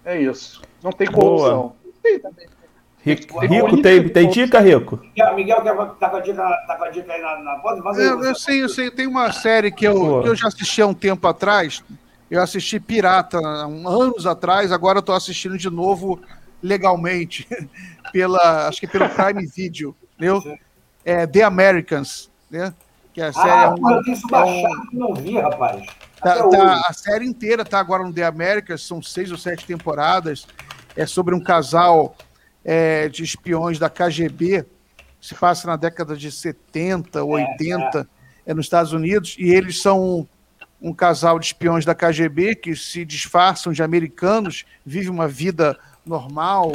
É 0.05 0.21
isso. 0.21 0.63
Não 0.83 0.93
tem 0.93 1.11
corrupção. 1.11 1.75
Tem 2.03 2.19
também. 2.19 2.47
Rico, 3.03 3.39
Rico 3.41 3.81
tem, 3.81 4.09
tem 4.11 4.29
dica, 4.29 4.61
Rico? 4.61 5.01
Miguel, 5.03 5.35
Miguel 5.35 5.97
tá 5.99 6.11
com 6.11 6.17
a 6.17 6.21
dica, 6.21 6.43
tá 6.67 6.77
com 6.77 6.85
a 6.85 6.91
dica 6.91 7.13
aí 7.13 7.23
na, 7.23 7.39
na 7.39 7.57
voz? 7.57 7.99
Eu, 7.99 8.23
eu 8.23 8.35
sei, 8.35 8.63
eu 8.63 8.69
sei. 8.69 8.91
Tem 8.91 9.07
uma 9.07 9.33
série 9.33 9.71
que 9.71 9.87
eu, 9.87 10.21
que 10.23 10.29
eu 10.29 10.35
já 10.35 10.49
assisti 10.49 10.83
há 10.83 10.87
um 10.87 10.95
tempo 10.95 11.27
atrás. 11.27 11.83
Eu 12.31 12.43
assisti 12.43 12.79
Pirata 12.79 13.39
anos 13.39 14.27
atrás, 14.27 14.71
agora 14.71 14.99
eu 14.99 15.03
tô 15.03 15.13
assistindo 15.13 15.57
de 15.57 15.71
novo 15.71 16.21
legalmente 16.63 17.49
pela, 18.13 18.69
acho 18.69 18.81
que 18.81 18.87
pelo 18.87 19.09
Prime 19.09 19.47
Video, 19.47 19.97
entendeu? 20.15 20.43
É 21.05 21.27
The 21.27 21.43
Americans, 21.43 22.31
né? 22.51 22.75
Que 23.13 23.21
a 23.21 23.33
série 23.33 23.51
ah, 23.51 23.63
é 23.63 23.69
um, 23.69 23.91
eu 23.91 24.03
tenho 24.03 24.17
isso 24.17 24.27
baixado, 24.29 24.75
é 24.75 24.97
um... 24.97 24.99
não 24.99 25.15
vi, 25.15 25.39
rapaz. 25.39 25.87
Tá, 26.21 26.49
tá, 26.49 26.83
a 26.87 26.93
série 26.93 27.25
inteira 27.25 27.65
tá 27.65 27.81
agora 27.81 28.05
no 28.05 28.13
The 28.13 28.25
Americans, 28.25 28.87
são 28.87 29.03
seis 29.03 29.33
ou 29.33 29.39
sete 29.39 29.65
temporadas. 29.65 30.47
É 30.97 31.07
sobre 31.07 31.35
um 31.35 31.41
casal 31.43 32.15
é, 32.65 33.09
de 33.09 33.25
espiões 33.25 33.79
da 33.79 33.89
KGB, 33.89 34.67
se 35.21 35.35
passa 35.35 35.67
na 35.67 35.77
década 35.77 36.17
de 36.17 36.31
70, 36.31 37.23
80, 37.23 38.09
é, 38.47 38.55
nos 38.55 38.67
Estados 38.67 38.93
Unidos, 38.93 39.37
e 39.39 39.51
eles 39.51 39.81
são 39.81 40.03
um, 40.03 40.27
um 40.81 40.93
casal 40.93 41.39
de 41.39 41.47
espiões 41.47 41.85
da 41.85 41.95
KGB 41.95 42.55
que 42.57 42.75
se 42.77 43.05
disfarçam 43.05 43.73
de 43.73 43.83
americanos, 43.83 44.65
vivem 44.85 45.11
uma 45.11 45.29
vida 45.29 45.79
normal, 46.05 46.73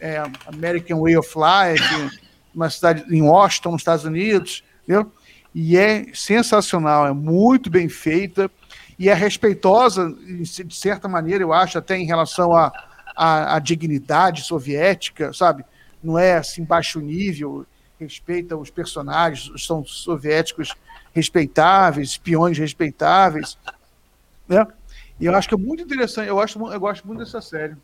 é, 0.00 0.22
American 0.46 1.00
Way 1.02 1.16
of 1.16 1.28
Life, 1.36 2.20
uma 2.54 2.70
cidade 2.70 3.04
em 3.14 3.22
Washington, 3.22 3.72
nos 3.72 3.80
Estados 3.80 4.04
Unidos, 4.04 4.62
entendeu? 4.82 5.10
E 5.54 5.76
é 5.76 6.06
sensacional, 6.12 7.06
é 7.06 7.12
muito 7.12 7.70
bem 7.70 7.88
feita 7.88 8.50
e 8.98 9.08
é 9.08 9.14
respeitosa, 9.14 10.12
de 10.12 10.74
certa 10.74 11.08
maneira, 11.08 11.42
eu 11.42 11.52
acho, 11.52 11.78
até 11.78 11.96
em 11.96 12.06
relação 12.06 12.52
à 12.52 12.72
a, 13.16 13.52
a, 13.52 13.56
a, 13.56 13.58
dignidade 13.58 14.42
soviética, 14.42 15.32
sabe? 15.32 15.64
Não 16.02 16.18
é 16.18 16.36
assim 16.36 16.64
baixo 16.64 17.00
nível, 17.00 17.66
respeita 17.98 18.56
os 18.56 18.70
personagens, 18.70 19.64
são 19.64 19.84
soviéticos 19.84 20.74
respeitáveis, 21.12 22.10
espiões 22.10 22.58
respeitáveis, 22.58 23.58
né? 24.48 24.66
E 25.18 25.26
eu 25.26 25.34
acho 25.34 25.48
que 25.48 25.54
é 25.54 25.58
muito 25.58 25.82
interessante, 25.82 26.28
eu, 26.28 26.40
acho, 26.40 26.58
eu 26.72 26.80
gosto 26.80 27.06
muito 27.06 27.20
dessa 27.20 27.40
série. 27.40 27.76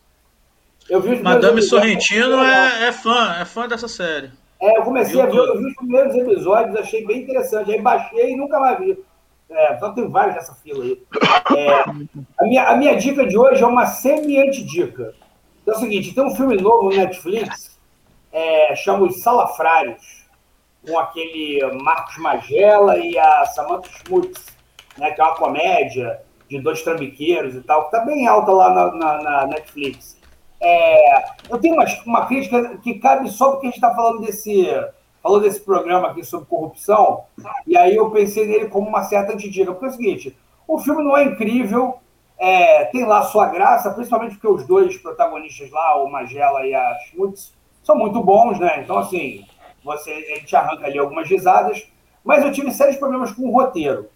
Madame 1.21 1.61
Sorrentino 1.61 2.43
é, 2.43 2.87
é, 2.87 2.91
fã, 2.91 3.35
é 3.39 3.45
fã 3.45 3.67
dessa 3.67 3.87
série. 3.87 4.31
É, 4.59 4.77
eu 4.77 4.83
comecei 4.83 5.19
a 5.19 5.25
ver, 5.25 5.37
eu 5.37 5.57
vi 5.57 5.67
os 5.67 5.75
primeiros 5.75 6.15
episódios, 6.15 6.75
achei 6.75 7.05
bem 7.05 7.23
interessante. 7.23 7.71
Aí 7.71 7.81
baixei 7.81 8.33
e 8.33 8.37
nunca 8.37 8.59
mais 8.59 8.79
vi. 8.79 8.97
É, 9.49 9.77
só 9.79 9.91
tem 9.91 10.09
vários 10.09 10.35
nessa 10.35 10.53
fila 10.55 10.83
aí. 10.83 11.01
É, 11.57 11.83
a, 12.39 12.43
minha, 12.43 12.69
a 12.69 12.75
minha 12.75 12.95
dica 12.95 13.25
de 13.25 13.37
hoje 13.37 13.61
é 13.61 13.65
uma 13.65 13.85
semi-anti-dica. 13.85 15.13
É 15.67 15.71
o 15.71 15.75
seguinte, 15.75 16.13
tem 16.13 16.23
um 16.23 16.35
filme 16.35 16.57
novo 16.57 16.89
no 16.89 16.95
Netflix, 16.95 17.79
é, 18.31 18.75
chama 18.75 19.05
Os 19.05 19.21
Salafrários, 19.21 20.25
com 20.85 20.97
aquele 20.97 21.59
Marcos 21.83 22.17
Magela 22.17 22.97
e 22.97 23.17
a 23.17 23.45
Samantha 23.45 23.89
Schmutz, 23.89 24.45
né, 24.97 25.11
que 25.11 25.21
é 25.21 25.23
uma 25.23 25.35
comédia 25.35 26.19
de 26.49 26.59
dois 26.59 26.81
trambiqueiros 26.81 27.55
e 27.55 27.61
tal, 27.61 27.85
que 27.85 27.91
tá 27.91 27.99
bem 28.03 28.27
alta 28.27 28.51
lá 28.51 28.73
na, 28.73 28.91
na, 28.95 29.23
na 29.23 29.47
Netflix. 29.47 30.17
É, 30.61 31.23
eu 31.49 31.59
tenho 31.59 31.73
uma, 31.73 31.85
uma 32.05 32.25
crítica 32.27 32.77
que 32.77 32.99
cabe 32.99 33.29
só 33.29 33.51
porque 33.51 33.67
a 33.67 33.69
gente 33.69 33.77
está 33.77 33.93
falando 33.93 34.21
desse, 34.21 34.67
falou 35.21 35.39
desse 35.41 35.59
programa 35.59 36.09
aqui 36.09 36.23
sobre 36.23 36.47
corrupção, 36.47 37.23
e 37.65 37.75
aí 37.75 37.95
eu 37.95 38.11
pensei 38.11 38.45
nele 38.45 38.69
como 38.69 38.87
uma 38.87 39.03
certa 39.03 39.35
dica. 39.35 39.71
Porque 39.71 39.85
é 39.85 39.89
o 39.89 39.91
seguinte, 39.91 40.37
o 40.67 40.77
filme 40.77 41.03
não 41.03 41.17
é 41.17 41.23
incrível, 41.23 41.97
É, 42.43 42.85
tem 42.85 43.05
lá 43.05 43.21
sua 43.21 43.45
graça, 43.49 43.93
principalmente 43.93 44.33
porque 44.33 44.47
os 44.47 44.65
dois 44.65 44.97
protagonistas 44.97 45.69
lá, 45.69 46.01
o 46.01 46.09
Magela 46.09 46.65
e 46.65 46.73
a 46.73 46.97
Schmutz, 47.05 47.53
são 47.83 47.95
muito 47.95 48.19
bons, 48.23 48.57
né? 48.57 48.81
Então, 48.81 48.97
assim, 48.97 49.45
você, 49.83 50.09
a 50.11 50.39
gente 50.39 50.55
arranca 50.55 50.87
ali 50.87 50.97
algumas 50.97 51.29
risadas, 51.29 51.87
mas 52.25 52.43
eu 52.43 52.51
tive 52.51 52.71
sérios 52.71 52.97
problemas 52.97 53.31
com 53.31 53.43
o 53.47 53.53
roteiro. 53.53 54.09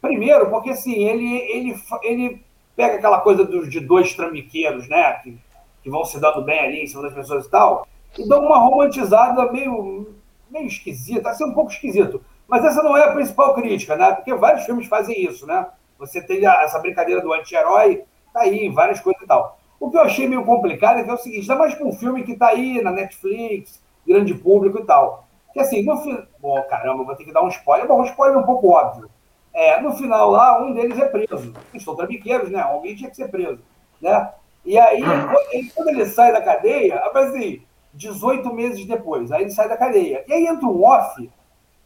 Primeiro, 0.00 0.48
porque 0.48 0.70
assim, 0.70 0.94
ele, 0.94 1.36
ele, 1.52 1.76
ele 2.02 2.42
pega 2.74 2.96
aquela 2.96 3.20
coisa 3.20 3.44
dos, 3.44 3.68
de 3.70 3.80
dois 3.80 4.14
trambiqueiros, 4.14 4.88
né? 4.88 5.12
Que, 5.22 5.36
que 5.82 5.90
vão 5.90 6.04
se 6.04 6.20
dando 6.20 6.42
bem 6.42 6.58
ali 6.60 6.82
em 6.82 6.86
cima 6.86 7.02
das 7.02 7.14
pessoas 7.14 7.46
e 7.46 7.50
tal, 7.50 7.86
e 8.18 8.28
dão 8.28 8.44
uma 8.44 8.58
romantizada 8.58 9.50
meio, 9.52 10.14
meio 10.50 10.66
esquisita, 10.66 11.30
assim, 11.30 11.44
um 11.44 11.54
pouco 11.54 11.70
esquisito. 11.70 12.22
Mas 12.46 12.64
essa 12.64 12.82
não 12.82 12.96
é 12.96 13.04
a 13.04 13.12
principal 13.12 13.54
crítica, 13.54 13.94
né? 13.96 14.12
Porque 14.12 14.34
vários 14.34 14.64
filmes 14.64 14.86
fazem 14.86 15.22
isso, 15.22 15.46
né? 15.46 15.66
Você 15.98 16.22
tem 16.22 16.46
essa 16.46 16.78
brincadeira 16.78 17.20
do 17.20 17.32
anti-herói, 17.32 18.04
tá 18.32 18.40
aí 18.40 18.68
várias 18.70 19.00
coisas 19.00 19.22
e 19.22 19.26
tal. 19.26 19.58
O 19.78 19.90
que 19.90 19.96
eu 19.96 20.02
achei 20.02 20.26
meio 20.26 20.44
complicado 20.44 20.98
é 20.98 21.04
que 21.04 21.10
é 21.10 21.12
o 21.12 21.18
seguinte, 21.18 21.42
ainda 21.42 21.56
mais 21.56 21.74
com 21.74 21.88
um 21.88 21.92
filme 21.92 22.24
que 22.24 22.36
tá 22.36 22.48
aí 22.48 22.80
na 22.82 22.90
Netflix, 22.90 23.82
grande 24.06 24.34
público 24.34 24.78
e 24.78 24.84
tal. 24.84 25.28
Que 25.52 25.60
assim, 25.60 25.82
no 25.82 25.96
final. 25.98 26.22
Bom, 26.40 26.62
caramba, 26.62 27.04
vou 27.04 27.14
ter 27.14 27.24
que 27.24 27.32
dar 27.32 27.42
um 27.42 27.48
spoiler. 27.48 27.86
Bom, 27.86 28.00
um 28.00 28.04
spoiler 28.04 28.38
um 28.38 28.44
pouco 28.44 28.70
óbvio. 28.70 29.10
É, 29.52 29.80
no 29.80 29.92
final 29.92 30.30
lá, 30.30 30.62
um 30.62 30.72
deles 30.72 30.98
é 30.98 31.06
preso. 31.06 31.52
Eles 31.72 31.82
são 31.82 31.96
trambiqueiros, 31.96 32.50
né? 32.50 32.60
Alguém 32.60 32.94
tinha 32.94 33.10
que 33.10 33.16
ser 33.16 33.28
preso. 33.28 33.60
Né? 34.00 34.32
E 34.64 34.78
aí, 34.78 35.02
quando 35.02 35.52
ele, 35.52 35.70
quando 35.74 35.88
ele 35.88 36.06
sai 36.06 36.32
da 36.32 36.42
cadeia, 36.42 37.00
assim, 37.14 37.62
18 37.94 38.52
meses 38.52 38.84
depois, 38.86 39.32
aí 39.32 39.42
ele 39.42 39.50
sai 39.50 39.68
da 39.68 39.76
cadeia. 39.76 40.24
E 40.26 40.32
aí 40.32 40.46
entra 40.46 40.66
um 40.66 40.84
off 40.84 41.30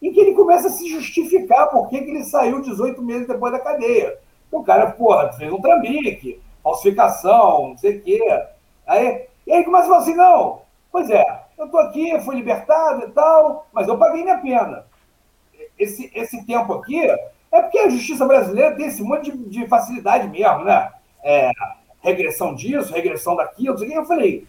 em 0.00 0.12
que 0.12 0.20
ele 0.20 0.34
começa 0.34 0.66
a 0.66 0.70
se 0.70 0.88
justificar 0.88 1.68
por 1.68 1.88
que, 1.88 2.02
que 2.02 2.10
ele 2.10 2.24
saiu 2.24 2.60
18 2.60 3.00
meses 3.02 3.28
depois 3.28 3.52
da 3.52 3.60
cadeia. 3.60 4.18
O 4.50 4.62
cara, 4.62 4.90
porra, 4.90 5.32
fez 5.32 5.50
um 5.52 5.60
trambique, 5.60 6.42
falsificação, 6.62 7.68
não 7.68 7.78
sei 7.78 7.98
o 7.98 8.02
quê. 8.02 8.44
Aí, 8.86 9.26
e 9.46 9.52
aí 9.52 9.64
começa 9.64 9.84
a 9.84 9.88
falar 9.88 9.98
assim, 9.98 10.14
não, 10.14 10.62
pois 10.90 11.08
é, 11.08 11.24
eu 11.56 11.68
tô 11.68 11.78
aqui, 11.78 12.20
fui 12.20 12.34
libertado 12.34 13.06
e 13.06 13.10
tal, 13.12 13.66
mas 13.72 13.88
eu 13.88 13.96
paguei 13.96 14.24
minha 14.24 14.38
pena. 14.38 14.84
Esse, 15.78 16.10
esse 16.14 16.44
tempo 16.44 16.74
aqui 16.74 17.00
é 17.00 17.62
porque 17.62 17.78
a 17.78 17.88
justiça 17.88 18.26
brasileira 18.26 18.74
tem 18.74 18.86
esse 18.86 19.02
monte 19.02 19.30
de, 19.30 19.48
de 19.48 19.66
facilidade 19.66 20.28
mesmo, 20.28 20.64
né? 20.64 20.90
É, 21.22 21.50
regressão 22.02 22.54
disso, 22.54 22.92
regressão 22.92 23.36
daquilo. 23.36 23.82
Eu 23.82 24.04
falei, 24.04 24.46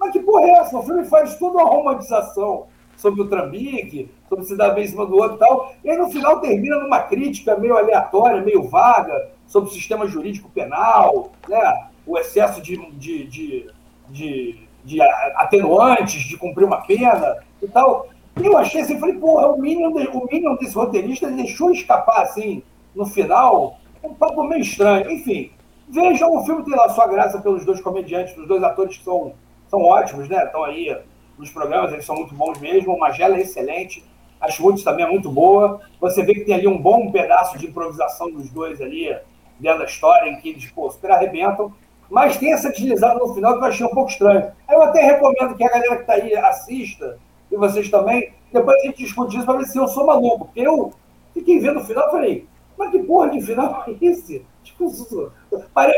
mas 0.00 0.10
que 0.10 0.20
porra 0.20 0.42
é 0.42 0.50
essa? 0.58 0.76
O 0.76 0.82
filme 0.82 1.04
faz 1.04 1.38
toda 1.38 1.58
uma 1.58 1.68
romantização 1.68 2.66
sobre 2.96 3.22
o 3.22 3.28
Trambique, 3.28 4.10
sobre 4.28 4.44
se 4.44 4.56
dar 4.56 4.70
bem 4.70 4.84
em 4.84 4.88
cima 4.88 5.06
do 5.06 5.16
outro 5.16 5.36
e 5.36 5.38
tal. 5.38 5.72
E 5.84 5.90
aí 5.90 5.98
no 5.98 6.10
final 6.10 6.40
termina 6.40 6.78
numa 6.78 7.00
crítica 7.00 7.56
meio 7.56 7.76
aleatória, 7.76 8.40
meio 8.40 8.62
vaga, 8.64 9.30
sobre 9.46 9.70
o 9.70 9.72
sistema 9.72 10.06
jurídico 10.06 10.50
penal, 10.50 11.32
né? 11.48 11.88
o 12.06 12.18
excesso 12.18 12.60
de, 12.60 12.76
de, 12.92 13.24
de, 13.24 13.70
de, 14.08 14.58
de 14.84 15.02
atenuantes, 15.36 16.22
de 16.22 16.36
cumprir 16.36 16.64
uma 16.64 16.82
pena 16.82 17.38
e 17.62 17.68
tal. 17.68 18.08
E 18.40 18.46
eu 18.46 18.56
achei 18.56 18.80
assim, 18.80 18.98
falei, 18.98 19.16
porra, 19.16 19.48
o 19.48 19.60
mínimo, 19.60 19.88
o 19.88 20.26
mínimo 20.30 20.58
desse 20.58 20.74
roteirista 20.74 21.30
deixou 21.30 21.70
escapar 21.70 22.22
assim, 22.22 22.62
no 22.94 23.06
final, 23.06 23.78
um 24.02 24.14
papo 24.14 24.42
meio 24.44 24.62
estranho. 24.62 25.10
Enfim, 25.10 25.50
vejam, 25.94 26.36
o 26.36 26.44
filme 26.44 26.64
tem 26.64 26.74
lá 26.74 26.88
sua 26.88 27.06
graça 27.06 27.40
pelos 27.40 27.64
dois 27.64 27.80
comediantes, 27.80 28.34
pelos 28.34 28.48
dois 28.48 28.62
atores 28.62 28.98
que 28.98 29.04
são, 29.04 29.34
são 29.68 29.82
ótimos, 29.82 30.28
né? 30.28 30.44
Estão 30.44 30.64
aí 30.64 30.96
nos 31.38 31.50
programas, 31.50 31.92
eles 31.92 32.04
são 32.04 32.16
muito 32.16 32.34
bons 32.34 32.58
mesmo. 32.60 32.92
O 32.92 32.98
Magela 32.98 33.36
é 33.36 33.40
excelente, 33.40 34.04
a 34.40 34.50
Schmutz 34.50 34.82
também 34.82 35.06
é 35.06 35.08
muito 35.08 35.30
boa. 35.30 35.80
Você 36.00 36.22
vê 36.22 36.34
que 36.34 36.40
tem 36.40 36.54
ali 36.54 36.66
um 36.66 36.80
bom 36.80 37.10
pedaço 37.10 37.56
de 37.56 37.66
improvisação 37.66 38.30
dos 38.30 38.50
dois 38.50 38.80
ali, 38.80 39.16
dentro 39.58 39.78
da 39.78 39.84
história, 39.84 40.28
em 40.28 40.36
que 40.36 40.50
eles, 40.50 40.70
pô, 40.70 40.90
super 40.90 41.12
arrebentam. 41.12 41.72
Mas 42.10 42.36
tem 42.36 42.52
essa 42.52 42.70
deslizada 42.70 43.18
no 43.18 43.32
final 43.32 43.54
que 43.54 43.60
eu 43.60 43.68
achei 43.68 43.86
um 43.86 43.90
pouco 43.90 44.10
estranho. 44.10 44.52
Eu 44.70 44.82
até 44.82 45.02
recomendo 45.02 45.54
que 45.54 45.64
a 45.64 45.70
galera 45.70 45.96
que 45.96 46.02
está 46.02 46.14
aí 46.14 46.34
assista, 46.36 47.18
e 47.50 47.56
vocês 47.56 47.88
também, 47.90 48.32
depois 48.52 48.76
a 48.82 48.86
gente 48.86 48.98
discute 48.98 49.36
isso 49.36 49.46
para 49.46 49.58
ver 49.58 49.64
se 49.64 49.78
eu 49.78 49.88
sou 49.88 50.06
maluco. 50.06 50.46
Porque 50.46 50.60
eu 50.60 50.92
fiquei 51.32 51.58
vendo 51.60 51.80
o 51.80 51.84
final 51.84 52.08
e 52.08 52.10
falei, 52.10 52.48
mas 52.78 52.90
que 52.90 52.98
porra 53.00 53.30
de 53.30 53.40
final 53.40 53.84
é 53.86 53.94
esse? 54.04 54.44
Tipo, 54.62 54.90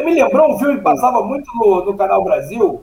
me 0.05 0.15
lembrou 0.15 0.55
um 0.55 0.59
filme 0.59 0.77
que 0.77 0.83
passava 0.83 1.23
muito 1.25 1.47
no, 1.55 1.85
no 1.85 1.97
Canal 1.97 2.23
Brasil, 2.25 2.83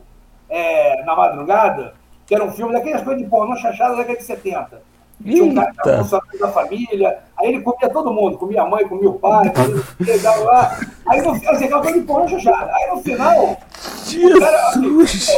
é, 0.50 1.04
na 1.04 1.16
madrugada, 1.16 1.94
que 2.26 2.34
era 2.34 2.44
um 2.44 2.52
filme 2.52 2.74
daquelas 2.74 3.04
coisas 3.04 3.22
de 3.22 3.30
pornô 3.30 3.56
chachada 3.58 3.92
da 3.92 3.98
década 3.98 4.18
de 4.18 4.24
70. 4.24 4.94
Tinha 5.22 5.44
um 5.44 5.54
cara 5.54 5.72
que 5.72 5.90
era 5.90 5.98
funcionário 6.00 6.40
da 6.40 6.48
família, 6.50 7.20
aí 7.38 7.50
ele 7.50 7.62
comia 7.62 7.90
todo 7.90 8.12
mundo, 8.12 8.38
comia 8.38 8.62
a 8.62 8.70
mãe, 8.70 8.88
comia 8.88 9.10
o 9.10 9.20
pai, 9.20 9.52
comia 9.52 10.38
lá. 10.44 10.80
Aí 11.08 11.22
no 11.22 11.36
final, 11.36 11.54
assim, 11.54 11.66
aquela 11.66 11.82
coisa 11.82 12.00
de 12.00 12.06
pornô 12.06 12.28
chachada. 12.28 12.72
Aí 12.74 12.90
no 12.90 13.02
final, 13.02 13.58
Jesus. 14.06 14.40
cara, 14.40 14.68
assim, 14.68 14.88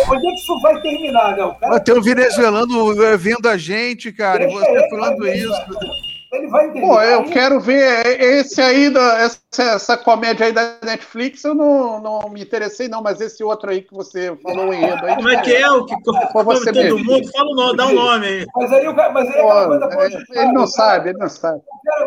onde 0.10 0.28
é 0.28 0.30
que 0.32 0.36
isso 0.36 0.62
vai 0.62 0.82
terminar, 0.82 1.36
né? 1.36 1.44
O 1.44 1.56
cara, 1.56 1.74
Mas 1.74 1.82
tem 1.82 1.98
um 1.98 2.02
venezuelano 2.02 3.04
eh, 3.04 3.18
vendo 3.18 3.48
a 3.48 3.58
gente, 3.58 4.12
cara, 4.12 4.44
e 4.44 4.54
você 4.54 4.90
falando 4.90 5.28
isso. 5.28 6.15
Ele 6.36 6.48
vai 6.48 6.68
entender. 6.68 6.86
Pô, 6.86 7.02
eu 7.02 7.22
Aí- 7.22 7.30
quero 7.32 7.60
ver 7.60 8.20
esse 8.22 8.62
aí, 8.62 8.90
da, 8.90 9.20
essa, 9.20 9.40
essa 9.58 9.98
comédia 9.98 10.46
aí 10.46 10.52
da 10.52 10.78
Netflix, 10.84 11.44
eu 11.44 11.56
não, 11.56 12.00
não 12.02 12.30
me 12.30 12.42
interessei, 12.42 12.88
não, 12.88 13.02
mas 13.02 13.22
esse 13.22 13.44
outro 13.44 13.70
aí 13.70 13.82
que 13.82 13.94
você 13.94 14.36
falou 14.44 14.70
o 14.70 14.74
enredo 14.74 15.06
aí. 15.06 15.16
Como 15.16 15.30
é 15.30 15.42
que 15.42 15.54
é 15.56 15.70
o 15.70 15.86
que 15.86 15.96
você 16.34 16.72
todo 16.72 16.76
mesmo. 16.76 17.04
mundo? 17.04 17.32
Fala 17.32 17.50
o 17.52 17.56
nome, 17.56 17.78
dá 17.78 17.88
o 17.88 17.94
nome 17.94 18.26
aí. 18.28 18.46
Mas 18.56 18.72
aí, 18.74 18.88
o 18.88 18.96
cara- 18.96 19.12
mas 19.14 19.30
aí 19.30 19.36
é 19.38 19.42
Pô, 19.42 19.96
coisa. 19.96 20.24
é, 20.34 20.44
ele 20.44 20.52
não 20.54 20.68
sabe, 20.68 21.10
ele 21.10 21.18
não 21.20 21.30
sabe. 21.30 21.62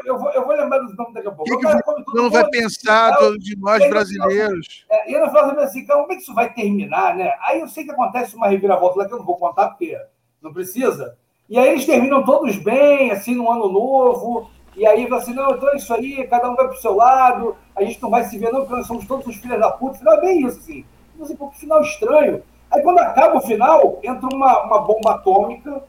Eu, 0.05 0.19
vou, 0.19 0.31
eu 0.33 0.45
vou 0.45 0.57
lembrar 0.57 0.79
dos 0.81 0.97
nomes 0.97 1.15
daqui 1.15 1.29
a 1.29 1.31
pouco. 1.31 1.45
que, 1.45 1.55
O 1.55 1.59
que 1.59 1.63
cara 1.65 1.81
não 2.15 2.31
vai 2.31 2.49
pensar 2.51 3.13
de 3.39 3.57
nós 3.59 3.89
brasileiros? 3.89 4.85
É, 4.91 5.11
e 5.11 5.15
eu 5.15 5.31
falo 5.31 5.59
assim, 5.61 5.87
cara, 5.87 6.01
como 6.01 6.13
é 6.13 6.17
que 6.17 6.23
isso 6.23 6.35
vai 6.35 6.53
terminar, 6.53 7.15
né? 7.17 7.33
Aí 7.43 7.61
eu 7.61 7.69
sei 7.69 7.85
que 7.85 7.91
acontece 7.93 8.35
uma 8.35 8.49
reviravolta 8.49 8.99
lá 8.99 9.07
que 9.07 9.15
eu 9.15 9.19
não 9.19 9.25
vou 9.25 9.37
contar 9.37 9.69
porque 9.69 9.97
não 10.43 10.53
precisa. 10.53 11.17
E 11.49 11.59
aí 11.59 11.71
eles 11.71 11.87
terminam 11.87 12.23
todos 12.25 12.57
bem, 12.57 13.11
assim, 13.11 13.35
no 13.35 13.51
ano 13.51 13.69
novo. 13.69 14.51
E 14.77 14.87
aí 14.87 15.13
assim, 15.13 15.35
não, 15.35 15.51
então 15.51 15.69
é 15.71 15.77
isso 15.77 15.93
aí, 15.93 16.25
cada 16.29 16.49
um 16.49 16.55
vai 16.55 16.69
pro 16.69 16.81
seu 16.81 16.95
lado, 16.95 17.57
a 17.75 17.83
gente 17.83 18.01
não 18.01 18.11
vai 18.11 18.23
se 18.23 18.39
ver 18.39 18.53
não, 18.53 18.61
porque 18.61 18.77
nós 18.77 18.87
somos 18.87 19.07
todos 19.07 19.27
os 19.27 19.37
filhos 19.37 19.59
da 19.59 19.73
puta. 19.73 19.97
O 19.97 19.99
final 19.99 20.15
é 20.15 20.21
bem 20.21 20.47
isso, 20.47 20.59
assim. 20.59 20.85
Não 21.19 21.27
sei, 21.27 21.35
pô, 21.35 21.49
que 21.49 21.59
final 21.59 21.83
estranho. 21.83 22.43
Aí 22.71 22.81
quando 22.83 22.99
acaba 22.99 23.39
o 23.39 23.41
final, 23.41 23.99
entra 24.05 24.29
uma, 24.33 24.63
uma 24.63 24.79
bomba 24.81 25.15
atômica. 25.15 25.83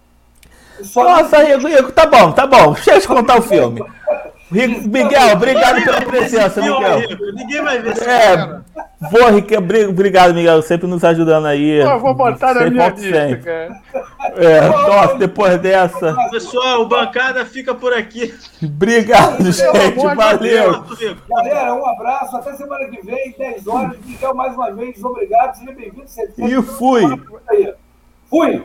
Nossa, 0.95 1.43
Rico, 1.43 1.67
Rico, 1.67 1.91
tá 1.91 2.07
bom, 2.07 2.31
tá 2.31 2.47
bom. 2.47 2.73
Deixa 2.73 2.95
eu 2.95 3.15
contar 3.15 3.37
o 3.37 3.41
filme. 3.41 3.83
Miguel, 4.51 5.33
obrigado 5.33 5.83
pela 5.83 6.01
presença, 6.01 6.59
Miguel. 6.61 7.01
Ninguém 7.35 7.61
vai 7.63 7.79
ver. 7.79 7.93
É, 8.01 8.37
vou, 9.11 9.61
bri- 9.61 9.85
obrigado, 9.85 10.33
Miguel, 10.33 10.61
sempre 10.63 10.87
nos 10.87 11.03
ajudando 11.03 11.45
aí. 11.45 11.79
Eu 11.79 11.99
vou 11.99 12.13
botar 12.15 12.55
na 12.55 12.69
minha 12.69 12.89
lista, 12.89 13.37
cara. 13.37 13.81
É, 14.35 14.61
nossa, 14.61 15.15
depois 15.15 15.57
dessa. 15.59 16.15
Pessoal, 16.31 16.81
o 16.81 16.87
bancada 16.87 17.45
fica 17.45 17.75
por 17.75 17.93
aqui. 17.93 18.33
Obrigado, 18.63 19.51
gente. 19.51 20.15
Valeu. 20.15 20.83
Galera, 21.29 21.75
um 21.75 21.87
abraço, 21.87 22.35
até 22.35 22.53
semana 22.53 22.85
que 22.89 23.05
vem, 23.05 23.35
10 23.37 23.67
horas. 23.67 23.97
Miguel, 24.03 24.33
mais 24.33 24.53
uma 24.55 24.71
vez, 24.71 25.03
obrigado, 25.03 25.55
seja 25.57 25.71
bem-vindo. 25.71 26.05
E 26.37 26.61
fui. 26.63 27.03
Fui! 28.29 28.63